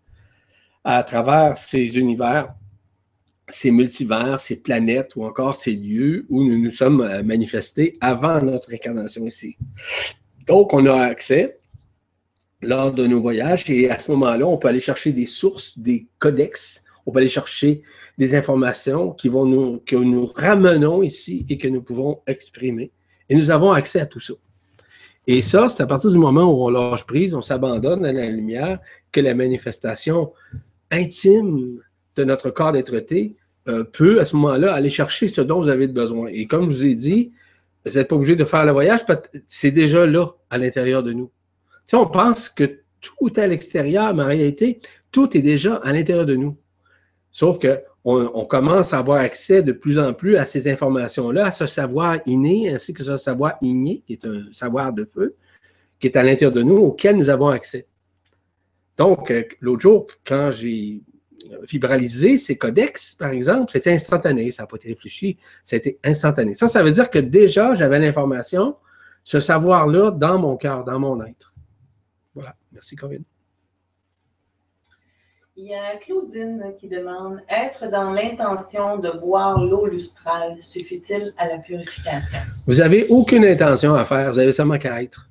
à 0.83 1.03
travers 1.03 1.57
ces 1.57 1.97
univers, 1.97 2.53
ces 3.49 3.71
multivers, 3.71 4.39
ces 4.39 4.61
planètes 4.61 5.15
ou 5.15 5.23
encore 5.23 5.55
ces 5.55 5.73
lieux 5.73 6.25
où 6.29 6.43
nous 6.43 6.57
nous 6.57 6.71
sommes 6.71 7.01
euh, 7.01 7.23
manifestés 7.23 7.97
avant 8.01 8.41
notre 8.41 8.73
incarnation 8.73 9.25
ici. 9.25 9.57
Donc, 10.47 10.73
on 10.73 10.85
a 10.85 11.01
accès 11.01 11.59
lors 12.61 12.93
de 12.93 13.07
nos 13.07 13.19
voyages. 13.19 13.69
Et 13.69 13.89
à 13.89 13.99
ce 13.99 14.11
moment-là, 14.11 14.45
on 14.45 14.57
peut 14.57 14.67
aller 14.67 14.79
chercher 14.79 15.11
des 15.11 15.25
sources, 15.25 15.77
des 15.77 16.07
codex, 16.19 16.83
on 17.05 17.11
peut 17.11 17.19
aller 17.19 17.29
chercher 17.29 17.81
des 18.17 18.35
informations 18.35 19.11
qui 19.11 19.29
vont 19.29 19.45
nous, 19.45 19.79
que 19.85 19.95
nous 19.95 20.25
ramenons 20.25 21.01
ici 21.01 21.45
et 21.49 21.57
que 21.57 21.67
nous 21.67 21.81
pouvons 21.81 22.21
exprimer. 22.27 22.91
Et 23.29 23.35
nous 23.35 23.51
avons 23.51 23.71
accès 23.71 23.99
à 23.99 24.05
tout 24.05 24.19
ça. 24.19 24.33
Et 25.27 25.41
ça, 25.41 25.67
c'est 25.67 25.83
à 25.83 25.87
partir 25.87 26.09
du 26.09 26.17
moment 26.17 26.51
où 26.51 26.65
on 26.65 26.69
lâche 26.69 27.05
prise, 27.05 27.35
on 27.35 27.41
s'abandonne 27.41 28.05
à 28.05 28.11
la 28.11 28.29
lumière, 28.29 28.79
que 29.11 29.21
la 29.21 29.35
manifestation 29.35 30.33
intime 30.91 31.79
de 32.15 32.23
notre 32.23 32.49
corps 32.49 32.71
d'être-té 32.71 33.35
euh, 33.67 33.83
peut, 33.83 34.19
à 34.19 34.25
ce 34.25 34.35
moment-là, 34.35 34.73
aller 34.73 34.89
chercher 34.89 35.27
ce 35.27 35.41
dont 35.41 35.61
vous 35.61 35.69
avez 35.69 35.87
besoin. 35.87 36.27
Et 36.27 36.47
comme 36.47 36.69
je 36.69 36.75
vous 36.75 36.85
ai 36.85 36.95
dit, 36.95 37.31
vous 37.85 37.93
n'êtes 37.93 38.07
pas 38.07 38.15
obligé 38.15 38.35
de 38.35 38.45
faire 38.45 38.65
le 38.65 38.71
voyage, 38.71 39.01
c'est 39.47 39.71
déjà 39.71 40.05
là, 40.05 40.27
à 40.49 40.57
l'intérieur 40.57 41.03
de 41.03 41.13
nous 41.13 41.31
on 41.97 42.07
pense 42.07 42.49
que 42.49 42.81
tout 43.01 43.27
est 43.27 43.39
à 43.39 43.47
l'extérieur, 43.47 44.13
mais 44.13 44.23
en 44.23 44.27
réalité, 44.27 44.79
tout 45.11 45.35
est 45.37 45.41
déjà 45.41 45.75
à 45.75 45.93
l'intérieur 45.93 46.25
de 46.25 46.35
nous. 46.35 46.57
Sauf 47.31 47.59
qu'on 47.59 47.77
on 48.03 48.45
commence 48.45 48.93
à 48.93 48.99
avoir 48.99 49.19
accès 49.19 49.63
de 49.63 49.71
plus 49.71 49.99
en 49.99 50.13
plus 50.13 50.35
à 50.35 50.45
ces 50.45 50.69
informations-là, 50.69 51.47
à 51.47 51.51
ce 51.51 51.67
savoir 51.67 52.17
inné, 52.25 52.73
ainsi 52.73 52.93
que 52.93 53.03
ce 53.03 53.17
savoir 53.17 53.53
igné, 53.61 54.03
qui 54.05 54.13
est 54.13 54.25
un 54.25 54.43
savoir 54.51 54.93
de 54.93 55.05
feu, 55.05 55.35
qui 55.99 56.07
est 56.07 56.17
à 56.17 56.23
l'intérieur 56.23 56.51
de 56.51 56.63
nous, 56.63 56.77
auquel 56.77 57.17
nous 57.17 57.29
avons 57.29 57.49
accès. 57.49 57.87
Donc, 58.97 59.31
euh, 59.31 59.43
l'autre 59.61 59.81
jour, 59.81 60.07
quand 60.25 60.51
j'ai 60.51 61.01
vibralisé 61.67 62.37
ces 62.37 62.57
codex, 62.57 63.15
par 63.15 63.31
exemple, 63.31 63.71
c'était 63.71 63.91
instantané, 63.91 64.51
ça 64.51 64.63
n'a 64.63 64.67
pas 64.67 64.75
été 64.77 64.89
réfléchi, 64.89 65.37
été 65.71 65.99
instantané. 66.03 66.53
Ça, 66.53 66.67
ça 66.67 66.83
veut 66.83 66.91
dire 66.91 67.09
que 67.09 67.19
déjà, 67.19 67.73
j'avais 67.73 67.99
l'information, 67.99 68.75
ce 69.23 69.39
savoir-là, 69.39 70.11
dans 70.11 70.39
mon 70.39 70.57
cœur, 70.57 70.83
dans 70.83 70.99
mon 70.99 71.23
être. 71.23 71.53
Voilà. 72.33 72.55
Merci, 72.71 72.95
Corinne. 72.95 73.23
Il 75.61 75.65
y 75.65 75.75
a 75.75 75.97
Claudine 75.97 76.73
qui 76.79 76.87
demande 76.87 77.41
Être 77.49 77.91
dans 77.91 78.11
l'intention 78.11 78.97
de 78.97 79.11
boire 79.19 79.59
l'eau 79.61 79.87
lustrale 79.87 80.55
suffit-il 80.61 81.33
à 81.37 81.49
la 81.49 81.57
purification? 81.57 82.39
Vous 82.65 82.75
n'avez 82.75 83.07
aucune 83.09 83.43
intention 83.43 83.93
à 83.93 84.05
faire, 84.05 84.31
vous 84.31 84.39
avez 84.39 84.53
seulement 84.53 84.77
qu'à 84.77 85.03
être. 85.03 85.29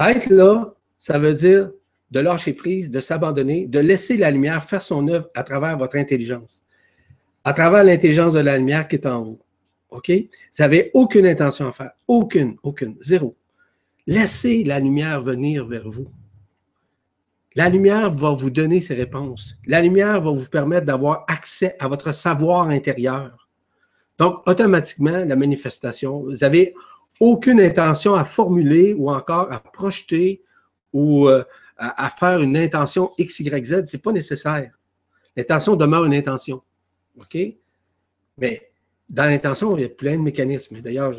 Être 0.00 0.28
là, 0.30 0.74
ça 0.98 1.20
veut 1.20 1.34
dire 1.34 1.70
de 2.12 2.20
lâcher 2.20 2.52
prise, 2.52 2.90
de 2.90 3.00
s'abandonner, 3.00 3.66
de 3.66 3.78
laisser 3.78 4.18
la 4.18 4.30
lumière 4.30 4.62
faire 4.62 4.82
son 4.82 5.08
œuvre 5.08 5.30
à 5.34 5.42
travers 5.42 5.78
votre 5.78 5.96
intelligence, 5.96 6.62
à 7.42 7.54
travers 7.54 7.82
l'intelligence 7.82 8.34
de 8.34 8.40
la 8.40 8.58
lumière 8.58 8.86
qui 8.86 8.96
est 8.96 9.06
en 9.06 9.22
vous. 9.22 9.40
OK? 9.88 10.10
Vous 10.10 10.62
n'avez 10.62 10.90
aucune 10.92 11.26
intention 11.26 11.68
à 11.68 11.72
faire. 11.72 11.92
Aucune, 12.06 12.56
aucune, 12.62 12.96
zéro. 13.00 13.34
Laissez 14.06 14.62
la 14.62 14.78
lumière 14.78 15.22
venir 15.22 15.64
vers 15.64 15.88
vous. 15.88 16.08
La 17.54 17.70
lumière 17.70 18.10
va 18.10 18.30
vous 18.30 18.50
donner 18.50 18.82
ses 18.82 18.94
réponses. 18.94 19.58
La 19.66 19.80
lumière 19.80 20.20
va 20.20 20.30
vous 20.30 20.48
permettre 20.48 20.86
d'avoir 20.86 21.24
accès 21.28 21.76
à 21.78 21.88
votre 21.88 22.12
savoir 22.12 22.68
intérieur. 22.68 23.48
Donc, 24.18 24.46
automatiquement, 24.46 25.24
la 25.24 25.36
manifestation, 25.36 26.20
vous 26.20 26.36
n'avez 26.36 26.74
aucune 27.20 27.60
intention 27.60 28.14
à 28.14 28.24
formuler 28.24 28.94
ou 28.94 29.10
encore 29.10 29.50
à 29.50 29.60
projeter 29.60 30.42
ou 30.92 31.28
euh, 31.28 31.42
à, 31.82 32.10
faire 32.10 32.40
une 32.40 32.56
intention 32.56 33.10
X, 33.18 33.40
Y, 33.40 33.64
Z, 33.64 33.86
ce 33.86 33.96
n'est 33.96 34.00
pas 34.00 34.12
nécessaire. 34.12 34.70
L'intention 35.36 35.74
demeure 35.74 36.04
une 36.04 36.14
intention. 36.14 36.62
OK? 37.18 37.36
Mais 38.38 38.70
dans 39.08 39.24
l'intention, 39.24 39.76
il 39.76 39.82
y 39.82 39.84
a 39.84 39.88
plein 39.88 40.16
de 40.16 40.22
mécanismes. 40.22 40.80
D'ailleurs, 40.80 41.14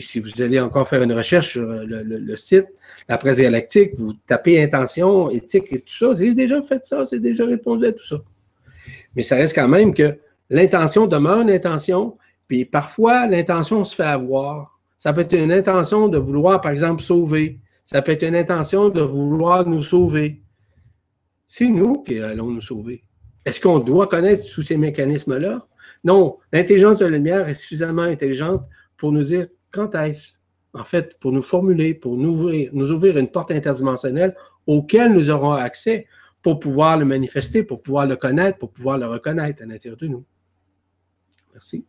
si, 0.00 0.20
vous 0.20 0.40
allez 0.40 0.60
encore 0.60 0.88
faire 0.88 1.02
une 1.02 1.12
recherche 1.12 1.50
sur 1.50 1.66
le, 1.66 2.36
site, 2.36 2.66
la 3.08 3.18
presse 3.18 3.38
galactique, 3.38 3.92
vous 3.96 4.12
tapez 4.26 4.62
intention, 4.62 5.30
éthique 5.30 5.72
et 5.72 5.80
tout 5.80 5.94
ça, 5.94 6.14
j'ai 6.16 6.34
déjà 6.34 6.62
fait 6.62 6.84
ça, 6.86 7.04
c'est 7.06 7.20
déjà 7.20 7.44
répondu 7.44 7.86
à 7.86 7.92
tout 7.92 8.06
ça. 8.06 8.22
Mais 9.16 9.22
ça 9.22 9.36
reste 9.36 9.54
quand 9.54 9.68
même 9.68 9.94
que 9.94 10.16
l'intention 10.50 11.06
demeure 11.06 11.40
une 11.40 11.50
intention, 11.50 12.16
puis 12.46 12.64
parfois, 12.64 13.26
l'intention 13.26 13.84
se 13.84 13.94
fait 13.94 14.02
avoir. 14.04 14.78
Ça 14.96 15.12
peut 15.12 15.22
être 15.22 15.34
une 15.34 15.52
intention 15.52 16.08
de 16.08 16.18
vouloir, 16.18 16.60
par 16.60 16.72
exemple, 16.72 17.02
sauver. 17.02 17.58
Ça 17.84 18.00
peut 18.00 18.12
être 18.12 18.24
une 18.24 18.34
intention 18.34 18.88
de 18.88 19.02
vouloir 19.02 19.66
nous 19.66 19.82
sauver. 19.82 20.42
C'est 21.46 21.68
nous 21.68 22.02
qui 22.02 22.18
allons 22.18 22.50
nous 22.50 22.62
sauver. 22.62 23.04
Est-ce 23.44 23.60
qu'on 23.60 23.78
doit 23.78 24.06
connaître 24.06 24.42
tous 24.52 24.62
ces 24.62 24.78
mécanismes-là? 24.78 25.66
Non. 26.02 26.38
L'intelligence 26.50 26.98
de 26.98 27.04
la 27.04 27.10
lumière 27.10 27.46
est 27.46 27.54
suffisamment 27.54 28.02
intelligente 28.02 28.62
pour 28.96 29.12
nous 29.12 29.22
dire 29.22 29.48
quand 29.70 29.94
est-ce, 29.96 30.36
en 30.72 30.84
fait, 30.84 31.18
pour 31.18 31.30
nous 31.30 31.42
formuler, 31.42 31.94
pour 31.94 32.16
nous 32.16 32.30
ouvrir, 32.30 32.70
nous 32.72 32.90
ouvrir 32.90 33.18
une 33.18 33.30
porte 33.30 33.50
interdimensionnelle 33.50 34.34
auquel 34.66 35.12
nous 35.12 35.28
aurons 35.28 35.52
accès 35.52 36.06
pour 36.42 36.58
pouvoir 36.58 36.96
le 36.98 37.04
manifester, 37.04 37.64
pour 37.64 37.82
pouvoir 37.82 38.06
le 38.06 38.16
connaître, 38.16 38.58
pour 38.58 38.70
pouvoir 38.70 38.98
le 38.98 39.06
reconnaître 39.06 39.62
à 39.62 39.66
l'intérieur 39.66 39.98
de 39.98 40.06
nous. 40.06 40.24
Merci. 41.52 41.84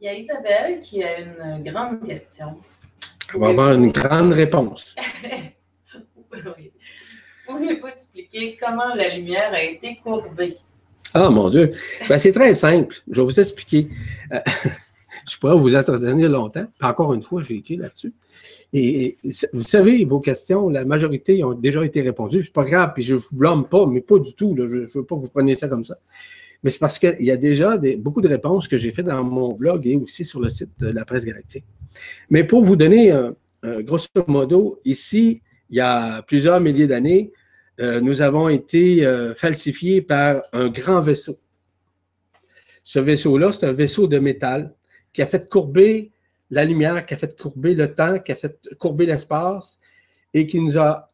Il 0.00 0.06
y 0.06 0.08
a 0.08 0.14
Isabelle 0.14 0.80
qui 0.80 1.02
a 1.02 1.20
une 1.20 1.62
grande 1.62 2.06
question. 2.06 2.58
On 3.34 3.40
va 3.40 3.48
avoir 3.48 3.72
une 3.72 3.90
grande 3.90 4.32
réponse. 4.32 4.94
Pouvez-vous 7.46 7.86
expliquer 7.86 8.56
comment 8.60 8.94
la 8.94 9.16
lumière 9.16 9.52
a 9.52 9.62
été 9.62 9.98
courbée? 10.02 10.56
Ah, 11.12 11.30
mon 11.30 11.48
Dieu. 11.48 11.72
Ben, 12.08 12.18
c'est 12.18 12.32
très 12.32 12.54
simple. 12.54 12.96
Je 13.08 13.20
vais 13.20 13.24
vous 13.24 13.40
expliquer. 13.40 13.88
Euh, 14.32 14.40
je 15.30 15.38
pourrais 15.38 15.56
vous 15.56 15.74
entretenir 15.74 16.28
longtemps. 16.28 16.66
Encore 16.80 17.14
une 17.14 17.22
fois, 17.22 17.42
j'ai 17.42 17.56
écrit 17.56 17.76
là-dessus. 17.76 18.12
Et, 18.72 19.16
vous 19.52 19.62
savez, 19.62 20.04
vos 20.04 20.20
questions, 20.20 20.68
la 20.68 20.84
majorité 20.84 21.44
ont 21.44 21.52
déjà 21.52 21.84
été 21.84 22.00
répondues. 22.00 22.42
C'est 22.42 22.52
pas 22.52 22.64
grave, 22.64 22.92
puis 22.94 23.04
je 23.04 23.14
ne 23.14 23.18
vous 23.20 23.28
blâme 23.32 23.66
pas, 23.68 23.86
mais 23.86 24.00
pas 24.00 24.18
du 24.18 24.34
tout. 24.34 24.54
Je 24.56 24.62
ne 24.62 24.86
veux 24.86 25.04
pas 25.04 25.16
que 25.16 25.20
vous 25.20 25.28
preniez 25.28 25.54
ça 25.54 25.68
comme 25.68 25.84
ça. 25.84 25.96
Mais 26.62 26.70
c'est 26.70 26.78
parce 26.78 26.98
qu'il 26.98 27.16
y 27.20 27.30
a 27.30 27.36
déjà 27.36 27.78
beaucoup 27.98 28.20
de 28.20 28.28
réponses 28.28 28.66
que 28.66 28.76
j'ai 28.76 28.90
faites 28.90 29.06
dans 29.06 29.22
mon 29.22 29.52
blog 29.52 29.86
et 29.86 29.96
aussi 29.96 30.24
sur 30.24 30.40
le 30.40 30.48
site 30.48 30.70
de 30.80 30.88
la 30.88 31.04
presse 31.04 31.24
galactique. 31.24 31.64
Mais 32.30 32.44
pour 32.44 32.64
vous 32.64 32.76
donner, 32.76 33.12
euh, 33.12 33.32
euh, 33.64 33.82
grosso 33.82 34.08
modo, 34.26 34.80
ici, 34.84 35.40
il 35.70 35.76
y 35.76 35.80
a 35.80 36.22
plusieurs 36.22 36.60
milliers 36.60 36.86
d'années, 36.86 37.32
euh, 37.80 38.00
nous 38.00 38.22
avons 38.22 38.48
été 38.48 39.04
falsifiés 39.36 40.00
par 40.00 40.42
un 40.52 40.68
grand 40.68 41.00
vaisseau. 41.00 41.38
Ce 42.84 42.98
vaisseau-là, 42.98 43.50
c'est 43.52 43.66
un 43.66 43.72
vaisseau 43.72 44.06
de 44.06 44.18
métal 44.18 44.74
qui 45.12 45.22
a 45.22 45.26
fait 45.26 45.48
courber 45.48 46.10
la 46.50 46.64
lumière, 46.64 47.04
qui 47.06 47.14
a 47.14 47.16
fait 47.16 47.40
courber 47.40 47.74
le 47.74 47.92
temps, 47.92 48.18
qui 48.18 48.32
a 48.32 48.36
fait 48.36 48.56
courber 48.78 49.06
l'espace 49.06 49.80
et 50.32 50.46
qui 50.46 50.60
nous 50.60 50.78
a 50.78 51.10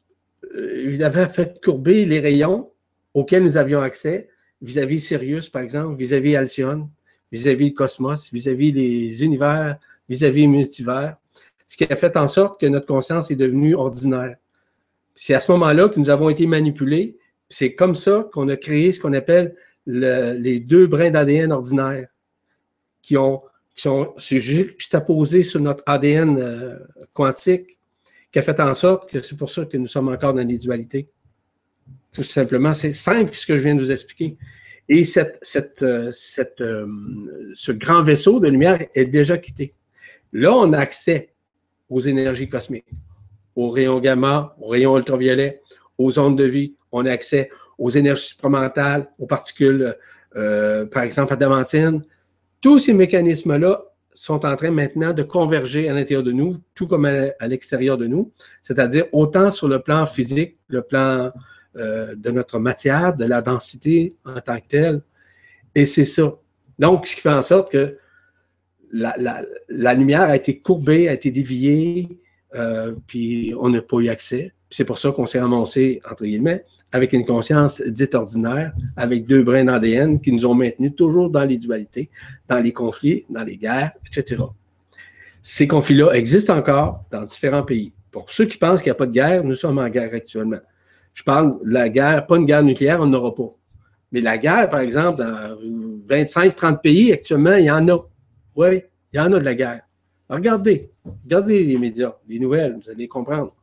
évidemment 0.54 1.28
fait 1.28 1.62
courber 1.62 2.04
les 2.04 2.18
rayons 2.18 2.70
auxquels 3.14 3.44
nous 3.44 3.56
avions 3.56 3.80
accès 3.80 4.28
vis-à-vis 4.60 5.00
Sirius, 5.00 5.48
par 5.48 5.62
exemple, 5.62 5.96
vis-à-vis 5.96 6.36
Alcyone, 6.36 6.88
vis-à-vis 7.32 7.70
le 7.70 7.74
cosmos, 7.74 8.32
vis-à-vis 8.32 8.72
les 8.72 9.24
univers, 9.24 9.78
vis-à-vis 10.10 10.42
les 10.42 10.46
multivers, 10.48 11.16
ce 11.68 11.76
qui 11.76 11.84
a 11.84 11.96
fait 11.96 12.16
en 12.16 12.28
sorte 12.28 12.60
que 12.60 12.66
notre 12.66 12.86
conscience 12.86 13.30
est 13.30 13.36
devenue 13.36 13.74
ordinaire. 13.76 14.36
C'est 15.14 15.34
à 15.34 15.40
ce 15.40 15.52
moment-là 15.52 15.88
que 15.88 15.98
nous 16.00 16.10
avons 16.10 16.28
été 16.28 16.46
manipulés. 16.46 17.16
C'est 17.48 17.74
comme 17.74 17.94
ça 17.94 18.28
qu'on 18.32 18.48
a 18.48 18.56
créé 18.56 18.90
ce 18.90 19.00
qu'on 19.00 19.12
appelle 19.12 19.54
les 19.86 20.60
deux 20.60 20.86
brins 20.86 21.10
d'ADN 21.10 21.52
ordinaires 21.52 22.08
qui, 23.02 23.16
ont, 23.16 23.42
qui 23.74 23.82
sont 23.82 24.14
juxtaposés 24.18 25.44
sur 25.44 25.60
notre 25.60 25.84
ADN 25.86 26.38
euh, 26.38 26.78
quantique, 27.12 27.78
qui 28.32 28.38
a 28.38 28.42
fait 28.42 28.60
en 28.60 28.74
sorte 28.74 29.10
que 29.10 29.22
c'est 29.22 29.36
pour 29.36 29.50
ça 29.50 29.64
que 29.64 29.76
nous 29.76 29.86
sommes 29.86 30.08
encore 30.08 30.34
dans 30.34 30.46
les 30.46 30.58
dualités. 30.58 31.08
Tout 32.12 32.24
simplement, 32.24 32.74
c'est 32.74 32.92
simple 32.92 33.34
ce 33.34 33.46
que 33.46 33.54
je 33.56 33.60
viens 33.62 33.74
de 33.74 33.80
vous 33.80 33.92
expliquer. 33.92 34.36
Et 34.88 35.04
cette, 35.04 35.38
cette, 35.42 35.82
euh, 35.82 36.10
cette, 36.14 36.60
euh, 36.60 36.86
ce 37.54 37.70
grand 37.70 38.02
vaisseau 38.02 38.40
de 38.40 38.48
lumière 38.48 38.84
est 38.94 39.06
déjà 39.06 39.38
quitté. 39.38 39.74
Là, 40.32 40.52
on 40.52 40.72
a 40.72 40.78
accès 40.78 41.32
aux 41.88 42.00
énergies 42.00 42.48
cosmiques, 42.48 42.90
aux 43.56 43.70
rayons 43.70 44.00
gamma, 44.00 44.56
aux 44.60 44.68
rayons 44.68 44.96
ultraviolets, 44.96 45.60
aux 45.98 46.18
ondes 46.18 46.38
de 46.38 46.44
vie. 46.44 46.74
On 46.92 47.04
a 47.04 47.12
accès 47.12 47.50
aux 47.78 47.90
énergies 47.90 48.28
supramentales, 48.28 49.10
aux 49.18 49.26
particules, 49.26 49.96
euh, 50.36 50.86
par 50.86 51.02
exemple, 51.02 51.32
adamantines. 51.32 52.02
Tous 52.60 52.78
ces 52.78 52.92
mécanismes-là 52.92 53.82
sont 54.14 54.44
en 54.44 54.54
train 54.56 54.70
maintenant 54.70 55.12
de 55.12 55.22
converger 55.22 55.88
à 55.88 55.94
l'intérieur 55.94 56.22
de 56.22 56.32
nous, 56.32 56.58
tout 56.74 56.86
comme 56.86 57.06
à 57.06 57.48
l'extérieur 57.48 57.96
de 57.96 58.06
nous, 58.06 58.32
c'est-à-dire 58.62 59.06
autant 59.12 59.50
sur 59.50 59.66
le 59.66 59.80
plan 59.80 60.04
physique, 60.04 60.58
le 60.68 60.82
plan 60.82 61.32
euh, 61.76 62.14
de 62.16 62.30
notre 62.30 62.58
matière, 62.58 63.16
de 63.16 63.24
la 63.24 63.40
densité 63.42 64.16
en 64.24 64.40
tant 64.40 64.58
que 64.58 64.66
telle. 64.66 65.02
Et 65.74 65.86
c'est 65.86 66.04
ça. 66.04 66.34
Donc, 66.78 67.06
ce 67.06 67.14
qui 67.14 67.22
fait 67.22 67.30
en 67.30 67.42
sorte 67.42 67.70
que 67.70 67.96
la, 68.92 69.94
lumière 69.94 70.22
a 70.22 70.36
été 70.36 70.58
courbée, 70.58 71.08
a 71.08 71.12
été 71.12 71.30
déviée, 71.30 72.08
euh, 72.54 72.94
puis 73.06 73.54
on 73.58 73.68
n'a 73.68 73.82
pas 73.82 73.98
eu 73.98 74.08
accès. 74.08 74.52
C'est 74.70 74.84
pour 74.84 74.98
ça 74.98 75.10
qu'on 75.10 75.26
s'est 75.26 75.40
ramassé, 75.40 76.00
entre 76.08 76.24
guillemets, 76.24 76.64
avec 76.92 77.12
une 77.12 77.24
conscience 77.24 77.82
dite 77.82 78.14
ordinaire, 78.14 78.72
avec 78.96 79.26
deux 79.26 79.42
brins 79.42 79.64
d'ADN 79.64 80.20
qui 80.20 80.32
nous 80.32 80.46
ont 80.46 80.54
maintenus 80.54 80.94
toujours 80.94 81.30
dans 81.30 81.44
les 81.44 81.58
dualités, 81.58 82.08
dans 82.48 82.60
les 82.60 82.72
conflits, 82.72 83.24
dans 83.28 83.44
les 83.44 83.56
guerres, 83.56 83.92
etc. 84.06 84.42
Ces 85.42 85.66
conflits-là 85.66 86.12
existent 86.12 86.56
encore 86.56 87.04
dans 87.10 87.24
différents 87.24 87.62
pays. 87.62 87.92
Pour 88.10 88.30
ceux 88.30 88.44
qui 88.44 88.58
pensent 88.58 88.82
qu'il 88.82 88.90
n'y 88.90 88.96
a 88.96 88.96
pas 88.96 89.06
de 89.06 89.12
guerre, 89.12 89.44
nous 89.44 89.54
sommes 89.54 89.78
en 89.78 89.88
guerre 89.88 90.12
actuellement. 90.12 90.60
Je 91.14 91.22
parle 91.22 91.58
de 91.64 91.70
la 91.72 91.88
guerre, 91.88 92.26
pas 92.26 92.36
une 92.36 92.44
guerre 92.44 92.62
nucléaire, 92.62 93.00
on 93.00 93.06
n'aura 93.06 93.34
pas. 93.34 93.54
Mais 94.12 94.20
la 94.20 94.38
guerre, 94.38 94.68
par 94.68 94.80
exemple, 94.80 95.18
dans 95.18 95.56
25-30 96.08 96.80
pays 96.80 97.12
actuellement, 97.12 97.54
il 97.54 97.64
y 97.64 97.70
en 97.70 97.88
a. 97.88 97.98
Oui, 98.60 98.82
il 99.10 99.16
y 99.16 99.18
en 99.18 99.32
a 99.32 99.38
de 99.38 99.44
la 99.44 99.54
guerre. 99.54 99.80
regardez, 100.28 100.90
regardez 101.24 101.64
les 101.64 101.78
médias, 101.78 102.14
les 102.28 102.38
nouvelles, 102.38 102.78
vous 102.78 102.90
allez 102.90 103.08
comprendre. 103.08 103.56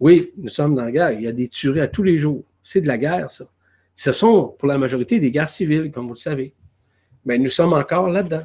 Oui, 0.00 0.32
nous 0.36 0.48
sommes 0.48 0.74
dans 0.74 0.84
la 0.84 0.90
guerre. 0.90 1.12
Il 1.12 1.20
y 1.20 1.28
a 1.28 1.32
des 1.32 1.46
tueries 1.46 1.82
à 1.82 1.86
tous 1.86 2.02
les 2.02 2.18
jours. 2.18 2.42
C'est 2.60 2.80
de 2.80 2.88
la 2.88 2.98
guerre, 2.98 3.30
ça. 3.30 3.46
Ce 3.94 4.10
sont, 4.10 4.56
pour 4.58 4.66
la 4.66 4.78
majorité, 4.78 5.20
des 5.20 5.30
guerres 5.30 5.48
civiles, 5.48 5.92
comme 5.92 6.08
vous 6.08 6.14
le 6.14 6.18
savez. 6.18 6.52
Mais 7.24 7.38
nous 7.38 7.50
sommes 7.50 7.72
encore 7.72 8.10
là-dedans, 8.10 8.42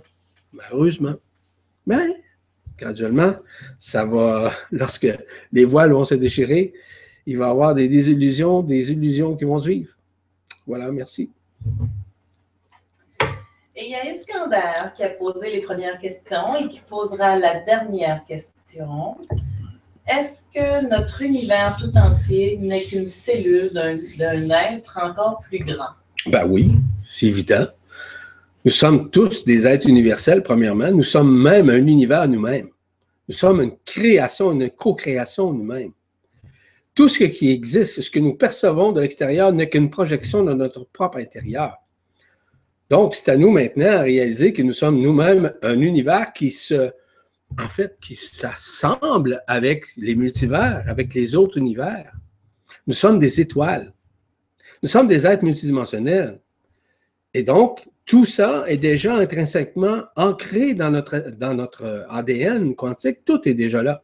malheureusement. 0.53 1.15
Mais, 1.87 2.13
graduellement, 2.77 3.33
ça 3.79 4.05
va, 4.05 4.51
lorsque 4.71 5.07
les 5.51 5.65
voiles 5.65 5.93
vont 5.93 6.05
se 6.05 6.13
déchirer, 6.13 6.73
il 7.25 7.39
va 7.39 7.47
y 7.47 7.49
avoir 7.49 7.73
des 7.73 7.87
désillusions, 7.87 8.61
des 8.61 8.91
illusions 8.91 9.35
qui 9.35 9.45
vont 9.45 9.57
suivre. 9.57 9.95
Voilà, 10.67 10.91
merci. 10.91 11.31
Et 13.81 13.85
il 13.85 13.91
y 13.93 13.95
a 13.95 14.05
Iskander 14.05 14.93
qui 14.95 15.01
a 15.01 15.09
posé 15.09 15.49
les 15.49 15.61
premières 15.61 15.99
questions 15.99 16.55
et 16.55 16.67
qui 16.67 16.79
posera 16.87 17.35
la 17.35 17.61
dernière 17.61 18.23
question. 18.27 19.17
Est-ce 20.07 20.43
que 20.53 20.87
notre 20.87 21.23
univers 21.23 21.75
tout 21.77 21.91
entier 21.97 22.59
n'est 22.61 22.83
qu'une 22.83 23.07
cellule 23.07 23.71
d'un 23.73 24.49
être 24.71 24.99
encore 25.01 25.41
plus 25.49 25.63
grand? 25.63 25.95
Ben 26.27 26.45
oui, 26.47 26.73
c'est 27.11 27.25
évident. 27.25 27.65
Nous 28.65 28.71
sommes 28.71 29.09
tous 29.09 29.45
des 29.45 29.65
êtres 29.65 29.89
universels, 29.89 30.43
premièrement. 30.43 30.91
Nous 30.91 31.01
sommes 31.01 31.35
même 31.41 31.71
un 31.71 31.87
univers 31.87 32.27
nous-mêmes. 32.27 32.69
Nous 33.27 33.35
sommes 33.35 33.61
une 33.61 33.77
création, 33.83 34.51
une 34.51 34.69
co-création 34.69 35.53
nous-mêmes. 35.53 35.93
Tout 36.93 37.07
ce 37.07 37.23
qui 37.23 37.49
existe, 37.49 37.99
ce 38.03 38.11
que 38.11 38.19
nous 38.19 38.35
percevons 38.35 38.91
de 38.91 39.01
l'extérieur 39.01 39.51
n'est 39.51 39.69
qu'une 39.69 39.89
projection 39.89 40.43
de 40.43 40.53
notre 40.53 40.85
propre 40.85 41.17
intérieur. 41.17 41.80
Donc, 42.91 43.15
c'est 43.15 43.31
à 43.31 43.37
nous 43.37 43.51
maintenant 43.51 43.99
à 43.99 44.01
réaliser 44.01 44.51
que 44.51 44.61
nous 44.61 44.73
sommes 44.73 44.99
nous-mêmes 44.99 45.53
un 45.61 45.79
univers 45.79 46.33
qui 46.33 46.51
se, 46.51 46.91
en 47.57 47.69
fait, 47.69 47.95
qui 48.01 48.15
s'assemble 48.15 49.41
avec 49.47 49.85
les 49.95 50.13
multivers, 50.13 50.83
avec 50.87 51.13
les 51.13 51.33
autres 51.35 51.57
univers. 51.57 52.11
Nous 52.87 52.93
sommes 52.93 53.17
des 53.17 53.39
étoiles. 53.39 53.93
Nous 54.83 54.89
sommes 54.89 55.07
des 55.07 55.25
êtres 55.25 55.45
multidimensionnels. 55.45 56.41
Et 57.33 57.43
donc, 57.43 57.87
tout 58.05 58.25
ça 58.25 58.65
est 58.67 58.75
déjà 58.75 59.15
intrinsèquement 59.15 60.03
ancré 60.17 60.73
dans 60.73 60.91
notre, 60.91 61.31
dans 61.31 61.53
notre 61.53 62.05
ADN 62.09 62.75
quantique. 62.75 63.23
Tout 63.23 63.47
est 63.47 63.53
déjà 63.53 63.81
là. 63.81 64.03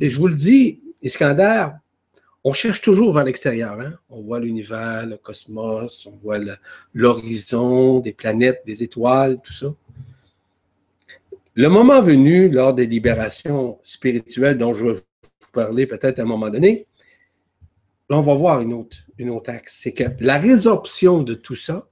Et 0.00 0.08
je 0.08 0.16
vous 0.16 0.28
le 0.28 0.36
dis, 0.36 0.80
Iskander, 1.02 1.70
on 2.44 2.52
cherche 2.52 2.80
toujours 2.80 3.12
vers 3.12 3.24
l'extérieur. 3.24 3.80
Hein. 3.80 3.94
On 4.10 4.22
voit 4.22 4.40
l'univers, 4.40 5.06
le 5.06 5.16
cosmos, 5.16 6.06
on 6.06 6.16
voit 6.16 6.38
l'horizon, 6.92 8.00
des 8.00 8.12
planètes, 8.12 8.62
des 8.66 8.82
étoiles, 8.82 9.40
tout 9.42 9.52
ça. 9.52 9.74
Le 11.54 11.68
moment 11.68 12.00
venu, 12.00 12.48
lors 12.48 12.74
des 12.74 12.86
libérations 12.86 13.78
spirituelles 13.82 14.58
dont 14.58 14.72
je 14.72 14.96
parler 15.52 15.86
peut-être 15.86 16.18
à 16.18 16.22
un 16.22 16.26
moment 16.26 16.50
donné. 16.50 16.86
On 18.08 18.20
va 18.20 18.34
voir 18.34 18.60
une 18.60 18.72
autre, 18.72 18.96
une 19.18 19.30
autre 19.30 19.50
axe. 19.50 19.80
C'est 19.82 19.92
que 19.92 20.04
la 20.20 20.38
résorption 20.38 21.22
de 21.22 21.34
tout 21.34 21.54
ça 21.54 21.88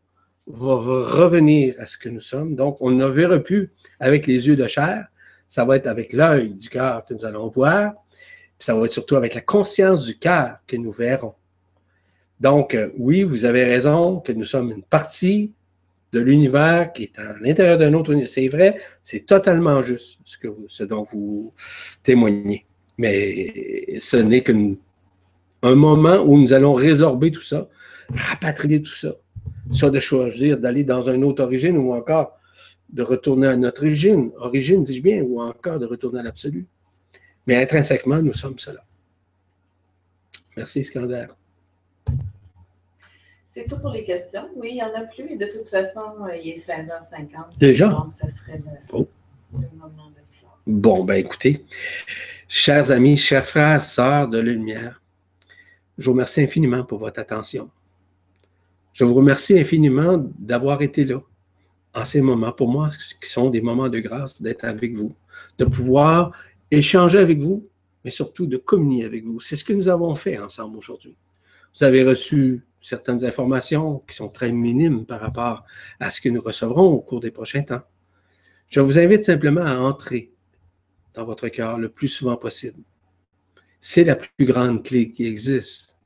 va 0.47 0.75
revenir 0.75 1.75
à 1.79 1.87
ce 1.87 1.97
que 1.97 2.09
nous 2.09 2.21
sommes. 2.21 2.57
Donc, 2.57 2.79
on 2.81 2.91
ne 2.91 3.07
verra 3.07 3.39
plus 3.39 3.73
avec 4.01 4.27
les 4.27 4.49
yeux 4.49 4.57
de 4.57 4.67
chair. 4.67 5.07
Ça 5.47 5.65
va 5.65 5.77
être 5.77 5.87
avec 5.87 6.13
l'œil 6.13 6.51
du 6.51 6.69
cœur 6.69 7.05
que 7.05 7.15
nous 7.15 7.25
allons 7.25 7.49
voir. 7.49 7.95
Ça 8.61 8.75
va 8.75 8.85
être 8.85 8.93
surtout 8.93 9.17
avec 9.17 9.35
la 9.35 9.41
conscience 9.41 10.05
du 10.05 10.19
cœur 10.19 10.59
que 10.67 10.77
nous 10.77 10.93
verrons. 10.93 11.35
Donc, 12.41 12.75
euh, 12.75 12.91
oui, 12.99 13.23
vous 13.23 13.45
avez 13.45 13.65
raison 13.65 14.21
que 14.21 14.33
nous 14.33 14.45
sommes 14.45 14.71
une 14.71 14.83
partie 14.83 15.53
de 16.13 16.21
l'univers 16.21 16.93
qui 16.93 17.05
est 17.05 17.19
à 17.19 17.35
l'intérieur 17.41 17.79
d'un 17.79 17.93
autre 17.95 18.13
univers. 18.13 18.29
C'est 18.29 18.49
vrai, 18.49 18.77
c'est 19.03 19.27
totalement 19.27 19.83
juste 19.83 20.19
ce, 20.25 20.39
que, 20.39 20.49
ce 20.69 20.85
dont 20.85 21.05
vous 21.05 21.53
témoignez. 22.03 22.67
Mais 22.99 23.99
ce 23.99 24.17
n'est 24.17 24.43
qu'un 24.43 24.75
moment 25.63 26.19
où 26.19 26.39
nous 26.39 26.53
allons 26.53 26.75
résorber 26.75 27.31
tout 27.31 27.43
ça, 27.43 27.69
rapatrier 28.15 28.83
tout 28.83 28.95
ça. 28.95 29.15
Soit 29.73 29.91
de 29.91 30.01
choisir 30.01 30.59
d'aller 30.59 30.85
dans 30.85 31.09
une 31.09 31.25
autre 31.25 31.43
origine 31.43 31.77
ou 31.79 31.93
encore 31.93 32.37
de 32.93 33.03
retourner 33.03 33.47
à 33.47 33.57
notre 33.57 33.83
origine. 33.83 34.33
Origine, 34.39 34.83
dis-je 34.83 35.03
bien, 35.03 35.23
ou 35.23 35.41
encore 35.41 35.79
de 35.79 35.87
retourner 35.87 36.21
à 36.21 36.23
l'absolu. 36.25 36.67
Mais 37.51 37.57
intrinsèquement, 37.57 38.23
nous 38.23 38.33
sommes 38.33 38.61
cela. 38.61 38.81
Merci, 40.57 40.83
Iskander. 40.83 41.27
C'est 43.49 43.67
tout 43.67 43.77
pour 43.81 43.91
les 43.91 44.05
questions. 44.05 44.49
Oui, 44.55 44.69
il 44.71 44.75
n'y 44.75 44.83
en 44.85 44.95
a 44.95 45.01
plus. 45.01 45.33
Et 45.33 45.37
de 45.37 45.47
toute 45.47 45.69
façon, 45.69 46.13
euh, 46.29 46.37
il 46.37 46.51
est 46.51 46.65
16h50. 46.65 47.59
Déjà? 47.59 47.89
Donc, 47.89 48.13
ça 48.13 48.29
serait 48.29 48.59
le, 48.59 48.71
Oh. 48.93 49.09
le 49.53 49.67
moment 49.77 50.11
de 50.11 50.39
clore. 50.39 50.61
Bon, 50.65 51.03
ben 51.03 51.17
écoutez, 51.17 51.67
chers 52.47 52.93
amis, 52.93 53.17
chers 53.17 53.45
frères, 53.45 53.85
sœurs 53.85 54.29
de 54.29 54.39
la 54.39 54.53
lumière, 54.53 55.03
je 55.99 56.05
vous 56.05 56.13
remercie 56.13 56.43
infiniment 56.43 56.85
pour 56.85 57.01
votre 57.01 57.19
attention. 57.19 57.69
Je 58.93 59.03
vous 59.03 59.15
remercie 59.15 59.59
infiniment 59.59 60.19
d'avoir 60.39 60.83
été 60.83 61.05
là 61.05 61.21
en 61.95 62.05
ces 62.05 62.21
moments, 62.21 62.53
pour 62.53 62.69
moi, 62.69 62.91
qui 63.21 63.29
sont 63.29 63.51
des 63.51 63.61
moments 63.61 63.89
de 63.89 63.99
grâce, 63.99 64.41
d'être 64.41 64.65
avec 64.65 64.95
vous, 64.95 65.17
de 65.59 65.65
pouvoir 65.65 66.31
échanger 66.71 67.19
avec 67.19 67.39
vous, 67.39 67.69
mais 68.05 68.11
surtout 68.11 68.47
de 68.47 68.57
communier 68.57 69.05
avec 69.05 69.25
vous. 69.25 69.41
C'est 69.41 69.57
ce 69.57 69.65
que 69.65 69.73
nous 69.73 69.89
avons 69.89 70.15
fait 70.15 70.39
ensemble 70.39 70.77
aujourd'hui. 70.77 71.17
Vous 71.77 71.85
avez 71.85 72.03
reçu 72.03 72.65
certaines 72.81 73.25
informations 73.25 74.03
qui 74.07 74.17
sont 74.17 74.29
très 74.29 74.53
minimes 74.53 75.05
par 75.05 75.21
rapport 75.21 75.65
à 75.99 76.11
ce 76.11 76.21
que 76.21 76.29
nous 76.29 76.41
recevrons 76.41 76.87
au 76.87 77.01
cours 77.01 77.21
des 77.21 77.31
prochains 77.31 77.63
temps. 77.63 77.83
Je 78.69 78.81
vous 78.81 78.99
invite 78.99 79.25
simplement 79.25 79.65
à 79.65 79.77
entrer 79.77 80.33
dans 81.15 81.25
votre 81.25 81.49
cœur 81.49 81.79
le 81.79 81.89
plus 81.89 82.09
souvent 82.09 82.37
possible. 82.37 82.83
C'est 83.81 84.05
la 84.05 84.17
plus 84.17 84.47
grande 84.47 84.85
clé 84.85 85.11
qui 85.11 85.27
existe. 85.27 85.99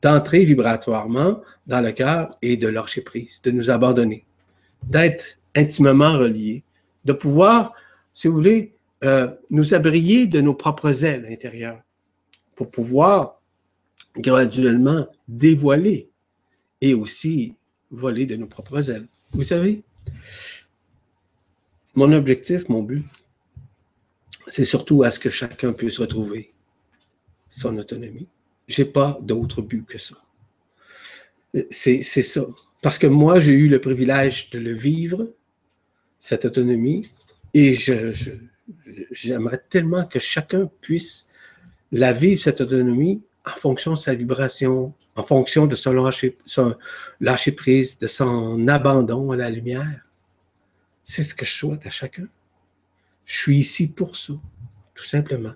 D'entrer 0.00 0.44
vibratoirement 0.44 1.42
dans 1.66 1.80
le 1.80 1.92
cœur 1.92 2.36
et 2.42 2.56
de 2.56 2.66
lâcher 2.66 3.02
prise, 3.02 3.40
de 3.42 3.52
nous 3.52 3.70
abandonner, 3.70 4.24
d'être 4.82 5.38
intimement 5.54 6.18
reliés, 6.18 6.64
de 7.04 7.12
pouvoir, 7.12 7.72
si 8.14 8.26
vous 8.26 8.34
voulez, 8.34 8.74
euh, 9.04 9.28
nous 9.50 9.74
abrier 9.74 10.26
de 10.26 10.40
nos 10.40 10.54
propres 10.54 11.04
ailes 11.04 11.26
intérieures 11.30 11.82
pour 12.54 12.70
pouvoir 12.70 13.40
graduellement 14.16 15.06
dévoiler 15.28 16.08
et 16.80 16.94
aussi 16.94 17.54
voler 17.90 18.26
de 18.26 18.36
nos 18.36 18.46
propres 18.46 18.90
ailes. 18.90 19.06
Vous 19.32 19.42
savez, 19.42 19.82
mon 21.94 22.12
objectif, 22.12 22.68
mon 22.68 22.82
but, 22.82 23.04
c'est 24.48 24.64
surtout 24.64 25.02
à 25.02 25.10
ce 25.10 25.18
que 25.18 25.30
chacun 25.30 25.72
puisse 25.72 25.98
retrouver 25.98 26.52
son 27.48 27.76
autonomie. 27.78 28.26
Je 28.68 28.82
n'ai 28.82 28.88
pas 28.88 29.18
d'autre 29.22 29.62
but 29.62 29.84
que 29.86 29.98
ça. 29.98 30.16
C'est 31.70 32.02
ça. 32.02 32.46
Parce 32.82 32.98
que 32.98 33.06
moi, 33.06 33.40
j'ai 33.40 33.52
eu 33.52 33.68
le 33.68 33.80
privilège 33.80 34.50
de 34.50 34.58
le 34.58 34.72
vivre, 34.72 35.28
cette 36.18 36.44
autonomie, 36.46 37.10
et 37.54 37.74
je- 37.74 38.32
j'aimerais 39.10 39.62
tellement 39.68 40.04
que 40.04 40.18
chacun 40.18 40.70
puisse 40.80 41.28
la 41.90 42.12
vivre, 42.12 42.40
cette 42.40 42.60
autonomie, 42.60 43.22
en 43.46 43.56
fonction 43.56 43.92
de 43.92 43.98
sa 43.98 44.14
vibration, 44.14 44.94
en 45.16 45.22
fonction 45.22 45.66
de 45.66 45.76
son 45.76 45.92
lâcher, 45.92 46.38
son 46.44 46.74
lâcher 47.20 47.52
prise, 47.52 47.98
de 47.98 48.06
son 48.06 48.66
abandon 48.68 49.30
à 49.30 49.36
la 49.36 49.50
lumière. 49.50 50.06
C'est 51.04 51.22
ce 51.22 51.34
que 51.34 51.44
je 51.44 51.52
souhaite 51.52 51.86
à 51.86 51.90
chacun. 51.90 52.28
Je 53.26 53.36
suis 53.36 53.58
ici 53.58 53.88
pour 53.88 54.16
ça, 54.16 54.34
tout 54.94 55.04
simplement. 55.04 55.54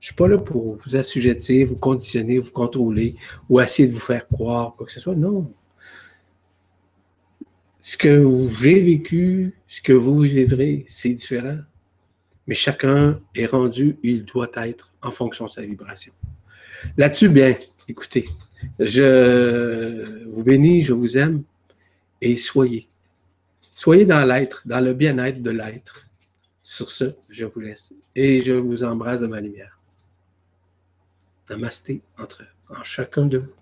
Je 0.00 0.06
ne 0.06 0.08
suis 0.08 0.14
pas 0.14 0.28
là 0.28 0.38
pour 0.38 0.76
vous 0.76 0.96
assujettir, 0.96 1.68
vous 1.68 1.76
conditionner, 1.76 2.38
vous 2.38 2.50
contrôler 2.50 3.16
ou 3.48 3.60
essayer 3.60 3.86
de 3.86 3.92
vous 3.92 4.00
faire 4.00 4.26
croire 4.26 4.74
quoi 4.74 4.86
que 4.86 4.92
ce 4.92 5.00
soit. 5.00 5.14
Non. 5.14 5.52
Ce 7.82 7.96
que 7.96 8.24
j'ai 8.60 8.80
vécu, 8.80 9.54
ce 9.68 9.82
que 9.82 9.92
vous 9.92 10.20
vivrez, 10.20 10.86
c'est 10.88 11.12
différent. 11.12 11.58
Mais 12.50 12.56
chacun 12.56 13.20
est 13.36 13.46
rendu, 13.46 13.96
il 14.02 14.24
doit 14.24 14.50
être 14.56 14.92
en 15.02 15.12
fonction 15.12 15.46
de 15.46 15.52
sa 15.52 15.62
vibration. 15.62 16.12
Là-dessus, 16.96 17.28
bien, 17.28 17.56
écoutez, 17.86 18.24
je 18.80 20.24
vous 20.24 20.42
bénis, 20.42 20.82
je 20.82 20.92
vous 20.92 21.16
aime 21.16 21.44
et 22.20 22.36
soyez. 22.36 22.88
Soyez 23.72 24.04
dans 24.04 24.24
l'être, 24.24 24.62
dans 24.66 24.84
le 24.84 24.94
bien-être 24.94 25.40
de 25.40 25.50
l'être. 25.52 26.08
Sur 26.60 26.90
ce, 26.90 27.14
je 27.28 27.44
vous 27.44 27.60
laisse 27.60 27.94
et 28.16 28.42
je 28.44 28.54
vous 28.54 28.82
embrasse 28.82 29.20
de 29.20 29.28
ma 29.28 29.40
lumière. 29.40 29.78
Namasté 31.48 32.02
entre 32.18 32.42
en 32.68 32.82
chacun 32.82 33.26
de 33.26 33.38
vous. 33.38 33.59